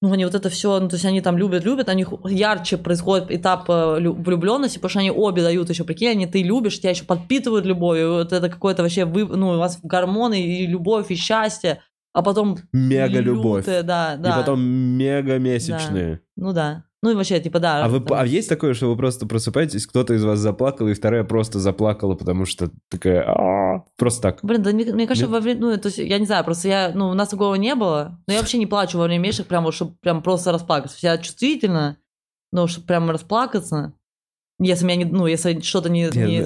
ну 0.01 0.13
они 0.13 0.23
вот 0.23 0.33
это 0.33 0.49
все, 0.49 0.79
ну 0.79 0.87
то 0.87 0.95
есть 0.95 1.05
они 1.05 1.19
там 1.19 1.37
любят, 1.37 1.65
любят, 1.65 1.89
у 1.89 1.91
них 1.91 2.13
ярче 2.23 2.77
происходит 2.77 3.29
этап 3.31 3.67
влюбленности, 3.67 4.77
потому 4.77 4.89
что 4.89 4.99
они 4.99 5.11
обе 5.11 5.41
дают 5.41 5.69
еще, 5.69 5.83
прикинь, 5.83 6.11
они 6.11 6.25
ты 6.25 6.41
любишь, 6.41 6.79
тебя 6.79 6.91
еще 6.91 7.03
подпитывают 7.03 7.65
любовью, 7.65 8.13
вот 8.13 8.31
это 8.31 8.47
какое-то 8.47 8.81
вообще, 8.81 9.03
вы, 9.03 9.25
ну 9.25 9.49
у 9.49 9.57
вас 9.57 9.77
гормоны 9.83 10.41
и 10.41 10.65
любовь, 10.65 11.11
и 11.11 11.15
счастье, 11.15 11.81
а 12.13 12.21
потом 12.21 12.57
Мега 12.73 13.19
любовь. 13.19 13.65
да, 13.65 14.15
да. 14.15 14.15
И 14.15 14.39
потом 14.39 14.61
мега 14.61 15.37
месячные. 15.37 16.21
Ну 16.35 16.53
да. 16.53 16.85
Ну 17.03 17.09
и 17.09 17.15
вообще, 17.15 17.39
типа, 17.39 17.59
да. 17.59 17.83
А, 17.83 17.89
вы, 17.89 17.99
там- 17.99 18.19
а 18.19 18.25
есть 18.27 18.47
такое, 18.47 18.75
что 18.75 18.87
вы 18.87 18.95
просто 18.95 19.25
просыпаетесь, 19.25 19.87
кто-то 19.87 20.13
из 20.13 20.23
вас 20.23 20.37
заплакал, 20.37 20.87
и 20.87 20.93
вторая 20.93 21.23
просто 21.23 21.57
заплакала, 21.59 22.13
потому 22.13 22.45
что 22.45 22.69
такая... 22.89 23.23
«А-а-а». 23.23 23.85
Просто 23.97 24.21
так. 24.21 24.39
Блин, 24.43 24.61
да 24.61 24.71
мне, 24.71 24.85
мне 24.85 25.07
кажется, 25.07 25.25
Нет? 25.25 25.33
во 25.33 25.39
время, 25.39 25.61
ну, 25.61 25.77
то 25.77 25.87
есть, 25.87 25.97
я 25.97 26.19
не 26.19 26.27
знаю, 26.27 26.43
просто 26.43 26.67
я, 26.67 26.91
ну, 26.93 27.09
у 27.09 27.13
нас 27.15 27.29
такого 27.29 27.55
не 27.55 27.73
было, 27.73 28.19
но 28.27 28.33
я 28.33 28.39
вообще 28.39 28.59
не 28.59 28.67
плачу 28.67 28.99
во 28.99 29.05
время 29.05 29.23
месячных, 29.23 29.47
прям 29.47 29.63
вот, 29.63 29.73
чтобы 29.73 29.95
прям 29.99 30.21
просто 30.21 30.51
расплакаться. 30.51 30.97
Я 31.01 31.17
чувствительна, 31.17 31.97
но 32.51 32.67
чтобы 32.67 32.85
прям 32.85 33.09
расплакаться, 33.09 33.93
Если 34.63 34.85
меня 34.85 34.95
не, 34.97 35.05
ну, 35.05 35.25
если 35.25 35.59
что-то 35.61 35.89
не... 35.89 36.03
не- 36.13 36.45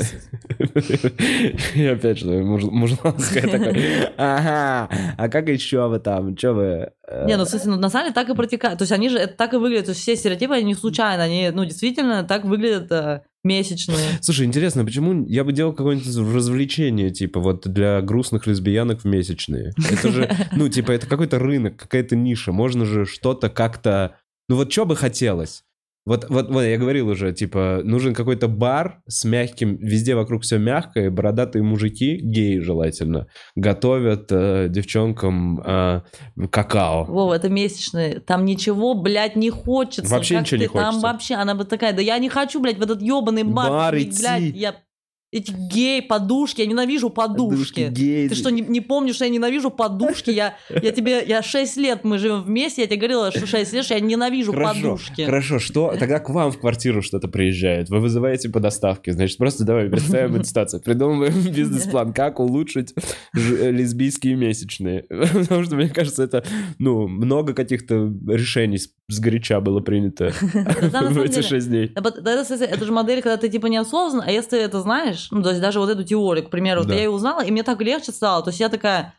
И 1.75 1.85
опять 1.85 2.19
же, 2.19 2.27
муж- 2.43 2.63
мужланская 2.63 3.43
такая. 3.43 4.13
Ага, 4.17 4.89
а 5.17 5.29
как 5.29 5.49
еще 5.49 5.87
вы 5.89 5.99
там? 5.99 6.35
Че 6.35 6.53
вы? 6.53 6.91
э, 7.07 7.25
Не, 7.27 7.35
ну, 7.37 7.45
смысле, 7.45 7.71
ну, 7.71 7.77
на 7.77 7.89
самом 7.89 8.05
деле 8.05 8.13
так 8.15 8.29
и 8.29 8.35
протекает. 8.35 8.77
То 8.77 8.83
есть 8.83 8.91
они 8.93 9.09
же 9.09 9.17
это 9.17 9.33
так 9.35 9.53
и 9.53 9.57
выглядят. 9.57 9.85
То 9.85 9.91
есть 9.91 10.01
все 10.01 10.15
стереотипы, 10.15 10.53
они 10.53 10.63
не 10.65 10.75
случайно. 10.75 11.23
Они, 11.23 11.49
ну, 11.53 11.65
действительно 11.65 12.23
так 12.23 12.45
выглядят 12.45 12.89
э, 12.91 13.21
месячные. 13.43 13.97
Слушай, 14.21 14.45
интересно, 14.45 14.85
почему 14.85 15.25
я 15.25 15.43
бы 15.43 15.51
делал 15.51 15.73
какое-нибудь 15.73 16.07
развлечение, 16.33 17.09
типа, 17.11 17.39
вот 17.41 17.67
для 17.67 18.01
грустных 18.01 18.47
лесбиянок 18.47 19.01
в 19.01 19.05
месячные? 19.05 19.73
Это 19.91 20.09
же, 20.11 20.31
ну, 20.53 20.69
типа, 20.69 20.91
это 20.93 21.05
какой-то 21.07 21.37
рынок, 21.39 21.75
какая-то 21.75 22.15
ниша. 22.15 22.51
Можно 22.53 22.85
же 22.85 23.05
что-то 23.05 23.49
как-то... 23.49 24.15
Ну, 24.47 24.55
вот 24.55 24.71
что 24.71 24.85
бы 24.85 24.95
хотелось? 24.95 25.63
Вот, 26.05 26.29
вот, 26.29 26.49
вот 26.51 26.61
я 26.61 26.77
говорил 26.77 27.07
уже, 27.07 27.33
типа, 27.33 27.81
нужен 27.83 28.13
какой-то 28.13 28.47
бар 28.47 29.01
с 29.07 29.25
мягким, 29.25 29.77
везде 29.77 30.13
вокруг 30.15 30.43
все 30.43 30.59
мягкое, 30.59 31.09
бородатые 31.09 31.63
мужики, 31.63 32.17
геи 32.21 32.59
желательно, 32.59 33.27
готовят 33.55 34.27
э, 34.31 34.67
девчонкам 34.69 35.59
э, 35.65 36.01
какао. 36.51 37.05
Вова, 37.05 37.33
это 37.33 37.49
месячные. 37.49 38.19
Там 38.19 38.45
ничего, 38.45 38.93
блядь, 38.93 39.35
не 39.35 39.49
хочется. 39.49 40.13
Вообще 40.13 40.35
Как 40.35 40.43
ничего 40.43 40.61
не 40.61 40.67
ты- 40.67 40.73
Там 40.73 40.85
хочется. 40.85 41.07
вообще, 41.07 41.35
она 41.35 41.55
бы 41.55 41.65
такая, 41.65 41.93
да 41.93 42.01
я 42.03 42.19
не 42.19 42.29
хочу, 42.29 42.61
блядь, 42.61 42.77
в 42.77 42.81
этот 42.83 43.01
ебаный 43.01 43.43
бар. 43.43 43.69
Бар 43.71 43.93
ходить, 43.95 44.19
блядь, 44.19 44.41
идти. 44.43 44.57
я... 44.59 44.75
Эти 45.35 45.51
гей, 45.51 46.01
подушки, 46.01 46.61
я 46.61 46.67
ненавижу 46.67 47.09
подушки. 47.09 47.89
геи. 47.91 48.29
Ты 48.29 48.35
что, 48.35 48.49
не, 48.51 48.61
не 48.61 48.79
помнишь, 48.79 49.15
что 49.15 49.25
я 49.25 49.29
ненавижу 49.31 49.69
подушки? 49.69 50.29
Я, 50.29 50.55
я 50.69 50.93
тебе, 50.93 51.25
я 51.27 51.43
6 51.43 51.75
лет, 51.75 52.05
мы 52.05 52.19
живем 52.19 52.41
вместе, 52.43 52.83
я 52.83 52.87
тебе 52.87 52.95
говорила, 52.95 53.31
что 53.31 53.45
6 53.45 53.73
лет, 53.73 53.83
что 53.83 53.95
я 53.95 53.99
ненавижу 53.99 54.53
Хорошо, 54.53 54.73
подушки. 54.73 55.25
хорошо, 55.25 55.59
что 55.59 55.93
тогда 55.99 56.19
к 56.19 56.29
вам 56.29 56.53
в 56.53 56.57
квартиру 56.59 57.01
что-то 57.01 57.27
приезжает, 57.27 57.89
вы 57.89 57.99
вызываете 57.99 58.47
по 58.47 58.61
доставке, 58.61 59.11
значит, 59.11 59.37
просто 59.37 59.65
давай 59.65 59.89
представим 59.89 60.35
эту 60.35 60.45
ситуацию, 60.45 60.81
придумываем 60.81 61.33
бизнес-план, 61.53 62.13
как 62.13 62.39
улучшить 62.39 62.93
э, 63.35 63.71
лесбийские 63.71 64.35
месячные, 64.35 65.03
потому 65.09 65.65
что, 65.65 65.75
мне 65.75 65.89
кажется, 65.89 66.23
это, 66.23 66.45
ну, 66.79 67.09
много 67.09 67.53
каких-то 67.53 68.09
решений 68.29 68.77
с- 68.77 68.89
сгоряча 69.09 69.59
было 69.59 69.81
принято 69.81 70.31
в 70.41 71.21
эти 71.21 71.31
деле, 71.35 71.43
шесть 71.43 71.67
дней. 71.67 71.91
Это 71.93 72.85
же 72.85 72.91
модель, 72.93 73.21
когда 73.21 73.35
ты 73.35 73.49
типа 73.49 73.65
неосознанно, 73.67 74.23
а 74.25 74.31
если 74.31 74.51
ты 74.51 74.57
это 74.57 74.79
знаешь, 74.79 75.24
ну, 75.31 75.41
то 75.43 75.49
есть 75.49 75.61
даже 75.61 75.79
вот 75.79 75.89
эту 75.89 76.03
теорию, 76.03 76.45
к 76.45 76.49
примеру, 76.49 76.81
вот 76.81 76.87
Да. 76.89 76.95
я 76.95 77.03
ее 77.03 77.09
узнала, 77.09 77.43
и 77.43 77.51
мне 77.51 77.63
так 77.63 77.81
легче 77.81 78.11
стало. 78.11 78.43
То 78.43 78.49
есть 78.49 78.59
я 78.59 78.69
такая, 78.69 79.13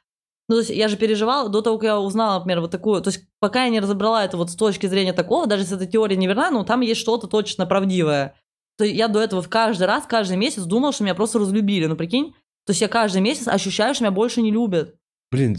ну, 0.48 0.56
то 0.56 0.60
есть 0.60 0.70
я 0.70 0.88
же 0.88 0.96
переживала 0.96 1.48
до 1.48 1.60
того, 1.62 1.78
как 1.78 1.84
я 1.86 2.00
узнала, 2.00 2.38
например, 2.38 2.60
вот 2.60 2.70
такую, 2.70 3.02
то 3.02 3.08
есть 3.08 3.24
пока 3.40 3.64
я 3.64 3.70
не 3.70 3.80
разобрала 3.80 4.24
это 4.24 4.36
вот 4.36 4.50
с 4.50 4.56
точки 4.56 4.86
зрения 4.86 5.12
такого, 5.12 5.46
даже 5.46 5.62
если 5.62 5.76
эта 5.76 5.86
теория 5.86 6.16
неверна, 6.16 6.50
ну, 6.50 6.64
там 6.64 6.80
есть 6.80 7.00
что-то 7.00 7.26
точно 7.26 7.66
правдивое. 7.66 8.34
То 8.78 8.84
есть 8.84 8.96
я 8.96 9.08
до 9.08 9.20
этого 9.20 9.40
в 9.42 9.48
каждый 9.48 9.86
раз, 9.86 10.04
каждый 10.06 10.36
месяц 10.36 10.62
думала, 10.64 10.92
что 10.92 11.04
меня 11.04 11.14
просто 11.14 11.38
разлюбили, 11.38 11.86
ну, 11.86 11.96
прикинь? 11.96 12.34
То 12.66 12.70
есть 12.70 12.80
я 12.80 12.88
каждый 12.88 13.22
месяц 13.22 13.48
ощущаю, 13.48 13.94
что 13.94 14.04
меня 14.04 14.10
больше 14.10 14.42
не 14.42 14.50
любят. 14.50 14.94
Блин, 15.30 15.56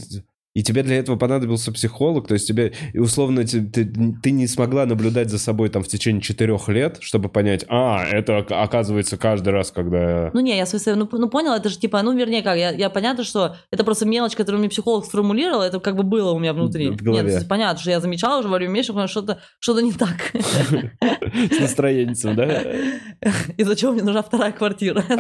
и 0.58 0.64
тебе 0.64 0.82
для 0.82 0.98
этого 0.98 1.18
понадобился 1.18 1.72
психолог, 1.72 2.28
то 2.28 2.34
есть 2.34 2.48
тебе, 2.48 2.74
и 2.92 2.98
условно, 2.98 3.46
ты, 3.46 3.62
ты, 3.62 3.86
ты 4.24 4.32
не 4.32 4.48
смогла 4.48 4.88
наблюдать 4.88 5.30
за 5.30 5.38
собой 5.38 5.70
там 5.70 5.84
в 5.84 5.88
течение 5.88 6.20
четырех 6.20 6.68
лет, 6.68 6.98
чтобы 7.00 7.30
понять, 7.30 7.64
а, 7.70 8.04
это 8.04 8.40
ок- 8.40 8.52
оказывается 8.52 9.18
каждый 9.18 9.50
раз, 9.50 9.70
когда... 9.70 10.32
Ну 10.34 10.40
не, 10.40 10.58
я 10.58 10.66
в 10.66 10.68
смысле, 10.68 10.96
ну, 10.96 11.08
ну 11.12 11.30
понял, 11.30 11.54
это 11.54 11.70
же 11.70 11.78
типа, 11.78 12.02
ну 12.02 12.18
вернее 12.18 12.42
как, 12.42 12.58
я, 12.58 12.72
я 12.72 12.90
понятно, 12.90 13.24
что 13.24 13.56
это 13.70 13.84
просто 13.84 14.08
мелочь, 14.08 14.36
которую 14.36 14.58
мне 14.58 14.70
психолог 14.70 15.06
сформулировал, 15.06 15.62
это 15.62 15.80
как 15.80 15.96
бы 15.96 16.02
было 16.02 16.32
у 16.32 16.40
меня 16.40 16.54
внутри. 16.54 16.90
В 16.90 17.04
голове. 17.04 17.34
Нет, 17.34 17.48
понятно, 17.48 17.80
что 17.80 17.92
я 17.92 18.00
замечала 18.00 18.40
уже 18.40 18.48
во 18.48 18.58
время 18.58 18.72
месяца, 18.72 18.94
что 18.94 19.08
что-то 19.08 19.40
что 19.60 19.80
не 19.80 19.94
так. 19.94 20.34
С 21.52 21.60
настроенцем, 21.60 22.36
да? 22.36 22.64
Из-за 23.58 23.76
чего 23.76 23.92
мне 23.92 24.02
нужна 24.02 24.24
вторая 24.24 24.52
квартира. 24.54 25.04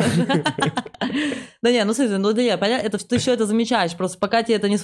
Да 1.61 1.71
не, 1.71 1.83
ну 1.83 1.93
смотри, 1.93 2.17
ну 2.17 2.33
да 2.33 2.41
я, 2.41 2.53
это 2.55 2.97
ты 2.97 3.17
все 3.17 3.33
это 3.33 3.45
замечаешь, 3.45 3.95
просто 3.95 4.19
пока 4.19 4.43
тебе 4.43 4.55
это 4.55 4.69
не 4.69 4.77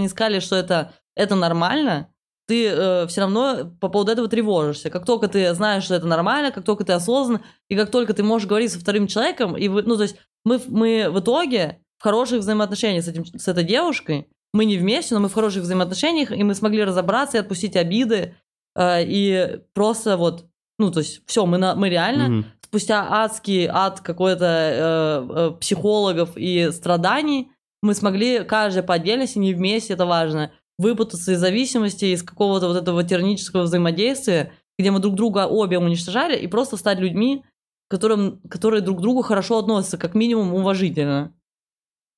не 0.00 0.08
сказали, 0.08 0.40
что 0.40 0.56
это 0.56 0.92
это 1.16 1.34
нормально, 1.34 2.08
ты 2.46 3.06
все 3.08 3.20
равно 3.20 3.72
по 3.80 3.88
поводу 3.88 4.12
этого 4.12 4.28
тревожишься. 4.28 4.90
Как 4.90 5.04
только 5.04 5.28
ты 5.28 5.52
знаешь, 5.54 5.84
что 5.84 5.94
это 5.94 6.06
нормально, 6.06 6.50
как 6.50 6.64
только 6.64 6.84
ты 6.84 6.92
осознан, 6.92 7.40
и 7.68 7.76
как 7.76 7.90
только 7.90 8.14
ты 8.14 8.22
можешь 8.22 8.48
говорить 8.48 8.72
со 8.72 8.80
вторым 8.80 9.06
человеком, 9.06 9.56
и 9.56 9.68
вы, 9.68 9.82
ну 9.82 9.96
то 9.96 10.04
есть 10.04 10.16
мы, 10.44 10.60
мы 10.68 11.10
в 11.10 11.20
итоге 11.20 11.80
в 11.98 12.02
хороших 12.02 12.40
взаимоотношениях 12.40 13.04
с, 13.04 13.08
этим, 13.08 13.24
с 13.26 13.46
этой 13.46 13.62
девушкой, 13.62 14.28
мы 14.52 14.64
не 14.64 14.78
вместе, 14.78 15.14
но 15.14 15.20
мы 15.20 15.28
в 15.28 15.34
хороших 15.34 15.62
взаимоотношениях, 15.62 16.32
и 16.32 16.42
мы 16.42 16.54
смогли 16.54 16.82
разобраться 16.82 17.36
и 17.36 17.40
отпустить 17.40 17.76
обиды, 17.76 18.34
э, 18.74 19.04
и 19.04 19.60
просто 19.74 20.16
вот, 20.16 20.46
ну 20.78 20.90
то 20.90 21.00
есть 21.00 21.22
все, 21.26 21.46
мы, 21.46 21.58
на, 21.58 21.74
мы 21.74 21.88
реально 21.88 22.28
Мгм. 22.28 22.44
спустя 22.64 23.06
адский 23.10 23.66
ад 23.66 24.00
какой-то 24.00 24.46
э, 24.46 25.26
э, 25.28 25.50
психологов 25.60 26.30
и 26.36 26.70
страданий, 26.72 27.52
мы 27.82 27.94
смогли 27.94 28.44
каждый 28.44 28.82
по 28.82 28.94
отдельности, 28.94 29.38
не 29.38 29.54
вместе, 29.54 29.94
это 29.94 30.06
важно, 30.06 30.52
выпутаться 30.78 31.32
из 31.32 31.38
зависимости, 31.38 32.06
из 32.06 32.22
какого-то 32.22 32.68
вот 32.68 32.76
этого 32.76 33.04
тернического 33.04 33.62
взаимодействия, 33.62 34.52
где 34.78 34.90
мы 34.90 34.98
друг 34.98 35.14
друга 35.14 35.46
обе 35.46 35.78
уничтожали, 35.78 36.36
и 36.36 36.46
просто 36.46 36.76
стать 36.76 36.98
людьми, 36.98 37.44
которым, 37.88 38.40
которые 38.48 38.80
друг 38.80 38.98
к 38.98 39.00
другу 39.02 39.22
хорошо 39.22 39.58
относятся, 39.58 39.98
как 39.98 40.14
минимум 40.14 40.54
уважительно. 40.54 41.34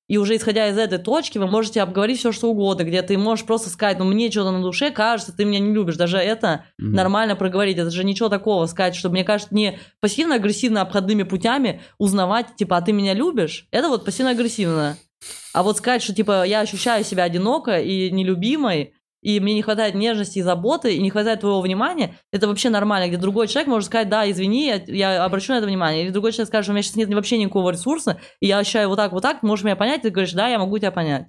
И 0.09 0.17
уже 0.17 0.35
исходя 0.35 0.67
из 0.67 0.77
этой 0.77 0.99
точки, 0.99 1.37
вы 1.37 1.47
можете 1.47 1.81
обговорить 1.81 2.19
все, 2.19 2.31
что 2.33 2.51
угодно, 2.51 2.83
где 2.83 3.01
ты 3.01 3.17
можешь 3.17 3.45
просто 3.45 3.69
сказать, 3.69 3.99
ну 3.99 4.05
мне 4.05 4.29
что-то 4.29 4.51
на 4.51 4.61
душе 4.61 4.91
кажется, 4.91 5.35
ты 5.35 5.45
меня 5.45 5.59
не 5.59 5.73
любишь. 5.73 5.95
Даже 5.95 6.17
это 6.17 6.65
Мгм. 6.77 6.93
нормально 6.93 7.35
проговорить. 7.37 7.77
Это 7.77 7.89
же 7.89 8.03
ничего 8.03 8.27
такого 8.27 8.65
сказать, 8.65 8.95
что 8.95 9.09
мне 9.09 9.23
кажется, 9.23 9.55
не 9.55 9.79
пассивно-агрессивно 10.01 10.81
обходными 10.81 11.23
путями 11.23 11.81
узнавать, 11.97 12.55
типа, 12.57 12.77
а 12.77 12.81
ты 12.81 12.91
меня 12.91 13.13
любишь? 13.13 13.67
Это 13.71 13.87
вот 13.87 14.03
пассивно-агрессивно. 14.05 14.97
А 15.53 15.63
вот 15.63 15.77
сказать, 15.77 16.01
что, 16.01 16.13
типа, 16.13 16.45
я 16.45 16.61
ощущаю 16.61 17.03
себя 17.03 17.23
одиноко 17.23 17.79
и 17.79 18.09
нелюбимой, 18.11 18.93
и 19.21 19.39
мне 19.39 19.53
не 19.53 19.61
хватает 19.61 19.95
нежности 19.95 20.39
и 20.39 20.41
заботы, 20.41 20.95
и 20.95 21.01
не 21.01 21.09
хватает 21.09 21.39
твоего 21.39 21.61
внимания, 21.61 22.17
это 22.31 22.47
вообще 22.47 22.69
нормально, 22.69 23.07
где 23.07 23.17
другой 23.17 23.47
человек 23.47 23.69
может 23.69 23.87
сказать, 23.87 24.09
да, 24.09 24.29
извини, 24.29 24.67
я, 24.67 24.83
я 24.87 25.23
обращу 25.23 25.53
на 25.53 25.57
это 25.57 25.67
внимание. 25.67 26.03
Или 26.03 26.11
другой 26.11 26.33
человек 26.33 26.49
скажет, 26.49 26.65
что 26.65 26.71
у 26.71 26.75
меня 26.75 26.83
сейчас 26.83 26.97
нет 26.97 27.13
вообще 27.13 27.37
никакого 27.37 27.71
ресурса, 27.71 28.19
и 28.41 28.47
я 28.47 28.59
ощущаю 28.59 28.89
вот 28.89 28.97
так, 28.97 29.13
вот 29.13 29.21
так, 29.21 29.41
можешь 29.41 29.63
меня 29.63 29.77
понять, 29.77 30.01
ты 30.01 30.09
говоришь, 30.09 30.33
да, 30.33 30.49
я 30.49 30.59
могу 30.59 30.77
тебя 30.77 30.91
понять. 30.91 31.27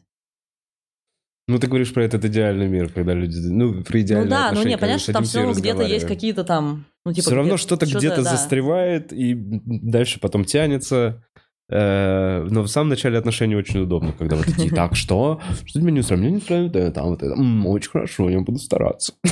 Ну, 1.47 1.59
ты 1.59 1.67
говоришь 1.67 1.93
про 1.93 2.05
этот 2.05 2.25
идеальный 2.25 2.67
мир, 2.67 2.89
когда 2.89 3.13
люди... 3.13 3.37
Ну, 3.37 3.85
про 3.85 4.01
идеальные 4.01 4.25
ну 4.25 4.31
да, 4.31 4.53
ну 4.53 4.63
не, 4.63 4.79
понятно, 4.79 5.01
что 5.01 5.13
там 5.13 5.25
все 5.25 5.41
и 5.41 5.43
равно 5.43 5.61
где-то 5.61 5.83
есть 5.83 6.07
какие-то 6.07 6.43
там... 6.43 6.87
Ну, 7.05 7.13
типа, 7.13 7.27
Все 7.27 7.35
равно 7.35 7.59
что-то 7.59 7.85
где-то 7.85 8.23
да. 8.23 8.31
застревает, 8.31 9.13
и 9.13 9.35
дальше 9.37 10.21
потом 10.21 10.47
тянется. 10.47 11.23
Э, 11.71 12.47
Но 12.51 12.63
в 12.63 12.69
самом 12.69 12.91
начале 12.91 13.19
отношений 13.19 13.57
очень 13.57 13.81
удобно, 13.81 14.13
когда 14.13 14.37
вот 14.37 14.47
такие, 14.47 14.71
так, 14.75 14.95
что? 14.95 15.41
Что 15.65 15.81
тебя 15.81 15.91
не 15.91 16.01
устраивает? 16.01 16.25
Меня 16.25 16.37
не 16.37 16.43
устраивает 16.43 16.77
это, 16.77 16.91
там 16.93 17.07
вот 17.09 17.23
это. 17.23 17.35
Очень 17.69 17.91
хорошо, 17.91 18.31
я 18.31 18.41
буду 18.41 18.59
стараться. 18.59 19.15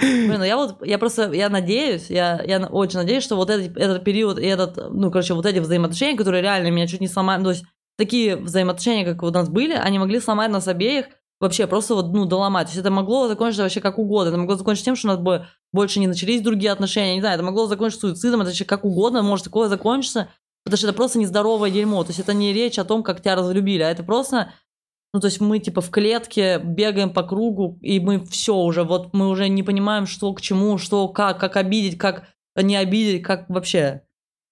Блин, 0.00 0.38
ну 0.38 0.44
я 0.44 0.56
вот, 0.56 0.84
я 0.84 0.98
просто, 0.98 1.32
я 1.32 1.48
надеюсь, 1.48 2.10
я, 2.10 2.42
я 2.44 2.58
очень 2.66 2.98
надеюсь, 2.98 3.22
что 3.22 3.36
вот 3.36 3.50
этот, 3.50 3.76
этот 3.76 4.02
период 4.02 4.38
и 4.38 4.46
этот, 4.46 4.76
ну, 4.92 5.10
короче, 5.10 5.34
вот 5.34 5.46
эти 5.46 5.58
взаимоотношения, 5.58 6.16
которые 6.16 6.42
реально 6.42 6.70
меня 6.70 6.86
чуть 6.86 7.00
не 7.00 7.08
сломали, 7.08 7.38
ну, 7.38 7.44
то 7.44 7.50
есть 7.50 7.64
такие 7.96 8.36
взаимоотношения, 8.36 9.04
как 9.04 9.22
у 9.22 9.30
нас 9.30 9.48
были, 9.48 9.74
они 9.74 9.98
могли 9.98 10.18
сломать 10.20 10.50
нас 10.50 10.66
обеих, 10.66 11.06
вообще 11.40 11.66
просто 11.66 11.94
вот, 11.94 12.12
ну, 12.12 12.24
доломать. 12.24 12.68
То 12.68 12.70
есть 12.70 12.80
это 12.80 12.90
могло 12.90 13.28
закончиться 13.28 13.62
вообще 13.62 13.80
как 13.80 13.98
угодно. 13.98 14.30
Это 14.30 14.38
могло 14.38 14.56
закончиться 14.56 14.86
тем, 14.86 14.96
что 14.96 15.08
у 15.08 15.10
нас 15.10 15.20
бы 15.20 15.46
больше 15.72 16.00
не 16.00 16.06
начались 16.06 16.40
другие 16.40 16.72
отношения, 16.72 17.14
не 17.14 17.20
знаю, 17.20 17.34
это 17.34 17.44
могло 17.44 17.66
закончиться 17.66 18.08
суицидом, 18.08 18.40
это 18.40 18.50
вообще 18.50 18.64
как 18.64 18.84
угодно 18.84 19.22
может 19.22 19.44
такое 19.44 19.68
закончиться, 19.68 20.28
потому 20.64 20.78
что 20.78 20.88
это 20.88 20.96
просто 20.96 21.18
нездоровое 21.18 21.70
дерьмо. 21.70 22.02
То 22.04 22.10
есть 22.10 22.20
это 22.20 22.32
не 22.32 22.52
речь 22.52 22.78
о 22.78 22.84
том, 22.84 23.02
как 23.02 23.20
тебя 23.20 23.36
разлюбили, 23.36 23.82
а 23.82 23.90
это 23.90 24.02
просто 24.02 24.52
ну, 25.14 25.20
то 25.20 25.28
есть 25.28 25.40
мы 25.40 25.60
типа 25.60 25.80
в 25.80 25.90
клетке 25.90 26.58
бегаем 26.58 27.10
по 27.12 27.22
кругу, 27.22 27.78
и 27.82 28.00
мы 28.00 28.24
все 28.24 28.56
уже, 28.56 28.82
вот 28.82 29.14
мы 29.14 29.28
уже 29.28 29.48
не 29.48 29.62
понимаем, 29.62 30.06
что 30.06 30.32
к 30.34 30.40
чему, 30.40 30.76
что, 30.76 31.06
как, 31.06 31.38
как 31.38 31.56
обидеть, 31.56 31.96
как 31.96 32.24
не 32.56 32.74
обидеть, 32.74 33.22
как 33.22 33.48
вообще 33.48 34.02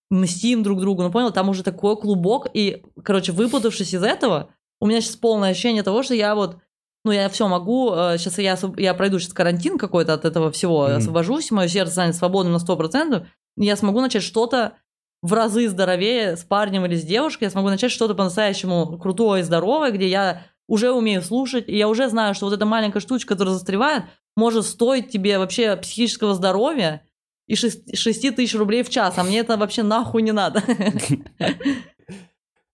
мстим 0.09 0.63
друг 0.63 0.79
другу. 0.81 1.03
Ну, 1.03 1.11
понял, 1.11 1.33
там 1.33 1.49
уже 1.49 1.65
такой 1.65 1.97
клубок, 1.97 2.47
и, 2.55 2.85
короче, 3.03 3.33
выпутавшись 3.33 3.93
из 3.93 4.05
этого, 4.05 4.51
у 4.81 4.87
меня 4.87 5.01
сейчас 5.01 5.17
полное 5.17 5.51
ощущение 5.51 5.83
того, 5.83 6.05
что 6.05 6.15
я 6.15 6.37
вот 6.37 6.59
ну, 7.05 7.11
я 7.11 7.29
все 7.29 7.49
могу, 7.49 7.89
сейчас 8.17 8.39
я, 8.39 8.55
освоб- 8.55 8.81
я 8.81 8.95
пройду 8.95 9.19
сейчас 9.19 9.33
карантин 9.33 9.77
какой-то 9.79 10.15
от 10.15 10.25
этого 10.25 10.53
всего, 10.53 10.85
Мгм. 10.87 10.97
освобожусь, 10.99 11.51
мое 11.51 11.67
сердце 11.67 11.95
станет 11.95 12.15
свободным 12.15 12.53
на 12.53 12.61
100%, 12.61 13.27
и 13.57 13.65
я 13.65 13.75
смогу 13.75 14.01
начать 14.01 14.23
что-то 14.23 14.75
в 15.23 15.33
разы 15.33 15.69
здоровее 15.69 16.37
с 16.37 16.43
парнем 16.43 16.85
или 16.85 16.97
с 16.97 17.05
девушкой, 17.05 17.45
я 17.45 17.51
смогу 17.51 17.69
начать 17.69 17.93
что-то 17.93 18.15
по-настоящему 18.15 18.99
крутое 18.99 19.41
и 19.41 19.45
здоровое, 19.45 19.93
где 19.93 20.09
я 20.09 20.43
уже 20.69 20.91
умею 20.91 21.23
слушать, 21.23 21.69
и 21.69 21.77
я 21.77 21.89
уже 21.89 22.09
знаю, 22.09 22.35
что 22.35 22.47
вот 22.47 22.55
эта 22.55 22.67
маленькая 22.67 23.01
штучка, 23.01 23.35
которая 23.35 23.55
застревает, 23.55 24.05
может 24.37 24.65
стоить 24.67 25.11
тебе 25.11 25.39
вообще 25.39 25.77
психического 25.77 26.35
здоровья 26.35 27.03
и 27.47 27.55
6 27.55 28.35
тысяч 28.35 28.55
рублей 28.55 28.83
в 28.83 28.91
час, 28.91 29.15
а 29.17 29.23
мне 29.25 29.39
это 29.41 29.57
вообще 29.57 29.83
нахуй 29.83 30.23
не 30.23 30.33
надо. 30.33 30.63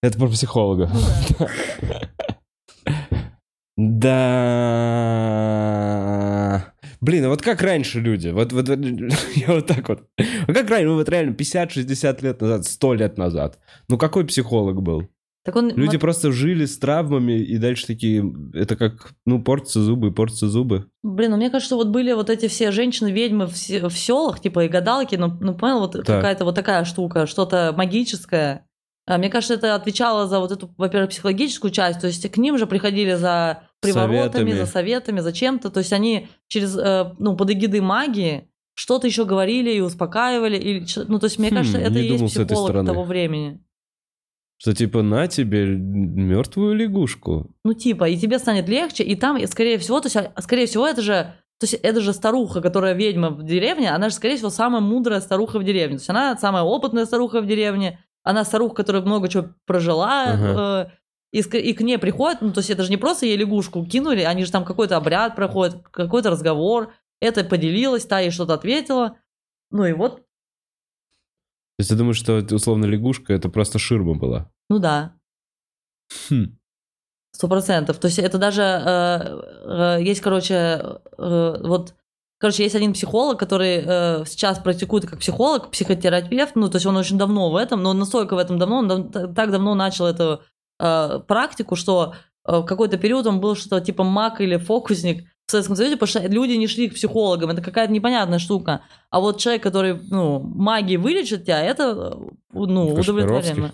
Это 0.02 0.18
про 0.18 0.28
психолога. 0.28 0.90
Да. 3.76 4.38
Блин, 7.00 7.24
а 7.24 7.28
вот 7.28 7.42
как 7.42 7.62
раньше 7.62 8.00
люди? 8.00 8.28
Вот, 8.28 8.52
вот, 8.52 8.68
вот 8.68 8.78
я 9.34 9.46
вот 9.48 9.66
так 9.66 9.88
вот. 9.88 10.02
А 10.18 10.52
как 10.52 10.68
раньше, 10.68 10.88
ну 10.88 10.94
вот 10.96 11.08
реально 11.08 11.34
50-60 11.34 12.22
лет 12.22 12.40
назад, 12.40 12.64
100 12.64 12.94
лет 12.94 13.18
назад. 13.18 13.58
Ну 13.88 13.98
какой 13.98 14.26
психолог 14.26 14.82
был? 14.82 15.08
Так 15.44 15.56
он, 15.56 15.70
Люди 15.70 15.96
вот, 15.96 16.00
просто 16.00 16.30
жили 16.30 16.66
с 16.66 16.76
травмами 16.78 17.40
и 17.40 17.56
дальше 17.56 17.86
такие, 17.86 18.22
это 18.52 18.76
как, 18.76 19.12
ну, 19.24 19.40
портятся 19.42 19.80
зубы, 19.80 20.12
портятся 20.12 20.48
зубы. 20.48 20.90
блин, 21.02 21.30
ну 21.30 21.36
мне 21.38 21.48
кажется, 21.48 21.76
вот 21.76 21.88
были 21.88 22.12
вот 22.12 22.28
эти 22.28 22.48
все 22.48 22.70
женщины-ведьмы 22.70 23.46
в, 23.46 23.52
в 23.52 23.98
селах, 23.98 24.40
типа 24.40 24.64
и 24.64 24.68
гадалки, 24.68 25.16
ну, 25.16 25.38
ну 25.40 25.54
понял, 25.54 25.78
вот 25.78 25.94
какая-то 25.94 26.44
вот 26.44 26.54
такая 26.54 26.84
штука, 26.84 27.26
что-то 27.26 27.72
магическое. 27.74 28.66
А, 29.06 29.16
Мне 29.16 29.30
кажется, 29.30 29.54
это 29.54 29.74
отвечало 29.74 30.26
за 30.26 30.38
вот 30.38 30.52
эту, 30.52 30.74
во-первых, 30.76 31.10
психологическую 31.10 31.70
часть, 31.70 32.00
то 32.00 32.08
есть 32.08 32.30
к 32.30 32.36
ним 32.36 32.58
же 32.58 32.66
приходили 32.66 33.14
за 33.14 33.67
приворотами, 33.80 34.50
Советами. 34.50 34.52
за 34.52 34.66
советами, 34.66 35.20
за 35.20 35.32
чем-то, 35.32 35.70
то 35.70 35.78
есть 35.78 35.92
они 35.92 36.28
через, 36.48 36.76
э, 36.76 37.14
ну, 37.18 37.36
под 37.36 37.50
эгидой 37.50 37.80
магии 37.80 38.48
что-то 38.74 39.06
еще 39.06 39.24
говорили 39.24 39.70
и 39.72 39.80
успокаивали, 39.80 40.84
ч- 40.84 41.04
ну, 41.08 41.18
то 41.18 41.26
есть 41.26 41.38
мне 41.38 41.50
Хм, 41.50 41.54
кажется, 41.54 41.78
это 41.78 41.98
и 41.98 42.06
есть 42.08 42.24
психолог 42.26 42.86
того 42.86 43.04
времени. 43.04 43.60
Что 44.60 44.74
типа 44.74 45.02
на 45.02 45.28
тебе 45.28 45.66
мертвую 45.66 46.74
лягушку. 46.74 47.50
Ну, 47.64 47.74
типа, 47.74 48.08
и 48.08 48.16
тебе 48.16 48.38
станет 48.40 48.68
легче, 48.68 49.04
и 49.04 49.14
там, 49.14 49.36
и, 49.36 49.46
скорее 49.46 49.78
всего, 49.78 50.00
то 50.00 50.06
есть, 50.06 50.16
а, 50.16 50.32
скорее 50.42 50.66
всего, 50.66 50.84
это 50.86 51.00
же, 51.00 51.14
то 51.60 51.64
есть, 51.64 51.74
это 51.74 52.00
же 52.00 52.12
старуха, 52.12 52.60
которая 52.60 52.94
ведьма 52.94 53.30
в 53.30 53.44
деревне, 53.44 53.90
она 53.90 54.08
же, 54.08 54.16
скорее 54.16 54.34
всего, 54.36 54.50
самая 54.50 54.80
мудрая 54.80 55.20
старуха 55.20 55.60
в 55.60 55.64
деревне. 55.64 55.96
То 55.98 56.00
есть, 56.00 56.10
она 56.10 56.36
самая 56.36 56.64
опытная 56.64 57.06
старуха 57.06 57.40
в 57.40 57.46
деревне, 57.46 58.00
она 58.24 58.44
старуха, 58.44 58.74
которая 58.74 59.02
много 59.02 59.28
чего 59.28 59.46
прожила, 59.64 60.24
Ага. 60.24 60.90
э, 60.92 60.97
и, 61.32 61.40
и 61.40 61.72
к 61.74 61.80
ней 61.82 61.98
приходят, 61.98 62.40
ну, 62.40 62.52
то 62.52 62.60
есть, 62.60 62.70
это 62.70 62.82
же 62.84 62.90
не 62.90 62.96
просто 62.96 63.26
ей 63.26 63.36
лягушку 63.36 63.84
кинули, 63.84 64.20
они 64.22 64.44
же 64.44 64.50
там 64.52 64.64
какой-то 64.64 64.96
обряд 64.96 65.36
проходят, 65.36 65.82
какой-то 65.90 66.30
разговор, 66.30 66.92
это 67.20 67.44
поделилась, 67.44 68.06
та 68.06 68.20
ей 68.20 68.30
что-то 68.30 68.54
ответила. 68.54 69.16
Ну, 69.70 69.84
и 69.84 69.92
вот, 69.92 70.16
То 70.16 71.80
есть 71.80 71.90
ты 71.90 71.96
думаешь, 71.96 72.16
что 72.18 72.38
условно 72.54 72.86
лягушка 72.86 73.32
это 73.34 73.48
просто 73.48 73.78
ширма 73.78 74.14
была? 74.14 74.50
ну 74.70 74.78
да, 74.78 75.14
Хм. 76.30 76.56
Сто 77.32 77.48
процентов. 77.48 77.98
То 77.98 78.06
есть 78.08 78.18
это 78.18 78.38
даже 78.38 78.62
э, 78.62 79.98
э, 79.98 80.02
есть, 80.02 80.20
короче, 80.22 80.54
э, 81.18 81.56
вот, 81.62 81.94
короче, 82.38 82.62
есть 82.64 82.74
один 82.74 82.94
психолог, 82.94 83.38
который 83.38 83.82
э, 83.84 84.24
сейчас 84.26 84.58
практикует 84.58 85.06
как 85.06 85.18
психолог, 85.20 85.70
психотерапевт, 85.70 86.56
ну, 86.56 86.68
то 86.68 86.76
есть 86.76 86.86
он 86.86 86.96
очень 86.96 87.18
давно 87.18 87.50
в 87.50 87.56
этом, 87.56 87.82
но 87.82 87.92
настолько 87.92 88.34
в 88.34 88.38
этом 88.38 88.58
давно, 88.58 88.78
он 88.78 88.88
дав- 88.88 89.12
та- 89.12 89.26
так 89.28 89.50
давно 89.50 89.74
начал 89.74 90.06
эту 90.06 90.40
э, 90.78 91.20
практику, 91.26 91.76
что 91.76 92.14
э, 92.46 92.58
в 92.58 92.64
какой-то 92.64 92.96
период 92.98 93.26
он 93.26 93.40
был 93.40 93.54
что-то 93.56 93.80
типа 93.80 94.04
маг 94.04 94.40
или 94.40 94.56
фокусник 94.56 95.24
в 95.46 95.50
Советском 95.50 95.76
Союзе, 95.76 95.96
потому 95.96 96.08
что 96.08 96.28
люди 96.28 96.52
не 96.52 96.66
шли 96.66 96.88
к 96.90 96.94
психологам, 96.94 97.50
это 97.50 97.62
какая-то 97.62 97.92
непонятная 97.92 98.38
штука. 98.38 98.82
А 99.10 99.20
вот 99.20 99.38
человек, 99.40 99.62
который, 99.62 99.98
ну, 100.10 100.40
магией 100.40 100.98
вылечит 100.98 101.44
тебя, 101.44 101.62
это, 101.62 101.82
э, 102.14 102.28
ну, 102.52 102.94
удовлетворенно. 102.94 103.72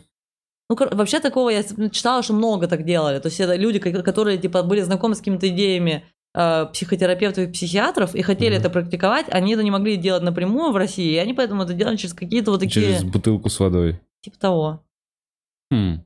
Ну, 0.70 0.76
вообще 0.92 1.20
такого 1.20 1.50
я 1.50 1.62
с- 1.62 1.90
читала, 1.90 2.22
что 2.22 2.32
много 2.32 2.68
так 2.68 2.84
делали. 2.84 3.18
То 3.18 3.26
есть 3.28 3.38
это 3.40 3.54
люди, 3.56 3.78
ко- 3.80 4.02
которые 4.02 4.38
типа 4.38 4.62
были 4.62 4.80
знакомы 4.82 5.14
с 5.14 5.18
какими-то 5.18 5.48
идеями 5.48 6.04
э, 6.36 6.66
психотерапевтов 6.72 7.44
и 7.48 7.52
психиатров 7.52 8.14
и 8.16 8.22
хотели 8.22 8.54
Мгм. 8.56 8.60
это 8.60 8.70
практиковать, 8.70 9.26
они 9.28 9.52
это 9.54 9.62
не 9.62 9.70
могли 9.70 9.96
делать 9.96 10.22
напрямую 10.24 10.72
в 10.72 10.76
России, 10.76 11.12
и 11.12 11.16
они 11.18 11.32
поэтому 11.32 11.62
это 11.62 11.74
делали 11.74 11.94
через 11.96 12.12
какие-то 12.12 12.50
вот 12.50 12.58
такие, 12.60 12.86
Через 12.86 13.04
бутылку 13.04 13.48
с 13.48 13.60
водой. 13.60 14.00
типа 14.20 14.36
того. 14.38 14.80
Хм. 15.70 16.02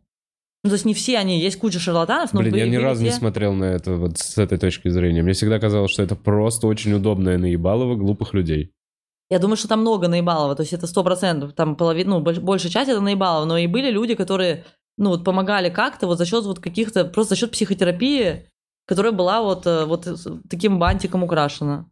Ну, 0.64 0.70
то 0.70 0.74
есть 0.74 0.84
не 0.84 0.94
все 0.94 1.18
они, 1.18 1.38
есть 1.40 1.58
куча 1.58 1.78
шарлатанов, 1.78 2.32
но 2.32 2.40
Блин, 2.40 2.54
я 2.54 2.64
были- 2.64 2.70
ни 2.72 2.76
были 2.76 2.84
разу 2.84 3.02
не 3.04 3.10
те- 3.10 3.16
смотрел 3.16 3.54
на 3.54 3.64
это 3.64 3.94
вот 3.94 4.18
с 4.18 4.36
этой 4.38 4.58
точки 4.58 4.88
зрения. 4.88 5.22
Мне 5.22 5.32
всегда 5.32 5.58
казалось, 5.60 5.90
что 5.92 6.02
это 6.02 6.16
просто 6.16 6.66
очень 6.66 6.92
удобное 6.92 7.38
наебалово 7.38 7.94
глупых 7.94 8.34
людей. 8.34 8.72
Я 9.30 9.38
думаю, 9.38 9.56
что 9.56 9.68
там 9.68 9.80
много 9.82 10.08
наебалова, 10.08 10.56
то 10.56 10.62
есть 10.62 10.72
это 10.72 10.86
сто 10.86 11.04
процентов, 11.04 11.52
там 11.52 11.76
половина, 11.76 12.18
ну, 12.18 12.22
больш- 12.22 12.40
большая 12.40 12.72
часть 12.72 12.90
это 12.90 13.00
наебалово, 13.00 13.44
но 13.44 13.56
и 13.58 13.66
были 13.66 13.90
люди, 13.90 14.14
которые, 14.14 14.64
ну, 14.96 15.10
вот 15.10 15.22
помогали 15.24 15.68
как-то 15.70 16.06
вот 16.06 16.18
за 16.18 16.24
счет 16.26 16.44
вот 16.44 16.58
каких-то, 16.58 17.04
просто 17.04 17.34
за 17.34 17.40
счет 17.40 17.52
психотерапии, 17.52 18.48
которая 18.86 19.12
была 19.12 19.42
вот, 19.42 19.66
э, 19.66 19.84
вот 19.84 20.08
таким 20.50 20.78
бантиком 20.78 21.22
украшена. 21.22 21.86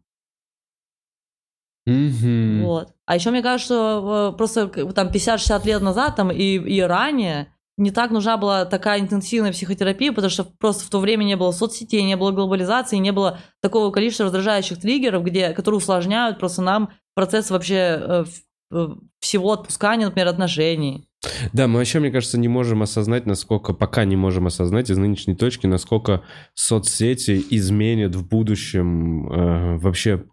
Мгм. 1.85 2.63
Вот. 2.65 2.89
А 3.05 3.15
еще 3.15 3.31
мне 3.31 3.41
кажется, 3.41 3.65
что 3.65 4.31
э, 4.33 4.37
просто 4.37 4.67
там 4.93 5.09
50-60 5.09 5.65
лет 5.65 5.81
назад 5.81 6.15
там 6.17 6.31
и, 6.31 6.57
и 6.57 6.81
ранее 6.81 7.53
не 7.77 7.91
так 7.91 8.11
нужна 8.11 8.37
была 8.37 8.65
такая 8.65 8.99
интенсивная 8.99 9.51
психотерапия, 9.51 10.11
потому 10.11 10.31
что 10.31 10.43
просто 10.43 10.83
в 10.83 10.89
то 10.89 10.99
время 10.99 11.23
не 11.23 11.35
было 11.35 11.51
соцсетей, 11.51 12.01
не 12.03 12.17
было 12.17 12.31
глобализации, 12.31 12.97
не 12.97 13.11
было 13.11 13.39
такого 13.61 13.91
количества 13.91 14.25
раздражающих 14.25 14.79
триггеров, 14.79 15.23
где, 15.23 15.51
которые 15.51 15.77
усложняют 15.77 16.39
просто 16.39 16.63
нам 16.63 16.89
процесс 17.13 17.51
вообще 17.51 17.75
э, 17.75 18.25
э, 18.71 18.87
всего 19.19 19.53
отпускания, 19.53 20.07
например, 20.07 20.27
отношений. 20.27 21.07
Да, 21.53 21.67
мы 21.67 21.79
вообще, 21.79 21.99
мне 21.99 22.11
кажется, 22.11 22.39
не 22.39 22.47
можем 22.47 22.81
осознать, 22.81 23.25
насколько, 23.25 23.73
пока 23.73 24.05
не 24.05 24.15
можем 24.15 24.47
осознать 24.47 24.89
из 24.89 24.97
нынешней 24.97 25.35
точки, 25.35 25.67
насколько 25.67 26.23
соцсети 26.55 27.43
изменят 27.51 28.15
в 28.15 28.27
будущем 28.27 29.27
э, 29.31 29.77
вообще 29.77 30.25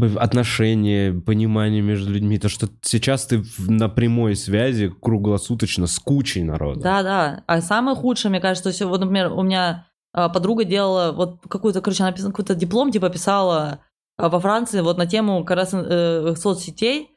отношения, 0.00 1.12
понимание 1.12 1.82
между 1.82 2.10
людьми. 2.12 2.38
То, 2.38 2.48
что 2.48 2.68
сейчас 2.82 3.26
ты 3.26 3.44
на 3.68 3.88
прямой 3.88 4.36
связи 4.36 4.92
круглосуточно 5.00 5.86
с 5.86 5.98
кучей 5.98 6.42
народа. 6.42 6.80
Да, 6.80 7.02
да. 7.02 7.42
А 7.46 7.60
самое 7.60 7.96
худшее, 7.96 8.30
мне 8.30 8.40
кажется, 8.40 8.64
то 8.64 8.68
есть, 8.70 8.82
вот, 8.82 9.00
например, 9.00 9.32
у 9.32 9.42
меня 9.42 9.86
а, 10.12 10.28
подруга 10.28 10.64
делала 10.64 11.12
вот 11.12 11.40
какую-то, 11.48 11.80
короче, 11.80 12.02
она 12.02 12.12
писала 12.12 12.30
какой-то 12.30 12.54
диплом, 12.54 12.90
типа, 12.90 13.08
писала 13.08 13.80
а, 14.16 14.28
во 14.28 14.40
Франции 14.40 14.80
вот 14.80 14.98
на 14.98 15.06
тему 15.06 15.44
как 15.44 15.56
раз 15.56 15.70
э, 15.72 16.34
соцсетей. 16.36 17.10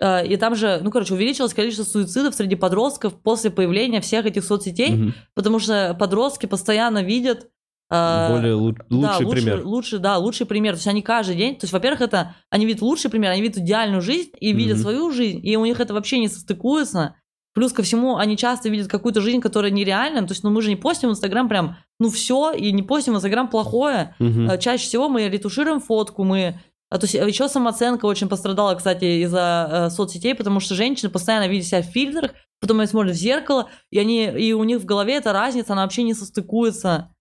А, 0.00 0.20
И 0.22 0.36
там 0.36 0.54
же, 0.54 0.80
ну, 0.82 0.90
короче, 0.90 1.14
увеличилось 1.14 1.52
количество 1.54 1.84
суицидов 1.84 2.34
среди 2.34 2.54
подростков 2.54 3.14
после 3.20 3.50
появления 3.50 4.00
всех 4.00 4.24
этих 4.26 4.44
соцсетей, 4.44 4.90
Мгм. 4.92 5.14
потому 5.34 5.58
что 5.58 5.94
подростки 5.98 6.46
постоянно 6.46 7.02
видят... 7.02 7.48
а, 7.90 8.30
Более 8.30 8.54
лу- 8.54 8.76
да, 8.88 8.96
лучший 9.18 9.26
лучший, 9.26 9.42
пример. 9.42 9.66
Лучший, 9.66 9.98
да, 9.98 10.18
лучший 10.18 10.46
пример. 10.46 10.74
То 10.74 10.78
есть 10.78 10.86
они 10.86 11.02
каждый 11.02 11.36
день, 11.36 11.56
то 11.56 11.64
есть, 11.64 11.72
во-первых, 11.72 12.00
это 12.02 12.36
они 12.48 12.64
видят 12.66 12.82
лучший 12.82 13.10
пример, 13.10 13.30
они 13.32 13.42
видят 13.42 13.58
идеальную 13.58 14.00
жизнь 14.00 14.30
и 14.40 14.52
видят 14.52 14.76
Мгм. 14.76 14.82
свою 14.82 15.10
жизнь, 15.10 15.40
и 15.42 15.56
у 15.56 15.64
них 15.64 15.80
это 15.80 15.92
вообще 15.92 16.18
не 16.20 16.28
состыкуется. 16.28 17.16
Плюс 17.52 17.72
ко 17.72 17.82
всему, 17.82 18.16
они 18.16 18.36
часто 18.36 18.68
видят 18.68 18.86
какую-то 18.86 19.20
жизнь, 19.20 19.40
которая 19.40 19.72
нереальна. 19.72 20.24
То 20.24 20.32
есть, 20.32 20.44
ну, 20.44 20.50
мы 20.50 20.62
же 20.62 20.68
не 20.68 20.76
постим 20.76 21.08
в 21.08 21.12
Инстаграм 21.12 21.48
прям, 21.48 21.76
ну, 21.98 22.08
все, 22.08 22.52
и 22.52 22.70
не 22.70 22.82
постим 22.84 23.14
в 23.14 23.16
Инстаграм 23.16 23.48
плохое. 23.48 24.14
А, 24.48 24.56
Чаще 24.56 24.84
всего 24.84 25.08
мы 25.08 25.28
ретушируем 25.28 25.80
фотку, 25.80 26.22
мы... 26.22 26.60
а, 26.90 26.98
То 26.98 27.06
есть 27.06 27.14
еще 27.14 27.48
самооценка 27.48 28.06
очень 28.06 28.28
пострадала, 28.28 28.76
кстати, 28.76 29.24
из-за 29.24 29.68
э, 29.68 29.90
соцсетей, 29.90 30.36
потому 30.36 30.60
что 30.60 30.76
женщины 30.76 31.10
постоянно 31.10 31.48
видят 31.48 31.66
себя 31.66 31.82
в 31.82 31.86
фильтрах, 31.86 32.30
потом 32.60 32.78
они 32.78 32.86
смотрят 32.86 33.16
в 33.16 33.18
зеркало, 33.18 33.68
и, 33.90 33.98
они, 33.98 34.26
и 34.26 34.52
у 34.52 34.62
них 34.62 34.78
в 34.80 34.84
голове 34.84 35.14
эта 35.16 35.32
разница, 35.32 35.72
она 35.72 35.82
вообще 35.82 36.04
не 36.04 36.14
состыкуется. 36.14 37.12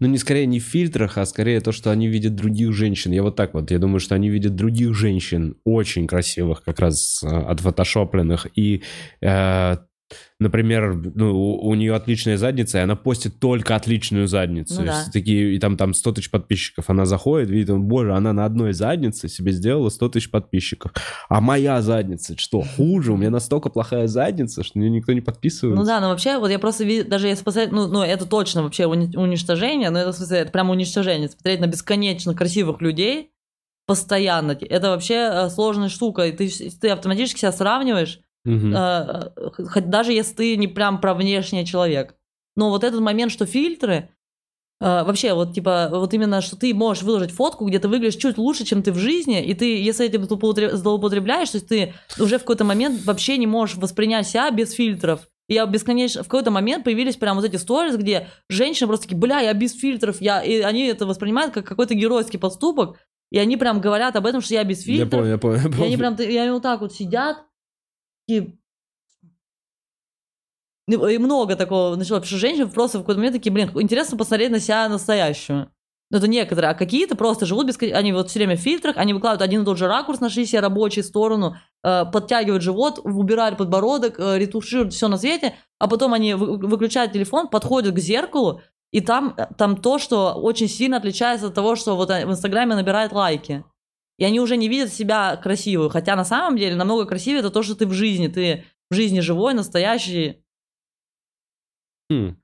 Ну, 0.00 0.08
не 0.08 0.18
скорее 0.18 0.46
не 0.46 0.60
в 0.60 0.64
фильтрах, 0.64 1.18
а 1.18 1.26
скорее 1.26 1.60
то, 1.60 1.72
что 1.72 1.90
они 1.90 2.08
видят 2.08 2.34
других 2.34 2.72
женщин. 2.72 3.12
Я 3.12 3.22
вот 3.22 3.36
так 3.36 3.54
вот, 3.54 3.70
я 3.70 3.78
думаю, 3.78 4.00
что 4.00 4.14
они 4.14 4.28
видят 4.28 4.54
других 4.54 4.94
женщин, 4.94 5.56
очень 5.64 6.06
красивых, 6.06 6.62
как 6.62 6.80
раз 6.80 7.22
э, 7.22 7.26
отфотошопленных. 7.26 8.46
И, 8.56 8.82
э, 9.20 9.76
например, 10.38 10.94
ну, 11.14 11.34
у, 11.36 11.68
у 11.68 11.74
нее 11.74 11.94
отличная 11.94 12.36
задница, 12.36 12.78
и 12.78 12.80
она 12.80 12.96
постит 12.96 13.38
только 13.38 13.76
отличную 13.76 14.26
задницу. 14.26 14.80
Ну 14.80 14.86
да. 14.86 15.02
Все 15.02 15.10
такие, 15.10 15.54
и 15.54 15.58
там, 15.58 15.76
там 15.76 15.94
100 15.94 16.12
тысяч 16.12 16.30
подписчиков. 16.30 16.90
Она 16.90 17.04
заходит, 17.04 17.50
видит, 17.50 17.76
боже, 17.76 18.14
она 18.14 18.32
на 18.32 18.44
одной 18.44 18.72
заднице 18.72 19.28
себе 19.28 19.52
сделала 19.52 19.88
100 19.88 20.08
тысяч 20.08 20.30
подписчиков. 20.30 20.92
А 21.28 21.40
моя 21.40 21.82
задница, 21.82 22.36
что, 22.38 22.62
хуже? 22.62 23.12
У 23.12 23.16
меня 23.16 23.30
настолько 23.30 23.68
плохая 23.68 24.06
задница, 24.06 24.62
что 24.62 24.78
нее 24.78 24.90
никто 24.90 25.12
не 25.12 25.20
подписывается. 25.20 25.80
Ну 25.80 25.86
да, 25.86 26.00
но 26.00 26.08
вообще, 26.08 26.38
вот 26.38 26.50
я 26.50 26.58
просто 26.58 26.84
видел, 26.84 27.08
даже 27.08 27.28
если 27.28 27.44
посмотреть, 27.44 27.72
ну, 27.72 27.86
ну 27.86 28.02
это 28.02 28.26
точно 28.26 28.62
вообще 28.62 28.84
уни- 28.84 29.16
уничтожение, 29.16 29.90
но 29.90 29.98
это, 29.98 30.12
в 30.12 30.16
смысле, 30.16 30.38
это 30.38 30.52
прямо 30.52 30.72
уничтожение. 30.72 31.28
Смотреть 31.28 31.60
на 31.60 31.66
бесконечно 31.66 32.34
красивых 32.34 32.80
людей 32.80 33.30
постоянно, 33.86 34.52
это 34.52 34.90
вообще 34.90 35.14
э, 35.14 35.50
сложная 35.50 35.88
штука, 35.88 36.22
и 36.26 36.30
ты, 36.30 36.48
ты 36.80 36.90
автоматически 36.90 37.40
себя 37.40 37.50
сравниваешь, 37.50 38.20
Э, 38.46 39.30
э, 39.36 39.50
хоть 39.50 39.90
даже 39.90 40.12
если 40.12 40.34
ты 40.34 40.56
не 40.56 40.68
прям 40.68 41.00
про 41.00 41.14
внешний 41.14 41.66
человек. 41.66 42.14
Но 42.56 42.70
вот 42.70 42.84
этот 42.84 43.00
момент, 43.00 43.32
что 43.32 43.46
фильтры, 43.46 44.10
э, 44.80 45.04
вообще, 45.04 45.34
вот 45.34 45.54
типа, 45.54 45.88
вот 45.92 46.12
именно, 46.14 46.40
что 46.40 46.56
ты 46.56 46.74
можешь 46.74 47.02
выложить 47.02 47.30
фотку, 47.30 47.66
где 47.66 47.78
ты 47.78 47.88
выглядишь 47.88 48.16
чуть 48.20 48.38
лучше, 48.38 48.64
чем 48.64 48.82
ты 48.82 48.92
в 48.92 48.98
жизни, 48.98 49.42
и 49.44 49.54
ты, 49.54 49.80
если 49.82 50.06
этим 50.06 50.22
злоупотреб- 50.24 50.74
злоупотребляешь, 50.74 51.50
то 51.50 51.56
есть 51.56 51.68
ты 51.68 51.94
уже 52.18 52.38
в 52.38 52.40
какой-то 52.40 52.64
момент 52.64 53.04
вообще 53.04 53.36
не 53.36 53.46
можешь 53.46 53.76
воспринять 53.76 54.26
себя 54.26 54.50
без 54.50 54.72
фильтров. 54.72 55.28
И 55.48 55.54
я 55.54 55.66
бесконечно... 55.66 56.22
В 56.22 56.28
какой-то 56.28 56.50
момент 56.52 56.84
появились 56.84 57.16
прям 57.16 57.36
вот 57.36 57.44
эти 57.44 57.56
сторис, 57.56 57.96
где 57.96 58.28
женщины 58.48 58.86
просто 58.86 59.06
такие, 59.06 59.18
бля, 59.18 59.40
я 59.40 59.52
без 59.52 59.72
фильтров, 59.72 60.20
я... 60.20 60.42
И 60.42 60.60
они 60.60 60.86
это 60.86 61.06
воспринимают 61.06 61.52
как 61.52 61.66
какой-то 61.66 61.94
геройский 61.94 62.38
поступок, 62.38 62.98
и 63.30 63.38
они 63.38 63.56
прям 63.56 63.80
говорят 63.80 64.16
об 64.16 64.26
этом, 64.26 64.40
что 64.40 64.54
я 64.54 64.64
без 64.64 64.86
Я 64.86 64.94
фильтров. 64.94 65.10
помню, 65.10 65.30
я 65.30 65.38
помню. 65.38 65.58
я 65.58 65.84
И 65.84 65.86
они 65.86 65.96
прям, 65.96 66.14
и 66.14 66.36
они 66.36 66.50
вот 66.50 66.62
так 66.62 66.80
вот 66.80 66.92
сидят, 66.92 67.38
и, 68.30 68.58
и 70.88 71.18
много 71.18 71.56
такого 71.56 71.96
началось, 71.96 72.22
потому 72.22 72.26
что 72.26 72.36
женщины 72.36 72.68
просто 72.68 72.98
в 72.98 73.02
какой-то 73.02 73.18
момент 73.18 73.36
такие, 73.36 73.52
блин, 73.52 73.70
интересно 73.74 74.16
посмотреть 74.16 74.50
на 74.50 74.60
себя 74.60 74.88
настоящую. 74.88 75.70
Ну, 76.10 76.18
это 76.18 76.26
некоторые, 76.26 76.72
а 76.72 76.74
какие-то 76.74 77.16
просто 77.16 77.46
живут 77.46 77.68
без... 77.68 77.80
Они 77.92 78.12
вот 78.12 78.30
все 78.30 78.40
время 78.40 78.56
в 78.56 78.60
фильтрах, 78.60 78.96
они 78.96 79.14
выкладывают 79.14 79.42
один 79.42 79.62
и 79.62 79.64
тот 79.64 79.78
же 79.78 79.86
ракурс, 79.86 80.18
нашли 80.18 80.44
себе 80.44 80.58
рабочую 80.58 81.04
сторону, 81.04 81.56
э, 81.84 82.04
подтягивают 82.04 82.64
живот, 82.64 82.98
убирают 83.04 83.56
подбородок, 83.56 84.18
э, 84.18 84.38
ретушируют 84.38 84.92
все 84.92 85.06
на 85.06 85.16
свете, 85.16 85.54
а 85.78 85.86
потом 85.86 86.12
они 86.12 86.34
вы- 86.34 86.58
выключают 86.58 87.12
телефон, 87.12 87.46
подходят 87.46 87.94
к 87.94 87.98
зеркалу, 88.00 88.60
и 88.90 89.00
там, 89.00 89.34
э, 89.36 89.46
там 89.56 89.76
то, 89.76 89.98
что 89.98 90.34
очень 90.34 90.68
сильно 90.68 90.96
отличается 90.96 91.46
от 91.46 91.54
того, 91.54 91.76
что 91.76 91.94
вот 91.94 92.10
э, 92.10 92.26
в 92.26 92.30
Инстаграме 92.30 92.74
набирает 92.74 93.12
лайки. 93.12 93.64
И 94.20 94.24
они 94.24 94.38
уже 94.38 94.58
не 94.58 94.68
видят 94.68 94.92
себя 94.92 95.34
красивую, 95.36 95.88
хотя 95.88 96.14
на 96.14 96.26
самом 96.26 96.58
деле 96.58 96.76
намного 96.76 97.06
красивее 97.06 97.40
это 97.40 97.50
то, 97.50 97.62
что 97.62 97.74
ты 97.74 97.86
в 97.86 97.92
жизни, 97.92 98.28
ты 98.28 98.64
в 98.90 98.94
жизни 98.94 99.20
живой, 99.20 99.54
настоящий. 99.54 100.44
Хм. 102.10 102.36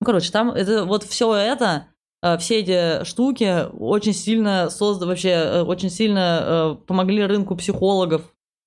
Ну, 0.00 0.04
короче, 0.04 0.30
там 0.30 0.50
это 0.52 0.84
вот 0.84 1.02
все 1.02 1.34
это, 1.34 1.88
э, 2.22 2.38
все 2.38 2.60
эти 2.60 3.04
штуки 3.04 3.66
очень 3.72 4.12
сильно 4.12 4.70
создали, 4.70 5.08
вообще 5.08 5.30
э, 5.30 5.62
очень 5.62 5.90
сильно 5.90 6.38
э, 6.40 6.86
помогли 6.86 7.26
рынку 7.26 7.56
психологов. 7.56 8.22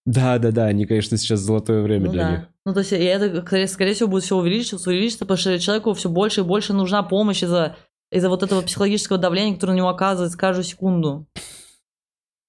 Да-да-да, 0.06 0.66
они, 0.66 0.86
конечно, 0.86 1.16
сейчас 1.16 1.40
золотое 1.40 1.82
время 1.82 2.08
Ну 2.08 2.12
для 2.12 2.24
да. 2.24 2.32
них. 2.32 2.48
Ну, 2.66 2.74
то 2.74 2.80
есть, 2.80 2.92
и 2.92 2.96
это, 2.96 3.68
скорее, 3.68 3.94
всего, 3.94 4.10
будет 4.10 4.24
все 4.24 4.36
увеличиваться, 4.36 4.90
увеличиваться, 4.90 5.26
потому 5.26 5.38
что 5.38 5.58
человеку 5.58 5.94
все 5.94 6.10
больше 6.10 6.42
и 6.42 6.44
больше 6.44 6.74
нужна 6.74 7.02
помощь 7.02 7.44
из-за 7.44 7.78
из-за 8.12 8.28
вот 8.28 8.44
этого 8.44 8.62
психологического 8.62 9.18
давления, 9.18 9.54
которое 9.54 9.72
на 9.72 9.78
него 9.78 9.88
оказывается 9.88 10.38
каждую 10.38 10.66
секунду. 10.66 11.28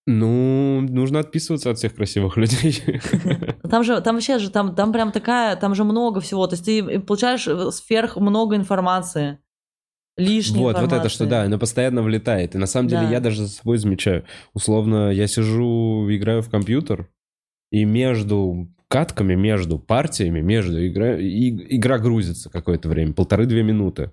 Ну, 0.07 0.81
нужно 0.81 1.21
отписываться 1.21 1.71
от 1.71 1.79
всех 1.79 1.95
красивых 1.95 2.37
людей. 2.37 2.83
Там 3.71 3.85
же, 3.85 4.01
там 4.01 4.17
вообще 4.17 4.39
же, 4.39 4.51
там, 4.51 4.75
там 4.75 4.93
прям 4.93 5.13
такая, 5.13 5.55
там 5.57 5.75
же 5.75 5.85
много 5.85 6.21
всего. 6.21 6.47
То 6.47 6.55
есть 6.55 6.65
ты 6.65 6.99
получаешь 7.01 7.47
э, 7.47 7.71
сверх 7.71 8.17
много 8.17 8.57
информации. 8.57 9.39
Лишней 10.19 10.59
Вот, 10.61 10.75
вот 10.75 10.77
это 10.77 10.85
информации. 10.87 11.09
что, 11.15 11.27
да, 11.27 11.43
она 11.45 11.57
постоянно 11.57 12.03
влетает. 12.03 12.55
И 12.55 12.59
на 12.59 12.67
самом 12.67 12.89
деле 12.89 13.03
Да. 13.03 13.11
я 13.11 13.21
даже 13.21 13.43
за 13.47 13.49
собой 13.49 13.79
замечаю. 13.79 14.25
Условно, 14.53 15.11
я 15.11 15.27
сижу, 15.27 16.07
играю 16.11 16.43
в 16.43 16.51
компьютер, 16.51 17.09
и 17.71 17.85
между 17.87 18.69
катками, 18.89 19.35
между 19.37 19.79
партиями, 19.79 20.41
между 20.41 20.87
игра, 20.87 21.17
и- 21.17 21.77
игра 21.77 21.99
грузится 21.99 22.51
какое-то 22.51 22.91
время, 22.91 23.15
полторы-две 23.15 23.63
минуты. 23.63 24.11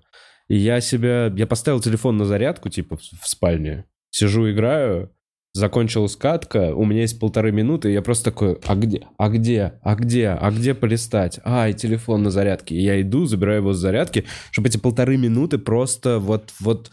И 0.48 0.56
я 0.56 0.80
себя, 0.80 1.26
я 1.36 1.46
поставил 1.46 1.80
телефон 1.80 2.16
на 2.16 2.24
зарядку, 2.24 2.70
типа 2.70 2.96
в, 2.96 3.00
в 3.02 3.28
спальне, 3.28 3.84
сижу, 4.10 4.50
играю, 4.50 5.10
закончилась 5.52 6.16
катка, 6.16 6.74
у 6.74 6.84
меня 6.84 7.02
есть 7.02 7.18
полторы 7.18 7.52
минуты, 7.52 7.90
и 7.90 7.92
я 7.92 8.02
просто 8.02 8.26
такой, 8.30 8.58
а 8.66 8.74
где, 8.74 9.06
а 9.18 9.28
где, 9.28 9.78
а 9.82 9.94
где, 9.94 10.28
а 10.28 10.50
где 10.50 10.74
полистать? 10.74 11.40
Ай, 11.44 11.72
телефон 11.72 12.22
на 12.22 12.30
зарядке. 12.30 12.74
И 12.74 12.82
я 12.82 13.00
иду, 13.00 13.26
забираю 13.26 13.58
его 13.58 13.72
с 13.72 13.78
зарядки, 13.78 14.26
чтобы 14.52 14.68
эти 14.68 14.78
полторы 14.78 15.16
минуты 15.16 15.58
просто 15.58 16.18
вот, 16.18 16.52
вот, 16.60 16.90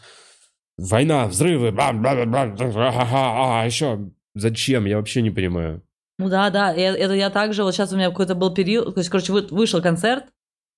война, 0.78 1.28
взрывы, 1.28 1.72
бла, 1.72 1.94
бла, 1.94 2.16
бла, 2.26 2.26
бла, 2.26 2.46
бла, 2.48 2.90
а, 2.90 3.62
а 3.62 3.66
еще 3.66 4.10
зачем, 4.36 4.86
я 4.86 4.98
вообще 4.98 5.22
не 5.22 5.32
понимаю. 5.32 5.84
Ну 6.20 6.30
да, 6.30 6.50
да, 6.50 6.74
и 6.74 6.82
это 6.82 7.14
я 7.14 7.30
также, 7.30 7.64
вот 7.64 7.76
сейчас 7.76 7.94
у 7.94 7.96
меня 7.96 8.10
какой-то 8.10 8.34
был 8.34 8.52
период, 8.52 8.94
то 8.96 9.00
есть, 9.00 9.10
короче, 9.10 9.34
вы- 9.34 9.48
вышел 9.52 9.84
концерт, 9.84 10.26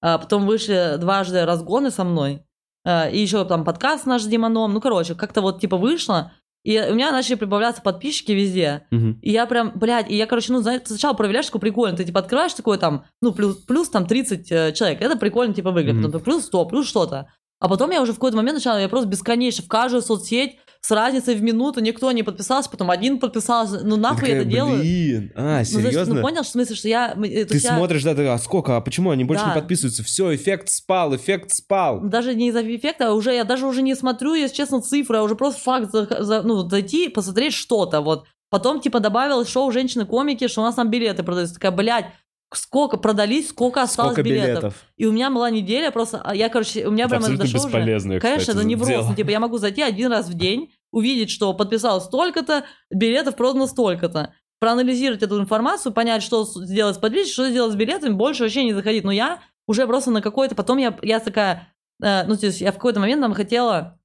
а 0.02 0.18
потом 0.18 0.46
вышли 0.46 0.98
дважды 0.98 1.46
разгоны 1.46 1.92
со 1.92 2.04
мной, 2.04 2.44
а, 2.86 3.08
и 3.08 3.20
еще 3.20 3.46
там 3.46 3.64
подкаст 3.64 4.06
наш 4.06 4.24
с 4.24 4.28
Димоном, 4.28 4.74
ну, 4.74 4.82
короче, 4.82 5.16
как-то 5.16 5.42
вот 5.42 5.62
типа 5.62 5.78
вышло, 5.78 6.34
и 6.70 6.80
у 6.92 6.94
меня 6.94 7.12
начали 7.12 7.34
прибавляться 7.34 7.82
подписчики 7.82 8.32
везде, 8.32 8.86
Мгм. 8.92 9.20
и 9.24 9.32
я 9.32 9.48
прям, 9.48 9.72
блядь, 9.74 10.10
и 10.12 10.16
я, 10.16 10.28
короче, 10.28 10.54
ну, 10.54 10.60
знаете, 10.62 10.86
сначала 10.88 11.14
проверяешь, 11.14 11.48
такой 11.48 11.62
прикольно, 11.62 11.98
ты, 11.98 12.04
типа, 12.04 12.20
открываешь 12.20 12.54
такой 12.54 12.78
там, 12.78 13.06
ну, 13.24 13.32
плюс, 13.32 13.58
плюс 13.58 13.90
там 13.90 14.06
30 14.06 14.52
э, 14.52 14.72
человек, 14.74 15.02
это 15.02 15.18
прикольно, 15.18 15.54
типа, 15.56 15.72
выглядит, 15.72 15.96
Мгм. 16.02 16.06
потом 16.12 16.22
плюс 16.22 16.46
100, 16.46 16.66
плюс 16.66 16.88
что-то. 16.88 17.28
А 17.60 17.68
потом 17.68 17.90
я 17.90 18.02
уже 18.04 18.12
в 18.12 18.16
какой-то 18.16 18.38
момент 18.38 18.58
начала, 18.60 18.80
я 18.80 18.88
просто 18.88 19.10
бесконечно 19.10 19.64
в 19.64 19.68
каждую 19.68 20.02
соцсеть 20.04 20.58
с 20.82 20.92
разницей 20.92 21.36
в 21.36 21.42
минуту 21.44 21.82
никто 21.82 22.12
не 22.12 22.24
подписался, 22.24 22.70
потом 22.70 22.90
один 22.90 23.20
подписался, 23.20 23.82
ну, 23.84 23.98
нахуй 23.98 24.30
я 24.30 24.36
Такая, 24.36 24.42
это 24.42 24.46
делаю? 24.50 24.80
Блин, 24.80 25.32
а, 25.36 25.42
Ну, 25.60 25.66
значит, 25.66 25.74
серьезно? 25.92 26.16
ну, 26.16 26.22
понял, 26.22 26.44
что 26.44 26.50
в 26.50 26.52
смысле, 26.54 26.76
что 26.76 26.88
я... 26.88 27.14
э, 27.22 27.46
Ты 27.46 27.58
я 27.58 27.76
смотришь, 27.76 28.04
да, 28.04 28.16
ты, 28.16 28.26
а 28.28 28.38
сколько, 28.38 28.78
а 28.78 28.82
почему 28.82 29.10
они 29.12 29.26
больше 29.26 29.44
не 29.46 29.50
Да. 29.54 29.60
подписываются? 29.60 30.04
Все, 30.04 30.34
эффект 30.34 30.70
спал, 30.70 31.16
эффект 31.16 31.52
спал. 31.52 32.00
Даже 32.02 32.34
не 32.34 32.48
из-за 32.48 32.62
эффекта, 32.62 33.10
а 33.10 33.14
уже 33.14 33.34
я 33.34 33.44
даже 33.44 33.68
уже 33.68 33.82
не 33.82 33.94
смотрю, 33.96 34.34
если 34.36 34.56
честно, 34.56 34.82
цифры, 34.82 35.18
а 35.18 35.24
уже 35.24 35.36
просто 35.36 35.60
факт, 35.62 35.92
за- 35.92 36.24
за- 36.24 36.42
ну, 36.44 36.68
зайти, 36.70 37.10
посмотреть 37.10 37.54
что-то, 37.54 38.02
вот. 38.02 38.26
Потом, 38.50 38.80
типа, 38.82 39.00
добавилось 39.00 39.48
шоу 39.50 39.72
«Женщины-комики», 39.72 40.48
что 40.48 40.62
у 40.62 40.64
нас 40.64 40.76
там 40.76 40.90
билеты 40.90 41.22
продаются. 41.24 41.54
Такая, 41.56 41.72
блядь, 41.72 42.06
сколько 42.54 42.98
продались, 42.98 43.50
сколько 43.50 43.82
осталось 43.82 44.14
Сколько 44.14 44.30
билетов. 44.30 44.50
билетов? 44.50 44.74
И 44.98 45.06
у 45.06 45.12
меня 45.12 45.30
была 45.30 45.50
неделя 45.50 45.92
просто, 45.92 46.22
а 46.24 46.36
я, 46.36 46.50
короче, 46.50 46.88
у 46.88 46.92
меня 46.92 47.06
Это 47.06 47.18
прям 47.18 47.24
это 47.26 47.38
дошло 47.38 47.60
уже. 47.60 47.68
бесполезное, 47.68 48.20
Конечно, 48.20 48.40
кстати, 48.40 48.58
это 48.58 48.66
невроз. 48.66 48.88
дело. 48.88 49.08
Ну, 49.10 49.16
типа, 49.16 49.30
я 49.30 49.40
могу 49.40 49.58
зайти 49.58 49.82
один 49.82 50.12
раз 50.12 50.28
в 50.28 50.34
день, 50.34 50.72
увидеть, 50.92 51.30
что 51.30 51.54
подписалось 51.54 52.06
столько-то, 52.06 52.66
билетов 52.90 53.36
продано 53.36 53.68
столько-то. 53.68 54.34
Проанализировать 54.60 55.22
эту 55.24 55.40
информацию, 55.40 55.94
понять, 55.94 56.24
что 56.24 56.44
сделать 56.44 56.96
с 56.96 57.00
подписчиками, 57.00 57.32
что 57.34 57.50
сделать 57.50 57.74
с 57.74 57.76
билетами, 57.76 58.14
больше 58.14 58.44
вообще 58.44 58.64
не 58.66 58.74
заходить. 58.74 59.04
Но 59.04 59.12
я 59.12 59.40
уже 59.68 59.86
просто 59.88 60.12
на 60.12 60.22
какой-то... 60.22 60.56
Потом 60.56 60.80
я, 60.80 60.98
я 61.02 61.20
такая... 61.20 61.72
э, 62.04 62.26
ну, 62.26 62.36
то 62.36 62.48
есть 62.48 62.60
я 62.60 62.72
в 62.72 62.76
какой-то 62.76 63.00
момент 63.00 63.22
там 63.22 63.34
хотела... 63.34 63.99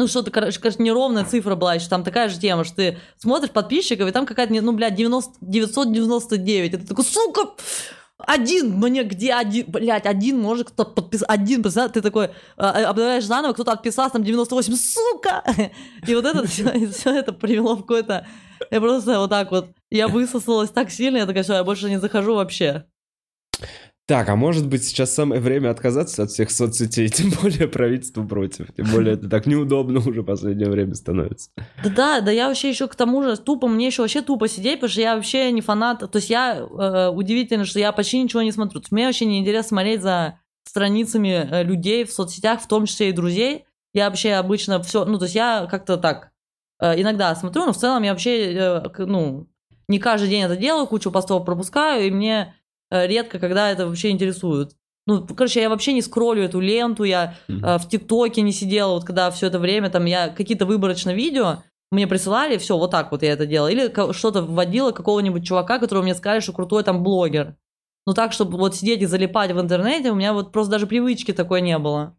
Ну, 0.00 0.06
что-то, 0.06 0.30
короче, 0.30 0.60
короче, 0.60 0.80
неровная 0.80 1.24
цифра 1.24 1.56
была, 1.56 1.74
еще 1.74 1.88
там 1.88 2.04
такая 2.04 2.28
же 2.28 2.38
тема, 2.38 2.62
что 2.62 2.76
ты 2.76 2.98
смотришь 3.16 3.50
подписчиков, 3.50 4.08
и 4.08 4.12
там 4.12 4.26
какая-то, 4.26 4.54
ну, 4.54 4.72
блядь, 4.72 4.94
90, 4.94 5.38
999. 5.40 6.72
И 6.72 6.76
ты 6.76 6.86
такой, 6.86 7.04
сука, 7.04 7.50
один, 8.16 8.76
мне 8.78 9.02
где 9.02 9.34
один, 9.34 9.64
блядь, 9.66 10.06
один 10.06 10.40
может 10.40 10.70
кто-то 10.70 10.92
подписать, 10.92 11.28
один 11.28 11.64
подписал, 11.64 11.90
ты 11.90 12.00
такой, 12.00 12.30
а, 12.56 12.88
обновляешь 12.88 13.24
заново, 13.24 13.54
кто-то 13.54 13.72
отписался, 13.72 14.12
там 14.12 14.22
98, 14.22 14.76
сука! 14.76 15.42
И 16.06 16.14
вот 16.14 16.24
это 16.24 16.46
все, 16.46 16.68
это 17.10 17.32
привело 17.32 17.74
в 17.74 17.80
какой-то... 17.80 18.24
Я 18.70 18.80
просто 18.80 19.18
вот 19.18 19.30
так 19.30 19.50
вот, 19.50 19.70
я 19.90 20.06
высосалась 20.06 20.70
так 20.70 20.92
сильно, 20.92 21.16
я 21.16 21.26
такая, 21.26 21.42
все, 21.42 21.54
я 21.54 21.64
больше 21.64 21.90
не 21.90 21.98
захожу 21.98 22.36
вообще. 22.36 22.84
Так, 24.08 24.30
а 24.30 24.36
может 24.36 24.66
быть 24.66 24.84
сейчас 24.84 25.12
самое 25.12 25.38
время 25.38 25.68
отказаться 25.68 26.22
от 26.22 26.30
всех 26.30 26.50
соцсетей, 26.50 27.08
тем 27.10 27.30
более 27.42 27.68
правительство 27.68 28.24
против. 28.24 28.72
Тем 28.74 28.86
более 28.86 29.16
это 29.16 29.28
так 29.28 29.44
неудобно 29.44 30.00
уже 30.00 30.22
в 30.22 30.24
последнее 30.24 30.70
время 30.70 30.94
становится. 30.94 31.50
Да, 31.84 31.90
да, 31.90 32.20
да, 32.22 32.30
я 32.30 32.48
вообще 32.48 32.70
еще 32.70 32.88
к 32.88 32.94
тому 32.94 33.22
же 33.22 33.36
тупо, 33.36 33.68
мне 33.68 33.88
еще 33.88 34.00
вообще 34.00 34.22
тупо 34.22 34.48
сидеть, 34.48 34.76
потому 34.76 34.90
что 34.90 35.02
я 35.02 35.14
вообще 35.14 35.52
не 35.52 35.60
фанат. 35.60 36.10
То 36.10 36.16
есть 36.16 36.30
я 36.30 36.56
э, 36.56 37.08
удивительно, 37.10 37.66
что 37.66 37.80
я 37.80 37.92
почти 37.92 38.22
ничего 38.22 38.40
не 38.40 38.50
смотрю. 38.50 38.80
То 38.80 38.84
есть 38.84 38.92
мне 38.92 39.04
вообще 39.04 39.26
не 39.26 39.40
интересно 39.40 39.68
смотреть 39.68 40.00
за 40.00 40.40
страницами 40.64 41.46
э, 41.50 41.62
людей 41.62 42.04
в 42.04 42.10
соцсетях, 42.10 42.62
в 42.62 42.66
том 42.66 42.86
числе 42.86 43.10
и 43.10 43.12
друзей. 43.12 43.66
Я 43.92 44.08
вообще 44.08 44.32
обычно 44.32 44.82
все, 44.82 45.04
ну, 45.04 45.18
то 45.18 45.26
есть 45.26 45.34
я 45.34 45.66
как-то 45.70 45.98
так 45.98 46.30
э, 46.80 46.98
иногда 46.98 47.34
смотрю, 47.34 47.66
но 47.66 47.74
в 47.74 47.76
целом 47.76 48.02
я 48.04 48.12
вообще, 48.12 48.54
э, 48.54 48.82
ну, 49.00 49.50
не 49.86 49.98
каждый 49.98 50.30
день 50.30 50.44
это 50.44 50.56
делаю, 50.56 50.86
кучу 50.86 51.10
постов 51.10 51.44
пропускаю, 51.44 52.06
и 52.06 52.10
мне 52.10 52.54
редко, 52.90 53.38
когда 53.38 53.70
это 53.70 53.86
вообще 53.86 54.10
интересует. 54.10 54.72
Ну, 55.06 55.26
короче, 55.26 55.62
я 55.62 55.70
вообще 55.70 55.94
не 55.94 56.02
скроллю 56.02 56.42
эту 56.42 56.60
ленту, 56.60 57.04
я 57.04 57.34
э, 57.48 57.78
в 57.78 57.88
ТикТоке 57.88 58.42
не 58.42 58.52
сидела, 58.52 58.92
вот 58.92 59.04
когда 59.04 59.30
все 59.30 59.46
это 59.46 59.58
время 59.58 59.88
там 59.88 60.04
я 60.04 60.28
какие-то 60.28 60.66
выборочно 60.66 61.14
видео 61.14 61.62
мне 61.90 62.06
присылали, 62.06 62.58
все, 62.58 62.76
вот 62.76 62.90
так 62.90 63.10
вот 63.10 63.22
я 63.22 63.32
это 63.32 63.46
делала. 63.46 63.68
Или 63.68 63.90
что-то 64.12 64.42
вводила 64.42 64.92
какого-нибудь 64.92 65.46
чувака, 65.46 65.78
которого 65.78 66.02
мне 66.02 66.14
сказали, 66.14 66.40
что 66.40 66.52
крутой 66.52 66.84
там 66.84 67.02
блогер. 67.02 67.56
Ну 68.06 68.14
так, 68.14 68.32
чтобы 68.32 68.58
вот 68.58 68.76
сидеть 68.76 69.02
и 69.02 69.06
залипать 69.06 69.52
в 69.52 69.60
интернете, 69.60 70.10
у 70.10 70.14
меня 70.14 70.32
вот 70.32 70.52
просто 70.52 70.72
даже 70.72 70.86
привычки 70.86 71.32
такой 71.32 71.62
не 71.62 71.78
было. 71.78 72.16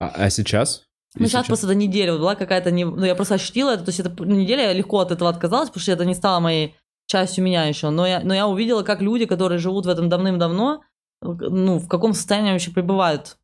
А, 0.00 0.12
а 0.14 0.30
сейчас? 0.30 0.84
Ну, 1.14 1.24
И 1.24 1.28
сейчас 1.28 1.46
просто 1.46 1.66
эта 1.66 1.74
неделя 1.74 2.12
вот 2.12 2.20
была 2.20 2.34
какая-то... 2.34 2.70
Не... 2.70 2.84
Ну, 2.84 3.04
я 3.04 3.14
просто 3.14 3.34
ощутила 3.34 3.70
это, 3.70 3.84
то 3.84 3.90
есть 3.90 4.00
это 4.00 4.24
неделя, 4.24 4.64
я 4.64 4.72
легко 4.72 4.98
от 4.98 5.10
этого 5.10 5.30
отказалась, 5.30 5.68
потому 5.68 5.82
что 5.82 5.92
это 5.92 6.04
не 6.04 6.14
стало 6.14 6.40
моей 6.40 6.76
частью 7.06 7.44
меня 7.44 7.64
еще. 7.64 7.90
Но 7.90 8.06
я, 8.06 8.20
но 8.20 8.34
я 8.34 8.46
увидела, 8.46 8.82
как 8.82 9.00
люди, 9.02 9.26
которые 9.26 9.58
живут 9.58 9.86
в 9.86 9.88
этом 9.88 10.08
давным-давно, 10.08 10.82
ну, 11.20 11.78
в 11.78 11.88
каком 11.88 12.14
состоянии 12.14 12.52
вообще 12.52 12.70
пребывают. 12.70 13.38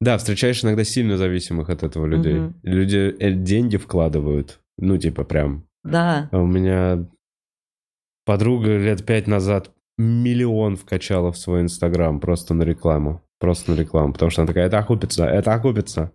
Да, 0.00 0.18
встречаешь 0.18 0.62
иногда 0.62 0.84
сильно 0.84 1.16
зависимых 1.16 1.70
от 1.70 1.82
этого 1.82 2.06
людей. 2.06 2.34
Мгм. 2.34 2.54
Люди 2.62 3.14
э, 3.18 3.32
деньги 3.32 3.76
вкладывают. 3.76 4.60
Ну, 4.76 4.98
типа 4.98 5.24
прям. 5.24 5.66
Да. 5.84 6.28
А 6.30 6.38
У 6.38 6.46
меня 6.46 7.06
подруга 8.24 8.76
лет 8.76 9.04
пять 9.06 9.26
назад 9.26 9.70
миллион 9.98 10.76
вкачала 10.76 11.32
в 11.32 11.38
свой 11.38 11.62
инстаграм 11.62 12.20
просто 12.20 12.54
на 12.54 12.64
рекламу. 12.64 13.22
Просто 13.38 13.72
на 13.72 13.76
рекламу. 13.76 14.12
Потому 14.12 14.30
что 14.30 14.42
она 14.42 14.48
такая, 14.48 14.66
это 14.66 14.78
окупится, 14.78 15.24
это 15.24 15.54
окупится. 15.54 16.12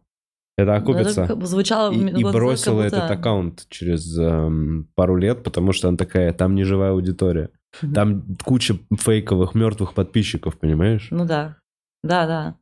Это 0.57 0.75
окупится. 0.75 1.23
Это 1.23 1.45
звучало... 1.45 1.93
И, 1.93 1.99
и 1.99 2.23
бросила 2.23 2.83
будто- 2.83 2.87
этот 2.97 3.11
аккаунт 3.11 3.67
через 3.69 4.17
эм, 4.17 4.89
пару 4.95 5.15
лет, 5.15 5.43
потому 5.43 5.71
что 5.71 5.87
она 5.87 5.97
такая, 5.97 6.33
там 6.33 6.55
не 6.55 6.63
живая 6.63 6.91
аудитория. 6.91 7.49
Там 7.93 8.23
куча 8.43 8.79
фейковых 8.97 9.53
мертвых 9.53 9.93
подписчиков, 9.93 10.57
понимаешь? 10.57 11.09
Ну 11.11 11.25
да. 11.25 11.57
Да, 12.03 12.25
да. 12.25 12.55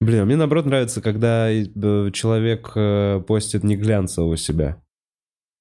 Блин, 0.00 0.20
а 0.22 0.24
мне 0.24 0.36
наоборот 0.36 0.64
нравится, 0.66 1.02
когда 1.02 1.50
э, 1.50 1.64
человек 2.12 2.72
э, 2.74 3.20
постит 3.26 3.64
не 3.64 3.76
глянцевого 3.76 4.36
себя. 4.36 4.80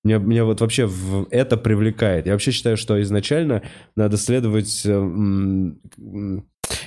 Мне, 0.06 0.20
мне 0.20 0.44
вот 0.44 0.62
вообще 0.62 0.86
в- 0.86 1.28
это 1.30 1.56
привлекает. 1.58 2.26
Я 2.26 2.34
вообще 2.34 2.52
считаю, 2.52 2.78
что 2.78 3.02
изначально 3.02 3.64
надо 3.96 4.16
следовать... 4.18 4.86
э, 4.86 4.92
м, 4.92 5.80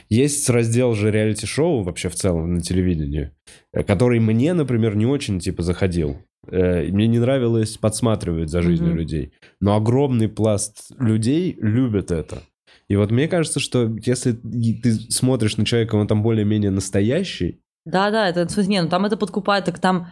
есть 0.09 0.49
раздел 0.51 0.95
же 0.95 1.11
реалити-шоу 1.11 1.83
вообще 1.83 2.09
в 2.09 2.15
целом 2.15 2.55
на 2.55 2.61
телевидении, 2.61 3.31
э, 3.73 3.83
который 3.83 4.21
мне, 4.21 4.53
например, 4.55 4.97
не 4.97 5.07
очень, 5.07 5.39
типа, 5.41 5.63
заходил. 5.63 6.19
Э, 6.49 6.85
Мне 6.89 7.09
не 7.09 7.19
нравилось 7.19 7.77
подсматривать 7.77 8.51
за 8.51 8.63
жизнью 8.63 8.91
Мгм. 8.91 8.99
людей. 8.99 9.33
Но 9.61 9.75
огромный 9.75 10.29
пласт 10.29 10.93
людей 10.99 11.57
любят 11.61 12.11
это. 12.13 12.43
И 12.89 12.95
вот 12.95 13.11
мне 13.11 13.27
кажется, 13.27 13.59
что 13.59 13.97
если 14.05 14.33
ты 14.33 14.93
смотришь 15.11 15.57
на 15.57 15.65
человека, 15.65 15.97
он 15.97 16.07
там 16.07 16.23
более-менее 16.23 16.71
настоящий, 16.71 17.61
Да-да, 17.85 18.29
это, 18.29 18.47
не, 18.63 18.81
ну 18.83 18.89
там 18.89 19.05
это 19.07 19.17
подкупает, 19.17 19.65
так 19.65 19.79
там... 19.81 20.09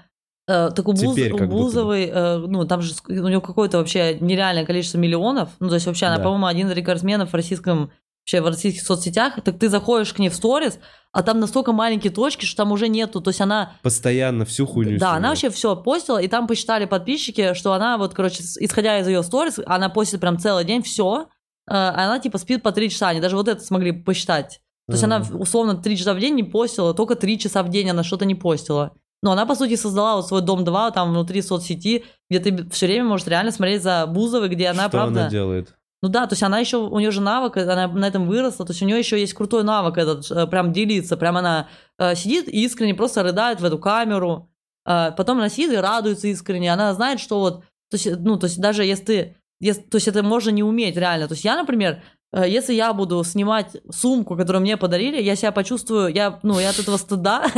э, 0.49 0.71
так 0.75 0.89
у, 0.89 0.93
Буз- 0.93 1.33
у. 1.33 1.47
Бузовой, 1.47 2.07
э, 2.13 2.39
ну, 2.39 2.65
там 2.67 2.83
же 2.83 2.95
у 3.09 3.29
него 3.29 3.41
какое-то 3.41 3.79
вообще 3.79 4.19
нереальное 4.21 4.65
количество 4.65 4.99
миллионов. 4.99 5.51
Ну, 5.61 5.69
то 5.69 5.75
есть 5.75 5.87
вообще 5.87 6.07
она, 6.07 6.17
Да. 6.19 6.25
по-моему, 6.25 6.47
один 6.47 6.69
из 6.69 6.73
рекордсменов 6.77 7.31
в 7.31 7.35
российском, 7.35 7.91
вообще 8.25 8.41
в 8.41 8.47
российских 8.47 8.83
соцсетях. 8.83 9.35
Так 9.45 9.59
ты 9.59 9.69
заходишь 9.69 10.13
к 10.13 10.19
ней 10.19 10.31
в 10.31 10.35
сторис, 10.35 10.79
а 11.13 11.23
там 11.23 11.41
настолько 11.41 11.73
маленькие 11.73 12.13
точки, 12.13 12.45
что 12.47 12.57
там 12.59 12.73
уже 12.73 12.89
нету. 12.89 13.21
То 13.21 13.31
есть 13.31 13.41
она 13.41 13.73
постоянно 13.83 14.45
всю 14.45 14.67
хуйню 14.67 14.99
Да, 14.99 15.11
она 15.11 15.17
снимает. 15.19 15.43
вообще 15.43 15.51
все 15.51 15.77
постила, 15.77 16.19
и 16.19 16.27
там 16.29 16.47
посчитали 16.47 16.87
подписчики, 16.87 17.55
что 17.55 17.73
она 17.75 17.99
вот, 17.99 18.15
короче, 18.15 18.43
исходя 18.61 18.99
из 18.99 19.07
ее 19.07 19.23
сторис, 19.23 19.61
она 19.67 19.91
постит 19.91 20.21
прям 20.21 20.39
целый 20.39 20.65
день 20.65 20.83
все, 20.83 21.29
она 21.67 22.19
типа 22.19 22.39
спит 22.39 22.63
по 22.63 22.73
три 22.73 22.91
часа, 22.91 23.09
они 23.09 23.21
даже 23.21 23.37
вот 23.37 23.49
это 23.49 23.63
смогли 23.63 23.93
посчитать. 23.93 24.61
То 24.87 24.93
есть 24.93 25.05
она 25.05 25.17
Ага. 25.17 25.37
условно 25.37 25.77
три 25.77 25.97
часа 25.97 26.13
в 26.15 26.19
день 26.21 26.35
не 26.35 26.43
постила, 26.43 26.93
только 26.95 27.15
три 27.15 27.39
часа 27.39 27.63
в 27.63 27.71
день 27.71 27.91
она 27.91 28.03
что-то 28.05 28.25
не 28.25 28.35
постила. 28.35 28.93
Но 29.23 29.33
она, 29.33 29.47
по 29.47 29.55
сути, 29.55 29.77
создала 29.77 30.17
вот 30.17 30.29
свой 30.29 30.43
дом 30.43 30.65
2 30.65 30.91
там 30.91 31.11
внутри 31.11 31.41
соцсети, 31.41 32.05
где 32.29 32.41
ты 32.41 32.69
все 32.69 32.85
время 32.87 33.05
можешь 33.05 33.27
реально 33.27 33.51
смотреть 33.53 33.83
за 33.83 34.07
Бузовой, 34.07 34.51
где 34.51 34.67
она, 34.69 34.83
Что 34.83 34.91
правда... 34.91 35.21
она 35.23 35.31
делает? 35.31 35.75
Ну 36.05 36.11
да, 36.11 36.27
то 36.27 36.35
есть 36.35 36.43
она 36.43 36.59
еще, 36.59 36.77
у 36.77 36.99
нее 36.99 37.11
же 37.11 37.23
навык, 37.23 37.57
она 37.57 37.89
на 37.89 38.07
этом 38.07 38.27
выросла, 38.27 38.67
то 38.67 38.73
есть 38.73 38.83
у 38.83 38.85
нее 38.85 38.99
еще 38.99 39.19
есть 39.19 39.33
крутой 39.33 39.65
навык 39.65 39.97
этот, 39.97 40.31
э, 40.31 40.47
прям 40.47 40.71
делиться, 40.71 41.17
прям 41.17 41.39
она 41.39 41.69
э, 41.97 42.15
сидит 42.15 42.47
и 42.47 42.63
искренне 42.63 42.95
просто 42.95 43.23
рыдает 43.23 43.63
в 43.63 43.65
эту 43.65 43.79
камеру, 43.79 44.51
Э, 44.87 45.13
потом 45.17 45.39
она 45.39 45.49
сидит 45.49 45.73
и 45.73 45.77
радуется 45.77 46.29
искренне, 46.29 46.71
она 46.71 46.93
знает, 46.93 47.21
что 47.21 47.41
вот, 47.41 47.61
то 47.91 47.95
есть, 47.97 48.07
ну, 48.19 48.37
то 48.39 48.49
есть 48.49 48.61
даже 48.61 48.85
если 48.85 49.05
ты, 49.05 49.37
если- 49.61 49.81
то 49.81 49.97
есть 49.97 50.07
это 50.07 50.23
можно 50.23 50.51
не 50.51 50.63
уметь 50.63 50.95
реально, 50.95 51.27
то 51.27 51.33
есть 51.33 51.43
я, 51.47 51.57
например, 51.57 52.03
если 52.43 52.75
я 52.75 52.93
буду 52.93 53.23
снимать 53.25 53.77
сумку, 53.91 54.37
которую 54.37 54.63
мне 54.63 54.77
подарили, 54.77 55.23
я 55.23 55.37
себя 55.37 55.53
почувствую, 55.53 56.13
я, 56.13 56.41
ну, 56.43 56.59
я 56.59 56.71
от 56.71 56.79
этого 56.79 56.97
стыда, 56.97 57.47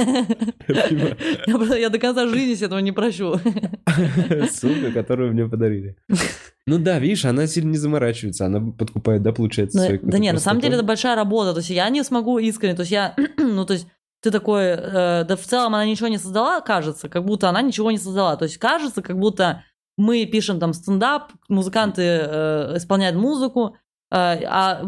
я 0.69 1.89
до 1.89 1.99
конца 1.99 2.27
жизни 2.29 2.55
себе 2.55 2.67
этого 2.67 2.81
не 2.81 2.93
прощу. 2.93 3.41
Сумка, 4.53 4.93
которую 4.93 5.33
мне 5.33 5.49
подарили. 5.49 5.97
Ну 6.67 6.79
да, 6.79 6.99
видишь, 6.99 7.25
она 7.25 7.47
сильно 7.47 7.71
не 7.71 7.79
заморачивается, 7.79 8.47
она 8.47 8.61
подкупает, 8.73 9.23
да, 9.23 9.33
получается, 9.33 9.99
да 10.03 10.19
не, 10.19 10.33
на 10.33 10.41
самом 10.41 10.61
деле 10.61 10.75
это 10.75 10.85
большая 10.85 11.15
работа. 11.15 11.53
То 11.53 11.59
есть 11.59 11.71
я 11.71 11.89
не 11.89 12.03
смогу 12.03 12.39
искренне. 12.39 12.75
То 12.75 12.83
есть 12.83 12.93
я, 12.93 13.15
ну 13.39 13.65
то 13.65 13.75
есть 13.75 13.87
ты 14.21 14.31
такой, 14.31 14.65
э, 14.65 15.25
да 15.25 15.37
в 15.37 15.43
целом 15.43 15.75
она 15.75 15.87
ничего 15.87 16.09
не 16.09 16.19
создала, 16.19 16.61
кажется, 16.61 17.09
как 17.09 17.25
будто 17.25 17.49
она 17.49 17.63
ничего 17.63 17.91
не 17.91 17.99
создала. 17.99 18.37
То 18.37 18.45
есть 18.45 18.59
кажется, 18.59 19.01
как 19.01 19.19
будто 19.19 19.63
мы 19.97 20.27
пишем 20.27 20.59
там 20.59 20.73
стендап, 20.73 21.33
музыканты 21.49 22.03
э, 22.03 22.77
исполняют 22.77 23.17
музыку, 23.17 23.77
э, 23.77 23.86
а 24.11 24.83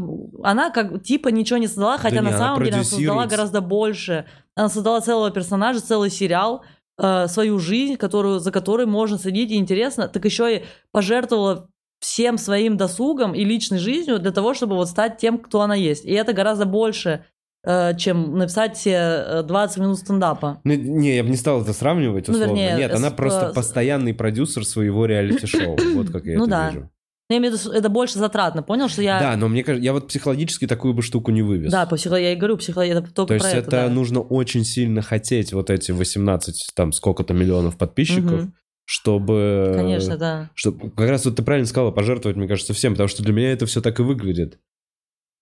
она 0.44 0.70
как 0.70 1.02
типа 1.02 1.28
ничего 1.28 1.58
не 1.58 1.66
создала, 1.66 1.98
хотя 1.98 2.16
не, 2.16 2.22
на 2.22 2.28
она 2.30 2.38
самом 2.38 2.58
деле 2.64 2.74
она 2.76 2.84
создала 2.84 3.26
гораздо 3.26 3.60
больше. 3.60 4.26
Она 4.54 4.68
создала 4.68 5.00
целого 5.00 5.30
персонажа, 5.30 5.80
целый 5.80 6.10
сериал, 6.10 6.62
э, 7.00 7.26
свою 7.28 7.58
жизнь, 7.58 7.96
которую, 7.96 8.38
за 8.40 8.52
которой 8.52 8.86
можно 8.86 9.18
следить 9.18 9.50
и 9.50 9.56
интересно, 9.56 10.08
так 10.08 10.24
еще 10.24 10.56
и 10.58 10.64
пожертвовала 10.92 11.68
всем 12.00 12.38
своим 12.38 12.76
досугом 12.76 13.34
и 13.34 13.44
личной 13.44 13.78
жизнью 13.78 14.18
для 14.20 14.30
того, 14.30 14.54
чтобы 14.54 14.76
вот 14.76 14.88
стать 14.88 15.18
тем, 15.18 15.38
кто 15.38 15.62
она 15.62 15.74
есть. 15.74 16.04
И 16.04 16.12
это 16.12 16.32
гораздо 16.32 16.64
больше, 16.64 17.24
э, 17.64 17.96
чем 17.96 18.38
написать 18.38 18.76
все 18.76 18.92
э, 18.94 19.42
20 19.42 19.78
минут 19.78 19.98
стендапа. 19.98 20.60
Ну, 20.62 20.74
не, 20.74 21.16
я 21.16 21.24
бы 21.24 21.30
не 21.30 21.36
стал 21.36 21.62
это 21.62 21.72
сравнивать, 21.72 22.28
Ну, 22.28 22.34
условно. 22.34 22.52
вернее, 22.56 22.76
Нет, 22.76 22.94
она 22.94 23.10
с- 23.10 23.14
просто 23.14 23.46
э, 23.46 23.52
постоянный 23.54 24.14
продюсер 24.14 24.64
своего 24.64 25.06
реалити-шоу. 25.06 25.76
Вот 25.96 26.10
как 26.10 26.24
я 26.24 26.38
Ну 26.38 26.44
это 26.44 26.50
да. 26.50 26.70
вижу. 26.70 26.90
Но 27.28 27.34
я 27.34 27.40
имею 27.40 27.54
в 27.54 27.60
виду, 27.60 27.72
это 27.72 27.88
больше 27.90 28.18
затратно, 28.18 28.62
понял, 28.62 28.88
что 28.88 29.02
я... 29.02 29.20
Да, 29.20 29.36
но 29.36 29.48
мне 29.48 29.62
кажется, 29.62 29.84
я 29.84 29.92
вот 29.92 30.08
психологически 30.08 30.66
такую 30.66 30.94
бы 30.94 31.02
штуку 31.02 31.30
не 31.30 31.42
вывез. 31.42 31.70
Да, 31.70 31.84
психо- 31.84 32.16
я 32.16 32.32
и 32.32 32.36
говорю, 32.36 32.56
психология, 32.56 32.92
это 32.92 33.12
только 33.12 33.28
То 33.28 33.34
есть 33.34 33.46
это, 33.48 33.58
это, 33.58 33.70
да. 33.70 33.88
нужно 33.90 34.20
очень 34.20 34.64
сильно 34.64 35.02
хотеть 35.02 35.52
вот 35.52 35.68
эти 35.68 35.92
18, 35.92 36.70
там, 36.74 36.92
сколько-то 36.92 37.34
миллионов 37.34 37.76
подписчиков, 37.76 38.46
чтобы... 38.86 39.72
Конечно, 39.76 40.16
да. 40.16 40.50
Чтобы, 40.54 40.90
как 40.90 41.10
раз 41.10 41.26
вот 41.26 41.36
ты 41.36 41.42
правильно 41.42 41.68
сказала, 41.68 41.90
пожертвовать, 41.90 42.38
мне 42.38 42.48
кажется, 42.48 42.72
всем, 42.72 42.94
потому 42.94 43.08
что 43.08 43.22
для 43.22 43.34
меня 43.34 43.52
это 43.52 43.66
все 43.66 43.82
так 43.82 44.00
и 44.00 44.02
выглядит. 44.02 44.58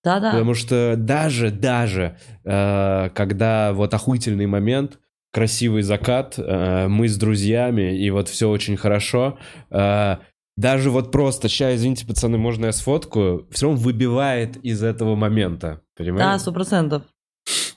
Да-да. 0.03 0.33
Потому 0.33 0.55
что 0.55 0.95
даже, 0.97 1.53
даже, 1.53 2.19
э, 2.45 3.11
когда 3.15 3.73
вот 3.73 3.95
охуительный 3.95 4.47
момент, 4.47 4.99
красивый 5.33 5.83
закат, 5.83 6.35
э, 6.39 6.89
мы 6.89 7.09
с 7.09 7.17
друзьями, 7.17 7.97
и 7.97 8.11
вот 8.11 8.29
все 8.29 8.49
очень 8.49 8.77
хорошо, 8.77 9.39
э, 9.71 10.17
даже 10.57 10.91
вот 10.91 11.13
просто, 11.13 11.49
сейчас, 11.49 11.75
извините, 11.75 12.07
пацаны, 12.07 12.39
можно 12.39 12.67
я 12.67 12.73
сфоткаю, 12.73 13.47
все 13.51 13.67
равно 13.67 13.81
выбивает 13.81 14.57
из 14.59 14.83
этого 14.83 15.15
момента, 15.15 15.69
Да, 15.69 16.05
понимаешь? 16.05 16.41
сто 16.41 16.53
процентов. 16.53 17.03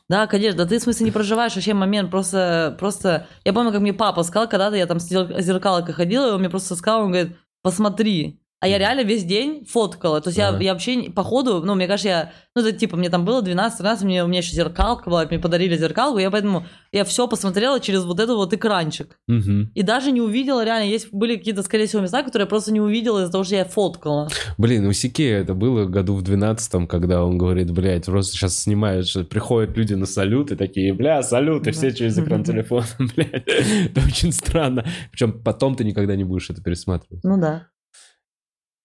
Да, 0.07 0.25
конечно, 0.25 0.57
да 0.57 0.65
ты 0.65 0.79
в 0.79 0.81
смысле 0.81 1.05
не 1.05 1.11
проживаешь 1.11 1.53
вообще 1.55 1.73
момент, 1.75 2.09
просто, 2.09 2.75
просто, 2.79 3.27
я 3.45 3.53
помню, 3.53 3.71
как 3.71 3.81
мне 3.81 3.93
папа 3.93 4.23
сказал, 4.23 4.49
когда-то 4.49 4.75
я 4.75 4.87
там 4.87 4.99
с 4.99 5.11
зер- 5.11 5.39
зеркалкой 5.41 5.93
ходила, 5.93 6.29
и 6.29 6.31
он 6.31 6.39
мне 6.39 6.49
просто 6.49 6.75
сказал, 6.75 7.03
он 7.03 7.11
говорит, 7.11 7.37
посмотри, 7.61 8.39
а 8.61 8.67
я 8.67 8.77
реально 8.77 9.01
весь 9.01 9.23
день 9.23 9.65
фоткала, 9.65 10.19
то 10.21 10.29
есть 10.29 10.37
я, 10.37 10.49
Ага. 10.49 10.59
я 10.63 10.73
вообще, 10.73 10.95
не- 10.95 11.09
походу, 11.09 11.61
ну, 11.63 11.75
мне 11.75 11.87
кажется, 11.87 12.09
я, 12.09 12.31
ну, 12.55 12.61
это 12.61 12.71
типа, 12.77 12.97
мне 12.97 13.09
там 13.09 13.23
было 13.25 13.41
12-13, 13.41 14.03
мне, 14.05 14.23
у 14.23 14.27
меня 14.27 14.39
еще 14.39 14.53
зеркалка 14.53 15.09
была, 15.09 15.25
мне 15.25 15.39
подарили 15.39 15.77
зеркалку, 15.77 16.17
я 16.19 16.29
поэтому, 16.29 16.65
я 16.91 17.05
все 17.05 17.27
посмотрела 17.27 17.79
через 17.79 18.03
вот 18.03 18.19
этот 18.19 18.35
вот 18.35 18.53
экранчик, 18.53 19.17
Мгм. 19.27 19.71
и 19.73 19.81
даже 19.81 20.11
не 20.11 20.21
увидела, 20.21 20.65
реально, 20.65 20.89
есть, 20.89 21.13
были 21.13 21.37
какие-то, 21.37 21.63
скорее 21.63 21.85
всего, 21.87 22.01
места, 22.01 22.21
которые 22.23 22.43
я 22.45 22.49
просто 22.49 22.73
не 22.73 22.81
увидела 22.81 23.19
из-за 23.21 23.31
того, 23.31 23.43
что 23.43 23.55
я 23.55 23.65
фоткала. 23.65 24.27
Блин, 24.57 24.85
у 24.87 24.93
Сикея 24.93 25.39
это 25.41 25.53
было 25.53 25.85
году 25.85 26.15
в 26.15 26.21
12 26.21 26.87
когда 26.87 27.23
он 27.23 27.37
говорит, 27.37 27.71
блядь, 27.71 28.05
просто 28.05 28.33
сейчас 28.33 28.59
снимают, 28.59 29.07
что 29.07 29.23
приходят 29.23 29.77
люди 29.77 29.93
на 29.93 30.05
салют 30.05 30.51
и 30.51 30.55
такие, 30.55 30.93
бля, 30.93 31.23
салют, 31.23 31.65
и 31.67 31.71
все 31.71 31.93
через 31.93 32.17
экран 32.19 32.43
телефона, 32.43 32.85
блядь. 33.15 33.47
Это 33.47 34.01
очень 34.05 34.31
странно. 34.33 34.85
Причем 35.11 35.41
потом 35.43 35.75
ты 35.75 35.83
никогда 35.85 36.15
не 36.15 36.23
будешь 36.25 36.49
это 36.49 36.61
пересматривать. 36.61 37.23
Ну 37.23 37.39
да. 37.39 37.67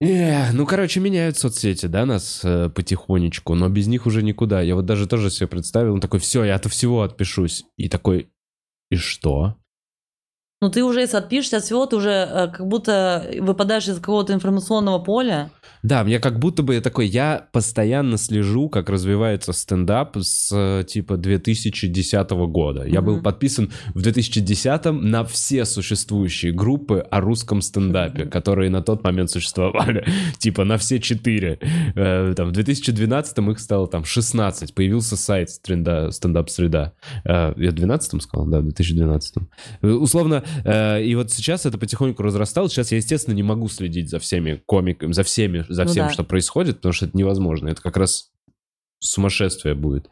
Э, 0.01 0.53
ну, 0.53 0.67
короче, 0.67 1.01
меняют 1.01 1.39
соцсети, 1.39 1.87
да, 1.87 2.05
нас 2.05 2.41
э, 2.45 2.69
потихонечку, 2.69 3.55
но 3.55 3.69
без 3.69 3.87
них 3.87 4.07
уже 4.07 4.23
никуда. 4.23 4.61
Я 4.61 4.75
вот 4.75 4.87
даже 4.87 5.07
тоже 5.07 5.31
себе 5.31 5.47
представил, 5.47 5.95
он 5.95 6.01
такой, 6.01 6.21
все, 6.21 6.45
я 6.45 6.57
от 6.57 6.67
всего 6.67 7.03
отпишусь. 7.03 7.65
И 7.77 7.89
такой, 7.89 8.29
и 8.91 8.97
что? 8.97 9.57
Ну, 10.65 10.71
ты 10.71 10.83
уже, 10.83 11.01
если 11.01 11.19
отпишешься 11.19 11.59
от 11.59 11.65
всего, 11.65 11.85
ты 11.85 11.97
уже 11.97 12.09
э, 12.11 12.49
как 12.49 12.67
будто 12.67 13.31
выпадаешь 13.39 13.87
из 13.87 13.97
какого-то 13.99 14.33
информационного 14.33 14.99
поля. 14.99 15.51
Да, 15.83 16.03
мне 16.05 16.19
как 16.19 16.39
будто 16.39 16.63
бы 16.63 16.81
такой, 16.81 17.07
я 17.07 17.49
постоянно 17.53 18.17
слежу, 18.17 18.71
как 18.71 18.89
развивается 18.89 19.53
стендап 19.53 20.17
с 20.17 20.51
э, 20.55 20.85
типа 20.85 21.19
2010 21.19 22.31
года. 22.31 22.85
Я 22.87 23.03
был 23.03 23.17
Мгм. 23.17 23.23
подписан 23.23 23.73
в 23.93 24.01
2010 24.01 24.87
на 24.93 25.25
все 25.25 25.67
существующие 25.67 26.53
группы 26.53 27.05
о 27.11 27.21
русском 27.21 27.61
стендапе, 27.61 28.25
которые 28.25 28.71
на 28.71 28.81
тот 28.81 29.05
момент 29.05 29.31
существовали. 29.31 30.07
Типа 30.39 30.65
на 30.65 30.79
все 30.79 30.99
четыре. 30.99 31.59
Э, 31.95 32.33
Там, 32.35 32.49
в 32.49 32.53
2012 32.53 33.39
их 33.51 33.59
стало 33.59 33.87
там 33.87 34.07
16. 34.07 34.75
Появился 34.75 35.19
сайт 35.19 35.51
стендап-среда. 35.51 36.93
Я 37.27 37.51
в 37.51 37.57
2012 37.59 38.23
сказал? 38.23 38.47
Да, 38.47 38.61
в 38.61 38.63
2012. 38.63 39.35
Э, 39.83 39.87
Условно, 39.89 40.43
и 40.65 41.15
вот 41.17 41.31
сейчас 41.33 41.67
это 41.67 41.79
потихоньку 41.79 42.23
разрасталось. 42.23 42.73
Сейчас 42.73 42.93
я, 42.93 42.99
естественно, 42.99 43.35
не 43.35 43.43
могу 43.43 43.69
следить 43.69 44.11
за 44.11 44.19
всеми 44.19 44.63
комиками, 44.67 45.13
за 45.13 45.23
всеми, 45.23 45.65
за 45.69 45.85
Ну 45.85 45.91
всем, 45.91 46.07
да. 46.07 46.13
что 46.13 46.25
происходит, 46.25 46.77
потому 46.77 46.93
что 46.93 47.07
это 47.07 47.17
невозможно. 47.17 47.69
Это 47.69 47.83
как 47.83 47.97
раз 47.97 48.33
сумасшествие 49.01 49.75
будет. 49.75 50.11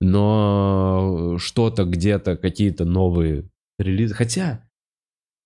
Но 0.00 1.36
что-то 1.38 1.84
где-то, 1.84 2.36
какие-то 2.36 2.84
новые 2.84 3.48
релизы. 3.78 4.14
Хотя, 4.14 4.68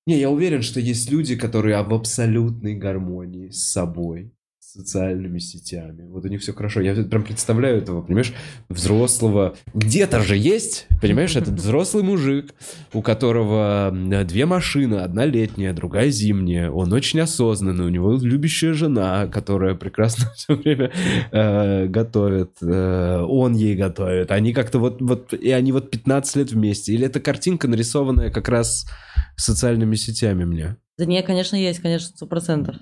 не, 0.06 0.18
я 0.18 0.30
уверен, 0.30 0.62
что 0.62 0.80
есть 0.80 1.10
люди, 1.10 1.36
которые 1.36 1.82
в 1.82 1.92
абсолютной 1.92 2.74
гармонии 2.74 3.50
с 3.50 3.70
собой, 3.70 4.32
социальными 4.76 5.38
сетями. 5.38 6.06
Вот 6.08 6.24
у 6.24 6.28
них 6.28 6.40
все 6.40 6.52
хорошо. 6.52 6.80
Я 6.80 6.94
прям 6.94 7.24
представляю 7.24 7.78
этого, 7.78 8.02
понимаешь, 8.02 8.32
взрослого. 8.68 9.56
Где-то 9.74 10.20
же 10.20 10.36
есть, 10.36 10.86
понимаешь, 11.00 11.34
этот 11.36 11.54
взрослый 11.60 12.02
мужик, 12.02 12.54
у 12.92 13.02
которого 13.02 13.90
две 14.24 14.46
машины, 14.46 14.96
одна 14.96 15.24
летняя, 15.24 15.72
другая 15.72 16.10
зимняя. 16.10 16.70
Он 16.70 16.92
очень 16.92 17.20
осознанный, 17.20 17.86
у 17.86 17.88
него 17.88 18.18
любящая 18.20 18.74
жена, 18.74 19.26
которая 19.28 19.74
прекрасно 19.74 20.30
все 20.36 20.54
время 20.54 20.92
э, 21.32 21.86
готовит. 21.86 22.52
э, 22.62 23.24
он 23.26 23.54
ей 23.54 23.76
готовит. 23.76 24.30
Они 24.30 24.52
как-то 24.52 24.78
вот, 24.78 25.00
вот, 25.00 25.32
и 25.32 25.50
они 25.50 25.72
вот 25.72 25.90
15 25.90 26.36
лет 26.36 26.52
вместе. 26.52 26.92
Или 26.92 27.06
это 27.06 27.20
картинка, 27.20 27.66
нарисованная 27.66 28.30
как 28.30 28.48
раз 28.48 28.86
социальными 29.36 29.96
сетями 29.96 30.44
мне. 30.44 30.76
Да 30.98 31.04
не, 31.04 31.22
конечно, 31.22 31.56
есть, 31.56 31.80
конечно, 31.80 32.08
сто 32.08 32.26
процентов. 32.26 32.76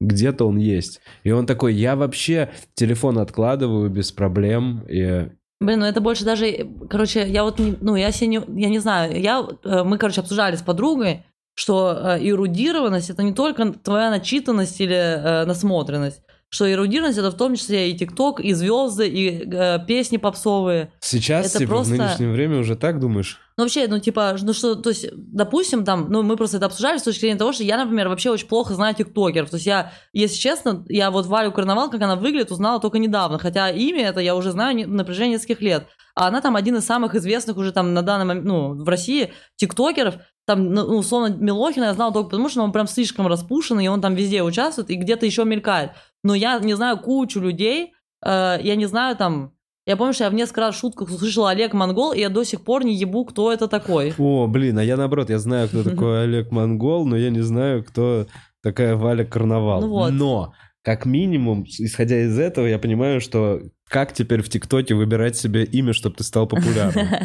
Где-то 0.00 0.46
он 0.46 0.56
есть. 0.56 1.00
И 1.24 1.30
он 1.30 1.46
такой, 1.46 1.74
я 1.74 1.94
вообще 1.94 2.50
телефон 2.74 3.18
откладываю 3.18 3.90
без 3.90 4.12
проблем. 4.12 4.84
И 4.88 5.28
Блин, 5.60 5.80
ну 5.80 5.86
это 5.86 6.00
больше 6.00 6.24
даже, 6.24 6.66
короче, 6.88 7.28
я 7.28 7.44
вот, 7.44 7.58
не, 7.58 7.76
ну 7.82 7.94
я 7.94 8.12
себе 8.12 8.28
не, 8.28 8.40
я 8.60 8.70
не 8.70 8.78
знаю, 8.78 9.20
я, 9.20 9.46
э, 9.62 9.82
мы, 9.84 9.98
короче, 9.98 10.22
обсуждали 10.22 10.56
с 10.56 10.62
подругой, 10.62 11.26
что 11.54 11.92
э, 11.92 12.18
эрудированность 12.26 13.10
это 13.10 13.22
не 13.22 13.34
только 13.34 13.70
твоя 13.74 14.08
начитанность 14.08 14.80
или 14.80 14.94
э, 14.94 15.44
насмотренность, 15.44 16.22
что 16.50 16.70
эрудированность 16.70 17.18
это 17.18 17.30
в 17.30 17.36
том 17.36 17.54
числе 17.54 17.90
и 17.90 17.96
ТикТок, 17.96 18.40
и 18.40 18.52
звезды, 18.52 19.08
и 19.08 19.48
э, 19.50 19.78
песни 19.86 20.16
попсовые. 20.16 20.92
Сейчас, 21.00 21.46
Это 21.46 21.58
типа, 21.60 21.70
просто- 21.70 21.94
в 21.94 21.98
нынешнее 21.98 22.30
время 22.32 22.58
уже 22.58 22.74
так 22.76 22.98
думаешь? 22.98 23.38
Ну, 23.56 23.64
вообще, 23.64 23.86
ну, 23.88 23.98
типа, 23.98 24.36
ну 24.42 24.52
что, 24.52 24.74
то 24.74 24.90
есть, 24.90 25.06
допустим, 25.14 25.84
там, 25.84 26.06
ну, 26.10 26.22
мы 26.22 26.36
просто 26.36 26.56
это 26.56 26.66
обсуждали 26.66 26.98
с 26.98 27.02
точки 27.02 27.20
зрения 27.20 27.38
того, 27.38 27.52
что 27.52 27.62
я, 27.62 27.76
например, 27.76 28.08
вообще 28.08 28.30
очень 28.30 28.48
плохо 28.48 28.74
знаю 28.74 28.94
тиктокеров. 28.94 29.50
То 29.50 29.56
есть 29.56 29.66
я, 29.66 29.92
если 30.12 30.36
честно, 30.36 30.84
я 30.88 31.10
вот 31.10 31.26
Валю 31.26 31.52
Карнавал, 31.52 31.90
как 31.90 32.00
она 32.02 32.16
выглядит, 32.16 32.50
узнала 32.50 32.80
только 32.80 32.98
недавно. 32.98 33.38
Хотя 33.38 33.70
имя 33.70 34.08
это 34.08 34.20
я 34.20 34.34
уже 34.34 34.50
знаю 34.50 34.88
на 34.88 35.04
протяжении 35.04 35.34
нескольких 35.34 35.60
лет. 35.60 35.86
А 36.14 36.28
она 36.28 36.40
там 36.40 36.56
один 36.56 36.76
из 36.76 36.84
самых 36.86 37.14
известных 37.14 37.56
уже 37.58 37.70
там 37.72 37.94
на 37.94 38.02
данный 38.02 38.24
момент, 38.24 38.46
ну, 38.46 38.82
в 38.82 38.88
России 38.88 39.32
тиктокеров. 39.56 40.14
Там, 40.46 40.72
ну, 40.72 40.82
условно, 40.98 41.32
Милохина 41.36 41.84
я 41.84 41.94
знала 41.94 42.12
только 42.12 42.30
потому, 42.30 42.48
что 42.48 42.62
он 42.62 42.72
прям 42.72 42.88
слишком 42.88 43.26
распушенный, 43.26 43.84
и 43.84 43.88
он 43.88 44.00
там 44.00 44.14
везде 44.14 44.42
участвует, 44.42 44.90
и 44.90 44.96
где-то 44.96 45.24
еще 45.26 45.44
мелькает. 45.44 45.92
Но 46.22 46.34
я 46.34 46.58
не 46.58 46.74
знаю 46.74 46.98
кучу 46.98 47.40
людей, 47.40 47.92
э, 48.24 48.58
я 48.62 48.76
не 48.76 48.86
знаю 48.86 49.16
там... 49.16 49.52
Я 49.86 49.96
помню, 49.96 50.12
что 50.12 50.24
я 50.24 50.30
в 50.30 50.34
несколько 50.34 50.60
раз 50.60 50.76
в 50.76 50.78
шутках 50.78 51.08
услышала 51.08 51.50
Олег 51.50 51.72
Монгол, 51.72 52.12
и 52.12 52.20
я 52.20 52.28
до 52.28 52.44
сих 52.44 52.62
пор 52.62 52.84
не 52.84 52.94
ебу, 52.94 53.24
кто 53.24 53.52
это 53.52 53.66
такой. 53.66 54.14
О, 54.18 54.46
блин, 54.46 54.78
а 54.78 54.84
я 54.84 54.96
наоборот, 54.96 55.30
я 55.30 55.38
знаю, 55.38 55.68
кто 55.68 55.82
такой 55.90 56.24
Олег 56.24 56.50
Монгол, 56.52 57.06
но 57.06 57.16
я 57.16 57.30
не 57.30 57.40
знаю, 57.40 57.82
кто 57.82 58.26
такая 58.62 58.94
Валя 58.96 59.24
Карнавал. 59.24 59.80
Ну 59.80 59.88
вот. 59.88 60.10
Но, 60.12 60.52
как 60.82 61.06
минимум, 61.06 61.64
исходя 61.66 62.20
из 62.20 62.38
этого, 62.38 62.66
я 62.66 62.78
понимаю, 62.78 63.20
что 63.20 63.62
как 63.88 64.12
теперь 64.12 64.42
в 64.42 64.48
ТикТоке 64.48 64.94
выбирать 64.94 65.36
себе 65.36 65.64
имя, 65.64 65.92
чтобы 65.92 66.16
ты 66.16 66.24
стал 66.24 66.46
популярным. 66.46 67.08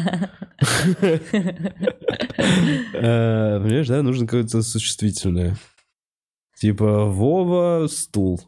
Э, 2.92 3.60
Понимаешь, 3.60 3.88
да, 3.88 4.02
нужно 4.02 4.26
какое-то 4.26 4.62
существительное. 4.62 5.56
Типа 6.58 7.04
Вова 7.04 7.86
стул. 7.88 8.40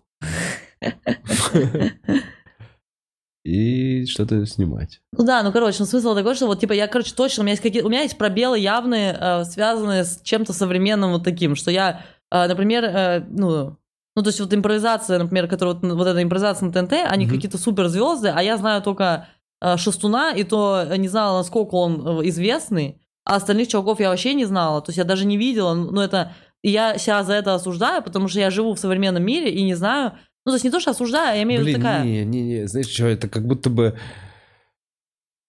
И 3.44 4.04
что-то 4.06 4.44
снимать. 4.46 5.00
Ну 5.16 5.24
да, 5.24 5.42
ну 5.42 5.52
короче, 5.52 5.78
ну 5.80 5.86
смысл 5.86 6.14
такой, 6.14 6.34
что 6.34 6.46
вот 6.46 6.60
типа 6.60 6.72
я, 6.72 6.86
короче, 6.86 7.14
точно, 7.14 7.42
у 7.42 7.44
меня 7.44 7.52
есть 7.52 7.62
какие 7.62 7.82
у 7.82 7.88
меня 7.88 8.02
есть 8.02 8.18
пробелы 8.18 8.58
явные, 8.58 9.16
э, 9.18 9.44
связанные 9.44 10.04
с 10.04 10.20
чем-то 10.22 10.52
современным 10.52 11.12
вот 11.12 11.24
таким, 11.24 11.56
что 11.56 11.70
я, 11.70 12.02
э, 12.30 12.46
например, 12.46 12.84
э, 12.84 13.20
ну, 13.30 13.76
ну, 14.16 14.22
то 14.22 14.28
есть 14.28 14.40
вот 14.40 14.52
импровизация, 14.52 15.18
например, 15.18 15.48
которая 15.48 15.76
вот, 15.76 15.92
вот 15.92 16.06
эта 16.06 16.22
импровизация 16.22 16.66
на 16.66 16.72
ТНТ, 16.72 16.92
они 17.08 17.24
Мгм. 17.24 17.34
какие-то 17.36 17.56
суперзвезды, 17.56 18.28
а 18.28 18.42
я 18.42 18.56
знаю 18.58 18.82
только 18.82 19.28
э, 19.62 19.76
Шастуна, 19.76 20.32
и 20.32 20.44
то 20.44 20.84
не 20.96 21.08
знала, 21.08 21.38
насколько 21.38 21.76
он 21.76 22.20
э, 22.20 22.28
известный, 22.28 23.00
а 23.24 23.36
остальных 23.36 23.68
чуваков 23.68 24.00
я 24.00 24.10
вообще 24.10 24.34
не 24.34 24.44
знала, 24.44 24.82
то 24.82 24.90
есть 24.90 24.98
я 24.98 25.04
даже 25.04 25.24
не 25.24 25.36
видела, 25.36 25.74
ну 25.74 26.00
это, 26.00 26.32
и 26.62 26.70
я 26.70 26.98
себя 26.98 27.22
за 27.22 27.34
это 27.34 27.54
осуждаю, 27.54 28.02
потому 28.02 28.28
что 28.28 28.40
я 28.40 28.50
живу 28.50 28.74
в 28.74 28.78
современном 28.78 29.22
мире 29.24 29.50
и 29.50 29.62
не 29.62 29.74
знаю, 29.74 30.12
ну, 30.44 30.52
то 30.52 30.54
есть 30.54 30.64
не 30.64 30.70
то, 30.70 30.80
что 30.80 30.90
осуждаю, 30.92 31.32
а 31.32 31.34
я 31.36 31.42
имею 31.42 31.62
в 31.62 31.66
виду 31.66 31.78
такая... 31.78 32.04
не, 32.04 32.24
не, 32.24 32.42
не, 32.42 32.66
знаешь 32.68 32.88
что, 32.88 33.06
это 33.06 33.28
как 33.28 33.46
будто 33.46 33.70
бы... 33.70 33.98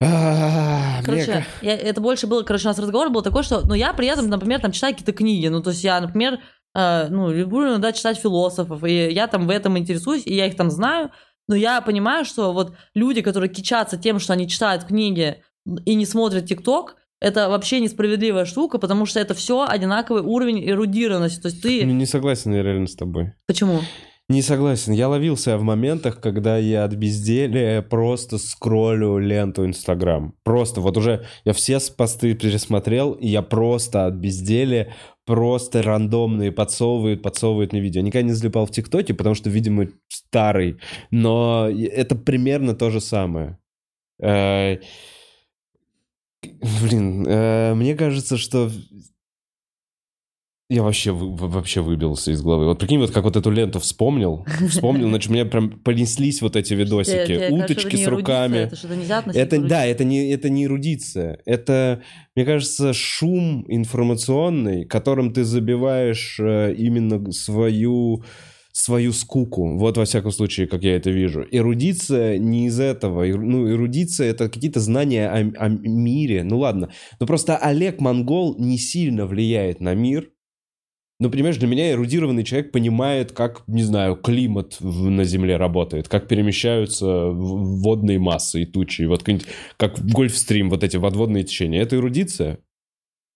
А, 0.02 1.02
Короче, 1.04 1.46
я- 1.62 1.76
это 1.78 2.00
больше 2.00 2.26
было, 2.28 2.44
короче, 2.44 2.68
у 2.68 2.70
нас 2.70 2.80
разговор 2.80 3.10
был 3.10 3.22
такой, 3.22 3.44
что, 3.44 3.62
ну, 3.68 3.74
я 3.74 3.92
при 3.94 4.08
этом, 4.08 4.30
например, 4.30 4.62
там 4.62 4.72
читаю 4.72 4.94
какие-то 4.94 5.12
книги, 5.12 5.48
ну, 5.48 5.62
то 5.62 5.72
есть 5.72 5.84
я, 5.84 6.00
например, 6.00 6.40
э, 6.74 7.08
ну, 7.10 7.32
люблю 7.32 7.68
иногда 7.70 7.92
читать 7.92 8.18
философов, 8.18 8.84
и 8.86 9.12
я 9.12 9.28
там 9.28 9.46
в 9.46 9.50
этом 9.50 9.78
интересуюсь, 9.78 10.26
и 10.26 10.34
я 10.34 10.46
их 10.46 10.56
там 10.56 10.72
знаю, 10.72 11.12
но 11.50 11.56
я 11.56 11.82
понимаю, 11.82 12.24
что 12.24 12.54
вот 12.54 12.76
люди, 12.94 13.22
которые 13.22 13.50
кичатся 13.50 13.98
тем, 13.98 14.20
что 14.20 14.34
они 14.34 14.48
читают 14.48 14.86
книги 14.86 15.44
и 15.86 15.96
не 15.96 16.06
смотрят 16.06 16.46
ТикТок, 16.46 16.96
это 17.22 17.50
вообще 17.50 17.80
несправедливая 17.80 18.46
штука, 18.46 18.78
потому 18.78 19.06
что 19.06 19.20
это 19.20 19.34
все 19.34 19.66
одинаковый 19.68 20.22
уровень 20.22 20.68
эрудированности. 20.70 21.42
То 21.42 21.48
есть 21.50 21.62
ты... 21.62 21.84
Не, 21.84 21.94
не 21.94 22.06
согласен 22.06 22.54
я 22.54 22.64
реально 22.64 22.88
с 22.88 22.96
тобой. 22.96 23.34
Почему? 23.46 23.82
Не 24.30 24.44
согласен. 24.44 24.94
Я 24.94 25.10
ловился 25.10 25.58
в 25.58 25.64
моментах, 25.64 26.22
когда 26.22 26.58
я 26.58 26.84
от 26.84 26.94
безделия 26.94 27.82
просто 27.82 28.38
скроллю 28.38 29.18
ленту 29.18 29.66
Инстаграм. 29.66 30.36
Просто 30.44 30.82
вот 30.82 30.98
уже 30.98 31.26
я 31.46 31.54
все 31.54 31.80
посты 31.98 32.36
пересмотрел, 32.36 33.14
и 33.14 33.28
я 33.28 33.42
просто 33.42 34.06
от 34.06 34.14
безделия 34.14 34.94
просто 35.26 35.82
рандомные 35.82 36.52
подсовывают, 36.52 37.24
подсовывают 37.24 37.72
мне 37.72 37.82
видео. 37.82 38.02
Я 38.02 38.06
никогда 38.06 38.28
не 38.28 38.34
залипал 38.34 38.68
в 38.68 38.72
ТикТоке, 38.72 39.16
потому 39.16 39.34
что, 39.34 39.50
видимо, 39.50 39.88
старый. 40.08 40.78
Но 41.10 41.68
это 41.68 42.16
примерно 42.16 42.76
то 42.76 42.92
же 42.92 43.02
самое. 43.02 43.58
Блин, 46.82 47.26
э, 47.28 47.74
мне 47.76 47.96
кажется, 47.96 48.38
что 48.38 48.70
я 50.72 50.84
вообще, 50.84 51.12
вообще 51.12 51.82
выбился 51.82 52.32
из 52.32 52.44
головы. 52.44 52.66
Вот 52.66 52.78
прикинь, 52.78 53.00
вот 53.00 53.10
как 53.10 53.24
вот 53.24 53.36
эту 53.36 53.50
ленту 53.50 53.80
вспомнил, 53.80 54.46
вспомнил, 54.70 55.10
значит, 55.10 55.32
у 55.32 55.34
меня 55.34 55.46
прям 55.46 55.72
понеслись 55.72 56.44
вот 56.44 56.56
эти 56.56 56.76
видосики, 56.76 57.40
кажется, 57.40 57.54
уточки 57.56 57.96
не 57.96 58.04
с 58.04 58.08
руками. 58.08 58.58
Это 58.72 58.96
нельзя 58.96 59.24
Это, 59.34 59.62
да, 59.62 59.86
это 59.86 60.04
не, 60.04 60.30
это 60.30 60.50
не 60.50 60.66
эрудиция. 60.66 61.40
Это, 61.46 62.04
мне 62.36 62.46
кажется, 62.46 62.94
шум 62.94 63.66
информационный, 63.68 64.86
которым 64.86 65.34
ты 65.34 65.44
забиваешь 65.44 66.40
э, 66.40 66.76
именно 66.78 67.32
свою, 67.32 68.24
свою 68.80 69.12
скуку. 69.12 69.78
Вот, 69.78 69.98
во 69.98 70.06
всяком 70.06 70.32
случае, 70.32 70.68
как 70.68 70.84
я 70.84 70.96
это 70.96 71.10
вижу. 71.10 71.46
Эрудиция 71.52 72.38
не 72.38 72.68
из 72.68 72.80
этого. 72.80 73.26
Ну, 73.26 73.70
эрудиция— 73.70 74.30
это 74.32 74.50
какие-то 74.50 74.80
знания 74.80 75.30
о, 75.30 75.66
о 75.66 75.70
мире. 75.70 76.44
Ну, 76.44 76.60
ладно. 76.60 76.90
Но 77.20 77.28
просто 77.28 77.58
Олег 77.58 78.00
Монгол 78.00 78.56
не 78.58 78.78
сильно 78.78 79.26
влияет 79.26 79.82
на 79.82 79.96
мир. 79.96 80.32
Ну, 81.20 81.30
понимаешь, 81.30 81.58
для 81.58 81.68
меня 81.68 81.92
эрудированный 81.92 82.46
человек 82.46 82.72
понимает, 82.72 83.34
как, 83.34 83.64
не 83.68 83.84
знаю, 83.84 84.16
климат 84.16 84.78
на 84.80 85.26
Земле 85.26 85.58
работает, 85.58 86.08
как 86.08 86.30
перемещаются 86.30 87.32
водные 87.32 88.20
массы 88.20 88.62
и 88.62 88.66
тучи, 88.66 89.02
вот 89.02 89.20
какой-нибудь- 89.20 89.48
как 89.76 90.00
гольфстрим, 90.00 90.70
вот 90.70 90.86
эти 90.86 90.96
подводные 90.96 91.44
течения. 91.44 91.82
Это 91.82 91.98
эрудиция? 91.98 92.60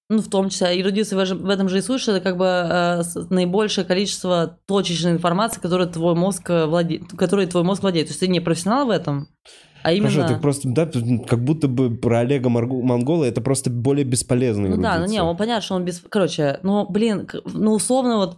Ну, 0.10 0.20
в 0.20 0.30
том 0.30 0.50
числе, 0.50 0.80
эрудиция 0.80 1.18
в 1.18 1.26
же- 1.26 1.36
в 1.36 1.50
этом 1.50 1.70
же 1.70 1.80
и 1.80 1.82
что 1.82 2.12
это 2.12 2.20
как 2.20 2.38
бы 2.38 2.46
э, 2.46 3.02
наибольшее 3.30 3.86
количество 3.86 4.60
точечной 4.68 5.12
информации, 5.12 5.62
которой 5.62 5.88
твой 5.88 6.14
мозг 6.14 6.50
э, 6.50 6.66
владеет, 6.66 7.12
которой 7.18 7.46
твой 7.48 7.64
мозг 7.64 7.82
владеет. 7.84 8.08
То 8.08 8.12
есть 8.12 8.20
ты 8.20 8.28
не 8.28 8.42
профессионал 8.42 8.88
в 8.88 8.90
этом, 8.90 9.30
а 9.84 9.92
именно... 9.92 10.10
Хорошо, 10.10 10.34
ты 10.34 10.40
просто, 10.40 10.70
да, 10.70 10.86
как 11.28 11.44
будто 11.44 11.68
бы 11.68 11.96
про 11.96 12.20
Олега 12.20 12.50
Маргу- 12.50 12.82
Монгола 12.82 13.26
это 13.26 13.42
просто 13.42 13.70
более 13.70 14.06
бесполезная 14.06 14.70
Ну 14.70 14.82
да, 14.82 14.94
ну 14.94 15.00
не, 15.00 15.04
эрудиция. 15.04 15.24
он 15.24 15.38
понятно, 15.38 15.62
что 15.62 15.76
он 15.76 15.86
без... 15.86 16.00
Короче, 16.00 16.60
ну, 16.64 16.88
блин, 16.90 17.28
ну, 17.46 17.74
условно 17.74 18.18
вот... 18.18 18.38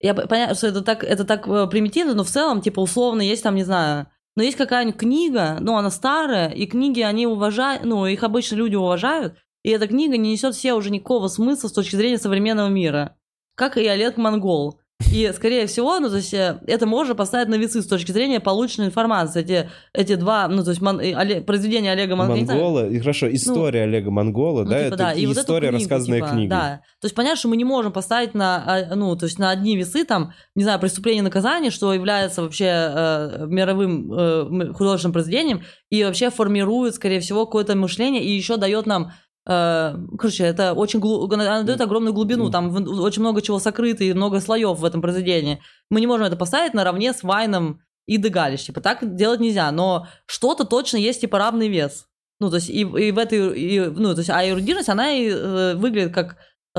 Я 0.00 0.14
понятно, 0.14 0.54
что 0.54 0.68
это 0.68 0.82
так, 0.82 1.02
это 1.02 1.24
так 1.24 1.48
э, 1.48 1.66
примитивно, 1.68 2.14
но 2.14 2.24
в 2.24 2.28
целом, 2.28 2.60
типа, 2.60 2.80
условно, 2.80 3.22
есть 3.22 3.42
там, 3.42 3.54
не 3.54 3.64
знаю... 3.64 4.06
Но 4.36 4.42
есть 4.42 4.58
какая-нибудь 4.58 5.00
книга, 5.00 5.56
ну, 5.60 5.78
она 5.78 5.90
старая, 5.90 6.50
и 6.50 6.66
книги, 6.66 7.00
они 7.00 7.26
уважают, 7.26 7.86
ну, 7.86 8.04
их 8.04 8.22
обычно 8.22 8.56
люди 8.56 8.74
уважают, 8.74 9.34
и 9.66 9.70
эта 9.70 9.88
книга 9.88 10.16
не 10.16 10.30
несет 10.30 10.54
себе 10.54 10.74
уже 10.74 10.90
никакого 10.90 11.26
смысла 11.26 11.66
с 11.66 11.72
точки 11.72 11.96
зрения 11.96 12.18
современного 12.18 12.68
мира. 12.68 13.16
Как 13.56 13.76
и 13.76 13.84
Олег 13.84 14.16
Монгол. 14.16 14.78
И, 15.12 15.30
скорее 15.34 15.66
всего, 15.66 15.98
ну, 15.98 16.08
то 16.08 16.16
есть, 16.16 16.32
э, 16.32 16.58
это 16.68 16.86
можно 16.86 17.16
поставить 17.16 17.48
на 17.48 17.56
весы 17.56 17.82
с 17.82 17.86
точки 17.86 18.12
зрения 18.12 18.38
полученной 18.38 18.86
информации. 18.86 19.42
Эти, 19.42 19.68
эти 19.92 20.14
два, 20.14 20.46
ну, 20.46 20.62
то 20.62 20.70
есть, 20.70 20.80
Мон- 20.80 21.00
и 21.00 21.12
Оле- 21.12 21.42
произведения 21.42 21.92
Олега 21.92 22.14
Монгола... 22.16 22.38
Монгола, 22.38 22.88
и 22.88 22.98
хорошо, 23.00 23.30
история 23.34 23.82
Олега 23.82 24.10
Монгола, 24.10 24.62
ну, 24.62 24.70
да, 24.70 24.84
типа, 24.84 24.86
это 24.86 24.96
да, 24.96 25.12
и 25.12 25.26
вот 25.26 25.32
эту 25.32 25.40
история, 25.40 25.68
книгу, 25.68 25.82
рассказанная 25.82 26.20
типа, 26.20 26.30
книгой. 26.30 26.48
Да. 26.48 26.80
То 27.00 27.06
есть 27.06 27.14
понятно, 27.14 27.36
что 27.36 27.48
мы 27.48 27.56
не 27.56 27.64
можем 27.64 27.92
поставить 27.92 28.34
на, 28.34 28.64
а, 28.64 28.94
ну, 28.94 29.16
то 29.16 29.26
есть 29.26 29.38
на 29.38 29.50
одни 29.50 29.76
весы, 29.76 30.04
там, 30.04 30.32
не 30.54 30.62
знаю, 30.62 30.80
преступление 30.80 31.20
и 31.20 31.24
наказание, 31.24 31.70
что 31.70 31.92
является 31.92 32.40
вообще 32.40 32.64
э, 32.68 33.46
мировым 33.48 34.12
э, 34.12 34.72
художественным 34.72 35.12
произведением, 35.12 35.62
и 35.90 36.04
вообще 36.04 36.30
формирует, 36.30 36.94
скорее 36.94 37.20
всего, 37.20 37.44
какое-то 37.44 37.76
мышление, 37.76 38.24
и 38.24 38.30
еще 38.30 38.56
дает 38.56 38.86
нам 38.86 39.08
э, 39.08 39.10
Короче, 39.46 40.42
это 40.42 40.72
очень 40.72 40.98
глу... 40.98 41.32
она 41.32 41.62
дает 41.62 41.80
огромную 41.80 42.12
глубину, 42.12 42.50
там 42.50 42.74
очень 42.98 43.22
много 43.22 43.40
чего 43.40 43.60
сокрыто 43.60 44.02
и 44.02 44.12
много 44.12 44.40
слоев 44.40 44.78
в 44.80 44.84
этом 44.84 45.00
произведении. 45.00 45.60
Мы 45.88 46.00
не 46.00 46.08
можем 46.08 46.26
это 46.26 46.34
поставить 46.36 46.74
наравне 46.74 47.12
с 47.12 47.22
Вайном 47.22 47.80
и 48.06 48.16
Дегалиш. 48.16 48.64
Типа 48.64 48.80
так 48.80 49.14
делать 49.14 49.38
нельзя, 49.38 49.70
но 49.70 50.08
что-то 50.26 50.64
точно 50.64 50.96
есть 50.96 51.20
типа 51.20 51.38
равный 51.38 51.68
вес. 51.68 52.06
Ну, 52.40 52.50
то 52.50 52.56
есть 52.56 52.68
и, 52.68 52.80
и 52.80 53.12
в 53.12 53.18
этой, 53.18 53.58
и, 53.58 53.80
ну, 53.80 54.12
то 54.14 54.18
есть, 54.18 54.30
а 54.30 54.46
эрудированность, 54.46 54.90
она 54.90 55.12
и 55.12 55.28
э, 55.28 55.74
выглядит 55.74 56.12
как 56.12 56.32
э, 56.32 56.36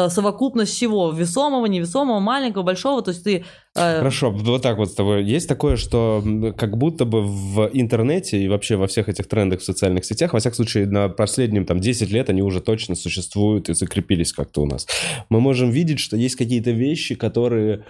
совокупность 0.10 0.72
всего, 0.74 1.12
весомого, 1.12 1.66
невесомого, 1.66 2.20
маленького, 2.20 2.64
большого, 2.64 3.02
то 3.02 3.12
есть 3.12 3.24
ты... 3.24 3.44
э, 3.76 3.98
Хорошо, 3.98 4.32
вот 4.32 4.62
так 4.62 4.78
вот 4.78 4.92
с 4.92 4.94
тобой. 4.94 5.24
Есть 5.24 5.50
такое, 5.50 5.76
что 5.76 6.24
как 6.56 6.78
будто 6.78 7.06
бы 7.06 7.24
в 7.24 7.70
интернете 7.74 8.40
и 8.40 8.48
вообще 8.48 8.76
во 8.76 8.86
всех 8.88 9.10
этих 9.10 9.28
трендах 9.28 9.62
в 9.62 9.64
социальных 9.64 10.06
сетях, 10.06 10.34
во 10.34 10.40
всяком 10.40 10.56
случае, 10.56 10.86
на 10.86 11.10
последнем 11.10 11.66
там 11.66 11.80
10 11.80 12.12
лет 12.12 12.30
они 12.30 12.42
уже 12.44 12.62
точно 12.62 12.96
существуют 12.96 13.70
и 13.70 13.74
закрепились 13.74 14.34
как-то 14.34 14.62
у 14.62 14.66
нас. 14.66 14.88
Мы 15.30 15.40
можем 15.40 15.72
видеть, 15.72 16.00
что 16.00 16.16
есть 16.16 16.36
какие-то 16.36 16.72
вещи, 16.72 17.16
которые 17.16 17.84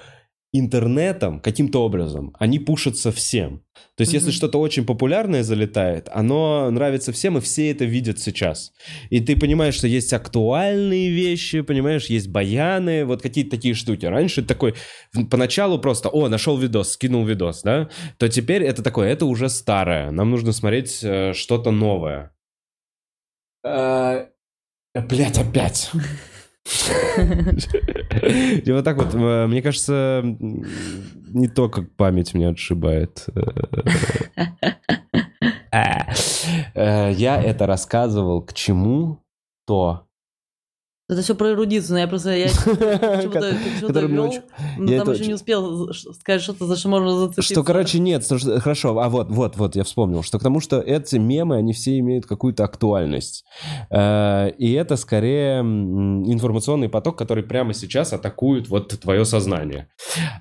интернетом 0.59 1.39
каким-то 1.39 1.83
образом, 1.83 2.35
они 2.39 2.59
пушатся 2.59 3.11
всем. 3.11 3.63
То 3.95 4.01
есть, 4.01 4.13
если 4.13 4.31
что-то 4.31 4.59
очень 4.59 4.85
популярное 4.85 5.43
залетает, 5.43 6.07
оно 6.11 6.69
нравится 6.71 7.11
всем, 7.11 7.37
и 7.37 7.41
все 7.41 7.71
это 7.71 7.85
видят 7.85 8.19
сейчас. 8.19 8.71
И 9.09 9.19
ты 9.19 9.35
понимаешь, 9.35 9.75
что 9.75 9.87
есть 9.87 10.13
актуальные 10.13 11.09
вещи, 11.09 11.61
понимаешь, 11.61 12.05
есть 12.05 12.27
баяны, 12.27 13.05
вот 13.05 13.21
какие-то 13.21 13.51
такие 13.51 13.73
штуки. 13.73 14.05
Раньше 14.05 14.43
такой, 14.43 14.75
поначалу 15.31 15.79
просто, 15.79 16.09
о, 16.09 16.27
нашел 16.29 16.57
видос, 16.57 16.93
скинул 16.93 17.25
видос, 17.25 17.61
да, 17.63 17.89
то 18.17 18.29
теперь 18.29 18.63
это 18.63 18.83
такое, 18.83 19.09
это 19.09 19.25
уже 19.25 19.49
старое. 19.49 20.11
Нам 20.11 20.29
нужно 20.29 20.53
смотреть 20.53 20.99
э, 21.03 21.33
что-то 21.33 21.71
новое. 21.71 22.31
Э, 23.63 24.27
Блять, 24.93 25.37
опять. 25.37 25.91
И 28.65 28.71
вот 28.71 28.83
так 28.83 28.97
вот, 28.97 29.13
э, 29.13 29.47
мне 29.47 29.61
кажется, 29.61 30.21
не 30.23 31.47
то, 31.47 31.69
как 31.69 31.95
память 31.95 32.33
меня 32.33 32.49
отшибает. 32.49 33.25
Э, 35.71 36.11
э, 36.75 37.11
Я 37.13 37.41
это 37.41 37.65
рассказывал 37.67 38.41
к 38.41 38.53
чему? 38.53 39.21
То. 41.07 41.13
Это 41.13 41.21
все 41.23 41.35
про 41.35 41.51
эрудицию, 41.51 41.93
но 41.93 41.99
я 41.99 42.07
просто 42.07 42.31
я 42.31 42.47
почему-то 42.47 43.55
почему-то 43.63 44.01
мне 44.01 44.07
вел, 44.07 44.33
но 44.77 45.03
там 45.05 45.13
еще 45.13 45.25
не 45.27 45.33
успел 45.35 45.93
сказать 45.93 46.41
что-то, 46.41 46.65
за 46.65 46.75
что 46.75 46.89
можно 46.89 47.11
зацепиться. 47.17 47.53
Что, 47.53 47.63
короче, 47.63 47.99
нет, 47.99 48.25
что- 48.25 48.59
хорошо, 48.59 48.99
а 48.99 49.07
вот, 49.07 49.29
вот, 49.29 49.55
вот, 49.55 49.75
я 49.77 49.83
вспомнил, 49.85 50.21
что 50.21 50.37
к 50.37 50.43
тому, 50.43 50.59
что 50.59 50.79
эти 50.81 51.15
мемы, 51.15 51.55
они 51.55 51.71
все 51.71 51.97
имеют 51.99 52.25
какую-то 52.25 52.65
актуальность. 52.65 53.45
Э, 53.89 54.49
И 54.57 54.73
это 54.73 54.97
скорее 54.97 55.59
информационный 55.61 56.89
поток, 56.89 57.17
который 57.17 57.43
прямо 57.43 57.73
сейчас 57.73 58.11
атакует 58.11 58.67
вот 58.67 58.89
твое 58.99 59.23
сознание. 59.23 59.87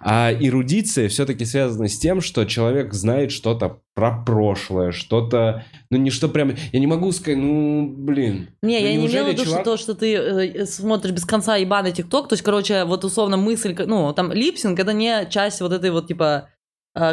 А 0.01 0.33
эрудиция 0.33 1.09
все-таки 1.09 1.45
связана 1.45 1.89
с 1.89 1.99
тем, 1.99 2.21
что 2.21 2.45
человек 2.45 2.93
знает 2.93 3.31
что-то 3.31 3.83
про 3.97 4.13
прошлое, 4.25 4.93
что-то, 4.93 5.65
ну 5.91 5.97
не 5.97 6.11
что 6.11 6.29
прямо, 6.29 6.53
я 6.71 6.79
не 6.81 6.87
могу 6.87 7.11
сказать, 7.13 7.39
ну, 7.41 7.89
блин. 7.89 8.51
Не, 8.61 8.79
Ну, 8.79 8.85
я 8.87 8.95
не 8.95 9.07
имела 9.07 9.25
в 9.25 9.33
виду, 9.33 9.45
чувак- 9.45 9.65
то, 9.65 9.79
что 9.79 9.95
ты 9.95 10.15
э, 10.15 10.67
смотришь 10.67 11.15
без 11.15 11.25
конца 11.25 11.57
ебаный 11.57 11.93
ТикТок, 11.93 12.29
то 12.29 12.35
есть, 12.35 12.43
короче, 12.45 12.85
вот 12.85 13.05
условно 13.05 13.39
мысль, 13.39 13.75
ну, 13.87 14.13
там 14.13 14.33
липсинг, 14.33 14.79
это 14.79 14.93
не 14.93 15.27
часть 15.31 15.63
вот 15.63 15.73
этой 15.73 15.91
вот, 15.91 16.09
типа, 16.09 16.51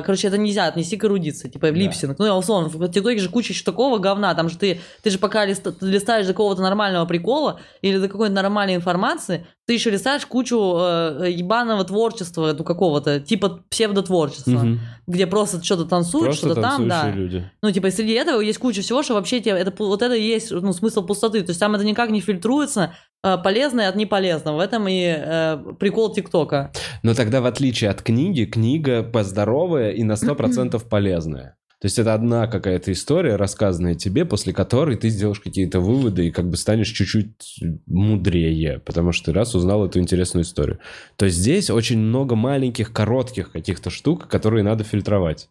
короче, 0.01 0.27
это 0.27 0.37
нельзя 0.37 0.65
отнести 0.67 0.95
к 0.97 1.03
эрудиции, 1.03 1.49
типа, 1.49 1.67
в 1.67 1.71
Да. 1.73 1.77
липсинг. 1.79 2.17
Ну, 2.19 2.25
я 2.25 2.35
условно, 2.35 2.69
в 2.69 2.87
ТикТоке 2.91 3.19
же 3.19 3.29
куча 3.29 3.53
еще 3.53 3.63
такого 3.63 3.97
говна, 3.97 4.33
там 4.33 4.49
же 4.49 4.57
ты, 4.57 4.79
ты 5.01 5.09
же 5.09 5.17
пока 5.19 5.45
лист- 5.45 5.81
листаешь 5.81 6.25
до 6.25 6.33
какого-то 6.33 6.61
нормального 6.61 7.05
прикола 7.05 7.59
или 7.81 7.97
до 7.97 8.07
какой-то 8.07 8.33
нормальной 8.33 8.75
информации, 8.75 9.45
ты 9.65 9.73
еще 9.73 9.89
листаешь 9.89 10.25
кучу 10.25 10.57
э, 10.77 11.29
ебаного 11.31 11.83
творчества, 11.83 12.53
ну, 12.57 12.63
какого-то, 12.63 13.19
типа 13.19 13.63
псевдотворчества, 13.69 14.51
Мгм. 14.51 14.79
где 15.07 15.27
просто 15.27 15.63
что-то 15.63 15.85
танцуют, 15.85 16.35
что-то 16.35 16.61
там, 16.61 16.87
да. 16.87 17.11
люди. 17.11 17.49
Ну, 17.61 17.71
типа, 17.71 17.87
и 17.87 17.91
среди 17.91 18.13
этого 18.13 18.41
есть 18.41 18.59
куча 18.59 18.81
всего, 18.81 19.03
что 19.03 19.13
вообще 19.13 19.39
тебе, 19.39 19.51
это, 19.53 19.73
вот 19.83 20.01
это 20.01 20.13
и 20.15 20.23
есть, 20.23 20.51
ну, 20.51 20.73
смысл 20.73 21.05
пустоты. 21.05 21.41
То 21.43 21.49
есть 21.51 21.59
там 21.59 21.75
это 21.75 21.83
никак 21.85 22.09
не 22.09 22.19
фильтруется, 22.21 22.81
э, 22.83 23.12
полезное 23.37 23.89
от 23.89 23.95
неполезного. 23.95 24.57
В 24.57 24.59
этом 24.59 24.87
и 24.87 25.01
э, 25.05 25.57
прикол 25.79 26.13
ТикТока. 26.13 26.71
Но 27.03 27.13
тогда, 27.13 27.41
в 27.41 27.45
отличие 27.45 27.89
от 27.89 28.01
книги, 28.01 28.45
книга 28.45 29.01
поздоровая 29.03 29.91
и 29.91 30.03
на 30.03 30.13
100% 30.13 30.81
полезная. 30.89 31.55
То 31.81 31.87
есть 31.87 31.99
это 31.99 32.13
одна 32.13 32.47
какая-то 32.47 32.93
история, 32.93 33.35
рассказанная 33.35 33.95
тебе, 33.95 34.23
после 34.23 34.53
которой 34.53 34.95
ты 34.95 35.09
сделаешь 35.09 35.41
какие-то 35.41 35.81
выводы 35.81 36.27
и 36.27 36.31
как 36.31 36.49
бы 36.49 36.55
станешь 36.55 36.87
чуть-чуть 36.89 37.59
мудрее, 37.87 38.79
потому 38.79 39.11
что 39.11 39.25
ты 39.25 39.33
раз 39.33 39.53
узнал 39.53 39.85
эту 39.85 39.99
интересную 39.99 40.45
историю. 40.45 40.79
То 41.17 41.25
есть 41.25 41.37
здесь 41.37 41.69
очень 41.69 41.97
много 41.99 42.35
маленьких, 42.35 42.93
коротких 42.93 43.51
каких-то 43.51 43.89
штук, 43.89 44.27
которые 44.29 44.63
надо 44.63 44.85
фильтровать. 44.85 45.49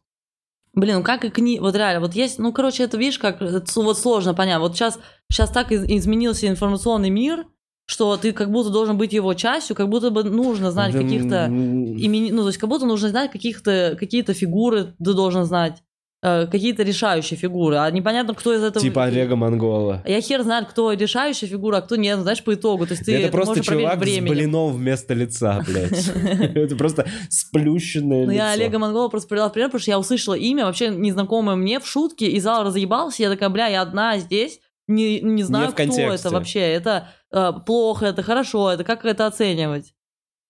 Блин, 0.74 0.96
ну 0.96 1.02
как 1.02 1.24
и 1.26 1.28
книга, 1.28 1.60
вот 1.60 1.76
реально, 1.76 2.00
вот 2.00 2.14
есть, 2.14 2.38
ну, 2.38 2.50
короче, 2.50 2.84
это, 2.84 2.96
видишь, 2.96 3.18
как, 3.18 3.42
с- 3.42 3.76
вот 3.76 3.98
сложно 3.98 4.32
понять. 4.32 4.58
Вот 4.58 4.74
сейчас, 4.74 4.98
сейчас 5.30 5.50
так 5.50 5.70
из- 5.70 5.84
изменился 5.84 6.48
информационный 6.48 7.10
мир, 7.10 7.44
что 7.93 8.16
ты 8.16 8.32
как 8.32 8.51
будто 8.51 8.70
должен 8.70 8.97
быть 8.97 9.12
его 9.12 9.35
частью, 9.35 9.77
как 9.77 9.89
будто 9.89 10.10
бы 10.10 10.24
нужно 10.24 10.70
знать 10.70 10.93
Да, 10.93 10.98
каких-то 11.01 11.36
м, 11.47 11.97
имени, 11.97 12.31
ну, 12.31 12.43
то 12.43 12.48
есть 12.48 12.59
как 12.59 12.69
будто 12.69 12.86
нужно 12.86 13.09
знать 13.10 13.31
каких-то, 13.31 13.97
какие-то 14.01 14.32
фигуры 14.35 14.94
ты 15.05 15.12
должен 15.12 15.44
знать, 15.44 15.82
э, 16.23 16.47
какие-то 16.47 16.82
решающие 16.85 17.36
фигуры, 17.36 17.77
а 17.77 17.90
непонятно, 17.90 18.35
кто 18.35 18.55
из 18.55 18.62
этого... 18.62 18.81
Типа 18.81 19.05
Олега 19.05 19.36
Монгола. 19.36 20.02
Я 20.06 20.20
хер 20.20 20.43
знает, 20.43 20.69
кто 20.69 20.93
решающая 20.93 21.48
фигура, 21.48 21.78
а 21.78 21.81
кто 21.82 21.97
нет, 21.97 22.16
ну, 22.16 22.23
знаешь, 22.23 22.43
по 22.43 22.55
итогу. 22.55 22.86
То 22.86 22.93
есть 22.94 23.05
ты 23.05 23.14
это 23.16 23.32
просто 23.32 23.51
можешь 23.51 23.66
проверить 23.66 23.90
чувак 23.90 24.09
с 24.09 24.20
блином 24.31 24.73
вместо 24.73 25.14
лица, 25.14 25.62
блядь. 25.66 26.10
Это 26.55 26.77
просто 26.77 27.06
сплющенное 27.28 28.24
Ну, 28.24 28.31
лицо. 28.32 28.43
я 28.43 28.51
Олега 28.52 28.78
Монгола 28.78 29.09
просто 29.09 29.28
привела 29.28 29.48
пример, 29.48 29.69
потому 29.69 29.82
что 29.82 29.90
я 29.90 29.98
услышала 29.98 30.35
имя, 30.35 30.64
вообще 30.64 30.89
незнакомое 30.89 31.56
мне 31.56 31.78
в 31.81 31.86
шутке, 31.86 32.27
и 32.27 32.40
зал 32.40 32.64
разъебался, 32.64 33.23
я 33.24 33.28
такая, 33.31 33.48
бля, 33.51 33.66
я 33.66 33.82
одна 33.82 34.19
здесь, 34.19 34.60
не, 34.89 35.20
не 35.20 35.43
знаю, 35.43 35.73
кто 35.73 35.82
это 35.82 36.31
вообще, 36.31 36.60
это 36.60 37.09
э, 37.32 37.52
плохо, 37.66 38.06
это 38.06 38.22
хорошо, 38.22 38.70
это 38.70 38.84
как 38.84 39.04
это 39.04 39.26
оценивать? 39.26 39.94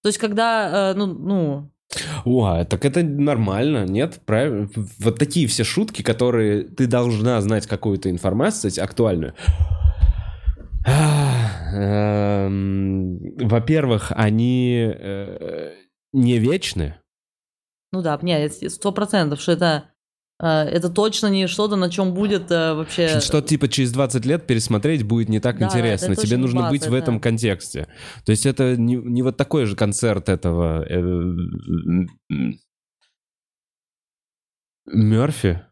То 0.02 0.08
есть, 0.08 0.18
когда, 0.18 0.90
э, 0.90 0.94
ну, 0.94 1.06
ну, 1.06 1.70
О, 2.24 2.64
так 2.64 2.84
это 2.84 3.02
нормально, 3.02 3.84
нет? 3.86 4.20
Правильно? 4.24 4.68
Вот 4.98 5.18
такие 5.18 5.46
все 5.46 5.64
шутки, 5.64 6.02
которые 6.02 6.64
ты 6.64 6.86
должна 6.86 7.40
знать 7.40 7.66
какую-то 7.66 8.10
информацию, 8.10 8.72
актуальную. 8.82 9.34
Эм, 11.72 13.18
Во-первых, 13.36 14.12
они 14.14 14.92
э, 14.92 15.72
не 16.12 16.38
вечны. 16.38 16.96
ну 17.92 18.02
да, 18.02 18.18
нет, 18.22 18.52
сто 18.52 18.92
процентов, 18.92 19.40
что 19.40 19.52
это, 19.52 19.90
это 20.46 20.88
точно 20.88 21.28
не 21.28 21.46
что-то, 21.46 21.76
на 21.76 21.88
чем 21.88 22.14
будет 22.14 22.50
э, 22.50 22.74
вообще... 22.74 23.20
Что 23.20 23.40
типа 23.40 23.68
через 23.68 23.92
20 23.92 24.26
лет 24.26 24.46
пересмотреть 24.46 25.04
будет 25.04 25.28
не 25.28 25.38
так 25.38 25.58
Да, 25.58 25.66
интересно. 25.66 26.16
Тебе 26.16 26.36
нужно 26.36 26.68
быть 26.68 26.80
база, 26.80 26.90
в 26.90 26.94
этом 26.94 27.20
контексте. 27.20 27.86
То 28.24 28.30
есть 28.30 28.44
это 28.44 28.76
не, 28.76 28.96
не 28.96 29.22
вот 29.22 29.36
такой 29.36 29.66
же 29.66 29.76
концерт 29.76 30.28
этого 30.28 30.84
э, 30.84 30.98
Мерфи, 34.86 35.62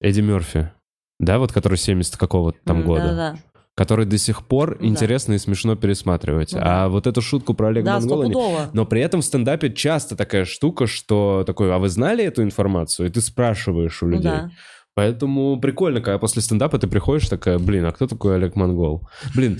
Эдди 0.00 0.20
Мерфи, 0.20 0.72
да, 1.20 1.38
вот 1.38 1.52
который 1.52 1.78
70 1.78 2.16
какого-то 2.16 2.58
там 2.64 2.78
М, 2.80 2.86
года. 2.86 3.02
Да-да-да. 3.02 3.49
Который 3.80 4.04
до 4.04 4.18
сих 4.18 4.46
пор 4.46 4.76
Да. 4.78 4.84
интересно 4.86 5.32
и 5.32 5.38
смешно 5.38 5.74
пересматривать. 5.74 6.52
Ну 6.52 6.58
да. 6.58 6.84
А 6.84 6.88
вот 6.90 7.06
эту 7.06 7.22
шутку 7.22 7.54
про 7.54 7.68
Олега 7.68 7.86
Да, 7.86 8.00
Монгола... 8.00 8.68
Но 8.74 8.84
при 8.84 9.00
этом 9.00 9.22
в 9.22 9.24
стендапе 9.24 9.72
часто 9.72 10.16
такая 10.16 10.44
штука, 10.44 10.86
что 10.86 11.44
такой, 11.46 11.72
а 11.74 11.78
вы 11.78 11.88
знали 11.88 12.22
эту 12.22 12.42
информацию? 12.42 13.08
И 13.08 13.10
ты 13.10 13.22
спрашиваешь 13.22 14.02
у 14.02 14.06
Ну 14.06 14.12
людей. 14.16 14.30
да. 14.30 14.50
Поэтому 14.94 15.58
прикольно, 15.58 16.02
когда 16.02 16.18
после 16.18 16.42
стендапа 16.42 16.78
ты 16.78 16.88
приходишь 16.88 17.26
такая, 17.30 17.58
блин, 17.58 17.86
а 17.86 17.92
кто 17.92 18.06
такой 18.06 18.34
Олег 18.34 18.54
Монгол? 18.54 19.08
Блин, 19.34 19.58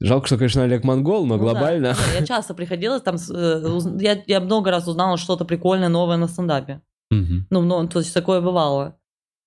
жалко, 0.00 0.26
что, 0.26 0.36
конечно, 0.36 0.62
Олег 0.64 0.84
Монгол, 0.84 1.24
но 1.24 1.38
Ну 1.38 1.42
да. 1.46 1.50
глобально... 1.52 1.96
Не, 2.12 2.20
Я 2.20 2.26
часто 2.26 2.52
приходила, 2.52 3.00
там, 3.00 3.16
э, 3.34 3.78
я, 4.00 4.22
я 4.26 4.40
много 4.40 4.70
раз 4.70 4.86
узнала 4.86 5.16
что-то 5.16 5.46
прикольное, 5.46 5.88
новое 5.88 6.18
на 6.18 6.28
стендапе. 6.28 6.82
Ну, 7.10 7.62
ну, 7.62 7.88
то 7.88 8.00
есть 8.00 8.12
такое 8.12 8.42
бывало. 8.42 8.96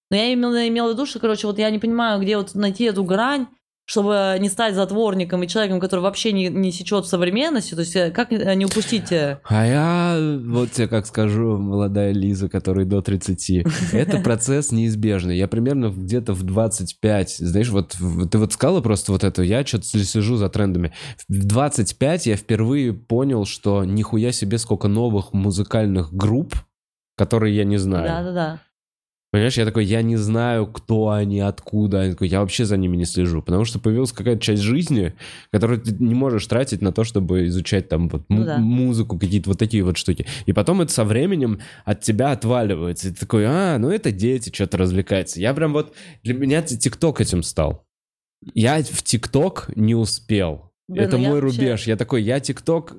Но 0.09 0.17
я 0.17 0.33
имела, 0.33 0.67
имела 0.67 0.89
в 0.89 0.93
виду, 0.93 1.05
что, 1.05 1.19
короче, 1.19 1.45
вот 1.45 1.59
я 1.59 1.69
не 1.69 1.77
понимаю, 1.77 2.19
где 2.19 2.37
вот 2.37 2.55
найти 2.55 2.85
эту 2.85 3.03
грань, 3.03 3.45
чтобы 3.85 4.37
не 4.39 4.49
стать 4.49 4.73
затворником 4.75 5.43
и 5.43 5.47
человеком, 5.47 5.79
который 5.79 6.01
вообще 6.01 6.31
не, 6.31 6.47
не 6.49 6.71
сечет 6.71 7.05
в 7.05 7.07
современности. 7.07 7.75
То 7.75 7.81
есть 7.81 7.95
э, 7.95 8.09
как 8.11 8.31
э, 8.31 8.55
не 8.55 8.65
упустить... 8.65 9.11
э, 9.11 9.39
А 9.43 9.65
я, 9.65 10.39
вот 10.43 10.71
тебе 10.71 10.87
как 10.87 11.05
скажу, 11.05 11.57
молодая 11.57 12.11
Лиза, 12.11 12.49
которой 12.49 12.85
до 12.85 13.01
30, 13.01 13.65
это 13.93 14.17
процесс 14.19 14.71
неизбежный. 14.71 15.37
Я 15.37 15.47
примерно 15.47 15.89
где-то 15.89 16.33
в 16.33 16.41
25, 16.43 17.37
знаешь, 17.37 17.69
вот 17.69 17.95
ты 18.31 18.37
вот 18.39 18.53
сказала 18.53 18.81
просто 18.81 19.11
вот 19.11 19.23
это, 19.23 19.43
я 19.43 19.63
что-то 19.65 19.85
слежу 19.85 20.35
за 20.37 20.49
трендами. 20.49 20.91
В 21.29 21.45
25 21.45 22.25
я 22.25 22.35
впервые 22.37 22.91
понял, 22.93 23.45
что 23.45 23.85
нихуя 23.85 24.31
себе 24.31 24.57
сколько 24.57 24.87
новых 24.87 25.31
музыкальных 25.33 26.11
групп, 26.11 26.55
которые 27.17 27.55
я 27.55 27.63
не 27.63 27.77
знаю. 27.77 28.07
Да-да-да. 28.07 28.59
Понимаешь, 29.35 29.57
я 29.57 29.65
такой, 29.65 29.83
я 29.83 30.01
не 30.01 30.15
знаю, 30.15 30.65
кто 30.65 31.09
они, 31.09 31.41
откуда. 31.41 32.03
Я, 32.05 32.11
такой, 32.11 32.29
я 32.29 32.39
вообще 32.39 32.63
за 32.63 32.77
ними 32.77 32.95
не 32.95 33.03
слежу, 33.03 33.41
потому 33.41 33.65
что 33.65 33.79
появилась 33.79 34.13
какая-то 34.13 34.39
часть 34.39 34.61
жизни, 34.61 35.13
которую 35.51 35.81
ты 35.81 35.93
не 35.99 36.15
можешь 36.15 36.47
тратить 36.47 36.81
на 36.81 36.93
то, 36.93 37.03
чтобы 37.03 37.47
изучать 37.47 37.89
там 37.89 38.07
вот 38.07 38.23
Ну 38.29 38.45
да. 38.45 38.59
музыку, 38.59 39.19
какие-то 39.19 39.49
вот 39.49 39.59
такие 39.59 39.83
вот 39.83 39.97
штуки. 39.97 40.25
И 40.45 40.53
потом 40.53 40.79
это 40.79 40.93
со 40.93 41.03
временем 41.03 41.59
от 41.83 41.99
тебя 41.99 42.31
отваливается. 42.31 43.09
И 43.09 43.11
ты 43.11 43.19
такой, 43.19 43.43
а, 43.45 43.77
ну 43.77 43.89
это 43.91 44.13
дети, 44.13 44.53
что-то 44.53 44.77
развлекаются. 44.77 45.41
Я 45.41 45.53
прям 45.53 45.73
вот, 45.73 45.93
для 46.23 46.33
меня 46.33 46.61
ТикТок 46.61 47.19
этим 47.19 47.43
стал. 47.43 47.85
Я 48.53 48.81
в 48.81 49.03
ТикТок 49.03 49.69
не 49.75 49.95
успел. 49.95 50.71
Блин, 50.87 51.03
это 51.03 51.17
ну 51.17 51.25
мой 51.25 51.41
вообще- 51.41 51.57
рубеж. 51.59 51.87
Я 51.87 51.97
такой, 51.97 52.23
я 52.23 52.39
ТикТок... 52.39 52.95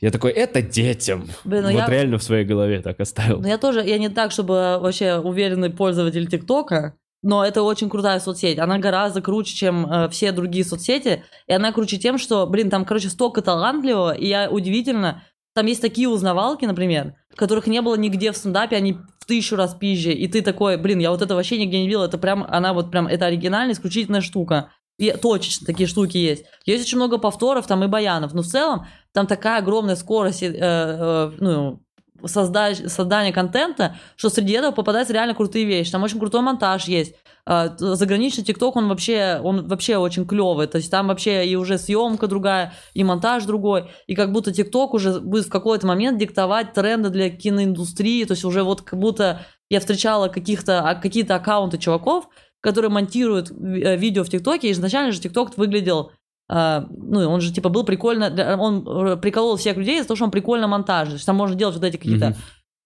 а». 0.00 0.04
Я 0.04 0.10
такой, 0.10 0.30
это 0.30 0.62
детям. 0.62 1.28
Блин, 1.44 1.62
ну 1.64 1.72
вот 1.72 1.78
я- 1.78 1.88
реально 1.88 2.18
в 2.18 2.22
своей 2.22 2.44
голове 2.44 2.80
так 2.80 3.00
оставил. 3.00 3.40
Но 3.40 3.48
я 3.48 3.58
тоже, 3.58 3.84
я 3.84 3.98
не 3.98 4.08
так, 4.08 4.30
чтобы 4.30 4.78
вообще 4.80 5.18
уверенный 5.18 5.70
пользователь 5.70 6.26
ТикТока, 6.26 6.94
но 7.22 7.44
это 7.44 7.62
очень 7.62 7.88
крутая 7.90 8.20
соцсеть. 8.20 8.58
Она 8.58 8.78
гораздо 8.78 9.20
круче, 9.20 9.54
чем 9.54 9.90
э, 9.90 10.08
все 10.10 10.32
другие 10.32 10.64
соцсети. 10.64 11.24
И 11.46 11.52
она 11.52 11.72
круче 11.72 11.96
тем, 11.96 12.18
что, 12.18 12.46
блин, 12.46 12.70
там, 12.70 12.84
короче, 12.84 13.08
столько 13.08 13.42
талантливого. 13.42 14.12
И 14.12 14.26
я 14.28 14.48
удивительно, 14.50 15.24
там 15.54 15.66
есть 15.66 15.80
такие 15.80 16.08
узнавалки, 16.08 16.66
например, 16.66 17.14
которых 17.34 17.66
не 17.66 17.80
было 17.80 17.96
нигде 17.96 18.30
в 18.30 18.36
стендапе, 18.36 18.76
они 18.76 18.98
в 19.18 19.26
тысячу 19.26 19.56
раз 19.56 19.74
пизже, 19.74 20.12
и 20.12 20.28
ты 20.28 20.40
такой, 20.42 20.76
блин, 20.76 21.00
я 21.00 21.10
вот 21.10 21.20
это 21.20 21.34
вообще 21.34 21.58
нигде 21.58 21.80
не 21.80 21.86
видел, 21.86 22.02
это 22.04 22.16
прям, 22.16 22.46
она 22.48 22.72
вот 22.72 22.90
прям, 22.92 23.08
это 23.08 23.26
оригинальная, 23.26 23.74
исключительная 23.74 24.20
штука. 24.20 24.70
И 24.98 25.10
точечно 25.12 25.66
такие 25.66 25.86
штуки 25.86 26.16
есть. 26.16 26.44
Есть 26.64 26.86
очень 26.86 26.96
много 26.96 27.18
повторов 27.18 27.66
там 27.66 27.84
и 27.84 27.86
баянов, 27.86 28.32
но 28.32 28.42
в 28.42 28.46
целом 28.46 28.86
там 29.12 29.26
такая 29.26 29.58
огромная 29.58 29.96
скорость 29.96 30.42
э, 30.42 30.54
э, 30.54 31.32
ну, 31.38 31.82
создать, 32.24 32.90
создания 32.90 33.32
контента, 33.32 33.96
что 34.16 34.30
среди 34.30 34.54
этого 34.54 34.72
попадаются 34.72 35.12
реально 35.12 35.34
крутые 35.34 35.66
вещи. 35.66 35.92
Там 35.92 36.02
очень 36.02 36.18
крутой 36.18 36.40
монтаж 36.40 36.86
есть. 36.86 37.14
Э, 37.46 37.70
заграничный 37.78 38.44
ТикТок, 38.44 38.76
он 38.76 38.88
вообще, 38.88 39.40
он 39.42 39.66
вообще 39.68 39.98
очень 39.98 40.26
клевый. 40.26 40.66
То 40.66 40.78
есть 40.78 40.90
там 40.90 41.08
вообще 41.08 41.46
и 41.46 41.56
уже 41.56 41.78
съемка 41.78 42.26
другая, 42.26 42.72
и 42.94 43.04
монтаж 43.04 43.44
другой. 43.44 43.90
И 44.06 44.14
как 44.14 44.32
будто 44.32 44.52
ТикТок 44.52 44.94
уже 44.94 45.20
будет 45.20 45.46
в 45.46 45.50
какой-то 45.50 45.86
момент 45.86 46.18
диктовать 46.18 46.72
тренды 46.72 47.10
для 47.10 47.30
киноиндустрии. 47.30 48.24
То 48.24 48.32
есть 48.32 48.44
уже 48.44 48.62
вот 48.62 48.82
как 48.82 48.98
будто 48.98 49.42
я 49.68 49.80
встречала 49.80 50.28
каких-то, 50.28 50.88
а, 50.88 50.94
какие-то 50.94 51.34
аккаунты 51.34 51.78
чуваков, 51.78 52.28
которые 52.60 52.90
монтируют 52.90 53.50
э, 53.50 53.96
видео 53.96 54.24
в 54.24 54.28
ТикТоке. 54.28 54.70
Изначально 54.70 55.12
же 55.12 55.20
ТикТок 55.20 55.56
выглядел 55.56 56.12
Uh, 56.48 56.86
ну, 56.96 57.28
он 57.28 57.40
же, 57.40 57.52
типа, 57.52 57.70
был 57.70 57.82
прикольно, 57.82 58.56
он 58.56 58.86
э, 58.86 59.16
приколол 59.16 59.56
всех 59.56 59.76
людей 59.76 59.96
из-за 59.96 60.06
того, 60.06 60.14
что 60.14 60.26
он 60.26 60.30
прикольно 60.30 60.68
монтаж, 60.68 61.08
то 61.08 61.14
есть 61.14 61.26
там 61.26 61.34
можно 61.34 61.56
делать 61.56 61.74
вот 61.74 61.82
эти 61.82 61.96
какие-то. 61.96 62.36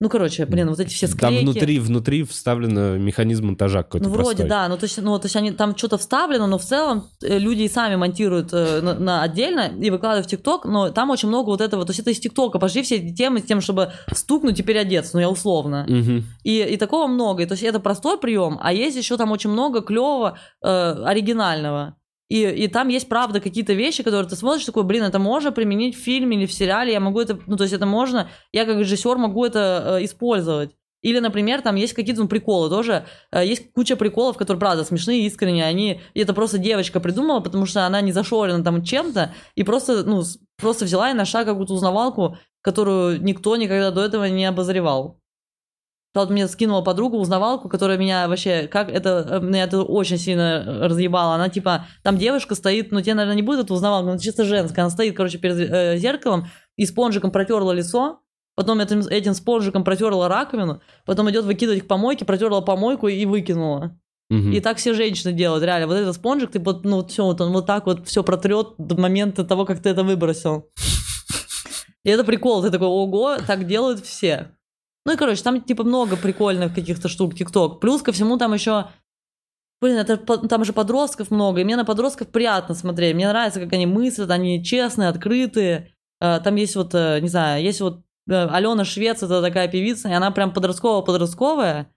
Ну, 0.01 0.09
короче, 0.09 0.47
блин, 0.47 0.71
вот 0.71 0.81
эти 0.81 0.95
все 0.95 1.07
склейки. 1.07 1.37
Там 1.37 1.45
внутри, 1.45 1.79
внутри 1.79 2.23
вставлен 2.23 3.03
механизм 3.03 3.49
монтажа 3.49 3.83
какой-то 3.83 4.09
Ну, 4.09 4.15
вроде, 4.15 4.29
простой. 4.29 4.49
да, 4.49 4.67
ну, 4.69 4.79
то 4.79 4.85
есть, 4.85 4.97
ну, 5.03 5.19
то 5.19 5.27
есть 5.27 5.37
они, 5.37 5.51
там 5.51 5.77
что-то 5.77 5.99
вставлено, 5.99 6.47
но 6.47 6.57
в 6.57 6.65
целом 6.65 7.11
э, 7.23 7.39
люди 7.39 7.65
и 7.65 7.69
сами 7.69 7.97
монтируют 7.97 8.49
э, 8.55 8.81
на, 8.81 8.95
на 8.95 9.23
отдельно 9.23 9.71
и 9.79 9.91
выкладывают 9.91 10.27
в 10.27 10.31
ТикТок, 10.31 10.65
но 10.65 10.89
там 10.89 11.11
очень 11.11 11.29
много 11.29 11.51
вот 11.51 11.61
этого, 11.61 11.85
то 11.85 11.91
есть 11.91 12.01
это 12.01 12.11
из 12.13 12.19
ТикТока 12.19 12.59
пошли 12.59 12.83
все 12.83 12.97
эти 12.97 13.15
темы 13.15 13.41
с 13.41 13.43
тем, 13.43 13.61
чтобы 13.61 13.93
стукнуть 14.11 14.59
и 14.59 14.63
переодеться, 14.63 15.11
ну, 15.17 15.21
я 15.21 15.29
условно. 15.29 15.85
Mm-hmm. 15.87 16.23
И, 16.45 16.63
и 16.63 16.77
такого 16.79 17.07
много, 17.07 17.43
и, 17.43 17.47
то 17.47 17.53
есть 17.53 17.63
это 17.63 17.79
простой 17.79 18.19
прием, 18.19 18.59
а 18.63 18.73
есть 18.73 18.97
еще 18.97 19.19
там 19.19 19.31
очень 19.33 19.51
много 19.51 19.83
клевого, 19.83 20.39
э, 20.63 21.05
оригинального. 21.05 21.97
И, 22.31 22.43
и 22.45 22.69
там 22.69 22.89
есть, 22.89 23.09
правда, 23.09 23.41
какие-то 23.41 23.73
вещи, 23.73 24.05
которые 24.05 24.29
ты 24.29 24.37
смотришь, 24.37 24.65
такой, 24.65 24.85
блин, 24.85 25.03
это 25.03 25.19
можно 25.19 25.51
применить 25.51 25.97
в 25.97 25.99
фильме 25.99 26.37
или 26.37 26.47
в 26.47 26.53
сериале, 26.53 26.93
я 26.93 27.01
могу 27.01 27.21
это, 27.21 27.39
ну, 27.47 27.57
то 27.57 27.65
есть 27.65 27.75
это 27.75 27.87
можно, 27.87 28.31
я 28.53 28.65
как 28.65 28.79
режиссер 28.79 29.17
могу 29.19 29.45
это 29.45 29.99
э, 29.99 30.05
использовать. 30.05 30.71
Или, 31.03 31.19
например, 31.19 31.61
там 31.61 31.75
есть 31.75 31.95
какие-то 31.95 32.23
ну, 32.23 32.29
приколы 32.29 32.69
тоже. 32.69 33.05
Э, 33.33 33.45
есть 33.45 33.73
куча 33.73 33.97
приколов, 33.97 34.37
которые, 34.37 34.61
правда, 34.61 34.85
смешные, 34.85 35.27
искренние. 35.27 35.65
Они... 35.65 36.01
И 36.15 36.21
это 36.21 36.33
просто 36.33 36.59
девочка 36.59 37.01
придумала, 37.01 37.41
потому 37.41 37.67
что 37.67 37.85
она 37.85 38.01
не 38.01 38.13
зашорена 38.13 38.63
там 38.63 38.85
чем-то. 38.85 39.35
И 39.57 39.65
просто, 39.65 40.05
ну, 40.05 40.23
просто 40.57 40.85
взяла 40.85 41.11
и 41.11 41.15
нашла 41.15 41.45
какую-то 41.45 41.75
узнавалку, 41.75 42.37
которую 42.63 43.21
никто 43.23 43.57
никогда 43.57 43.91
до 43.91 44.03
этого 44.03 44.27
не 44.27 44.45
обозревал. 44.45 45.19
Вот 46.13 46.29
мне 46.29 46.49
скинула 46.49 46.83
подругу 46.83 47.19
узнавалку, 47.19 47.69
которая 47.69 47.97
меня 47.97 48.27
вообще, 48.27 48.67
как 48.67 48.89
это, 48.89 49.39
меня 49.41 49.65
это 49.65 49.83
очень 49.83 50.19
сильно 50.19 50.89
разъебало. 50.89 51.35
Она 51.37 51.49
типа, 51.49 51.87
там 52.03 52.19
девушка 52.19 52.57
стоит, 52.57 52.91
ну 52.91 53.01
тебе, 53.01 53.15
наверное, 53.15 53.37
не 53.37 53.43
будет 53.43 53.61
это 53.61 53.75
узнавалка, 53.75 54.07
но 54.07 54.15
это 54.15 54.23
чисто 54.23 54.45
женская. 54.45 54.83
Она 54.83 54.91
стоит, 54.91 55.17
короче, 55.17 55.39
перед 55.39 55.57
э, 55.57 55.97
зеркалом 55.99 56.49
и 56.77 56.85
спонжиком 56.85 57.31
протерла 57.31 57.71
лицо, 57.71 58.21
потом 58.57 58.81
этим, 58.81 59.01
этим 59.01 59.35
спонжиком 59.35 59.85
протерла 59.85 60.29
раковину, 60.29 60.81
потом 61.07 61.31
идет 61.31 61.45
выкидывать 61.45 61.83
к 61.83 61.87
помойке, 61.87 62.25
протерла 62.25 62.61
помойку 62.61 63.07
и 63.07 63.25
выкинула. 63.25 63.97
Угу. 64.31 64.51
И 64.51 64.61
так 64.61 64.79
все 64.79 64.95
женщины 64.95 65.33
делают, 65.33 65.65
реально. 65.65 65.87
Вот 65.87 65.95
этот 65.95 66.15
спонжик, 66.17 66.51
ты 66.51 66.61
вот, 66.61 66.85
ну, 66.85 67.05
все, 67.07 67.25
вот 67.25 67.41
он 67.41 67.53
вот 67.53 67.67
так 67.67 67.87
вот 67.87 68.07
все 68.09 68.25
протрет 68.25 68.75
до 68.79 69.01
момента 69.01 69.45
того, 69.45 69.65
как 69.65 69.81
ты 69.81 69.91
это 69.91 70.03
выбросил. 70.03 70.71
И 72.05 72.11
это 72.11 72.25
прикол, 72.25 72.63
ты 72.63 72.71
такой, 72.71 72.89
ого, 72.89 73.37
так 73.47 73.67
делают 73.67 74.05
все. 74.05 74.53
Ну 75.11 75.15
и, 75.15 75.17
короче, 75.17 75.43
там, 75.43 75.61
типа, 75.61 75.83
много 75.83 76.17
прикольных 76.17 76.73
каких-то 76.73 77.09
штук, 77.09 77.35
ТикТок. 77.35 77.81
Плюс 77.81 78.01
ко 78.01 78.13
всему 78.13 78.39
там 78.39 78.55
еще... 78.55 78.87
Блин, 79.81 79.97
это, 79.97 80.17
там 80.17 80.65
же 80.65 80.73
подростков 80.73 81.33
много, 81.33 81.61
и 81.61 81.65
мне 81.65 81.75
на 81.75 81.85
подростков 81.85 82.29
приятно 82.29 82.77
смотреть. 82.77 83.17
Мне 83.17 83.27
нравится, 83.27 83.59
как 83.59 83.73
они 83.73 83.87
мыслят, 83.87 84.31
они 84.31 84.65
честные, 84.65 85.09
открытые. 85.09 85.91
Э, 86.21 86.39
там 86.45 86.55
есть 86.55 86.77
вот, 86.77 86.95
э, 86.95 87.19
не 87.21 87.27
знаю, 87.27 87.61
есть 87.61 87.81
вот 87.81 88.03
э, 88.29 88.47
Алена 88.51 88.85
Швец, 88.85 89.21
это 89.21 89.43
такая 89.43 89.67
певица, 89.67 90.09
и 90.09 90.13
она 90.13 90.31
прям 90.31 90.53
подростковая-подростковая. 90.53 91.91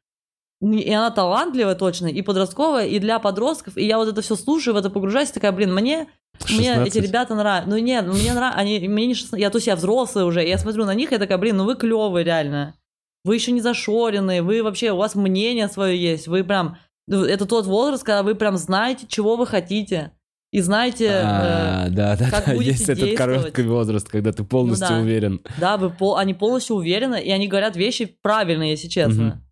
И 0.61 0.91
она 0.91 1.11
талантливая 1.11 1.75
точно, 1.75 2.07
и 2.07 2.23
подростковая, 2.23 2.87
и 2.87 2.97
для 2.97 3.19
подростков. 3.19 3.77
И 3.77 3.85
я 3.85 3.99
вот 3.99 4.07
это 4.07 4.23
все 4.23 4.35
слушаю, 4.35 4.73
в 4.73 4.77
это 4.77 4.89
погружаюсь, 4.89 5.29
такая, 5.29 5.51
блин, 5.51 5.71
мне 5.71 6.07
16? 6.45 6.57
Мне 6.57 6.87
эти 6.87 6.97
ребята 6.97 7.35
нравятся. 7.35 7.69
Ну 7.69 7.77
нет, 7.77 8.07
мне 8.07 8.33
нравятся, 8.33 8.59
они, 8.59 8.87
мне 8.87 9.05
не 9.05 9.13
16, 9.13 9.39
я, 9.39 9.51
то 9.51 9.57
есть 9.57 9.67
я 9.67 9.75
взрослый 9.75 10.25
уже, 10.25 10.43
и 10.43 10.49
я 10.49 10.57
смотрю 10.57 10.85
на 10.85 10.95
них, 10.95 11.11
и 11.11 11.13
я 11.13 11.19
такая, 11.19 11.37
блин, 11.37 11.57
ну 11.57 11.65
вы 11.65 11.75
клевые 11.75 12.23
реально 12.23 12.73
вы 13.23 13.35
еще 13.35 13.51
не 13.51 13.61
зашорены, 13.61 14.41
вы 14.41 14.63
вообще, 14.63 14.91
у 14.91 14.97
вас 14.97 15.15
мнение 15.15 15.67
свое 15.67 16.01
есть, 16.01 16.27
вы 16.27 16.43
прям, 16.43 16.77
ну, 17.07 17.23
это 17.23 17.45
тот 17.45 17.65
возраст, 17.65 18.03
когда 18.03 18.23
вы 18.23 18.35
прям 18.35 18.57
знаете, 18.57 19.05
чего 19.07 19.35
вы 19.35 19.47
хотите. 19.47 20.11
И 20.51 20.59
знаете, 20.61 21.09
а, 21.11 21.87
э, 21.87 21.89
да, 21.89 22.15
да, 22.15 22.29
как 22.29 22.45
да, 22.45 22.53
будете 22.53 22.71
есть 22.71 22.87
этот 22.87 23.17
короткий 23.17 23.63
возраст, 23.63 24.07
когда 24.07 24.31
ты 24.31 24.43
полностью 24.43 24.87
Ну 24.87 24.95
да. 24.97 25.01
уверен. 25.01 25.41
Да, 25.57 25.77
вы 25.77 25.89
пол, 25.89 26.15
они 26.17 26.35
полностью 26.35 26.75
уверены, 26.75 27.19
и 27.19 27.31
они 27.31 27.47
говорят 27.47 27.75
вещи 27.75 28.05
правильные, 28.21 28.71
если 28.71 28.87
честно. 28.87 29.23
Мгм. 29.23 29.43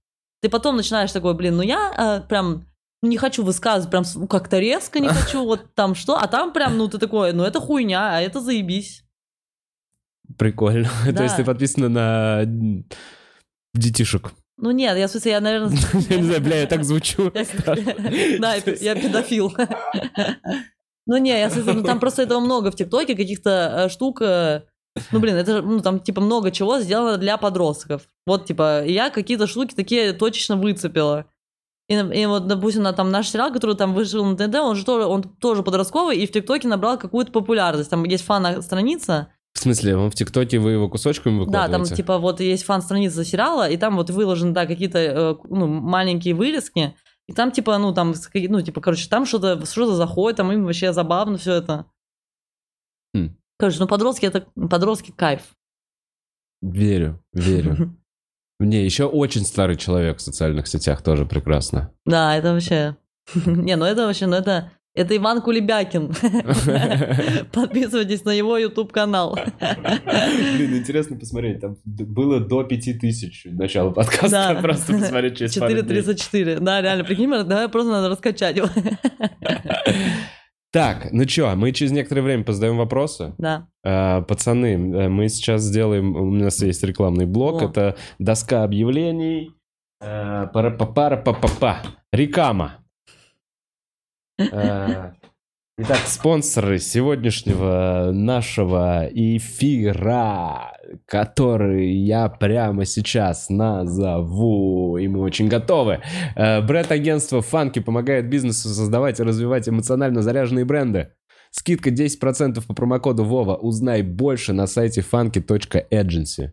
Ты 0.43 0.49
потом 0.49 0.75
начинаешь 0.75 1.11
такой, 1.11 1.33
блин, 1.33 1.57
ну 1.57 1.63
я 1.63 2.21
э, 2.23 2.27
прям 2.27 2.67
не 3.01 3.17
хочу 3.17 3.43
высказывать, 3.43 3.89
прям 3.89 4.03
ну, 4.15 4.27
как-то 4.27 4.59
резко 4.59 4.99
не 4.99 5.07
хочу, 5.07 5.43
вот 5.45 5.73
там 5.73 5.95
что, 5.95 6.17
а 6.17 6.27
там 6.27 6.53
прям, 6.53 6.77
ну 6.77 6.87
ты 6.87 6.99
такой, 6.99 7.33
ну 7.33 7.43
это 7.45 7.59
хуйня, 7.59 8.17
а 8.17 8.21
это 8.21 8.39
заебись. 8.39 9.03
Прикольно. 10.37 10.87
То 11.05 11.13
Да. 11.13 11.23
есть 11.23 11.35
ты 11.35 11.43
подписана 11.43 11.89
на 11.89 12.83
детишек. 13.73 14.31
Ну 14.57 14.71
нет, 14.71 14.97
я 14.97 15.07
в 15.07 15.11
смысле, 15.11 15.31
я, 15.31 15.41
наверное... 15.41 15.77
Я 16.09 16.17
не 16.17 16.23
знаю, 16.23 16.41
бля, 16.41 16.61
я 16.61 16.67
так 16.67 16.83
звучу. 16.83 17.31
Я- 17.33 17.45
Да, 18.39 18.55
я 18.55 18.73
я 18.79 18.95
педофил. 18.95 19.53
Ну 21.07 21.17
не, 21.17 21.31
я 21.39 21.49
ну 21.65 21.83
там 21.83 21.99
просто 21.99 22.21
этого 22.23 22.39
много 22.39 22.71
в 22.71 22.75
ТикТоке, 22.75 23.15
каких-то 23.15 23.49
э, 23.85 23.89
штук. 23.89 24.21
э, 24.21 24.61
Ну 25.11 25.19
блин, 25.19 25.35
это 25.35 25.57
же, 25.57 25.61
ну 25.63 25.79
там 25.81 25.99
типа 25.99 26.21
много 26.21 26.51
чего 26.51 26.79
сделано 26.79 27.17
для 27.17 27.37
подростков. 27.37 28.03
Вот 28.27 28.45
типа, 28.45 28.83
я 28.85 29.09
какие-то 29.09 29.47
штуки 29.47 29.73
такие 29.73 30.13
точечно 30.13 30.57
выцепила. 30.57 31.25
И, 31.89 31.95
и 31.95 32.25
вот, 32.27 32.47
допустим, 32.47 32.83
на, 32.83 32.93
там 32.93 33.09
наш 33.09 33.29
сериал, 33.29 33.51
который 33.51 33.75
там 33.75 33.93
вышел 33.93 34.23
на 34.23 34.37
ТНТ, 34.37 34.55
он 34.55 34.75
же 34.75 34.85
тоже, 34.85 35.05
он 35.07 35.23
тоже 35.23 35.63
подростковый, 35.63 36.17
и 36.17 36.27
в 36.27 36.31
ТикТоке 36.31 36.67
набрал 36.67 36.97
какую-то 36.99 37.31
популярность. 37.31 37.89
Там 37.89 38.03
есть 38.05 38.23
фан-страница, 38.23 39.33
В 39.61 39.63
смысле, 39.63 39.95
он 39.95 40.09
в 40.09 40.15
ТикТоке 40.15 40.57
вы 40.57 40.71
его 40.71 40.89
кусочками 40.89 41.37
да, 41.37 41.37
там 41.37 41.45
выкладываете? 41.61 41.95
типа 41.97 42.17
вот 42.17 42.39
есть 42.39 42.63
фан-страница 42.63 43.23
сериала, 43.23 43.69
и 43.69 43.77
там 43.77 43.95
вот 43.95 44.09
выложены, 44.09 44.53
да, 44.53 44.65
какие-то 44.65 44.97
э, 44.97 45.35
ну, 45.49 45.67
маленькие 45.67 46.33
вырезки, 46.33 46.95
и 47.27 47.33
там 47.33 47.51
типа, 47.51 47.77
ну 47.77 47.93
там, 47.93 48.15
ну 48.33 48.61
типа, 48.61 48.81
короче, 48.81 49.07
там 49.07 49.27
что-то 49.27 49.63
что 49.67 49.93
заходит, 49.93 50.37
там 50.37 50.51
им 50.51 50.65
вообще 50.65 50.93
забавно 50.93 51.37
все 51.37 51.53
это. 51.53 51.85
Хм. 53.13 53.37
Короче, 53.59 53.77
ну 53.77 53.85
подростки 53.85 54.25
это 54.25 54.47
подростки 54.67 55.11
кайф. 55.11 55.43
Верю, 56.63 57.23
верю. 57.31 57.95
Мне 58.59 58.83
еще 58.83 59.05
очень 59.05 59.45
старый 59.45 59.75
человек 59.75 60.17
в 60.17 60.21
социальных 60.21 60.65
сетях 60.65 61.03
тоже 61.03 61.27
прекрасно. 61.27 61.93
Да, 62.07 62.35
это 62.35 62.53
вообще. 62.53 62.97
Не, 63.45 63.75
ну 63.75 63.85
это 63.85 64.07
вообще, 64.07 64.25
ну 64.25 64.37
это 64.37 64.71
это 64.93 65.15
Иван 65.15 65.41
Кулебякин. 65.41 66.13
Подписывайтесь 67.51 68.25
на 68.25 68.31
его 68.31 68.57
YouTube 68.57 68.91
канал. 68.91 69.37
Блин, 69.59 70.77
интересно 70.77 71.17
посмотреть. 71.17 71.61
Там 71.61 71.77
было 71.85 72.39
до 72.39 72.63
5000 72.63 73.45
начала 73.51 73.91
подкаста. 73.91 74.29
Да. 74.29 74.61
Просто 74.61 74.93
посмотреть 74.93 75.37
через 75.37 75.55
пару 75.55 75.81
дней. 75.81 76.01
4.34. 76.01 76.59
Да, 76.59 76.81
реально, 76.81 77.03
прикинь, 77.03 77.29
давай 77.29 77.69
просто 77.69 77.91
надо 77.91 78.09
раскачать 78.09 78.57
его. 78.57 78.67
Так, 80.73 81.11
ну 81.11 81.25
чё, 81.25 81.53
мы 81.55 81.73
через 81.73 81.91
некоторое 81.91 82.21
время 82.21 82.45
позадаем 82.45 82.77
вопросы. 82.77 83.33
Да. 83.37 83.67
А, 83.83 84.21
Пацаны, 84.21 84.67
э, 84.67 85.09
мы 85.09 85.27
сейчас 85.27 85.63
сделаем, 85.63 86.15
у 86.15 86.31
нас 86.31 86.61
есть 86.61 86.81
рекламный 86.83 87.25
блок, 87.25 87.61
О. 87.61 87.65
это 87.65 87.97
доска 88.19 88.63
объявлений. 88.63 89.51
Э, 90.01 90.47
Пара-па-пара-па-па-па. 90.53 91.81
Рекама. 92.13 92.80
Э, 94.51 95.11
Итак, 95.77 96.01
спонсоры 96.05 96.77
сегодняшнего 96.77 98.11
нашего 98.13 99.09
эфира, 99.11 100.77
который 101.05 101.95
я 101.95 102.29
прямо 102.29 102.85
сейчас 102.85 103.49
назову, 103.49 104.97
и 104.97 105.07
мы 105.07 105.21
очень 105.21 105.47
готовы. 105.47 106.01
Э, 106.35 106.61
Бренд-агентство 106.61 107.41
Фанки 107.41 107.79
помогает 107.79 108.29
бизнесу 108.29 108.69
создавать 108.69 109.19
и 109.19 109.23
развивать 109.23 109.67
эмоционально 109.69 110.21
заряженные 110.21 110.65
бренды. 110.65 111.13
Скидка 111.49 111.89
10% 111.89 112.65
по 112.67 112.73
промокоду 112.75 113.23
Вова. 113.23 113.55
Узнай 113.55 114.03
больше 114.03 114.53
на 114.53 114.67
сайте 114.67 115.01
funky.agency. 115.01 116.51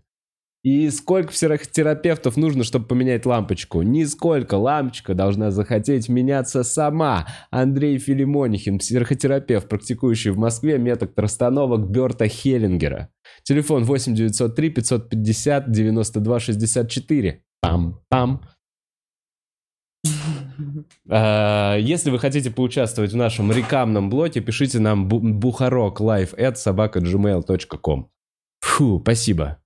И 0.65 0.91
сколько 0.91 1.31
психотерапевтов 1.33 2.37
нужно, 2.37 2.65
чтобы 2.65 2.87
поменять 2.87 3.25
лампочку? 3.25 3.83
Нисколько. 3.83 4.55
Лампочка 4.57 5.15
должна 5.15 5.51
захотеть 5.51 6.09
меняться 6.09 6.65
сама. 6.65 7.27
Андрей 7.51 7.99
Филимонихин, 7.99 8.79
психотерапевт, 8.79 9.69
практикующий 9.69 10.33
в 10.33 10.37
Москве, 10.39 10.79
метод 10.79 11.13
расстановок 11.17 11.89
Берта 11.89 12.27
Хеллингера. 12.27 13.09
Телефон 13.45 13.85
8903 13.85 14.71
550 14.71 15.71
92 15.71 16.41
64. 16.41 17.43
Пам-пам. 17.65 18.41
Если 21.07 22.11
вы 22.11 22.19
хотите 22.19 22.51
поучаствовать 22.51 23.13
в 23.13 23.17
нашем 23.17 23.53
рекламном 23.53 24.11
блоке, 24.11 24.41
пишите 24.41 24.81
нам 24.81 25.09
бу- 25.09 25.21
бухарок 25.21 26.01
live 26.01 26.37
at 26.37 26.57
собака.gmail.com. 26.57 28.11
Фу, 28.61 29.01
спасибо. 29.03 29.59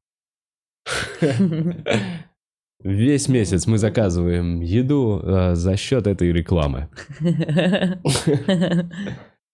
Весь 2.85 3.29
месяц 3.29 3.67
мы 3.67 3.79
заказываем 3.79 4.61
еду 4.61 5.21
э, 5.23 5.55
за 5.55 5.77
счет 5.77 6.07
этой 6.09 6.33
рекламы. 6.33 6.89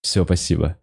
Все, 0.00 0.24
спасибо. 0.24 0.78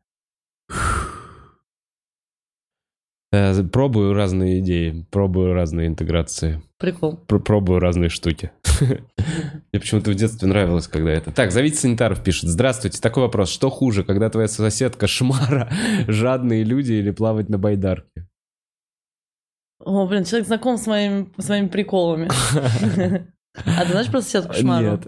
Э, 3.31 3.63
Пробую 3.63 4.13
разные 4.13 4.59
идеи, 4.59 5.05
пробую 5.09 5.53
разные 5.53 5.88
интеграции, 5.88 6.61
Прикол. 6.77 7.17
пр- 7.27 7.39
пробую 7.41 7.80
разные 7.80 8.09
штуки. 8.09 8.51
Мне 8.80 9.80
почему-то 9.80 10.11
в 10.11 10.15
детстве 10.15 10.47
нравилось, 10.47 10.88
когда 10.88 11.11
это... 11.11 11.31
Так, 11.31 11.51
зовите 11.51 11.77
санитаров, 11.77 12.23
пишет. 12.23 12.49
Здравствуйте, 12.49 13.01
такой 13.01 13.23
вопрос. 13.23 13.49
Что 13.49 13.69
хуже, 13.72 14.03
когда 14.03 14.30
твоя 14.30 14.47
соседка 14.47 15.07
шмара, 15.07 15.69
жадные 16.07 16.63
люди 16.63 16.93
или 16.93 17.09
плавать 17.11 17.49
на 17.49 17.57
байдарке? 17.57 18.27
О, 19.80 20.06
блин, 20.07 20.23
человек 20.23 20.47
знаком 20.47 20.77
с, 20.77 20.88
моим, 20.88 21.34
с 21.38 21.49
моими 21.49 21.68
приколами. 21.68 22.30
А 23.56 23.85
ты 23.85 23.91
знаешь 23.91 24.11
про 24.11 24.22
соседку 24.22 24.53
Шмару? 24.53 24.91
Нет. 24.91 25.07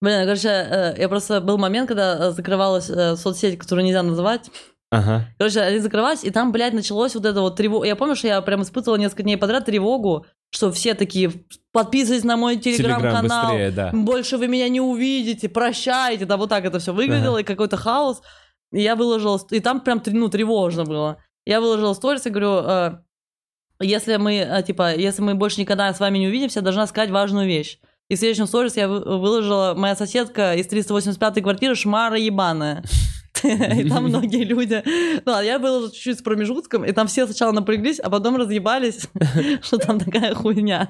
Блин, 0.00 0.24
короче, 0.24 0.48
э, 0.48 0.94
я 0.96 1.08
просто... 1.08 1.40
Был 1.40 1.58
момент, 1.58 1.88
когда 1.88 2.28
э, 2.28 2.30
закрывалась 2.30 2.88
э, 2.88 3.16
соцсеть, 3.16 3.58
которую 3.58 3.84
нельзя 3.84 4.04
называть. 4.04 4.48
Ага. 4.90 5.26
Короче, 5.38 5.60
они 5.60 5.78
закрывались, 5.80 6.22
и 6.22 6.30
там, 6.30 6.52
блядь, 6.52 6.72
началось 6.72 7.14
вот 7.14 7.24
это 7.24 7.40
вот 7.40 7.56
тревога. 7.56 7.86
Я 7.86 7.96
помню, 7.96 8.14
что 8.14 8.28
я 8.28 8.40
прям 8.42 8.62
испытывала 8.62 8.96
несколько 8.96 9.24
дней 9.24 9.36
подряд 9.36 9.64
тревогу, 9.64 10.26
что 10.50 10.70
все 10.70 10.94
такие, 10.94 11.32
подписывайтесь 11.72 12.24
на 12.24 12.36
мой 12.36 12.56
Телеграм 12.56 13.00
телеграм-канал, 13.00 13.46
быстрее, 13.46 13.70
да. 13.72 13.90
больше 13.92 14.36
вы 14.36 14.46
меня 14.46 14.68
не 14.68 14.80
увидите, 14.80 15.48
прощайте. 15.48 16.24
Да, 16.24 16.36
вот 16.36 16.50
так 16.50 16.64
это 16.64 16.78
все 16.78 16.92
выглядело, 16.92 17.38
и 17.38 17.42
какой-то 17.42 17.76
хаос. 17.76 18.22
И 18.72 18.80
я 18.80 18.94
выложила, 18.94 19.40
и 19.50 19.60
там 19.60 19.80
прям, 19.80 20.00
ну, 20.06 20.28
тревожно 20.28 20.84
было. 20.84 21.18
Я 21.44 21.60
выложила 21.60 21.94
сторис 21.94 22.26
и 22.26 22.30
говорю, 22.30 23.00
если 23.80 24.16
мы, 24.16 24.36
э, 24.36 24.62
типа, 24.62 24.94
если 24.94 25.22
мы 25.22 25.34
больше 25.34 25.60
никогда 25.60 25.92
с 25.92 26.00
вами 26.00 26.18
не 26.18 26.28
увидимся, 26.28 26.60
я 26.60 26.64
должна 26.64 26.86
сказать 26.86 27.10
важную 27.10 27.46
вещь. 27.46 27.78
И 28.08 28.14
в 28.14 28.18
следующем 28.18 28.46
сторис 28.46 28.76
я 28.76 28.88
вы- 28.88 29.18
выложила 29.18 29.74
моя 29.76 29.96
соседка 29.96 30.54
из 30.54 30.66
385-й 30.68 31.42
квартиры 31.42 31.74
Шмара 31.74 32.16
ебаная. 32.18 32.82
И 33.44 33.88
там 33.88 34.04
многие 34.08 34.44
люди... 34.44 34.82
Ну, 35.24 35.34
а 35.34 35.42
я 35.42 35.58
выложила 35.58 35.90
чуть-чуть 35.90 36.18
с 36.18 36.22
промежутком, 36.22 36.84
и 36.84 36.92
там 36.92 37.06
все 37.06 37.26
сначала 37.26 37.52
напряглись, 37.52 37.98
а 37.98 38.10
потом 38.10 38.36
разъебались, 38.36 39.08
что 39.62 39.78
там 39.78 39.98
такая 39.98 40.34
хуйня. 40.34 40.88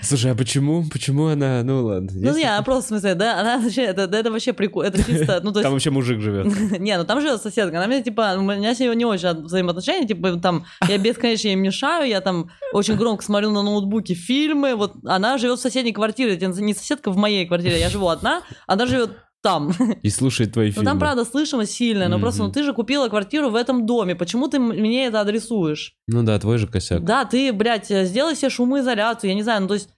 Слушай, 0.00 0.32
а 0.32 0.34
почему? 0.34 0.84
Почему 0.90 1.26
она... 1.26 1.62
Ну 1.62 1.84
ладно. 1.84 2.10
Ну, 2.12 2.36
не, 2.36 2.44
она 2.44 2.62
просто, 2.62 2.84
в 2.84 2.88
смысле, 2.88 3.14
да, 3.14 3.40
она 3.40 3.58
вообще, 3.58 3.82
это, 3.82 4.30
вообще 4.30 4.52
прикольно, 4.52 4.88
это 4.88 5.04
чисто, 5.04 5.40
ну, 5.42 5.52
Там 5.52 5.72
вообще 5.72 5.90
мужик 5.90 6.20
живет. 6.20 6.46
Не, 6.78 6.96
ну 6.98 7.04
там 7.04 7.20
живет 7.20 7.42
соседка. 7.42 7.78
Она 7.78 7.86
мне, 7.86 8.02
типа, 8.02 8.34
у 8.38 8.42
меня 8.42 8.74
с 8.74 8.80
ней 8.80 8.94
не 8.94 9.04
очень 9.04 9.42
взаимоотношения, 9.42 10.06
типа, 10.06 10.36
там, 10.36 10.66
я 10.88 10.98
бесконечно 10.98 11.48
ей 11.48 11.56
мешаю, 11.56 12.08
я 12.08 12.20
там 12.20 12.50
очень 12.72 12.96
громко 12.96 13.24
смотрю 13.24 13.50
на 13.50 13.62
ноутбуке 13.62 14.14
фильмы, 14.14 14.74
вот 14.74 14.94
она 15.04 15.38
живет 15.38 15.58
в 15.58 15.62
соседней 15.62 15.92
квартире, 15.92 16.34
это 16.34 16.46
не 16.46 16.74
соседка 16.74 17.10
в 17.10 17.16
моей 17.16 17.46
квартире, 17.46 17.78
я 17.78 17.88
живу 17.88 18.08
одна, 18.08 18.42
она 18.66 18.86
живет 18.86 19.10
там. 19.44 19.70
И 20.02 20.10
слушает 20.10 20.52
твои 20.54 20.68
Ну 20.68 20.72
фильмы. 20.72 20.86
там, 20.86 20.98
правда, 20.98 21.24
слышимость 21.24 21.72
сильная, 21.72 22.08
но 22.08 22.18
просто, 22.18 22.42
ну 22.42 22.50
ты 22.50 22.62
же 22.64 22.72
купила 22.72 23.08
квартиру 23.08 23.50
в 23.50 23.54
этом 23.54 23.86
доме, 23.86 24.16
почему 24.16 24.48
ты 24.48 24.58
мне 24.58 25.06
это 25.06 25.20
адресуешь? 25.20 25.94
Ну 26.08 26.22
да, 26.24 26.36
твой 26.40 26.58
же 26.58 26.66
косяк. 26.66 27.04
Да, 27.04 27.24
ты, 27.24 27.52
блядь, 27.52 27.88
сделай 27.88 28.34
себе 28.34 28.50
шумоизоляцию, 28.50 29.28
я 29.30 29.34
не 29.36 29.42
знаю, 29.42 29.62
ну 29.62 29.68
то 29.68 29.74
есть, 29.74 29.90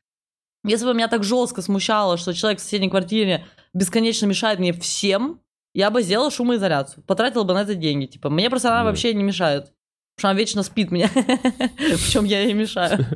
если 0.64 0.85
бы 0.85 0.93
меня 0.94 1.09
так 1.09 1.23
жестко 1.24 1.62
смущало, 1.62 2.16
что 2.18 2.35
человек 2.35 2.59
в 2.60 2.62
соседней 2.62 2.90
квартире 2.90 3.47
бесконечно 3.73 4.27
мешает 4.27 4.59
мне 4.59 4.73
всем, 4.73 5.40
я 5.74 5.90
бы 5.90 6.02
сделала 6.02 6.31
шумоизоляцию, 6.31 7.05
потратила 7.05 7.44
бы 7.44 7.55
на 7.55 7.62
это 7.62 7.74
деньги, 7.74 8.06
типа, 8.06 8.31
мне 8.31 8.51
просто 8.51 8.68
она 8.70 8.81
Да. 8.81 8.85
вообще 8.85 9.14
не 9.14 9.23
мешает. 9.23 9.73
Потому 10.17 10.31
что 10.31 10.31
она 10.31 10.39
вечно 10.39 10.63
спит 10.63 10.91
меня, 10.91 11.11
причем 11.13 12.25
я 12.25 12.41
ей 12.41 12.55
мешаю. 12.55 13.07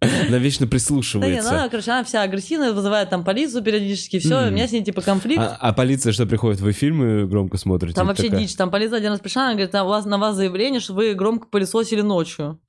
Она 0.00 0.36
вечно 0.36 0.36
Да 0.36 0.36
нет, 0.36 0.44
ну 0.60 0.68
прислушивается. 0.68 1.50
она, 1.50 1.68
короче, 1.70 1.90
она 1.90 2.04
вся 2.04 2.20
агрессивная, 2.20 2.74
вызывает 2.74 3.08
там 3.08 3.24
полицию 3.24 3.62
периодически, 3.62 4.18
все, 4.18 4.48
у 4.48 4.50
меня 4.50 4.68
с 4.68 4.72
ней 4.72 4.84
типа 4.84 5.00
конфликт. 5.00 5.40
А, 5.40 5.56
а 5.58 5.72
полиция 5.72 6.12
что, 6.12 6.26
приходит, 6.26 6.60
вы 6.60 6.72
фильмы 6.72 7.26
громко 7.26 7.56
смотрите? 7.56 7.94
Там 7.94 8.08
вообще 8.08 8.24
Такая, 8.24 8.40
дичь. 8.40 8.54
Там 8.56 8.70
полиция 8.70 8.98
один 8.98 9.12
раз 9.12 9.20
пришла, 9.20 9.44
она 9.44 9.52
говорит, 9.52 9.72
на 9.72 9.84
вас, 9.84 10.04
на 10.04 10.18
вас 10.18 10.36
заявление, 10.36 10.80
что 10.80 10.92
вы 10.92 11.14
громко 11.14 11.46
пылесосили 11.46 12.02
ночью. 12.02 12.60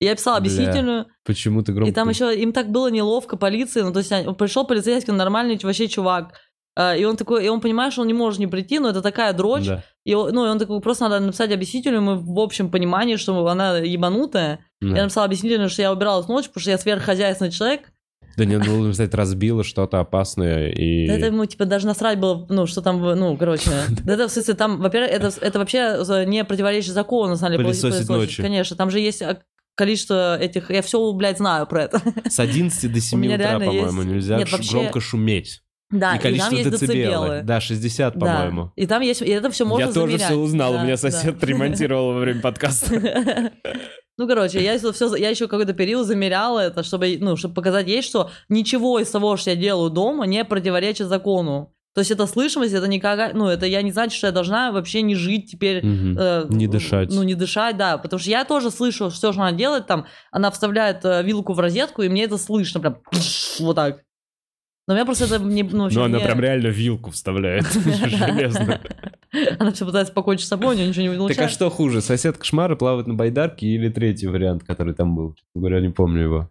Я 0.00 0.14
писала 0.14 0.38
Бля, 0.40 0.50
объяснительную, 0.50 1.06
Почему 1.24 1.62
ты 1.62 1.72
громко... 1.72 1.90
и 1.90 1.94
там 1.94 2.10
еще 2.10 2.38
им 2.38 2.52
так 2.52 2.70
было 2.70 2.90
неловко 2.90 3.38
полиции, 3.38 3.80
ну 3.80 3.92
то 3.92 4.00
есть 4.00 4.10
пришел 4.38 4.66
полицейский, 4.66 5.12
он 5.12 5.18
нормальный 5.18 5.58
вообще 5.62 5.88
чувак, 5.88 6.34
и 6.76 7.04
он 7.04 7.16
такой, 7.16 7.44
и 7.44 7.48
он 7.48 7.60
понимает, 7.60 7.92
что 7.92 8.02
он 8.02 8.08
не 8.08 8.14
может 8.14 8.38
не 8.38 8.46
прийти, 8.46 8.78
но 8.78 8.88
это 8.90 9.02
такая 9.02 9.32
дрочь, 9.32 9.66
Да. 9.66 9.82
и, 10.04 10.14
он- 10.14 10.32
ну, 10.32 10.46
и 10.46 10.48
он 10.48 10.58
такой, 10.58 10.80
просто 10.80 11.08
надо 11.08 11.24
написать 11.24 11.52
объяснительную, 11.52 12.02
мы 12.02 12.16
в 12.16 12.38
общем 12.38 12.70
понимании, 12.70 13.16
что 13.16 13.46
она 13.46 13.78
ебанутая. 13.78 14.60
Да. 14.80 14.96
Я 14.96 15.02
написала 15.02 15.26
объяснительную, 15.26 15.68
что 15.68 15.82
я 15.82 15.92
убиралась 15.92 16.28
ночью, 16.28 16.50
потому 16.50 16.62
что 16.62 16.70
я 16.70 16.78
сверххозяйственный 16.78 17.50
человек. 17.50 17.92
Да 18.36 18.44
не, 18.44 18.56
ну, 18.56 18.84
написать, 18.84 19.12
разбила 19.12 19.64
что-то 19.64 20.00
опасное 20.00 20.70
и... 20.70 21.06
Да 21.08 21.14
это 21.14 21.26
ему, 21.26 21.44
типа, 21.44 21.64
даже 21.66 21.86
насрать 21.86 22.18
было, 22.18 22.46
ну, 22.48 22.66
что 22.66 22.80
там, 22.80 23.00
ну, 23.02 23.36
короче. 23.36 23.70
Да 24.04 24.14
это, 24.14 24.28
в 24.28 24.32
смысле, 24.32 24.54
там, 24.54 24.80
во-первых, 24.80 25.10
это, 25.10 25.32
это 25.40 25.58
вообще 25.58 26.24
не 26.26 26.44
противоречит 26.44 26.92
закону, 26.92 27.30
на 27.30 27.36
самом 27.36 27.52
деле. 27.52 27.64
Пылесосить 27.64 28.08
ночью. 28.08 28.42
Конечно, 28.44 28.76
там 28.76 28.90
же 28.90 29.00
есть 29.00 29.20
а, 29.22 29.40
количество 29.74 30.38
этих... 30.38 30.70
Я 30.70 30.82
все, 30.82 31.12
блядь, 31.12 31.38
знаю 31.38 31.66
про 31.66 31.82
это. 31.82 32.00
С 32.28 32.38
11 32.38 32.92
до 32.92 33.00
7 33.00 33.18
меня 33.20 33.34
утра, 33.34 33.58
по-моему, 33.58 34.02
нельзя 34.02 34.38
громко 34.70 35.00
шуметь. 35.00 35.62
Да, 35.90 36.14
и 36.14 36.18
и, 36.18 36.20
количество 36.20 36.50
там 36.50 36.58
есть 36.58 36.70
децибелы. 36.70 36.96
децибелы. 37.02 37.40
Да, 37.42 37.60
60, 37.60 38.14
Да. 38.14 38.20
по-моему. 38.20 38.72
И 38.76 38.86
там 38.86 39.02
есть... 39.02 39.22
И 39.22 39.28
это 39.30 39.50
все 39.50 39.64
можно 39.64 39.86
Я 39.86 39.92
тоже 39.92 40.12
замерять. 40.12 40.26
все 40.26 40.34
узнал, 40.36 40.70
у 40.72 40.76
Да, 40.76 40.82
меня 40.84 40.92
да. 40.92 40.96
сосед 40.98 41.42
ремонтировал 41.44 42.12
во 42.14 42.20
время 42.20 42.40
подкаста. 42.40 43.50
Ну, 44.18 44.28
короче, 44.28 44.62
я, 44.62 44.76
все, 44.78 45.16
я 45.16 45.30
еще 45.30 45.48
какой-то 45.48 45.72
период 45.72 46.06
замеряла 46.06 46.58
это, 46.60 46.82
чтобы, 46.82 47.16
ну, 47.18 47.36
чтобы 47.36 47.54
показать 47.54 47.88
ей, 47.88 48.02
что 48.02 48.30
ничего 48.50 48.98
из 48.98 49.08
того, 49.08 49.38
что 49.38 49.48
я 49.48 49.56
делаю 49.56 49.88
дома, 49.88 50.26
не 50.26 50.44
противоречит 50.44 51.06
закону. 51.06 51.72
То 51.94 52.02
есть 52.02 52.10
это 52.10 52.26
слышимость, 52.26 52.74
это 52.74 52.86
никак, 52.86 53.32
ну, 53.32 53.46
это 53.48 53.64
я 53.64 53.80
не 53.80 53.92
значит, 53.92 54.12
что 54.18 54.26
я 54.26 54.32
должна 54.32 54.72
вообще 54.72 55.00
не 55.00 55.14
жить 55.14 55.50
теперь 55.50 55.82
Мгм. 55.84 56.16
э, 56.18 56.44
Не 56.50 56.66
дышать. 56.66 57.08
Ну, 57.10 57.22
не 57.22 57.34
дышать, 57.34 57.78
да. 57.78 57.96
Потому 57.96 58.20
что 58.20 58.28
я 58.30 58.44
тоже 58.44 58.70
слышу 58.70 59.08
все, 59.08 59.32
что 59.32 59.40
она 59.40 59.52
делает. 59.52 59.86
Там 59.86 60.04
она 60.30 60.50
вставляет 60.50 61.02
э, 61.04 61.22
вилку 61.22 61.54
в 61.54 61.58
розетку, 61.58 62.02
и 62.02 62.10
мне 62.10 62.24
это 62.24 62.36
слышно 62.36 62.78
прям 62.80 62.98
вот 63.58 63.74
так. 63.74 64.02
Но 64.90 64.94
у 64.94 64.96
меня 64.96 65.04
просто 65.06 65.26
это 65.26 65.38
не... 65.38 65.62
Ну, 65.62 65.84
вообще 65.84 66.00
Ну, 66.00 66.04
она 66.06 66.18
не- 66.18 66.24
прям 66.24 66.40
реально 66.40 66.66
вилку 66.66 67.12
вставляет. 67.12 67.64
Железно. 67.74 68.80
Она 69.60 69.70
все 69.70 69.86
пытается 69.86 70.12
покончить 70.12 70.46
с 70.46 70.48
собой, 70.48 70.74
у 70.74 70.76
нее 70.76 70.88
ничего 70.88 71.02
не 71.04 71.10
Так 71.10 71.16
а 71.16 71.20
получается. 71.20 71.54
что 71.54 71.70
хуже, 71.70 72.00
сосед 72.00 72.36
кошмара 72.36 72.74
плавает 72.74 73.06
на 73.06 73.14
байдарке 73.14 73.68
или 73.68 73.88
третий 73.88 74.26
вариант, 74.26 74.64
который 74.64 74.92
там 74.92 75.14
был? 75.14 75.34
Честно 75.34 75.60
говоря, 75.60 75.80
не 75.80 75.90
помню 75.90 76.22
его. 76.22 76.50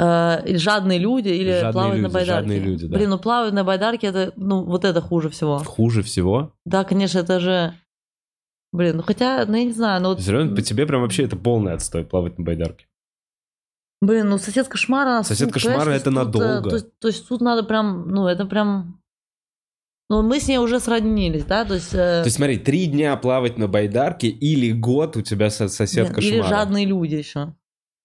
Э, 0.00 0.38
или 0.44 0.56
жадные 0.56 0.98
люди, 0.98 1.28
или 1.28 1.52
Жадные 1.60 1.72
плавают 1.72 2.00
на 2.00 2.06
люди, 2.06 2.14
байдарке. 2.14 2.40
жадные 2.40 2.58
люди, 2.58 2.86
да. 2.88 2.96
Блин, 2.96 3.10
ну 3.10 3.18
плавают 3.20 3.54
на 3.54 3.62
байдарке, 3.62 4.06
это, 4.08 4.32
ну, 4.34 4.64
вот 4.64 4.84
это 4.84 5.00
хуже 5.00 5.30
всего. 5.30 5.58
Хуже 5.58 6.02
всего? 6.02 6.52
Да, 6.64 6.82
конечно, 6.82 7.20
это 7.20 7.38
же... 7.38 7.74
Блин, 8.72 8.96
ну 8.96 9.04
хотя, 9.04 9.44
ну 9.46 9.56
я 9.56 9.64
не 9.64 9.72
знаю, 9.72 10.02
ну 10.02 10.08
вот... 10.08 10.18
Все 10.18 10.32
равно 10.32 10.56
по 10.56 10.62
тебе 10.62 10.86
прям 10.86 11.02
вообще 11.02 11.22
это 11.22 11.36
полный 11.36 11.74
отстой 11.74 12.04
плавать 12.04 12.36
на 12.36 12.44
байдарке. 12.44 12.86
Блин, 14.00 14.28
ну 14.28 14.38
сосед 14.38 14.66
кошмара... 14.68 15.22
Сосед 15.22 15.48
суд, 15.48 15.54
кошмара 15.54 15.90
это 15.90 16.04
тут, 16.04 16.12
э, 16.12 16.16
надолго. 16.16 16.70
То 16.70 16.76
есть, 16.76 16.98
то 16.98 17.08
есть 17.08 17.28
тут 17.28 17.40
надо 17.40 17.62
прям, 17.64 18.08
ну 18.08 18.26
это 18.26 18.46
прям... 18.46 19.00
Ну 20.08 20.22
мы 20.22 20.40
с 20.40 20.48
ней 20.48 20.58
уже 20.58 20.80
сроднились, 20.80 21.44
да, 21.44 21.64
то 21.64 21.74
есть... 21.74 21.92
э, 21.92 21.96
То 21.96 22.22
есть 22.24 22.36
смотри, 22.36 22.58
три 22.58 22.86
дня 22.86 23.16
плавать 23.16 23.58
на 23.58 23.68
байдарке 23.68 24.28
или 24.28 24.72
год 24.72 25.16
у 25.16 25.22
тебя 25.22 25.50
со- 25.50 25.68
сосед 25.68 26.06
нет, 26.06 26.14
кошмара. 26.14 26.34
Или 26.34 26.42
жадные 26.42 26.86
люди 26.86 27.14
еще. 27.14 27.54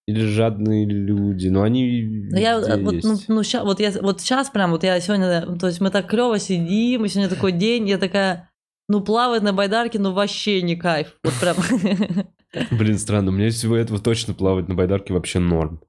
Или 0.08 0.24
жадные 0.24 0.86
люди. 0.86 1.48
Ну 1.48 1.64
они 1.64 2.28
Ну, 2.30 2.38
я 2.38 2.58
везде 2.60 2.76
вот, 2.76 2.96
ну, 3.04 3.18
ну, 3.28 3.44
ща- 3.44 3.64
вот 3.64 3.80
я 3.80 3.92
вот 4.02 4.22
сейчас 4.22 4.50
прям, 4.52 4.72
вот 4.72 4.84
я 4.84 5.00
сегодня, 5.00 5.58
то 5.58 5.66
есть 5.66 5.82
мы 5.82 5.90
так 5.90 6.08
клево 6.08 6.38
сидим, 6.38 7.06
и 7.06 7.08
сегодня 7.10 7.34
такой 7.34 7.54
день, 7.54 7.90
я 7.90 7.98
такая, 7.98 8.52
ну 8.88 9.02
плавать 9.02 9.44
на 9.44 9.54
байдарке, 9.54 10.00
ну 10.00 10.12
вообще 10.12 10.62
не 10.62 10.76
кайф, 10.76 11.16
вот 11.24 11.34
прям. 11.40 11.56
Блин, 12.72 12.98
странно, 12.98 13.32
мне 13.32 13.50
всего 13.50 13.76
этого 13.76 14.00
точно 14.00 14.34
плавать 14.34 14.68
на 14.68 14.76
байдарке 14.76 15.14
вообще 15.14 15.40
норм. 15.40 15.82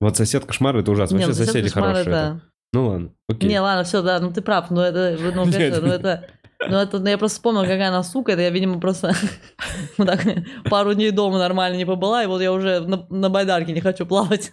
Вот 0.00 0.16
сосед 0.16 0.44
кошмар 0.44 0.76
это 0.76 0.90
ужасно. 0.90 1.16
Вообще 1.16 1.28
ну, 1.28 1.34
сосед 1.34 1.52
соседи 1.52 1.68
хорошие. 1.70 2.02
это-. 2.02 2.42
Ну 2.72 2.88
ладно, 2.88 3.10
окей. 3.28 3.48
Не, 3.48 3.60
ладно, 3.60 3.84
все, 3.84 4.02
да, 4.02 4.18
ну 4.18 4.32
ты 4.32 4.42
прав, 4.42 4.70
но 4.70 4.82
это, 4.82 5.16
ну, 5.34 5.44
конечно, 5.52 5.80
ну 5.80 5.92
это, 5.92 6.28
Ну, 6.68 6.76
это 6.76 6.98
ну, 6.98 7.06
я 7.06 7.18
просто 7.18 7.36
вспомнила, 7.36 7.62
какая 7.62 7.88
она 7.88 8.02
сука. 8.02 8.32
Это 8.32 8.42
я, 8.42 8.50
видимо, 8.50 8.80
просто 8.80 9.14
вот 9.98 10.06
так 10.06 10.26
пару 10.68 10.94
дней 10.94 11.10
дома 11.10 11.38
нормально 11.38 11.76
не 11.76 11.86
побыла, 11.86 12.24
и 12.24 12.26
вот 12.26 12.42
я 12.42 12.52
уже 12.52 12.80
на, 12.80 13.06
на 13.08 13.30
байдарке 13.30 13.72
не 13.72 13.80
хочу 13.80 14.06
плавать. 14.06 14.52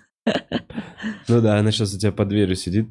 Ну 1.28 1.42
да, 1.42 1.58
она 1.58 1.72
сейчас 1.72 1.96
у 1.96 1.98
тебя 1.98 2.12
под 2.12 2.28
дверью 2.28 2.56
сидит. 2.56 2.88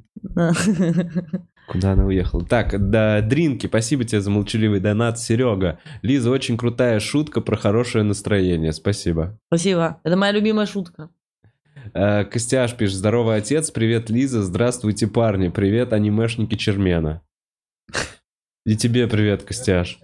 Куда 1.71 1.93
она 1.93 2.05
уехала? 2.05 2.45
Так, 2.45 2.91
да, 2.91 3.21
Дринки, 3.21 3.69
спасибо 3.69 4.03
тебе 4.03 4.21
за 4.21 4.29
молчаливый 4.29 4.81
донат, 4.81 5.21
Серега. 5.21 5.79
Лиза, 6.03 6.29
очень 6.33 6.57
крутая 6.57 6.99
шутка 6.99 7.41
про 7.41 7.57
хорошее 7.57 8.03
настроение, 8.03 8.73
спасибо. 8.73 9.39
Спасибо. 9.47 10.01
Это 10.03 10.17
моя 10.17 10.33
любимая 10.33 10.67
шутка. 10.67 11.11
Э, 11.95 12.25
Костяш 12.25 12.77
пишет, 12.77 12.97
здорово, 12.97 13.37
отец, 13.37 13.71
привет, 13.71 14.11
Лиза, 14.11 14.43
здравствуйте, 14.43 15.07
парни, 15.07 15.47
привет, 15.47 15.93
анимешники 15.93 16.57
Чермена. 16.57 17.23
И 18.67 18.77
тебе 18.77 19.07
привет, 19.07 19.45
Костяш. 19.45 20.01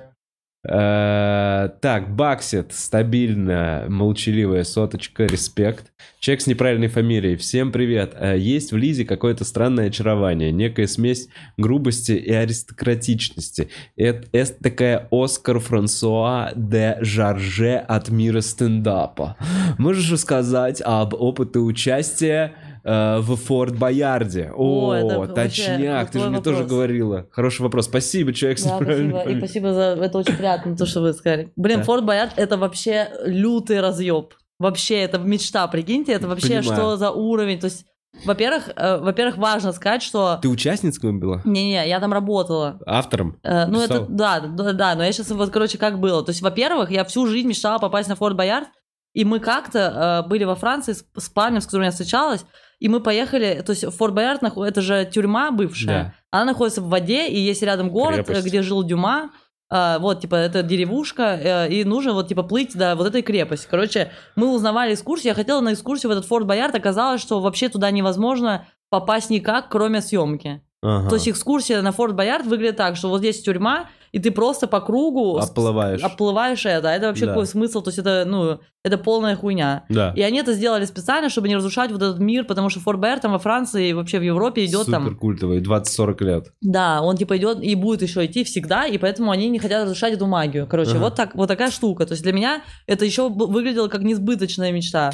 Э, 0.69 1.71
Так, 1.81 2.15
Баксет, 2.15 2.73
стабильно, 2.73 3.85
молчаливая 3.89 4.65
соточка, 4.65 5.25
респект. 5.25 5.93
Человек 6.19 6.41
с 6.43 6.47
неправильной 6.47 6.89
фамилией, 6.89 7.37
всем 7.37 7.71
привет. 7.71 8.15
Э, 8.19 8.37
Есть 8.37 8.73
в 8.73 8.77
Лизе 8.77 9.05
какое-то 9.05 9.45
странное 9.45 9.89
очарование, 9.89 10.51
некая 10.51 10.87
смесь 10.87 11.29
грубости 11.57 12.13
и 12.13 12.33
аристократичности. 12.33 13.69
Это, 13.97 14.27
это 14.33 14.63
такая 14.63 15.09
Оскар 15.11 15.61
Франсуа 15.61 16.51
де 16.57 16.99
Жарже 17.01 17.77
от 17.77 18.09
мира 18.09 18.41
стендапа. 18.41 19.37
Можешь 19.79 20.11
рассказать 20.11 20.83
об 20.85 21.15
опыте 21.15 21.61
участия 21.61 22.55
э, 22.87 23.19
в 23.19 23.37
Форт 23.37 23.77
Боярде? 23.77 24.53
О, 24.55 24.91
О, 24.91 24.95
это 24.95 25.27
точняк, 25.29 26.11
ты 26.11 26.21
же 26.21 26.31
мне 26.31 26.41
тоже 26.41 26.65
говорила. 26.65 27.27
Хороший 27.31 27.63
вопрос. 27.63 27.87
Спасибо, 27.87 28.33
человек 28.33 28.59
Да, 28.63 28.77
спасибо. 28.77 29.23
И 29.23 29.39
спасибо 29.39 29.75
за 29.75 29.99
это 30.01 30.19
очень 30.19 30.37
приятно, 30.37 30.77
то, 30.77 30.87
что 30.87 31.01
вы 31.01 31.13
сказали. 31.13 31.53
Блин, 31.57 31.79
Да. 31.79 31.85
Форт 31.85 32.05
Боярд 32.05 32.33
это 32.37 32.57
вообще 32.57 33.11
лютый 33.25 33.81
разъеб. 33.81 34.35
Вообще, 34.59 35.01
это 35.01 35.19
мечта, 35.19 35.67
прикиньте, 35.67 36.13
это 36.13 36.29
вообще 36.29 36.61
Понимаю. 36.61 36.65
что 36.65 36.97
за 36.97 37.11
уровень. 37.11 37.61
То 37.61 37.67
есть, 37.67 37.85
во-первых, 38.25 38.71
э, 38.75 38.99
во-первых, 38.99 39.37
важно 39.37 39.73
сказать, 39.73 40.03
что... 40.03 40.39
Ты 40.41 40.49
участницей 40.49 41.13
была? 41.13 41.43
Не-не, 41.45 41.87
я 41.87 42.01
там 42.01 42.13
работала. 42.13 42.81
Автором? 42.87 43.39
Э, 43.43 43.67
ну, 43.67 43.83
Писал? 43.83 44.05
это, 44.05 44.07
да, 44.09 44.41
да, 44.41 44.73
да, 44.73 44.95
но 44.95 45.05
я 45.05 45.13
сейчас, 45.13 45.31
вот, 45.31 45.51
короче, 45.51 45.77
как 45.77 46.01
было. 46.01 46.25
То 46.25 46.31
есть, 46.31 46.41
во-первых, 46.41 46.91
я 46.91 47.05
всю 47.05 47.27
жизнь 47.27 47.49
мечтала 47.49 47.79
попасть 47.79 48.09
на 48.09 48.17
Форт 48.17 48.35
Боярд, 48.35 48.69
и 49.13 49.25
мы 49.25 49.41
как-то 49.41 50.23
э, 50.25 50.29
были 50.29 50.45
во 50.45 50.55
Франции 50.55 50.93
с, 50.93 51.05
с 51.17 51.29
парнем, 51.29 51.61
с 51.61 51.67
которым 51.67 51.87
я 51.87 51.91
встречалась, 51.91 52.47
и 52.81 52.89
мы 52.89 53.01
поехали, 53.01 53.63
то 53.65 53.71
есть 53.71 53.85
Форт 53.97 54.15
Боярд, 54.15 54.43
это 54.43 54.81
же 54.81 55.09
тюрьма 55.13 55.51
бывшая, 55.51 55.87
Да. 55.87 56.15
она 56.31 56.45
находится 56.53 56.81
в 56.81 56.89
воде, 56.89 57.29
и 57.29 57.39
есть 57.39 57.63
рядом 57.63 57.91
город, 57.91 58.27
Крепость. 58.27 58.47
э, 58.47 58.49
где 58.49 58.63
жил 58.63 58.83
Дюма, 58.83 59.31
А, 59.69 59.99
вот, 59.99 60.21
типа, 60.21 60.37
это 60.37 60.63
деревушка, 60.63 61.23
э, 61.43 61.69
и 61.73 61.83
нужно 61.83 62.13
вот, 62.13 62.29
типа, 62.29 62.45
плыть 62.45 62.77
до 62.77 62.95
вот 62.95 63.09
этой 63.09 63.23
крепости. 63.23 63.67
Короче, 63.69 64.13
мы 64.37 64.55
узнавали 64.55 64.95
экскурсию, 64.95 65.31
я 65.31 65.35
хотела 65.35 65.61
на 65.61 65.73
экскурсию 65.73 66.11
в 66.11 66.13
этот 66.13 66.25
Форт 66.27 66.47
Боярд, 66.47 66.77
оказалось, 66.77 67.21
что 67.21 67.41
вообще 67.41 67.69
туда 67.69 67.91
невозможно 67.91 68.65
попасть 68.91 69.29
никак, 69.29 69.69
кроме 69.69 70.03
съемки. 70.03 70.63
Ага. 70.85 71.09
То 71.09 71.17
есть 71.17 71.29
экскурсия 71.29 71.83
на 71.83 71.91
Форт 71.91 72.15
Боярд 72.15 72.47
выглядит 72.47 72.77
так, 72.77 72.95
что 72.95 73.09
вот 73.09 73.19
здесь 73.19 73.43
тюрьма, 73.43 73.87
и 74.17 74.19
ты 74.19 74.31
просто 74.31 74.67
по 74.67 74.81
кругу 74.81 75.37
Оплываешь. 75.37 76.03
оплываешь 76.03 76.65
это. 76.65 76.89
А 76.89 76.93
это 76.93 77.09
вообще 77.09 77.27
Да. 77.27 77.33
какой 77.33 77.45
смысл? 77.47 77.83
То 77.83 77.89
есть 77.91 77.99
это, 77.99 78.25
ну, 78.27 78.61
это 78.83 78.97
полная 78.97 79.37
хуйня. 79.37 79.85
Да. 79.91 80.15
И 80.17 80.23
они 80.23 80.39
это 80.39 80.55
сделали 80.55 80.87
специально, 80.87 81.29
чтобы 81.29 81.49
не 81.49 81.57
разрушать 81.57 81.93
вот 81.93 82.01
этот 82.01 82.19
мир, 82.19 82.45
потому 82.45 82.71
что 82.71 82.81
Форт 82.81 82.99
там 83.21 83.33
во 83.33 83.39
Франции 83.39 83.91
и 83.91 83.93
вообще 83.93 84.19
в 84.19 84.23
Европе 84.23 84.65
идет 84.65 84.87
Супер 84.87 84.93
там... 84.93 85.17
культовый, 85.17 85.61
20-40 85.61 86.25
лет. 86.25 86.47
Да, 86.63 87.03
он 87.03 87.19
типа 87.19 87.37
идет 87.37 87.63
и 87.63 87.75
будет 87.75 88.01
еще 88.01 88.25
идти 88.25 88.43
всегда, 88.43 88.87
и 88.87 88.97
поэтому 88.97 89.31
они 89.31 89.51
не 89.51 89.59
хотят 89.59 89.83
разрушать 89.83 90.15
эту 90.15 90.27
магию. 90.27 90.67
Короче, 90.67 90.93
Ага. 90.93 91.01
вот, 91.01 91.15
так, 91.15 91.35
вот 91.35 91.49
такая 91.49 91.71
штука. 91.71 92.07
То 92.07 92.13
есть 92.13 92.23
для 92.23 92.33
меня 92.33 92.63
это 92.87 93.05
еще 93.05 93.29
выглядело 93.29 93.89
как 93.89 94.01
несбыточная 94.03 94.73
мечта. 94.73 95.13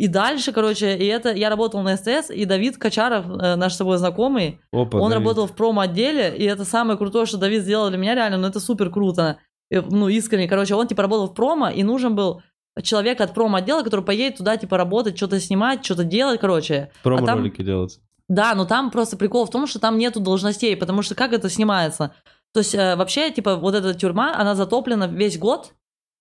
И 0.00 0.08
дальше, 0.08 0.52
короче, 0.52 0.96
и 0.96 1.04
это 1.04 1.30
я 1.30 1.50
работал 1.50 1.82
на 1.82 1.94
СТС, 1.94 2.30
и 2.30 2.46
Давид 2.46 2.78
Качаров, 2.78 3.26
э, 3.28 3.56
наш 3.56 3.74
с 3.74 3.76
тобой 3.76 3.98
знакомый, 3.98 4.58
Опа, 4.72 4.96
он 4.96 5.10
Давид. 5.10 5.16
работал 5.16 5.46
в 5.46 5.52
промо-отделе, 5.52 6.34
и 6.34 6.44
это 6.44 6.64
самое 6.64 6.96
крутое, 6.96 7.26
что 7.26 7.36
Давид 7.36 7.64
сделал 7.64 7.90
для 7.90 7.98
меня 7.98 8.14
реально, 8.14 8.38
ну 8.38 8.46
это 8.48 8.60
супер 8.60 8.88
круто. 8.88 9.36
Ну, 9.70 10.08
искренне, 10.08 10.48
короче, 10.48 10.74
он 10.74 10.86
типа 10.86 11.02
работал 11.02 11.26
в 11.26 11.34
промо, 11.34 11.68
и 11.68 11.82
нужен 11.82 12.14
был 12.14 12.40
человек 12.82 13.20
от 13.20 13.34
промо-отдела, 13.34 13.82
который 13.82 14.02
поедет 14.02 14.38
туда, 14.38 14.56
типа, 14.56 14.78
работать, 14.78 15.18
что-то 15.18 15.38
снимать, 15.38 15.84
что-то 15.84 16.04
делать, 16.04 16.40
короче. 16.40 16.90
А 17.04 17.04
там- 17.04 17.16
Промо-ролики 17.18 17.62
делать. 17.62 18.00
Да, 18.26 18.54
но 18.54 18.64
там 18.64 18.90
просто 18.90 19.18
прикол 19.18 19.44
в 19.44 19.50
том, 19.50 19.66
что 19.66 19.80
там 19.80 19.98
нету 19.98 20.20
должностей, 20.20 20.78
потому 20.78 21.02
что 21.02 21.14
как 21.14 21.34
это 21.34 21.50
снимается? 21.50 22.14
То 22.54 22.60
есть 22.60 22.74
э, 22.74 22.96
вообще, 22.96 23.30
типа, 23.30 23.56
вот 23.56 23.74
эта 23.74 23.92
тюрьма, 23.92 24.34
она 24.34 24.54
затоплена 24.54 25.08
весь 25.08 25.38
год, 25.38 25.74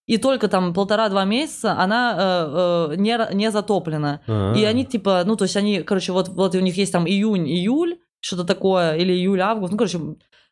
и 0.10 0.18
только 0.18 0.48
там 0.48 0.74
полтора-два 0.74 1.24
месяца 1.24 1.74
она 1.78 2.16
э, 2.18 2.94
э, 2.94 2.96
не, 2.96 3.36
не 3.36 3.52
затоплена. 3.52 4.22
А. 4.28 4.54
И 4.58 4.64
они, 4.64 4.84
типа, 4.84 5.22
ну, 5.24 5.36
то 5.36 5.44
есть 5.44 5.56
они, 5.56 5.84
короче, 5.84 6.14
вот, 6.14 6.30
вот 6.30 6.56
у 6.56 6.60
них 6.60 6.76
есть 6.78 6.92
там 6.92 7.06
июнь-июль, 7.08 8.00
что-то 8.20 8.44
такое, 8.44 8.96
или 8.96 9.14
июль-август, 9.14 9.72
ну, 9.72 9.78
короче, 9.78 10.00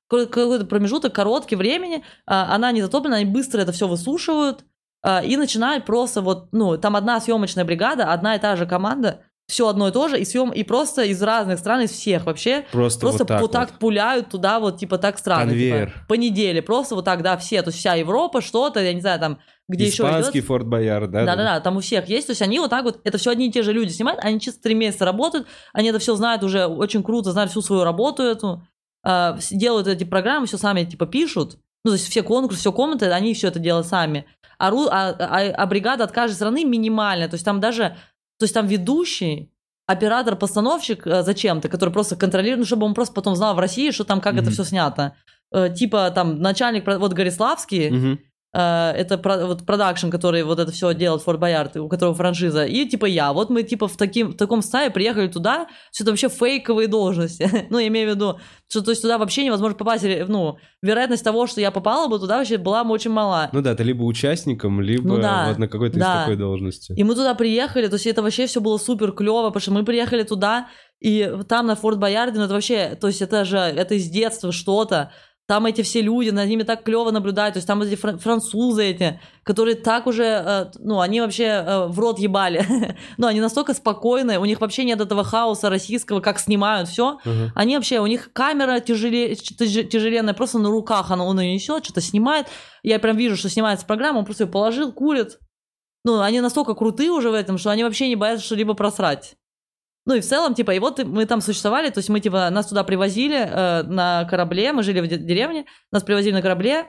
какой- 0.08 0.28
какой-то 0.28 0.66
промежуток 0.66 1.12
короткий 1.12 1.56
времени, 1.56 2.04
а, 2.28 2.54
она 2.54 2.72
не 2.72 2.84
затоплена, 2.84 3.16
они 3.16 3.26
быстро 3.26 3.60
это 3.60 3.72
все 3.72 3.88
высушивают, 3.88 4.64
а, 5.02 5.24
и 5.24 5.36
начинают 5.38 5.86
просто 5.86 6.22
вот, 6.22 6.50
ну, 6.52 6.78
там 6.78 6.96
одна 6.96 7.20
съемочная 7.20 7.66
бригада, 7.66 8.14
одна 8.14 8.36
и 8.36 8.40
та 8.40 8.56
же 8.58 8.68
команда, 8.68 9.22
все 9.48 9.68
одно 9.70 9.88
и 9.88 9.92
то 9.92 10.10
же, 10.10 10.20
и 10.20 10.26
съем, 10.26 10.52
и 10.52 10.64
просто 10.64 11.04
из 11.04 11.22
разных 11.24 11.60
стран, 11.60 11.82
из 11.82 11.92
всех 11.92 12.26
вообще, 12.26 12.66
Просто, 12.72 13.00
просто 13.00 13.20
вот 13.24 13.28
так, 13.28 13.42
вот 13.42 13.52
так 13.52 13.80
пуляют 13.80 14.30
туда 14.30 14.60
вот, 14.60 14.78
типа, 14.78 14.98
так 14.98 15.18
странно. 15.18 15.46
Конвейер. 15.52 15.88
Типа, 15.88 16.00
по 16.10 16.14
неделе, 16.16 16.62
просто 16.62 16.96
вот 16.96 17.06
так, 17.06 17.22
да, 17.24 17.38
все, 17.38 17.62
то 17.62 17.70
есть 17.70 17.80
вся 17.80 17.94
Европа, 17.96 18.42
что-то, 18.42 18.82
я 18.82 18.94
не 18.94 19.00
знаю, 19.00 19.20
там, 19.22 19.40
где 19.70 19.86
еще 19.86 20.04
Испанский 20.04 20.40
идет. 20.40 20.48
Форт 20.48 20.68
Боярд, 20.68 21.12
да? 21.12 21.26
Да-да-да, 21.26 21.60
там 21.62 21.78
у 21.78 21.80
всех 21.80 22.10
есть, 22.10 22.28
то 22.28 22.32
есть 22.32 22.42
они 22.42 22.60
вот 22.60 22.70
так 22.70 22.84
вот, 22.84 23.00
это 23.06 23.18
все 23.18 23.32
одни 23.32 23.48
и 23.48 23.52
те 23.52 23.64
же 23.64 23.72
люди 23.72 23.92
снимают, 23.92 24.20
они 24.22 24.40
чисто 24.42 24.62
три 24.62 24.76
месяца 24.76 25.06
работают, 25.06 25.48
они 25.72 25.90
это 25.90 26.00
все 26.00 26.16
знают 26.16 26.44
уже 26.44 26.66
очень 26.66 27.02
круто, 27.02 27.32
знают 27.32 27.50
всю 27.52 27.62
свою 27.62 27.86
работу 27.86 28.24
эту, 28.24 28.64
с- 29.06 29.50
делают 29.52 29.88
эти 29.88 30.04
программы, 30.04 30.48
все 30.48 30.58
сами 30.58 30.84
типа 30.84 31.06
пишут, 31.06 31.58
ну 31.86 31.92
то 31.92 31.96
есть 31.96 32.10
все 32.10 32.22
конкурсы, 32.22 32.60
все 32.60 32.74
комнаты, 32.74 33.06
они 33.12 33.34
все 33.34 33.48
это 33.48 33.60
делают 33.60 33.88
сами. 33.88 34.26
А, 34.60 34.72
ру- 34.72 34.90
а, 34.92 35.10
а- 35.18 35.52
а 35.56 35.66
бригада 35.68 36.04
от 36.04 36.12
каждой 36.12 36.34
страны 36.36 36.66
минимальная, 36.66 37.30
то 37.30 37.36
есть 37.36 37.46
там 37.46 37.62
даже, 37.62 37.96
то 38.40 38.44
есть 38.44 38.54
там 38.54 38.68
ведущий, 38.68 39.52
оператор-постановщик 39.88 41.08
э, 41.08 41.24
зачем-то, 41.24 41.70
который 41.70 41.90
просто 41.92 42.16
контролирует, 42.16 42.60
ну, 42.60 42.66
чтобы 42.66 42.86
он 42.86 42.94
просто 42.94 43.14
потом 43.14 43.36
знал 43.36 43.56
в 43.56 43.60
России, 43.60 43.92
что 43.92 44.04
там, 44.04 44.22
как 44.22 44.34
это 44.36 44.44
Мгм. 44.44 44.52
все 44.52 44.64
снято. 44.64 45.14
Э, 45.52 45.70
типа 45.74 46.12
там 46.12 46.42
начальник, 46.42 46.86
вот 46.86 47.14
Гориславский, 47.14 47.90
Мгм. 47.90 48.20
Э, 48.58 48.92
это 48.96 49.22
вот 49.46 49.66
продакшн, 49.68 50.10
который 50.10 50.42
вот 50.42 50.58
это 50.58 50.72
все 50.72 50.92
делает 50.96 51.22
Форт 51.22 51.40
Боярд, 51.40 51.78
у 51.78 51.88
которого 51.88 52.16
франшиза, 52.16 52.66
и 52.66 52.86
типа 52.88 53.06
я. 53.06 53.32
Вот 53.32 53.52
мы 53.52 53.62
типа 53.62 53.88
в, 53.88 53.98
таким, 53.98 54.30
в 54.30 54.34
таком 54.36 54.64
стае 54.64 54.90
приехали 54.90 55.28
туда, 55.28 55.68
все 55.92 56.04
это 56.04 56.12
вообще 56.12 56.28
фейковые 56.28 56.88
должности. 56.88 57.68
ну, 57.70 57.78
я 57.78 57.88
имею 57.88 58.12
в 58.12 58.16
виду, 58.16 58.40
что 58.68 58.82
то 58.82 58.90
есть 58.90 59.04
туда 59.04 59.20
вообще 59.20 59.46
невозможно 59.46 59.78
попасть. 59.78 60.04
Ну, 60.28 60.58
вероятность 60.82 61.24
того, 61.24 61.46
что 61.46 61.62
я 61.62 61.70
попала 61.70 62.08
бы 62.08 62.18
туда, 62.18 62.40
вообще 62.40 62.58
была 62.58 62.82
очень 62.82 63.12
мала. 63.12 63.50
Ну 63.54 63.62
да, 63.62 63.76
ты 63.76 63.84
либо 63.84 64.02
участником, 64.04 64.82
либо 64.82 65.08
Ну 65.08 65.18
да, 65.22 65.50
вот 65.50 65.60
на 65.60 65.68
какой-то 65.68 66.00
да. 66.00 66.14
из 66.14 66.20
такой 66.22 66.36
должности. 66.38 66.94
И 66.98 67.04
мы 67.04 67.14
туда 67.14 67.36
приехали, 67.36 67.88
то 67.88 67.94
есть 67.94 68.08
это 68.08 68.24
вообще 68.24 68.48
все 68.48 68.60
было 68.60 68.80
супер 68.80 69.12
клево, 69.12 69.50
потому 69.50 69.62
что 69.62 69.72
мы 69.72 69.86
приехали 69.86 70.24
туда, 70.24 70.68
и 71.00 71.32
там 71.48 71.68
на 71.68 71.76
Форт 71.76 72.00
Боярде, 72.00 72.40
ну 72.40 72.46
это 72.46 72.56
вообще, 72.56 72.98
то 73.00 73.06
есть 73.06 73.22
это 73.22 73.46
же, 73.46 73.58
это 73.58 73.94
из 73.94 74.10
детства 74.10 74.52
что-то. 74.52 75.12
Там 75.48 75.66
эти 75.66 75.82
все 75.82 76.02
люди, 76.02 76.30
над 76.30 76.50
ними 76.50 76.64
так 76.64 76.84
клево 76.84 77.10
наблюдать. 77.12 77.54
То 77.54 77.58
есть 77.60 77.68
там 77.68 77.82
эти 77.82 77.96
фран- 77.96 78.20
французы 78.20 78.84
эти, 78.84 79.22
которые 79.44 79.76
так 79.76 80.06
уже, 80.06 80.26
э, 80.26 80.66
ну, 80.80 81.00
они 81.00 81.22
вообще 81.22 81.46
э, 81.46 81.88
в 81.88 81.98
рот 82.00 82.20
ебали. 82.20 82.66
ну, 83.18 83.28
они 83.28 83.40
настолько 83.40 83.74
спокойные, 83.74 84.40
у 84.40 84.46
них 84.46 84.60
вообще 84.60 84.84
нет 84.84 85.00
этого 85.00 85.24
хаоса 85.24 85.70
российского, 85.70 86.20
как 86.20 86.40
снимают 86.40 86.90
все. 86.90 87.20
Ага. 87.24 87.54
Они 87.56 87.78
вообще, 87.78 88.02
у 88.02 88.08
них 88.08 88.34
камера 88.34 88.82
тяжеле, 88.82 89.36
тяж- 89.36 89.88
тяжеленная, 89.88 90.34
просто 90.34 90.60
на 90.60 90.70
руках 90.70 91.12
она, 91.12 91.24
он 91.24 91.40
ее 91.40 91.54
несет, 91.54 91.86
что-то 91.86 92.02
снимает. 92.02 92.48
Я 92.84 93.00
прям 93.00 93.16
вижу, 93.16 93.38
что 93.38 93.48
снимается 93.50 93.86
программа, 93.86 94.20
он 94.20 94.26
просто 94.26 94.44
ее 94.44 94.50
положил, 94.50 94.92
курит. 94.92 95.40
Ну, 96.04 96.20
они 96.20 96.42
настолько 96.42 96.74
крутые 96.74 97.12
уже 97.12 97.30
в 97.32 97.34
этом, 97.34 97.58
что 97.58 97.70
они 97.70 97.86
вообще 97.86 98.10
не 98.10 98.18
боятся 98.18 98.46
что-либо 98.46 98.74
просрать. 98.74 99.37
Ну 100.08 100.16
и 100.16 100.22
в 100.22 100.26
целом, 100.26 100.54
типа, 100.54 100.72
и 100.72 100.80
вот 100.80 101.04
мы 101.04 101.26
там 101.26 101.42
существовали, 101.42 101.90
то 101.90 101.98
есть 101.98 102.08
мы, 102.08 102.22
типа, 102.22 102.50
нас 102.50 102.68
туда 102.68 102.86
привозили 102.86 103.38
э, 103.38 103.84
на 103.84 104.24
корабле, 104.24 104.72
мы 104.72 104.82
жили 104.82 105.02
в 105.02 105.08
де- 105.08 105.18
деревне, 105.18 105.66
нас 105.92 106.02
привозили 106.02 106.34
на 106.34 106.42
корабле, 106.42 106.86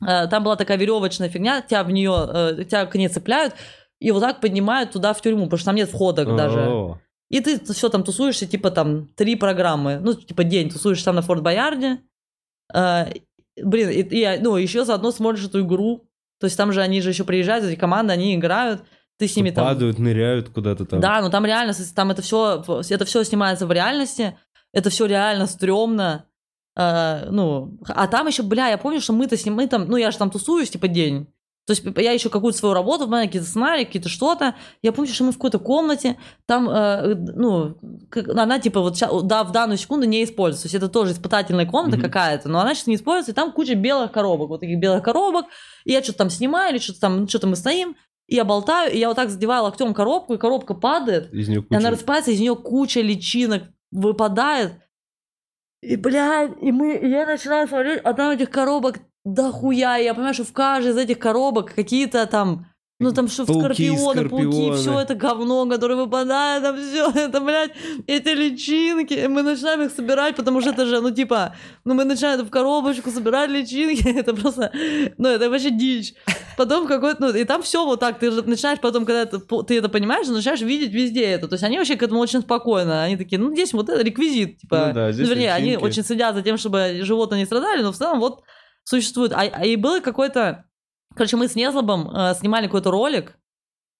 э, 0.00 0.28
там 0.28 0.44
была 0.44 0.54
такая 0.54 0.78
веревочная 0.78 1.28
фигня, 1.28 1.62
тебя 1.62 1.82
в 1.82 1.90
нее, 1.90 2.14
э, 2.32 2.64
тебя 2.64 2.86
к 2.86 2.94
ней 2.94 3.08
цепляют, 3.08 3.54
и 4.00 4.12
вот 4.12 4.20
так 4.20 4.40
поднимают 4.40 4.92
туда 4.92 5.14
в 5.14 5.20
тюрьму, 5.20 5.46
потому 5.46 5.58
что 5.58 5.66
там 5.66 5.74
нет 5.74 5.88
входа 5.88 6.24
даже. 6.24 6.60
И 7.28 7.40
ты 7.40 7.58
все 7.72 7.88
там 7.88 8.04
тусуешься, 8.04 8.46
типа 8.46 8.70
там 8.70 9.08
три 9.16 9.34
программы, 9.34 9.98
ну, 10.00 10.14
типа 10.14 10.44
день 10.44 10.70
тусуешься 10.70 11.06
там 11.06 11.16
на 11.16 11.22
Форт 11.22 11.42
Боярде. 11.42 12.02
Э, 12.72 13.06
блин, 13.60 13.90
и, 13.90 14.02
и, 14.02 14.38
ну, 14.40 14.56
еще 14.56 14.84
заодно 14.84 15.10
смотришь 15.10 15.46
эту 15.46 15.62
игру. 15.62 16.08
То 16.38 16.44
есть 16.44 16.56
там 16.56 16.72
же 16.72 16.82
они 16.82 17.00
же 17.00 17.10
еще 17.10 17.24
приезжают, 17.24 17.64
эти 17.64 17.74
команды, 17.74 18.12
они 18.12 18.36
играют, 18.36 18.84
ты 19.18 19.28
с 19.28 19.36
ними 19.36 19.50
там... 19.50 19.64
Падают, 19.66 19.98
ныряют 19.98 20.48
куда-то 20.50 20.84
там. 20.84 21.00
Да, 21.00 21.20
ну 21.20 21.30
там 21.30 21.44
реально, 21.46 21.72
там 21.94 22.10
это 22.10 22.22
все, 22.22 22.62
это 22.90 23.04
все 23.04 23.22
снимается 23.24 23.66
в 23.66 23.72
реальности, 23.72 24.36
это 24.72 24.90
все 24.90 25.06
реально 25.06 25.46
стрёмно. 25.46 26.26
э, 26.76 27.28
ну, 27.30 27.78
а 27.88 28.06
там 28.08 28.26
еще, 28.26 28.42
бля, 28.42 28.68
я 28.68 28.78
помню, 28.78 29.00
что 29.00 29.12
мы-то 29.12 29.36
с 29.36 29.44
ним, 29.44 29.54
мы 29.54 29.68
там, 29.68 29.86
ну, 29.86 29.96
я 29.96 30.10
же 30.10 30.18
там 30.18 30.30
тусуюсь, 30.30 30.70
типа, 30.70 30.88
день. 30.88 31.28
То 31.66 31.70
есть 31.70 31.82
я 31.96 32.12
еще 32.12 32.28
какую-то 32.28 32.58
свою 32.58 32.74
работу, 32.74 33.08
какие-то 33.08 33.46
сценарии, 33.48 33.84
какие-то 33.84 34.10
что-то. 34.10 34.54
Я 34.82 34.92
помню, 34.92 35.10
что 35.10 35.24
мы 35.24 35.30
в 35.32 35.36
какой-то 35.36 35.58
комнате, 35.58 36.18
там, 36.44 36.68
э, 36.68 37.14
ну, 37.14 37.78
как, 38.10 38.28
она 38.28 38.58
типа 38.58 38.80
вот 38.82 38.98
ща- 38.98 39.22
да, 39.22 39.44
в 39.44 39.52
данную 39.52 39.78
секунду 39.78 40.06
не 40.06 40.24
используется. 40.24 40.64
То 40.64 40.66
есть 40.66 40.74
это 40.74 40.88
тоже 40.92 41.12
испытательная 41.12 41.64
комната 41.64 41.96
Мгм. 41.96 42.04
какая-то, 42.04 42.50
но 42.50 42.60
она 42.60 42.74
сейчас 42.74 42.88
не 42.88 42.96
используется, 42.96 43.30
и 43.32 43.34
там 43.34 43.50
куча 43.52 43.76
белых 43.76 44.12
коробок, 44.12 44.50
вот 44.50 44.60
таких 44.60 44.78
белых 44.78 45.02
коробок. 45.02 45.46
И 45.86 45.92
я 45.92 46.02
что-то 46.02 46.18
там 46.18 46.28
снимаю, 46.30 46.72
или 46.74 46.78
что-то 46.82 47.00
там, 47.00 47.20
ну, 47.22 47.28
что-то 47.28 47.46
мы 47.46 47.56
стоим, 47.56 47.96
я 48.26 48.44
болтаю, 48.44 48.92
и 48.92 48.98
я 48.98 49.08
вот 49.08 49.16
так 49.16 49.30
задеваю 49.30 49.64
локтем 49.64 49.94
коробку, 49.94 50.34
и 50.34 50.38
коробка 50.38 50.74
падает, 50.74 51.32
Из 51.32 51.48
нее 51.48 51.60
и 51.68 51.74
она 51.74 51.90
куча... 51.90 51.90
распадается, 51.90 52.30
из 52.30 52.40
нее 52.40 52.56
куча 52.56 53.00
личинок 53.00 53.64
выпадает. 53.90 54.74
И, 55.82 55.96
блядь, 55.96 56.52
и, 56.62 56.72
мы, 56.72 56.96
и 56.96 57.08
я 57.08 57.26
начинаю 57.26 57.68
смотреть, 57.68 58.00
а 58.02 58.14
там 58.14 58.30
этих 58.30 58.50
коробок 58.50 59.00
дохуя. 59.24 59.98
И 59.98 60.04
я 60.04 60.14
понимаю, 60.14 60.34
что 60.34 60.44
в 60.44 60.52
каждой 60.52 60.92
из 60.92 60.96
этих 60.96 61.18
коробок 61.18 61.74
какие-то 61.74 62.26
там, 62.26 62.66
ну 63.04 63.12
там 63.12 63.28
что, 63.28 63.46
Пауки, 63.46 63.60
скорпионы, 63.60 64.28
пауки, 64.28 64.44
скорпионы. 64.44 64.76
все 64.76 65.00
это 65.00 65.14
говно, 65.14 65.66
которое 65.66 65.94
выпадает, 65.96 66.62
там 66.62 66.76
все 66.76 67.10
это, 67.14 67.40
блядь, 67.40 67.72
эти 68.06 68.28
личинки. 68.30 69.26
Мы 69.26 69.42
начинаем 69.42 69.82
их 69.82 69.92
собирать, 69.92 70.36
потому 70.36 70.60
что 70.60 70.70
это 70.70 70.86
же, 70.86 71.00
ну 71.00 71.10
типа, 71.10 71.54
ну 71.84 71.94
мы 71.94 72.04
начинаем 72.04 72.44
в 72.44 72.50
коробочку 72.50 73.10
собирать 73.10 73.50
личинки, 73.50 74.08
это 74.18 74.34
просто, 74.34 74.72
ну 75.18 75.28
это 75.28 75.48
вообще 75.50 75.70
дичь. 75.70 76.14
Потом 76.56 76.86
какой-то, 76.86 77.20
ну, 77.20 77.34
и 77.34 77.44
там 77.44 77.62
все 77.62 77.84
вот 77.84 78.00
так, 78.00 78.18
ты 78.18 78.30
начинаешь 78.30 78.80
потом, 78.80 79.04
когда 79.04 79.22
это, 79.22 79.38
ты 79.38 79.78
это 79.78 79.88
понимаешь, 79.88 80.26
начинаешь 80.26 80.60
видеть 80.60 80.92
везде 80.92 81.24
это. 81.24 81.48
То 81.48 81.54
есть 81.54 81.64
они 81.64 81.78
вообще 81.78 81.96
к 81.96 82.02
этому 82.02 82.20
очень 82.20 82.40
спокойно. 82.40 83.02
Они 83.02 83.16
такие, 83.16 83.38
ну, 83.38 83.52
здесь 83.52 83.72
вот 83.72 83.88
это 83.88 84.02
реквизит, 84.02 84.58
типа. 84.58 84.86
Ну 84.88 84.94
да, 84.94 85.12
здесь 85.12 85.28
вернее, 85.28 85.52
они 85.52 85.70
личинки. 85.70 85.84
очень 85.84 86.04
следят 86.04 86.34
за 86.34 86.42
тем, 86.42 86.56
чтобы 86.56 87.00
животные 87.02 87.40
не 87.40 87.46
страдали, 87.46 87.82
но 87.82 87.92
в 87.92 87.96
целом 87.96 88.20
вот 88.20 88.42
существует. 88.84 89.32
А, 89.32 89.40
а 89.40 89.64
и 89.64 89.76
был 89.76 90.00
какой-то... 90.00 90.64
Короче, 91.14 91.36
мы 91.36 91.48
с 91.48 91.54
Незлобом 91.54 92.10
э, 92.10 92.34
снимали 92.34 92.66
какой-то 92.66 92.90
ролик, 92.90 93.36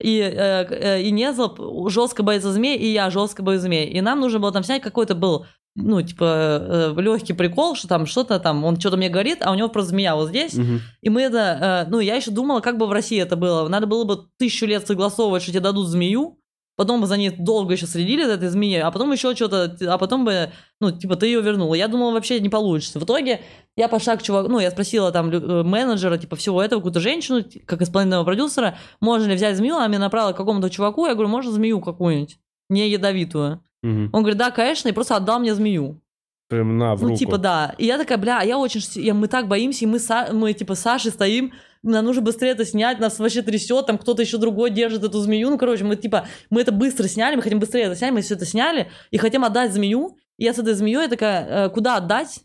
и, 0.01 0.19
э, 0.19 0.65
э, 0.69 1.03
и 1.03 1.11
Незлоб 1.11 1.61
жестко 1.89 2.23
боится 2.23 2.53
змей, 2.53 2.77
и 2.77 2.93
я 2.93 3.11
жестко 3.11 3.43
боюсь 3.43 3.63
змей. 3.63 3.89
И 3.89 4.01
нам 4.01 4.21
нужно 4.21 4.41
было 4.41 4.53
там 4.53 4.65
снять 4.65 4.83
какой-то 4.83 5.15
был 5.15 5.47
ну, 5.77 6.01
типа, 6.03 6.95
легкий 6.97 7.33
прикол, 7.33 7.75
что 7.75 7.89
там 7.89 8.07
что-то 8.07 8.39
там, 8.39 8.65
он 8.65 8.79
что-то 8.79 8.97
мне 8.97 9.09
говорит, 9.09 9.39
а 9.41 9.51
у 9.51 9.55
него 9.55 9.69
просто 9.69 9.91
змея 9.91 10.15
вот 10.15 10.29
здесь. 10.29 10.55
Мгм. 10.55 10.81
И 11.03 11.11
мы 11.11 11.23
это, 11.23 11.85
э, 11.87 11.91
ну, 11.91 11.99
я 11.99 12.15
еще 12.15 12.31
думала, 12.31 12.61
как 12.61 12.79
бы 12.79 12.87
в 12.87 12.93
России 12.93 13.21
это 13.21 13.35
было. 13.35 13.67
Надо 13.69 13.87
было 13.87 14.05
бы 14.05 14.29
тысячу 14.39 14.67
лет 14.67 14.87
согласовывать, 14.87 15.43
что 15.43 15.51
тебе 15.51 15.61
дадут 15.61 15.89
змею, 15.89 16.39
потом 16.77 17.01
бы 17.01 17.07
за 17.07 17.17
ней 17.17 17.31
долго 17.31 17.75
еще 17.75 17.87
следили 17.87 18.25
за 18.25 18.33
этой 18.33 18.49
змеей, 18.49 18.83
а 18.83 18.91
потом 18.91 19.13
еще 19.13 19.35
что-то, 19.35 19.77
а 19.87 19.99
потом 19.99 20.25
бы, 20.25 20.51
ну, 20.81 20.91
типа, 20.91 21.17
ты 21.17 21.27
ее 21.27 21.41
вернула. 21.41 21.75
Я 21.75 21.89
думала, 21.89 22.13
вообще 22.13 22.41
не 22.41 22.49
получится. 22.49 22.99
В 22.99 23.05
итоге 23.05 23.43
я 23.77 23.89
пошла 23.89 24.17
к 24.17 24.23
чуваку, 24.23 24.49
ну, 24.49 24.59
я 24.59 24.71
спросила 24.71 25.13
там 25.13 25.31
э, 25.31 25.63
менеджера, 25.63 26.19
типа, 26.19 26.37
всего 26.37 26.63
этого, 26.63 26.81
какую-то 26.81 27.01
женщину, 27.01 27.45
как 27.67 27.83
исполнительного 27.83 28.25
продюсера, 28.25 28.77
можно 29.01 29.27
ли 29.27 29.35
взять 29.35 29.57
змею, 29.57 29.77
она 29.77 29.89
меня 29.89 30.01
направила 30.01 30.33
к 30.33 30.37
какому-то 30.37 30.71
чуваку, 30.71 31.07
я 31.07 31.15
говорю, 31.15 31.29
можно 31.29 31.53
змею 31.53 31.81
какую-нибудь, 31.81 32.39
не 32.69 32.89
ядовитую. 32.89 33.63
Мгм. 33.83 34.11
Он 34.13 34.23
говорит, 34.23 34.39
да, 34.39 34.51
конечно, 34.51 34.89
и 34.89 34.93
просто 34.93 35.17
отдал 35.17 35.41
мне 35.41 35.55
змею. 35.55 36.01
Прям 36.49 36.77
на, 36.79 36.95
в 36.95 37.01
Ну, 37.03 37.09
руку. 37.09 37.19
типа, 37.19 37.39
да. 37.39 37.75
И 37.79 37.87
я 37.87 37.97
такая, 37.99 38.19
бля, 38.19 38.41
а 38.41 38.45
я 38.45 38.59
очень... 38.59 38.81
я- 39.03 39.15
мы 39.15 39.29
так 39.29 39.49
боимся, 39.49 39.85
и 39.85 39.89
мы, 39.89 39.97
Са- 39.99 40.33
мы 40.33 40.53
типа, 40.53 40.75
с 40.75 40.81
Сашей 40.81 41.11
стоим, 41.11 41.53
нам 41.83 42.05
нужно 42.05 42.23
быстрее 42.23 42.51
это 42.51 42.65
снять, 42.65 42.99
нас 43.01 43.19
вообще 43.19 43.43
трясет, 43.43 43.87
там 43.87 43.99
кто-то 43.99 44.23
еще 44.23 44.39
другой 44.39 44.71
держит 44.71 45.05
эту 45.05 45.21
змею. 45.21 45.51
Ну, 45.51 45.59
короче, 45.59 45.85
мы, 45.85 45.97
типа, 45.97 46.27
мы 46.51 46.61
это 46.61 46.73
быстро 46.73 47.09
сняли, 47.09 47.37
мы 47.37 47.43
хотим 47.43 47.61
быстрее 47.61 47.85
это 47.85 47.97
снять, 47.97 48.13
мы 48.13 48.21
все 48.23 48.35
это 48.35 48.47
сняли, 48.47 48.91
и 49.11 49.19
хотим 49.19 49.45
отдать 49.45 49.73
змею. 49.73 50.17
И 50.39 50.45
я 50.45 50.53
с 50.55 50.59
этой 50.59 50.75
змеей 50.75 51.09
такая, 51.09 51.67
«Э, 51.67 51.71
куда 51.71 51.97
отдать? 51.97 52.41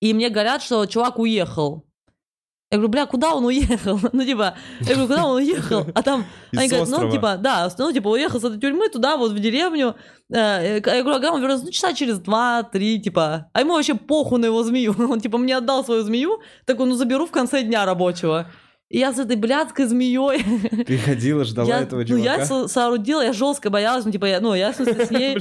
И 0.00 0.12
мне 0.12 0.28
говорят, 0.28 0.62
что 0.62 0.84
чувак 0.86 1.18
уехал. 1.18 1.85
Я 2.76 2.80
говорю, 2.80 2.88
бля, 2.92 3.06
куда 3.06 3.34
он 3.34 3.44
уехал? 3.44 3.98
Ну, 4.12 4.24
типа, 4.24 4.54
я 4.80 4.86
говорю, 4.94 5.08
куда 5.08 5.24
он 5.26 5.36
уехал? 5.36 5.86
А 5.94 6.02
там, 6.02 6.24
Из 6.52 6.58
они 6.58 6.68
говорят, 6.68 6.88
ну, 6.88 6.94
острова. 6.96 7.12
типа, 7.12 7.36
да, 7.38 7.68
ну, 7.78 7.92
типа, 7.92 8.08
уехал 8.08 8.40
с 8.40 8.44
этой 8.44 8.60
тюрьмы 8.60 8.88
туда, 8.88 9.16
вот 9.16 9.32
в 9.32 9.38
деревню. 9.38 9.94
Э, 10.32 10.80
Я 10.84 11.02
говорю, 11.02 11.16
ага, 11.16 11.32
он 11.32 11.40
вернулся, 11.40 11.64
ну, 11.64 11.70
часа 11.70 11.92
через 11.94 12.18
два-три, 12.18 13.00
типа. 13.00 13.50
А 13.52 13.60
ему 13.60 13.72
вообще 13.74 13.94
похуй 13.94 14.38
на 14.38 14.46
его 14.46 14.62
змею. 14.62 14.94
Он, 15.10 15.20
типа, 15.20 15.38
мне 15.38 15.56
отдал 15.56 15.84
свою 15.84 16.02
змею, 16.02 16.40
такой, 16.64 16.86
ну, 16.86 16.94
заберу 16.94 17.26
в 17.26 17.30
конце 17.30 17.62
дня 17.62 17.84
рабочего. 17.84 18.50
И 18.88 18.98
я 18.98 19.12
с 19.12 19.18
этой 19.18 19.34
блядской 19.36 19.86
змеей, 19.86 20.44
Ты 20.84 20.98
ходила, 20.98 21.44
ждала 21.44 21.68
я, 21.68 21.80
этого 21.80 22.04
ну, 22.06 22.16
я 22.16 22.34
чувака? 22.36 22.44
со- 22.44 22.68
соорудила, 22.68 23.20
я 23.20 23.32
жестко 23.32 23.68
боялась, 23.68 24.04
ну, 24.04 24.12
типа, 24.12 24.26
я, 24.26 24.40
ну, 24.40 24.54
я, 24.54 24.70
в 24.72 24.76
смысле, 24.76 25.06
с 25.06 25.10
ней, 25.10 25.38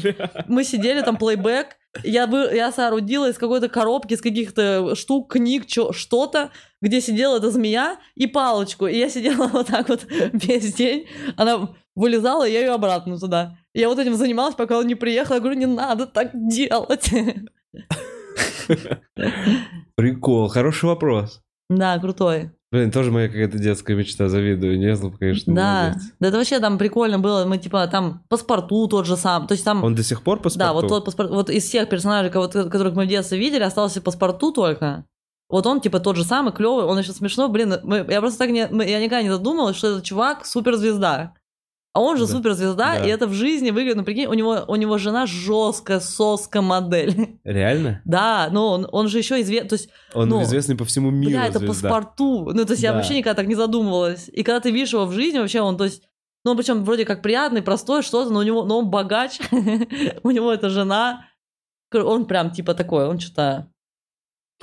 мы 0.48 0.64
сидели 0.64 1.02
там 1.02 1.16
плейбэк, 1.18 1.68
я, 2.04 2.28
бы, 2.28 2.50
я 2.54 2.72
соорудила 2.72 3.30
из 3.30 3.38
какой-то 3.38 3.70
коробки, 3.70 4.14
из 4.14 4.22
каких-то 4.22 4.96
штук, 4.96 5.32
книг, 5.34 5.66
чё- 5.66 5.92
что-то, 5.92 6.52
где 6.82 7.02
сидела 7.02 7.38
эта 7.38 7.52
змея 7.52 7.98
и 8.16 8.28
палочку. 8.28 8.88
И 8.88 8.98
я 8.98 9.10
сидела 9.10 9.48
вот 9.54 9.68
так 9.68 9.90
вот 9.90 10.06
весь 10.10 10.74
день. 10.74 11.08
Она 11.38 11.70
вылезала, 11.96 12.48
и 12.48 12.52
я 12.52 12.60
ее 12.62 12.72
обратно 12.72 13.18
туда. 13.18 13.58
И 13.74 13.80
я 13.80 13.90
вот 13.90 14.00
этим 14.00 14.16
занималась, 14.16 14.56
пока 14.56 14.78
он 14.80 14.88
не 14.88 14.96
приехал. 14.96 15.36
Я 15.36 15.40
говорю, 15.40 15.58
не 15.58 15.66
надо 15.66 16.06
так 16.06 16.32
делать. 16.34 17.10
Прикол, 19.96 20.48
хороший 20.50 20.86
вопрос. 20.86 21.42
Да, 21.70 21.98
крутой. 22.00 22.52
Блин, 22.76 22.92
тоже 22.92 23.10
моя 23.10 23.30
какая-то 23.30 23.58
детская 23.58 23.96
мечта, 23.96 24.28
завидую. 24.28 24.78
Незлоб, 24.78 25.18
конечно, 25.18 25.56
Да, 25.56 25.84
молодец. 25.84 26.04
да 26.20 26.28
это 26.28 26.38
вообще 26.38 26.60
там 26.60 26.78
прикольно 26.78 27.20
было. 27.20 27.46
Мы 27.46 27.58
типа 27.58 27.88
там 27.88 28.24
паспорту 28.28 28.86
тот 28.90 29.06
же 29.06 29.16
сам. 29.16 29.48
То 29.48 29.54
есть 29.54 29.64
там... 29.64 29.82
Он 29.82 29.96
до 29.96 30.04
сих 30.04 30.24
пор 30.24 30.42
по 30.42 30.50
Да, 30.58 30.74
вот 30.74 30.90
тот 30.90 31.06
паспорт, 31.06 31.30
вот 31.30 31.50
из 31.50 31.64
всех 31.64 31.88
персонажей, 31.88 32.30
кого- 32.30 32.50
которых 32.50 32.94
мы 32.96 33.06
в 33.06 33.08
детстве 33.08 33.38
видели, 33.40 33.64
остался 33.64 34.02
паспорту 34.02 34.52
только. 34.52 35.06
Вот 35.48 35.66
он, 35.68 35.80
типа, 35.80 36.02
тот 36.02 36.18
же 36.18 36.26
самый, 36.26 36.52
клевый, 36.52 36.84
он 36.84 37.00
еще 37.00 37.14
смешной, 37.14 37.48
блин, 37.48 37.76
мы- 37.84 38.06
я 38.10 38.20
просто 38.20 38.40
так 38.40 38.50
не, 38.50 38.68
мы- 38.68 38.86
я 38.86 39.00
никогда 39.00 39.22
не 39.22 39.30
задумалась, 39.30 39.78
что 39.78 39.88
этот 39.88 40.04
чувак 40.04 40.46
суперзвезда. 40.46 41.34
А 41.96 42.02
он 42.02 42.18
же 42.18 42.26
Да. 42.28 42.34
суперзвезда, 42.34 42.96
Да. 43.00 43.06
и 43.06 43.08
это 43.10 43.26
в 43.26 43.32
жизни 43.34 43.72
выглядит, 43.72 43.96
ну 43.96 44.04
прикинь, 44.04 44.26
у 44.28 44.34
него, 44.34 44.66
у 44.68 44.76
него 44.76 44.98
жена 44.98 45.26
жесткая 45.26 46.02
соска 46.02 46.62
модель. 46.62 47.40
Реально? 47.46 48.02
да, 48.06 48.50
но 48.52 48.72
он, 48.74 48.88
он 48.92 49.08
же 49.08 49.18
еще 49.20 49.40
известный, 49.42 49.70
то 49.70 49.76
есть, 49.76 49.90
Он 50.14 50.28
Ну, 50.28 50.44
известный 50.44 50.76
по 50.76 50.84
всему 50.84 51.10
миру 51.10 51.32
бля, 51.32 51.48
это 51.48 51.60
звезда. 51.60 51.90
паспорту. 51.90 52.52
Ну, 52.54 52.66
то 52.66 52.74
есть 52.74 52.84
я 52.84 52.92
Да. 52.92 52.98
вообще 52.98 53.18
никогда 53.18 53.36
так 53.42 53.48
не 53.48 53.56
задумывалась. 53.56 54.28
И 54.28 54.44
когда 54.44 54.60
ты 54.60 54.72
видишь 54.72 54.92
его 54.92 55.06
в 55.06 55.14
жизни, 55.14 55.40
вообще 55.40 55.62
он, 55.62 55.78
то 55.78 55.86
есть, 55.86 56.04
ну, 56.44 56.54
причем 56.56 56.84
вроде 56.84 57.06
как 57.06 57.22
приятный, 57.22 57.62
простой, 57.62 58.04
что-то, 58.04 58.30
но 58.30 58.40
у 58.40 58.44
него, 58.44 58.66
но 58.66 58.80
он 58.80 58.90
богач, 58.90 59.40
у 60.24 60.32
него 60.32 60.52
эта 60.52 60.70
жена, 60.70 61.26
он 61.94 62.26
прям 62.26 62.52
типа 62.52 62.74
такой, 62.74 63.08
он 63.08 63.20
что-то... 63.20 63.70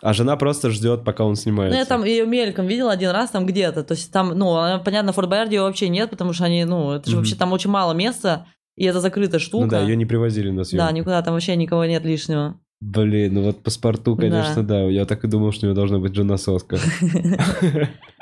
А 0.01 0.13
жена 0.15 0.37
просто 0.37 0.71
ждет, 0.71 1.05
пока 1.05 1.25
он 1.25 1.31
Ну, 1.31 1.37
снимается. 1.37 1.79
я 1.79 1.85
там 1.85 2.05
ее 2.05 2.27
мельком 2.27 2.67
видела 2.67 2.93
один 2.93 3.11
раз 3.11 3.31
там 3.31 3.47
где-то, 3.47 3.85
то 3.85 3.95
есть 3.95 4.11
там, 4.13 4.31
ну, 4.37 4.57
она, 4.57 4.79
понятно, 4.79 5.13
в 5.13 5.15
Форт 5.17 5.29
Боярде 5.29 5.57
ее 5.57 5.63
вообще 5.63 5.89
нет, 5.89 6.11
потому 6.11 6.33
что 6.33 6.45
они, 6.45 6.65
ну, 6.65 6.93
это 6.93 7.09
же 7.09 7.17
Мгм. 7.17 7.23
вообще 7.23 7.37
там 7.37 7.53
очень 7.53 7.71
мало 7.71 7.93
места, 7.93 8.47
и 8.77 8.85
это 8.85 9.01
закрытая 9.01 9.39
штука. 9.39 9.65
Ну 9.65 9.71
да, 9.71 9.81
ее 9.83 9.95
не 9.97 10.07
привозили 10.07 10.51
на 10.51 10.65
съемку. 10.65 10.87
Да, 10.87 10.93
никуда, 10.93 11.23
там 11.23 11.35
вообще 11.35 11.55
никого 11.57 11.85
нет 11.85 12.05
лишнего. 12.05 12.59
Блин, 12.81 13.35
ну 13.35 13.43
вот 13.43 13.63
паспорту, 13.63 14.17
конечно, 14.17 14.65
да. 14.65 14.81
Я 14.85 15.05
так 15.05 15.23
и 15.25 15.29
думал, 15.29 15.53
что 15.53 15.67
у 15.67 15.69
него 15.69 15.77
должна 15.77 15.99
быть 16.01 16.15
жена 16.15 16.37
соска. 16.37 16.79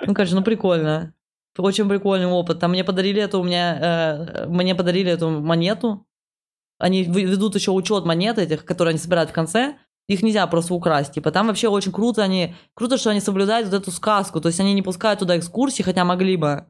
Ну, 0.07 0.15
конечно, 0.15 0.39
ну 0.39 0.43
прикольно. 0.45 1.15
Очень 1.59 1.89
прикольный 1.89 2.27
опыт. 2.27 2.59
Там 2.59 2.71
мне 2.71 2.85
подарили 2.85 3.21
эту, 3.23 3.41
у 3.41 3.45
меня, 3.45 3.79
э, 4.45 4.47
мне 4.49 4.75
подарили 4.75 5.11
эту 5.13 5.29
монету. 5.31 6.07
Они 6.79 7.03
ведут 7.03 7.55
еще 7.55 7.71
учет 7.73 8.05
монет 8.07 8.39
этих, 8.39 8.65
которые 8.65 8.91
они 8.93 8.99
собирают 8.99 9.31
в 9.31 9.35
конце. 9.35 9.77
Их 10.11 10.23
нельзя 10.25 10.45
просто 10.49 10.75
украсть. 10.75 11.13
Типа 11.13 11.31
там 11.31 11.47
вообще 11.47 11.69
очень 11.69 11.93
круто 11.93 12.23
они, 12.23 12.55
круто, 12.75 12.99
что 12.99 13.11
они 13.11 13.21
соблюдают 13.21 13.69
вот 13.69 13.81
эту 13.81 13.93
сказку. 13.93 14.41
То 14.41 14.49
есть 14.49 14.59
они 14.59 14.75
не 14.75 14.83
пускают 14.83 15.21
туда 15.21 15.39
экскурсии, 15.39 15.85
хотя 15.85 16.05
могли 16.05 16.37
бы. 16.37 16.65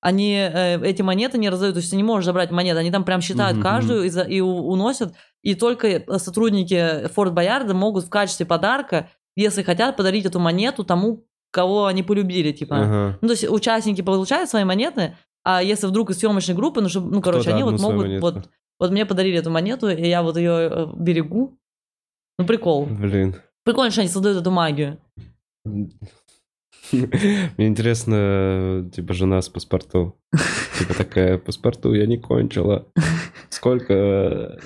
Они 0.00 0.32
э, 0.34 0.80
эти 0.86 1.02
монеты 1.02 1.36
не 1.38 1.50
раздают, 1.50 1.74
то 1.74 1.80
есть 1.80 1.90
ты 1.90 1.96
не 1.96 2.02
можешь 2.02 2.24
забрать 2.24 2.50
монеты. 2.50 2.78
Они 2.78 2.90
там 2.90 3.04
прям 3.04 3.20
считают 3.20 3.56
Мгм, 3.58 3.62
каждую 3.62 4.04
и, 4.04 4.08
за- 4.08 4.22
и 4.22 4.40
у- 4.40 4.68
уносят. 4.70 5.12
И 5.42 5.54
только 5.54 6.02
сотрудники 6.18 7.08
Форт 7.14 7.34
Боярда 7.34 7.74
могут 7.74 8.04
в 8.04 8.08
качестве 8.08 8.46
подарка, 8.46 9.10
если 9.36 9.62
хотят, 9.62 9.96
подарить 9.96 10.24
эту 10.24 10.38
монету 10.40 10.82
тому, 10.84 11.26
кого 11.50 11.86
они 11.86 12.02
полюбили, 12.02 12.52
типа. 12.52 12.76
Ага. 12.76 13.18
Ну, 13.20 13.28
то 13.28 13.32
есть 13.34 13.48
участники 13.50 14.00
получают 14.00 14.48
свои 14.48 14.64
монеты, 14.64 15.16
а 15.44 15.62
если 15.62 15.86
вдруг 15.86 16.10
из 16.10 16.18
съемочной 16.18 16.54
группы, 16.54 16.80
ну, 16.80 16.88
чтобы, 16.88 17.10
ну, 17.12 17.20
короче, 17.20 17.42
Кто-то 17.50 17.54
они 17.56 17.64
вот 17.64 17.80
могут, 17.80 18.06
вот, 18.20 18.34
вот 18.80 18.90
мне 18.92 19.04
подарили 19.04 19.38
эту 19.38 19.50
монету, 19.50 19.88
и 19.90 20.08
я 20.08 20.22
вот 20.22 20.36
ее 20.38 20.90
берегу. 20.96 21.58
Ну, 22.38 22.46
прикол. 22.46 22.86
Блин. 22.86 23.34
Прикольно, 23.64 23.90
что 23.90 24.02
они 24.02 24.08
создают 24.10 24.40
эту 24.40 24.50
магию. 24.50 24.98
Мне 25.64 25.90
интересно, 27.58 28.88
типа, 28.94 29.12
жена 29.12 29.42
с 29.42 29.48
паспорту. 29.48 30.16
Типа 30.78 30.94
такая, 30.94 31.38
паспорту 31.38 31.92
я 31.94 32.06
не 32.06 32.16
кончила. 32.16 32.86
Сколько... 33.50 34.58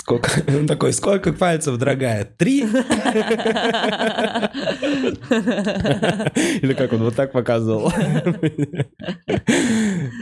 Сколько... 0.00 0.28
Он 0.48 0.66
такой, 0.66 0.92
сколько 0.92 1.32
пальцев, 1.32 1.78
дорогая? 1.78 2.24
Три? 2.24 2.60
Или 6.60 6.74
как 6.74 6.92
он 6.92 7.04
вот 7.04 7.14
так 7.14 7.32
показывал? 7.32 7.90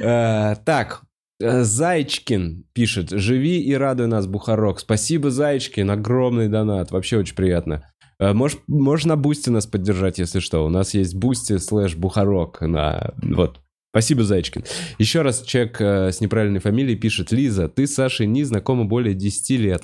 Э, 0.05 0.55
Так, 0.64 1.02
Зайчкин 1.41 2.65
пишет, 2.73 3.11
живи 3.11 3.61
и 3.61 3.75
радуй 3.75 4.07
нас, 4.07 4.27
Бухарог. 4.27 4.81
Спасибо, 4.81 5.31
Зайчкин, 5.31 5.91
огромный 5.91 6.49
донат, 6.49 6.91
вообще 6.91 7.19
очень 7.19 7.35
приятно. 7.35 7.85
Э, 8.19 8.33
Можешь, 8.33 8.59
можешь 8.69 9.07
на 9.07 9.17
Boosty 9.16 9.51
нас 9.51 9.67
поддержать, 9.67 10.19
если 10.19 10.41
что. 10.41 10.65
У 10.65 10.69
нас 10.69 10.95
есть 10.95 11.15
Boosty 11.15 11.59
слэш 11.59 11.97
Бухарог 11.97 12.61
на... 12.61 13.15
Вот. 13.23 13.61
Спасибо, 13.91 14.23
Зайчкин. 14.25 14.65
Еще 14.99 15.23
раз 15.23 15.43
человек 15.43 15.81
э, 15.81 16.13
с 16.13 16.21
неправильной 16.21 16.61
фамилией 16.61 16.97
пишет. 16.97 17.33
Лиза, 17.33 17.69
ты 17.69 17.87
с 17.87 17.95
Сашей 17.95 18.27
не 18.27 18.45
знакомы 18.45 18.85
более 18.85 19.15
10 19.15 19.51
лет. 19.61 19.83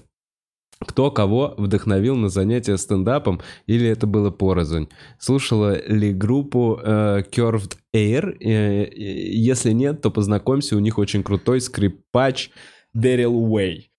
Кто 0.80 1.10
кого 1.10 1.54
вдохновил 1.56 2.16
на 2.16 2.28
занятия 2.28 2.76
стендапом 2.76 3.40
или 3.66 3.88
это 3.88 4.06
было 4.06 4.30
порознь? 4.30 4.88
Слушала 5.18 5.80
ли 5.86 6.12
группу 6.12 6.80
э, 6.82 7.22
Curved 7.30 7.76
Air? 7.94 8.36
Э, 8.40 8.84
э, 8.84 8.90
если 8.94 9.72
нет, 9.72 10.00
то 10.02 10.10
познакомься, 10.10 10.76
у 10.76 10.78
них 10.78 10.98
очень 10.98 11.22
крутой 11.22 11.60
скрипач 11.60 12.50
Дэрил 12.94 13.36
Уэй. 13.36 13.90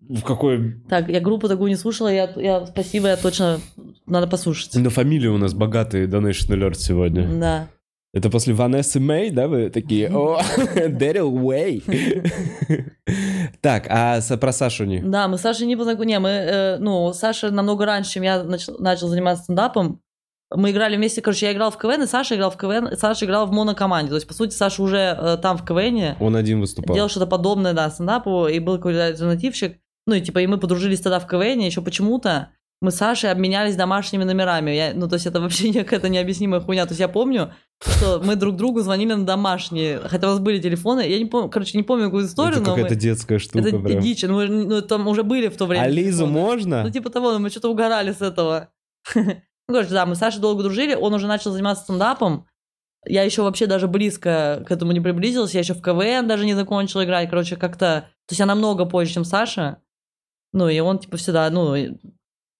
В 0.00 0.22
какой... 0.22 0.82
Так, 0.88 1.08
я 1.08 1.20
группу 1.20 1.48
такую 1.48 1.70
не 1.70 1.76
слушала, 1.76 2.08
я, 2.08 2.30
я 2.36 2.66
спасибо, 2.66 3.08
я 3.08 3.16
точно 3.16 3.60
надо 4.06 4.26
послушать. 4.26 4.74
На 4.74 4.90
фамилии 4.90 5.28
у 5.28 5.38
нас 5.38 5.54
богатый 5.54 6.06
Donation 6.06 6.50
Alert 6.50 6.74
сегодня. 6.74 7.26
Да. 7.28 7.68
Это 8.14 8.30
после 8.30 8.54
Ванессы 8.54 9.00
Мэй, 9.00 9.30
да, 9.30 9.48
вы 9.48 9.70
такие, 9.70 10.08
о, 10.08 10.40
Дэрил 10.88 11.34
Уэй. 11.34 11.82
Так, 13.60 13.86
а 13.90 14.20
про 14.40 14.52
Сашу 14.52 14.84
не? 14.84 15.00
Да, 15.00 15.26
мы 15.26 15.36
с 15.36 15.40
Сашей 15.40 15.66
не 15.66 15.74
познакомились. 15.76 16.20
Мы, 16.20 16.28
э, 16.28 16.76
ну, 16.78 17.12
Саша 17.12 17.50
намного 17.50 17.84
раньше, 17.84 18.12
чем 18.12 18.22
я 18.22 18.42
нач- 18.42 18.74
начал 18.78 19.08
заниматься 19.08 19.42
стендапом. 19.44 20.00
Мы 20.54 20.70
играли 20.70 20.96
вместе, 20.96 21.22
короче, 21.22 21.46
я 21.46 21.52
играл 21.52 21.72
в 21.72 21.76
КВН, 21.76 22.02
и 22.02 22.06
Саша 22.06 22.36
играл 22.36 22.52
в 22.52 22.56
КВН, 22.56 22.86
и 22.86 22.96
Саша 22.96 23.24
играл 23.24 23.46
в 23.46 23.50
монокоманде. 23.50 24.10
То 24.10 24.14
есть, 24.14 24.28
по 24.28 24.34
сути, 24.34 24.54
Саша 24.54 24.80
уже 24.82 24.98
э, 24.98 25.36
там 25.42 25.56
в 25.56 25.64
КВНе 25.64 26.16
Он 26.20 26.36
один 26.36 26.60
выступал. 26.60 26.94
делал 26.94 27.08
что-то 27.08 27.26
подобное, 27.26 27.72
да, 27.72 27.90
стендапу, 27.90 28.46
и 28.46 28.60
был 28.60 28.76
какой-то 28.76 29.06
альтернативщик. 29.06 29.78
Ну, 30.06 30.14
и 30.14 30.20
типа, 30.20 30.38
и 30.38 30.46
мы 30.46 30.58
подружились 30.58 31.00
тогда 31.00 31.18
в 31.18 31.26
КВНе, 31.26 31.66
еще 31.66 31.82
почему-то 31.82 32.50
мы 32.80 32.90
с 32.92 32.96
Сашей 32.96 33.30
обменялись 33.32 33.74
домашними 33.76 34.22
номерами. 34.24 34.70
Я, 34.70 34.92
ну, 34.94 35.08
то 35.08 35.14
есть, 35.14 35.26
это 35.26 35.40
вообще 35.40 35.72
какая-то 35.84 36.08
необъяснимая 36.08 36.60
хуйня. 36.60 36.84
То 36.84 36.90
есть, 36.90 37.00
я 37.00 37.08
помню, 37.08 37.52
что 37.80 38.20
мы 38.24 38.36
друг 38.36 38.56
другу 38.56 38.80
звонили 38.80 39.12
на 39.12 39.26
домашние, 39.26 40.00
хотя 40.00 40.28
у 40.28 40.30
нас 40.30 40.40
были 40.40 40.60
телефоны. 40.60 41.00
Я 41.00 41.18
не 41.18 41.26
помню, 41.26 41.50
короче, 41.50 41.76
не 41.76 41.84
помню 41.84 42.06
какую 42.06 42.26
историю, 42.26 42.60
Это 42.60 42.70
но 42.70 42.74
какая-то 42.74 42.94
мы... 42.94 43.00
детская 43.00 43.38
штука 43.38 43.68
Это 43.68 43.78
прям. 43.78 44.00
дичь, 44.00 44.22
ну, 44.22 44.34
мы, 44.34 44.46
ну, 44.46 44.82
там 44.82 45.06
уже 45.06 45.22
были 45.22 45.48
в 45.48 45.56
то 45.56 45.66
время. 45.66 45.82
А 45.84 45.88
Лизу 45.88 46.24
телефоны. 46.24 46.32
можно? 46.32 46.82
Ну, 46.82 46.90
типа 46.90 47.10
того, 47.10 47.32
но 47.32 47.38
мы 47.38 47.50
что-то 47.50 47.70
угорали 47.70 48.12
с 48.12 48.22
этого. 48.22 48.70
Ну, 49.14 49.24
короче, 49.68 49.90
да, 49.90 50.06
мы 50.06 50.14
с 50.14 50.18
Сашей 50.18 50.40
долго 50.40 50.62
дружили, 50.62 50.94
он 50.94 51.12
уже 51.14 51.26
начал 51.26 51.52
заниматься 51.52 51.84
стендапом. 51.84 52.46
Я 53.06 53.22
еще 53.22 53.42
вообще 53.42 53.66
даже 53.66 53.86
близко 53.86 54.64
к 54.66 54.70
этому 54.70 54.92
не 54.92 55.00
приблизилась, 55.00 55.52
я 55.52 55.60
еще 55.60 55.74
в 55.74 55.82
КВН 55.82 56.26
даже 56.26 56.46
не 56.46 56.54
закончила 56.54 57.04
играть, 57.04 57.28
короче, 57.28 57.56
как-то... 57.56 58.08
То 58.26 58.32
есть 58.32 58.40
я 58.40 58.46
намного 58.46 58.86
позже, 58.86 59.12
чем 59.12 59.24
Саша. 59.24 59.82
Ну, 60.52 60.68
и 60.68 60.78
он, 60.80 60.98
типа, 60.98 61.18
всегда, 61.18 61.50
ну... 61.50 61.74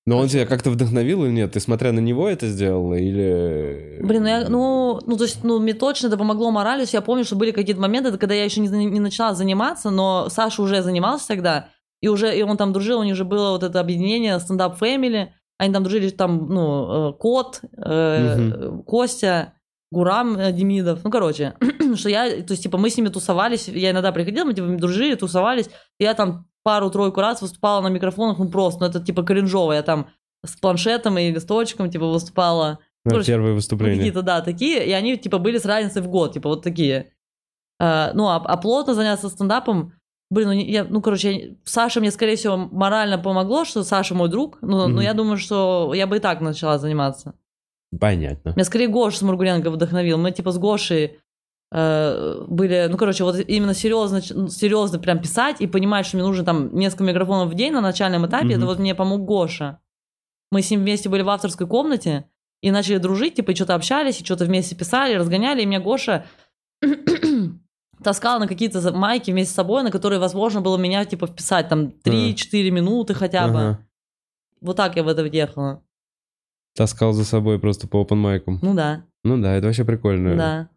Но 0.06 0.18
он 0.18 0.28
тебя 0.28 0.44
как-то 0.44 0.70
вдохновил 0.70 1.24
или 1.24 1.32
нет? 1.32 1.52
Ты 1.52 1.60
смотря 1.60 1.90
на 1.90 2.00
него 2.00 2.28
это 2.28 2.46
сделала 2.46 2.94
или... 2.94 3.98
Блин, 4.02 4.22
ну, 4.22 4.28
я, 4.28 4.48
ну, 4.48 5.00
ну, 5.06 5.16
то 5.16 5.24
есть, 5.24 5.42
ну, 5.42 5.58
мне 5.58 5.72
точно 5.72 6.08
это 6.08 6.18
помогло 6.18 6.50
морали. 6.50 6.84
Я 6.92 7.00
помню, 7.00 7.24
что 7.24 7.36
были 7.36 7.52
какие-то 7.52 7.80
моменты, 7.80 8.16
когда 8.18 8.34
я 8.34 8.44
еще 8.44 8.60
не, 8.60 8.68
не 8.68 9.00
начала 9.00 9.34
заниматься, 9.34 9.88
но 9.90 10.28
Саша 10.28 10.60
уже 10.60 10.82
занимался 10.82 11.28
тогда, 11.28 11.68
и 12.02 12.08
уже, 12.08 12.36
и 12.36 12.42
он 12.42 12.58
там 12.58 12.74
дружил, 12.74 13.00
у 13.00 13.04
них 13.04 13.16
же 13.16 13.24
было 13.24 13.52
вот 13.52 13.62
это 13.62 13.80
объединение 13.80 14.38
стендап 14.40 14.80
Family, 14.80 15.28
они 15.56 15.72
там 15.72 15.82
дружили, 15.82 16.10
там, 16.10 16.48
ну, 16.48 17.10
э, 17.10 17.12
Кот, 17.14 17.62
э, 17.78 18.82
Костя, 18.86 19.54
Гурам 19.90 20.36
э, 20.36 20.52
Демидов, 20.52 21.02
ну, 21.02 21.10
короче, 21.10 21.54
что 21.94 22.10
я, 22.10 22.42
то 22.42 22.52
есть, 22.52 22.64
типа, 22.64 22.76
мы 22.76 22.90
с 22.90 22.96
ними 22.98 23.08
тусовались, 23.08 23.68
я 23.68 23.92
иногда 23.92 24.12
приходила, 24.12 24.44
мы, 24.44 24.52
типа, 24.52 24.66
дружили, 24.66 25.14
тусовались, 25.14 25.70
я 25.98 26.12
там 26.12 26.46
пару-тройку 26.64 27.20
раз 27.20 27.40
выступала 27.42 27.80
на 27.82 27.88
микрофонах, 27.88 28.38
ну, 28.38 28.48
просто, 28.48 28.80
ну, 28.80 28.86
это, 28.90 29.00
типа, 29.00 29.22
кринжово, 29.22 29.72
я 29.74 29.82
там 29.82 30.08
с 30.44 30.56
планшетом 30.56 31.16
и 31.18 31.30
листочком, 31.30 31.90
типа, 31.90 32.06
выступала, 32.06 32.78
На 33.04 33.10
Короче, 33.12 33.26
первое 33.32 33.50
ну, 33.50 33.54
выступление. 33.56 33.98
какие-то, 33.98 34.22
да, 34.22 34.40
такие, 34.40 34.84
и 34.86 34.90
они, 34.92 35.16
типа, 35.16 35.38
были 35.38 35.58
с 35.58 35.64
разницей 35.64 36.02
в 36.02 36.08
год, 36.08 36.32
типа, 36.32 36.48
вот 36.48 36.62
такие. 36.62 37.12
А, 37.78 38.12
ну, 38.14 38.26
а, 38.28 38.36
а 38.36 38.56
плотно 38.56 38.94
заняться 38.94 39.28
стендапом, 39.28 39.92
блин, 40.30 40.48
ну, 40.48 40.52
я, 40.54 40.84
ну, 40.84 41.00
короче, 41.02 41.32
я- 41.32 41.54
Саша 41.64 42.00
мне, 42.00 42.10
скорее 42.10 42.36
всего, 42.36 42.56
морально 42.56 43.18
помогло, 43.18 43.64
что 43.64 43.84
Саша 43.84 44.14
мой 44.14 44.28
друг, 44.28 44.58
но, 44.62 44.88
но 44.88 44.88
Мгм. 44.88 45.00
я 45.00 45.12
думаю, 45.14 45.36
что 45.38 45.92
я 45.94 46.06
бы 46.06 46.16
и 46.16 46.20
так 46.20 46.40
начала 46.40 46.78
заниматься. 46.78 47.34
Понятно. 48.00 48.50
Меня 48.56 48.64
скорее 48.64 48.88
Гоша 48.88 49.18
Смургуленко 49.18 49.70
вдохновил. 49.70 50.18
Мы, 50.18 50.32
типа, 50.32 50.50
с 50.50 50.58
Гошей 50.58 51.20
были, 51.70 52.86
ну, 52.88 52.96
короче, 52.96 53.24
вот 53.24 53.36
именно 53.38 53.74
серьезно, 53.74 54.20
серьезно 54.22 54.98
прям 54.98 55.18
писать 55.20 55.60
и 55.60 55.66
понимать, 55.66 56.06
что 56.06 56.16
мне 56.16 56.24
нужно 56.26 56.44
там 56.44 56.74
несколько 56.76 57.04
микрофонов 57.04 57.50
в 57.50 57.54
день 57.54 57.72
на 57.72 57.80
начальном 57.80 58.26
этапе, 58.26 58.46
Мгм. 58.46 58.54
это 58.56 58.66
вот 58.66 58.78
мне 58.78 58.94
помог 58.94 59.22
Гоша. 59.24 59.80
Мы 60.52 60.62
с 60.62 60.70
ним 60.70 60.80
вместе 60.80 61.08
были 61.08 61.22
в 61.22 61.28
авторской 61.30 61.66
комнате 61.66 62.26
и 62.62 62.70
начали 62.70 62.98
дружить, 62.98 63.34
типа, 63.34 63.50
и 63.50 63.54
что-то 63.56 63.74
общались, 63.74 64.20
и 64.20 64.24
что-то 64.24 64.44
вместе 64.44 64.76
писали, 64.76 65.14
разгоняли, 65.14 65.62
и 65.62 65.66
меня 65.66 65.80
Гоша 65.80 66.26
таскал 68.02 68.38
на 68.38 68.46
какие-то 68.46 68.92
майки 68.92 69.30
вместе 69.30 69.52
с 69.52 69.56
собой, 69.56 69.82
на 69.82 69.90
которые 69.90 70.20
возможно 70.20 70.60
было 70.60 70.76
меня, 70.76 71.04
типа, 71.04 71.26
вписать 71.26 71.68
там 71.68 71.92
3-4 72.04 72.70
минуты 72.70 73.14
хотя 73.14 73.48
бы. 73.48 73.58
Ага. 73.60 73.78
Вот 74.60 74.76
так 74.76 74.96
я 74.96 75.02
в 75.02 75.08
это 75.08 75.22
въехала. 75.22 75.82
Таскал 76.76 77.12
за 77.12 77.24
собой 77.24 77.58
просто 77.58 77.86
по 77.88 78.02
open 78.02 78.16
майкам. 78.16 78.58
Ну 78.62 78.74
да, 78.74 79.04
Ну 79.22 79.40
да, 79.40 79.54
это 79.54 79.66
вообще 79.66 79.84
прикольно. 79.84 80.36
да. 80.36 80.68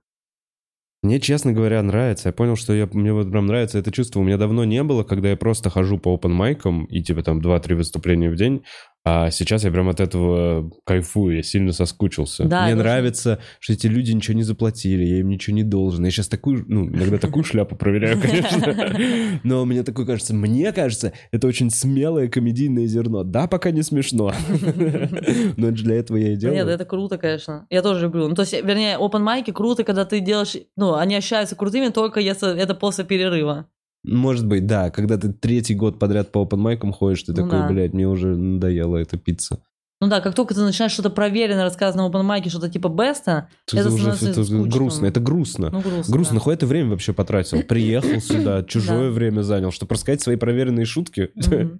Мне, 1.07 1.21
честно 1.21 1.53
говоря, 1.53 1.81
нравится. 1.81 2.27
Я 2.27 2.33
понял, 2.33 2.57
что 2.57 2.73
я, 2.73 2.85
мне 2.91 3.13
вот 3.13 3.31
прям 3.31 3.45
нравится 3.45 3.79
это 3.79 3.93
чувство. 3.93 4.19
У 4.19 4.23
меня 4.23 4.35
давно 4.35 4.65
не 4.65 4.83
было, 4.83 5.05
когда 5.05 5.29
я 5.29 5.37
просто 5.37 5.69
хожу 5.69 5.97
по 5.97 6.13
open 6.13 6.31
майкам 6.31 6.83
и 6.83 7.01
типа 7.01 7.23
там 7.23 7.39
2-3 7.39 7.75
выступления 7.75 8.29
в 8.29 8.35
день. 8.35 8.65
А 9.09 9.31
сейчас 9.31 9.63
я 9.63 9.71
прям 9.71 9.87
от 9.87 10.01
этого 10.01 10.69
кайфую, 10.83 11.37
я 11.37 11.43
сильно 11.43 11.71
соскучился. 11.71 12.43
Да, 12.43 12.63
Мне 12.63 12.73
очень- 12.73 12.79
нравится, 12.79 13.39
что 13.61 13.71
эти 13.71 13.87
люди 13.87 14.11
ничего 14.11 14.35
не 14.35 14.43
заплатили, 14.43 15.01
я 15.05 15.19
им 15.19 15.29
ничего 15.29 15.55
не 15.55 15.63
должен. 15.63 16.03
Я 16.03 16.11
сейчас 16.11 16.27
такую, 16.27 16.65
ну, 16.67 16.89
иногда 16.89 17.17
такую 17.17 17.43
шляпу 17.45 17.77
проверяю, 17.77 18.19
конечно. 18.19 19.39
Но 19.45 19.63
мне 19.63 19.83
такое 19.83 20.05
кажется, 20.05 20.33
мне 20.33 20.73
кажется, 20.73 21.13
это 21.31 21.47
очень 21.47 21.69
смелое 21.69 22.27
комедийное 22.27 22.85
зерно. 22.85 23.23
Да, 23.23 23.47
пока 23.47 23.71
не 23.71 23.81
смешно. 23.81 24.33
Но 25.55 25.71
для 25.71 25.95
этого 25.95 26.17
я 26.17 26.33
и 26.33 26.35
делаю. 26.35 26.57
Нет, 26.57 26.67
это 26.67 26.83
круто, 26.83 27.17
конечно. 27.17 27.65
Я 27.69 27.81
тоже 27.81 28.07
люблю. 28.07 28.27
Ну, 28.27 28.35
то 28.35 28.41
есть, 28.41 28.51
вернее, 28.61 28.97
open 28.97 29.19
майки 29.19 29.51
круто, 29.51 29.85
когда 29.85 30.03
ты 30.03 30.19
делаешь... 30.19 30.57
Ну, 30.75 30.95
они 30.95 31.15
ощущаются 31.15 31.55
крутыми 31.55 31.87
только 31.93 32.19
если 32.19 32.59
это 32.59 32.75
после 32.75 33.05
перерыва. 33.05 33.67
Может 34.07 34.47
быть, 34.47 34.65
да. 34.65 34.89
Когда 34.89 35.17
ты 35.17 35.31
третий 35.33 35.75
год 35.75 35.99
подряд 35.99 36.31
по 36.31 36.39
open 36.39 36.57
майкам 36.57 36.91
ходишь, 36.93 37.23
ты 37.23 37.31
Ну 37.31 37.35
такой, 37.35 37.59
да. 37.59 37.67
блядь, 37.67 37.93
мне 37.93 38.07
уже 38.07 38.35
надоела 38.35 38.97
эта 38.97 39.17
пицца. 39.17 39.59
Ну 39.99 40.07
да, 40.09 40.21
как 40.21 40.35
только 40.35 40.53
ты 40.53 40.61
начинаешь 40.61 40.91
что-то 40.91 41.09
проверенное 41.09 41.63
рассказывать 41.63 41.95
на 42.13 42.15
open 42.17 42.21
майке, 42.23 42.49
что-то 42.51 42.69
типа 42.69 42.87
беста, 42.87 43.49
Это, 43.67 43.81
Это 43.81 43.89
уже 43.91 44.09
это 44.11 44.43
грустно, 44.69 45.05
это 45.07 45.19
грустно. 45.19 45.69
ну 45.71 45.81
грустно. 45.81 46.13
грустно, 46.13 46.33
да. 46.33 46.35
нахуй 46.35 46.55
ты 46.55 46.65
время 46.67 46.91
вообще 46.91 47.13
потратил? 47.13 47.63
Приехал 47.63 48.21
сюда, 48.21 48.63
чужое 48.67 49.09
Да. 49.09 49.13
время 49.15 49.41
занял, 49.41 49.71
чтобы 49.71 49.95
рассказать 49.95 50.21
свои 50.21 50.35
проверенные 50.35 50.85
шутки. 50.85 51.29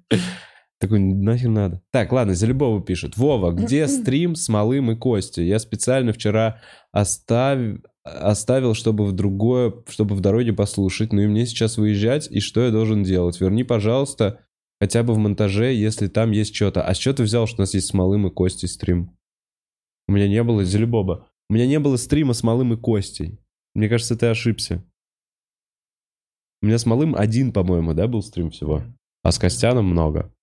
Такой, 0.79 0.99
нахер 0.99 1.49
надо. 1.49 1.81
Так, 1.91 2.11
ладно, 2.11 2.35
Зелебова 2.35 2.81
пишет. 2.83 3.17
Вова, 3.17 3.51
где 3.51 3.87
стрим 3.87 4.35
с 4.35 4.47
Малым 4.49 4.91
и 4.91 4.95
Костей? 4.95 5.47
Я 5.47 5.57
специально 5.59 6.11
вчера 6.13 6.57
остав- 6.91 7.79
оставил, 8.07 8.73
чтобы 8.73 9.05
в 9.05 9.11
другое, 9.11 9.73
чтобы 9.87 10.15
в 10.15 10.21
дороге 10.21 10.53
послушать, 10.53 11.13
ну 11.13 11.21
и 11.21 11.27
мне 11.27 11.45
сейчас 11.45 11.77
выезжать, 11.77 12.29
и 12.31 12.39
что 12.39 12.61
я 12.61 12.71
должен 12.71 13.03
делать? 13.03 13.39
Верни, 13.39 13.63
пожалуйста, 13.63 14.39
хотя 14.79 15.03
бы 15.03 15.13
в 15.13 15.17
монтаже, 15.17 15.73
если 15.73 16.07
там 16.07 16.31
есть 16.31 16.55
что-то. 16.55 16.83
А 16.83 16.93
с 16.93 16.97
чего 16.97 17.15
ты 17.15 17.23
взял, 17.23 17.47
что 17.47 17.57
у 17.57 17.61
нас 17.61 17.73
есть 17.73 17.87
с 17.87 17.93
Малым 17.93 18.27
и 18.27 18.31
Костей 18.31 18.67
стрим? 18.67 19.17
У 20.07 20.13
меня 20.13 20.27
не 20.27 20.43
было, 20.43 20.63
Зелебоба, 20.63 21.27
у 21.49 21.53
меня 21.53 21.67
не 21.67 21.79
было 21.79 21.97
стрима 21.97 22.33
с 22.33 22.43
Малым 22.43 22.73
и 22.73 22.77
Костей. 22.77 23.39
Мне 23.75 23.89
кажется, 23.89 24.15
ты 24.15 24.27
ошибся. 24.27 24.83
У 26.61 26.65
меня 26.65 26.77
с 26.77 26.85
Малым 26.85 27.15
один, 27.15 27.51
по-моему, 27.51 27.93
да, 27.93 28.07
был 28.07 28.21
стрим 28.21 28.49
всего? 28.49 28.83
А 29.23 29.31
с 29.31 29.37
Костяном 29.37 29.85
много. 29.85 30.33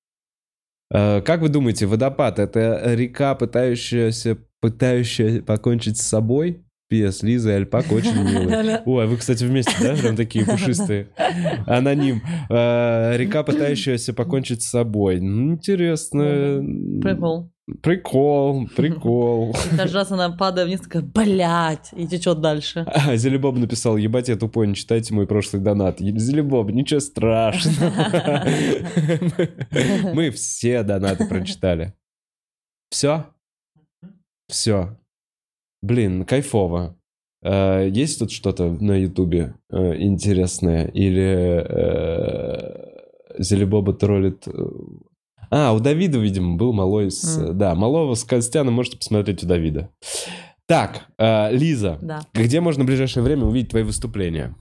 Э, 0.90 1.20
Как 1.22 1.40
вы 1.40 1.48
думаете, 1.48 1.86
водопад 1.86 2.38
это 2.38 2.94
река, 2.94 3.34
пытающаяся, 3.34 4.38
пытающая 4.60 5.42
покончить 5.42 5.98
с 5.98 6.06
собой? 6.06 6.64
Пес, 6.94 7.24
Лиза 7.24 7.50
и 7.50 7.54
Альпак 7.54 7.90
очень 7.90 8.22
милые. 8.22 8.80
Ой, 8.86 9.04
а 9.04 9.06
вы, 9.08 9.16
кстати, 9.16 9.42
вместе, 9.42 9.72
да? 9.80 9.96
Прям 9.96 10.14
такие 10.14 10.46
пушистые. 10.46 11.08
Аноним. 11.66 12.22
Э, 12.48 13.16
Река, 13.16 13.42
пытающаяся 13.42 14.14
покончить 14.14 14.62
с 14.62 14.68
собой. 14.70 15.20
Ну, 15.20 15.54
Интересно. 15.54 16.62
Прикол. 17.02 17.50
Прикол, 17.82 18.68
прикол. 18.76 19.56
Каждый 19.76 19.94
раз 19.94 20.12
она 20.12 20.30
падает 20.30 20.68
вниз, 20.68 20.82
такая, 20.82 21.02
блядь, 21.02 21.90
и 21.96 22.06
течет 22.06 22.40
дальше. 22.40 22.86
А, 22.86 23.16
Зелебоб 23.16 23.58
написал, 23.58 23.96
ебать, 23.96 24.28
я 24.28 24.36
тупой, 24.36 24.68
не 24.68 24.76
читайте 24.76 25.14
мой 25.14 25.26
прошлый 25.26 25.62
донат. 25.62 25.98
Зелебоб, 25.98 26.70
ничего 26.70 27.00
страшного. 27.00 28.44
Мы 30.14 30.30
все 30.30 30.84
донаты 30.84 31.26
прочитали. 31.26 31.94
Все? 32.90 33.24
Все. 34.46 34.96
Блин, 35.84 36.24
кайфово. 36.24 36.96
Э, 37.42 37.86
Есть 37.90 38.18
тут 38.18 38.32
что-то 38.32 38.70
на 38.70 38.92
Ютубе 38.96 39.54
э, 39.70 39.96
интересное? 40.00 40.86
Или 40.86 41.62
э, 41.62 43.42
Зелебоба 43.42 43.92
троллит... 43.92 44.48
э, 44.48 44.52
А, 45.50 45.74
у 45.74 45.80
Давида, 45.80 46.18
видимо, 46.18 46.56
был 46.56 46.72
малой 46.72 47.10
с... 47.10 47.36
М. 47.38 47.58
Да, 47.58 47.74
малого 47.74 48.14
с 48.14 48.24
Костяном 48.24 48.72
можете 48.74 48.96
посмотреть 48.96 49.44
у 49.44 49.46
Давида. 49.46 49.90
Так, 50.66 51.02
Лиза, 51.18 51.98
Да. 52.00 52.20
где 52.32 52.62
можно 52.62 52.84
в 52.84 52.86
ближайшее 52.86 53.22
время 53.22 53.44
увидеть 53.44 53.70
твои 53.72 53.82
выступления? 53.82 54.54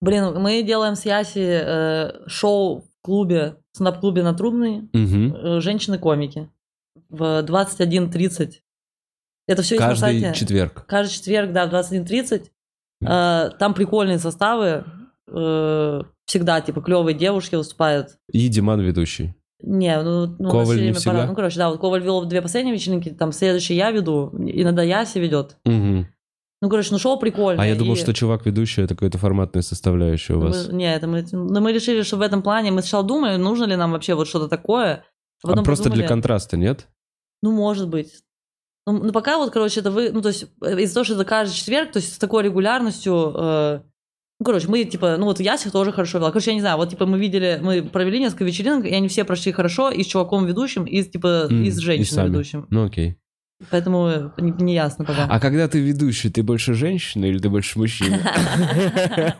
Блин, 0.00 0.34
мы 0.40 0.64
делаем 0.64 0.96
с 0.96 1.04
Яси 1.06 1.38
э, 1.38 2.26
шоу 2.26 2.80
в 2.80 2.84
клубе, 3.02 3.54
в 3.72 3.76
стендап-клубе 3.76 4.24
на 4.24 4.34
Трубной, 4.34 4.88
э, 4.92 5.60
«Женщины-комики» 5.60 6.48
в 7.08 7.44
21.30. 7.44 8.54
Это 9.46 9.62
все 9.62 9.74
есть 9.74 9.82
на 9.82 9.88
Каждый 9.90 10.20
сайте. 10.22 10.38
четверг. 10.38 10.84
Каждый 10.86 11.12
четверг, 11.14 11.52
да, 11.52 11.66
в 11.66 11.70
21.30. 11.70 12.50
Э, 13.04 13.50
там 13.58 13.74
прикольные 13.74 14.18
составы. 14.18 14.84
э, 15.34 16.02
всегда, 16.26 16.60
типа, 16.60 16.80
клевые 16.82 17.14
девушки 17.16 17.54
выступают. 17.54 18.18
И 18.30 18.48
Диман 18.48 18.80
ведущий. 18.80 19.34
Не, 19.62 20.02
ну, 20.02 20.26
ну 20.38 20.50
Коваль 20.50 20.82
не 20.82 20.92
всегда? 20.92 21.10
пора- 21.12 21.26
Ну, 21.26 21.34
короче, 21.34 21.56
да, 21.58 21.70
вот 21.70 21.80
Коваль 21.80 22.02
вел 22.02 22.24
две 22.24 22.42
последние 22.42 22.74
вечеринки, 22.74 23.10
там 23.10 23.32
следующий 23.32 23.74
я 23.74 23.90
веду, 23.92 24.30
иногда 24.36 24.82
Яси 24.82 25.18
ведет. 25.18 25.56
Мгм. 25.64 26.08
Ну, 26.60 26.68
короче, 26.68 26.88
ну 26.92 26.98
шоу 26.98 27.18
прикольное. 27.18 27.64
А 27.64 27.66
я 27.66 27.74
думал, 27.76 27.94
и- 27.94 27.96
что 27.98 28.12
чувак 28.12 28.44
ведущий 28.46 28.82
это 28.82 28.94
какая-то 28.94 29.18
форматная 29.18 29.62
составляющая 29.62 30.34
у 30.34 30.40
Ну, 30.40 30.46
вас. 30.48 30.68
мы- 30.68 30.74
не, 30.74 30.92
это 30.94 31.06
мы, 31.06 31.24
но 31.32 31.60
мы 31.60 31.72
решили, 31.72 32.02
что 32.02 32.16
в 32.16 32.20
этом 32.20 32.42
плане 32.42 32.70
мы 32.72 32.82
сначала 32.82 33.04
думали, 33.04 33.36
нужно 33.36 33.64
ли 33.64 33.76
нам 33.76 33.92
вообще 33.92 34.14
вот 34.14 34.26
что-то 34.28 34.48
такое. 34.48 35.04
А 35.44 35.48
потом 35.48 35.64
просто 35.64 35.84
для 35.84 35.90
подумали, 35.92 36.08
контраста, 36.08 36.56
нет? 36.56 36.88
Ну, 37.42 37.52
может 37.52 37.88
быть. 37.88 38.12
Ну, 38.86 39.04
ну, 39.04 39.12
пока 39.12 39.38
вот, 39.38 39.52
короче, 39.52 39.80
это 39.80 39.90
вы, 39.92 40.10
ну, 40.10 40.22
то 40.22 40.28
есть 40.28 40.46
э, 40.60 40.80
из-за 40.80 40.94
того, 40.94 41.04
что 41.04 41.14
это 41.14 41.24
каждый 41.24 41.54
четверг, 41.54 41.92
то 41.92 41.98
есть 41.98 42.14
с 42.14 42.18
такой 42.18 42.42
регулярностью, 42.42 43.32
э, 43.34 43.80
ну, 44.40 44.44
короче, 44.44 44.66
мы, 44.68 44.82
типа, 44.82 45.16
ну, 45.18 45.26
вот 45.26 45.38
Яся 45.38 45.70
тоже 45.70 45.92
хорошо 45.92 46.18
вела. 46.18 46.30
Короче, 46.32 46.50
я 46.50 46.54
не 46.54 46.60
знаю, 46.60 46.76
вот, 46.78 46.90
типа, 46.90 47.06
мы 47.06 47.20
видели, 47.20 47.60
мы 47.62 47.82
провели 47.82 48.18
несколько 48.18 48.44
вечеринок, 48.44 48.84
и 48.84 48.92
они 48.92 49.06
все 49.06 49.22
прошли 49.24 49.52
хорошо, 49.52 49.90
и 49.90 50.02
с 50.02 50.06
чуваком 50.06 50.46
ведущим, 50.46 50.84
и, 50.84 51.00
типа, 51.04 51.46
М, 51.48 51.62
и 51.62 51.70
с 51.70 51.78
женщиной 51.78 52.26
ведущим. 52.26 52.66
Ну 52.70 52.86
окей. 52.86 53.18
Поэтому 53.70 54.08
э, 54.08 54.30
не, 54.38 54.50
не 54.50 54.74
ясно 54.74 55.04
пока. 55.04 55.26
А 55.30 55.38
когда 55.38 55.68
ты 55.68 55.78
ведущий, 55.78 56.30
ты 56.30 56.42
больше 56.42 56.74
женщина 56.74 57.26
или 57.26 57.38
ты 57.38 57.48
больше 57.48 57.78
мужчина? 57.78 58.18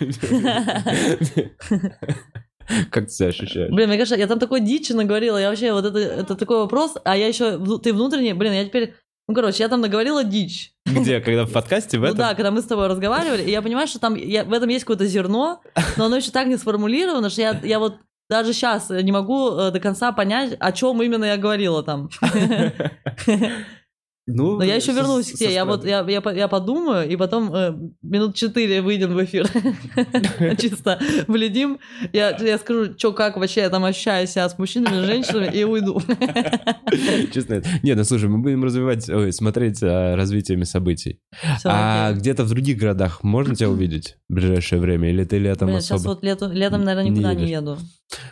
Как 2.90 3.06
ты 3.06 3.10
себя 3.10 3.28
ощущаешь? 3.28 3.70
Блин, 3.70 3.88
мне 3.88 3.98
кажется, 3.98 4.16
я 4.16 4.26
там 4.26 4.38
такой 4.38 4.60
дичи 4.60 4.92
наговорила, 4.92 5.36
я 5.38 5.48
вообще, 5.50 5.72
вот 5.72 5.84
это, 5.84 5.98
это 5.98 6.34
такой 6.34 6.58
вопрос, 6.58 6.94
а 7.04 7.16
я 7.16 7.26
еще, 7.28 7.58
ты 7.78 7.92
внутренний, 7.92 8.32
блин, 8.32 8.52
я 8.52 8.64
теперь, 8.64 8.94
ну, 9.28 9.34
короче, 9.34 9.62
я 9.62 9.68
там 9.68 9.80
наговорила 9.80 10.24
дичь. 10.24 10.72
Где? 10.86 11.20
Когда 11.20 11.44
в 11.44 11.52
подкасте 11.52 11.98
в 11.98 12.00
Ну 12.02 12.06
этом? 12.08 12.18
да, 12.18 12.34
когда 12.34 12.50
мы 12.50 12.60
с 12.60 12.64
тобой 12.64 12.86
разговаривали, 12.88 13.42
и 13.42 13.50
я 13.50 13.62
понимаю, 13.62 13.86
что 13.88 13.98
там 13.98 14.14
я- 14.14 14.44
в 14.44 14.52
этом 14.52 14.68
есть 14.68 14.84
какое-то 14.84 15.06
зерно, 15.06 15.60
но 15.96 16.04
оно 16.06 16.16
еще 16.16 16.30
так 16.30 16.46
не 16.46 16.56
сформулировано, 16.56 17.30
что 17.30 17.40
я, 17.42 17.60
я 17.62 17.78
вот 17.78 17.96
даже 18.30 18.52
сейчас 18.52 18.88
не 18.90 19.12
могу 19.12 19.50
э, 19.58 19.70
до 19.72 19.80
конца 19.80 20.10
понять, 20.12 20.56
о 20.58 20.72
чем 20.72 21.02
именно 21.02 21.24
я 21.26 21.36
говорила 21.36 21.82
там. 21.82 22.08
Ну, 24.26 24.56
Но 24.56 24.62
я 24.62 24.76
еще 24.76 24.92
вернусь 24.92 25.32
к 25.32 25.34
тебе. 25.36 25.52
Я 25.52 25.64
вот 25.64 25.84
я, 25.84 26.04
я, 26.08 26.22
я 26.32 26.46
подумаю, 26.46 27.08
и 27.10 27.16
потом 27.16 27.52
э, 27.52 27.74
минут 28.02 28.36
четыре 28.36 28.80
выйдем 28.80 29.14
в 29.14 29.24
эфир. 29.24 29.48
Чисто 30.60 31.00
вледим. 31.26 31.78
Я, 32.12 32.36
я 32.38 32.58
скажу, 32.58 32.96
что 32.96 33.12
как 33.12 33.36
вообще 33.36 33.62
я 33.62 33.68
там 33.70 33.84
ощущаю 33.84 34.28
себя 34.28 34.48
с 34.48 34.56
мужчинами, 34.58 35.02
с 35.02 35.06
женщинами, 35.06 35.50
и 35.52 35.64
уйду. 35.64 36.00
Честно. 37.34 37.54
это- 37.54 37.68
Не, 37.82 37.94
ну 37.94 38.04
слушай, 38.04 38.28
мы 38.28 38.38
будем 38.38 38.62
развивать, 38.62 39.08
ой, 39.08 39.32
смотреть 39.32 39.78
за 39.78 40.14
развитиями 40.14 40.64
событий. 40.64 41.18
А 41.64 42.12
где-то 42.12 42.44
в 42.44 42.48
других 42.48 42.78
городах 42.78 43.24
можно 43.24 43.56
тебя 43.56 43.70
увидеть 43.70 44.18
в 44.28 44.34
ближайшее 44.34 44.80
время? 44.80 45.10
Или 45.10 45.24
ты 45.24 45.38
летом 45.38 45.68
Блин, 45.68 45.80
сейчас 45.80 46.00
особо? 46.00 46.14
вот 46.14 46.22
лету- 46.22 46.50
летом, 46.52 46.84
наверное, 46.84 47.04
не 47.04 47.10
никуда 47.10 47.34
не 47.34 47.42
едешь? 47.42 47.56
еду. 47.58 47.78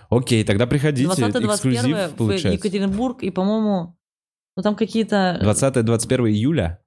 Окей, 0.08 0.44
тогда 0.44 0.66
приходите. 0.66 1.10
20-21 1.10 1.46
Эксклюзив 1.54 1.96
в. 2.18 2.30
Екатеринбург, 2.52 3.22
и, 3.22 3.30
по-моему, 3.30 3.96
ну 4.60 4.62
там 4.62 4.76
какие-то... 4.76 5.40
20-21 5.42 6.28
июля? 6.28 6.82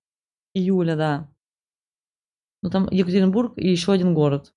Июля, 0.54 0.95
да. 0.95 1.28
Ну, 2.62 2.70
там 2.70 2.88
Екатеринбург 2.91 3.54
и 3.56 3.68
еще 3.68 3.94
один 3.94 4.14
город. 4.14 4.54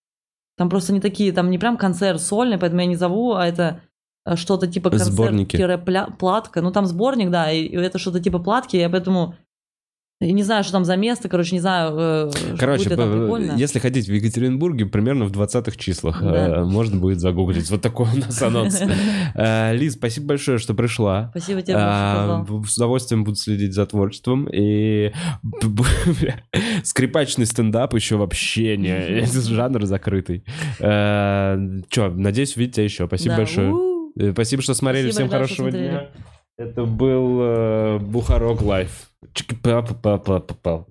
Там 0.58 0.68
просто 0.68 0.92
не 0.92 1.00
такие, 1.00 1.32
там 1.32 1.50
не 1.50 1.56
прям 1.58 1.78
концерт 1.78 2.20
сольный, 2.20 2.58
поэтому 2.58 2.82
я 2.82 2.86
не 2.86 2.94
зову, 2.94 3.32
а 3.32 3.46
это 3.46 3.80
э, 4.26 4.36
что-то 4.36 4.66
типа 4.66 4.90
концерт-платка. 4.90 6.60
Ну, 6.60 6.72
там 6.72 6.84
сборник, 6.84 7.30
да, 7.30 7.50
и 7.50 7.66
это 7.68 7.98
что-то 7.98 8.20
типа 8.20 8.38
платки, 8.38 8.76
я 8.76 8.90
поэтому 8.90 9.34
я 10.18 10.32
не 10.32 10.42
знаю, 10.42 10.64
что 10.64 10.72
там 10.72 10.86
за 10.86 10.96
место, 10.96 11.28
короче, 11.28 11.54
не 11.54 11.60
знаю, 11.60 11.94
э, 11.98 12.30
Короче, 12.58 12.88
будет 12.88 12.96
прикольно. 12.96 13.52
если 13.56 13.78
ходить 13.78 14.08
в 14.08 14.12
Екатеринбурге, 14.14 14.86
примерно 14.86 15.26
в 15.26 15.30
20-х 15.32 15.76
числах 15.76 16.22
Да. 16.22 16.46
э, 16.60 16.64
можно 16.64 16.98
будет 16.98 17.20
загуглить. 17.20 17.70
Вот 17.70 17.82
такой 17.82 18.06
у 18.14 18.18
нас 18.18 18.40
анонс. 18.42 18.80
Э, 19.34 19.74
Лиз, 19.76 19.92
спасибо 19.94 20.28
большое, 20.28 20.56
что 20.56 20.72
пришла. 20.72 21.28
Спасибо 21.32 21.60
тебе, 21.60 21.74
большое, 21.74 21.86
А, 21.86 22.46
С 22.66 22.76
удовольствием 22.78 23.24
буду 23.24 23.36
следить 23.36 23.74
за 23.74 23.84
творчеством. 23.84 24.48
И 24.50 25.12
скрипачный 26.82 27.44
стендап 27.44 27.94
еще 27.94 28.16
вообще 28.16 28.78
не... 28.78 29.26
Жанр 29.56 29.84
закрытый. 29.84 30.44
Че, 30.78 32.08
надеюсь, 32.14 32.56
увидеть 32.56 32.76
тебя 32.76 32.84
еще. 32.84 33.06
Спасибо 33.06 33.36
большое. 33.36 33.74
Спасибо, 34.32 34.62
что 34.62 34.72
смотрели. 34.72 35.10
Всем 35.10 35.28
хорошего 35.28 35.70
дня. 35.70 36.08
Это 36.58 36.86
был 36.86 37.40
э, 37.42 37.98
Бухарог 37.98 38.62
Лайв. 38.62 39.10
Чики-па-па-па-па-па. 39.34 40.86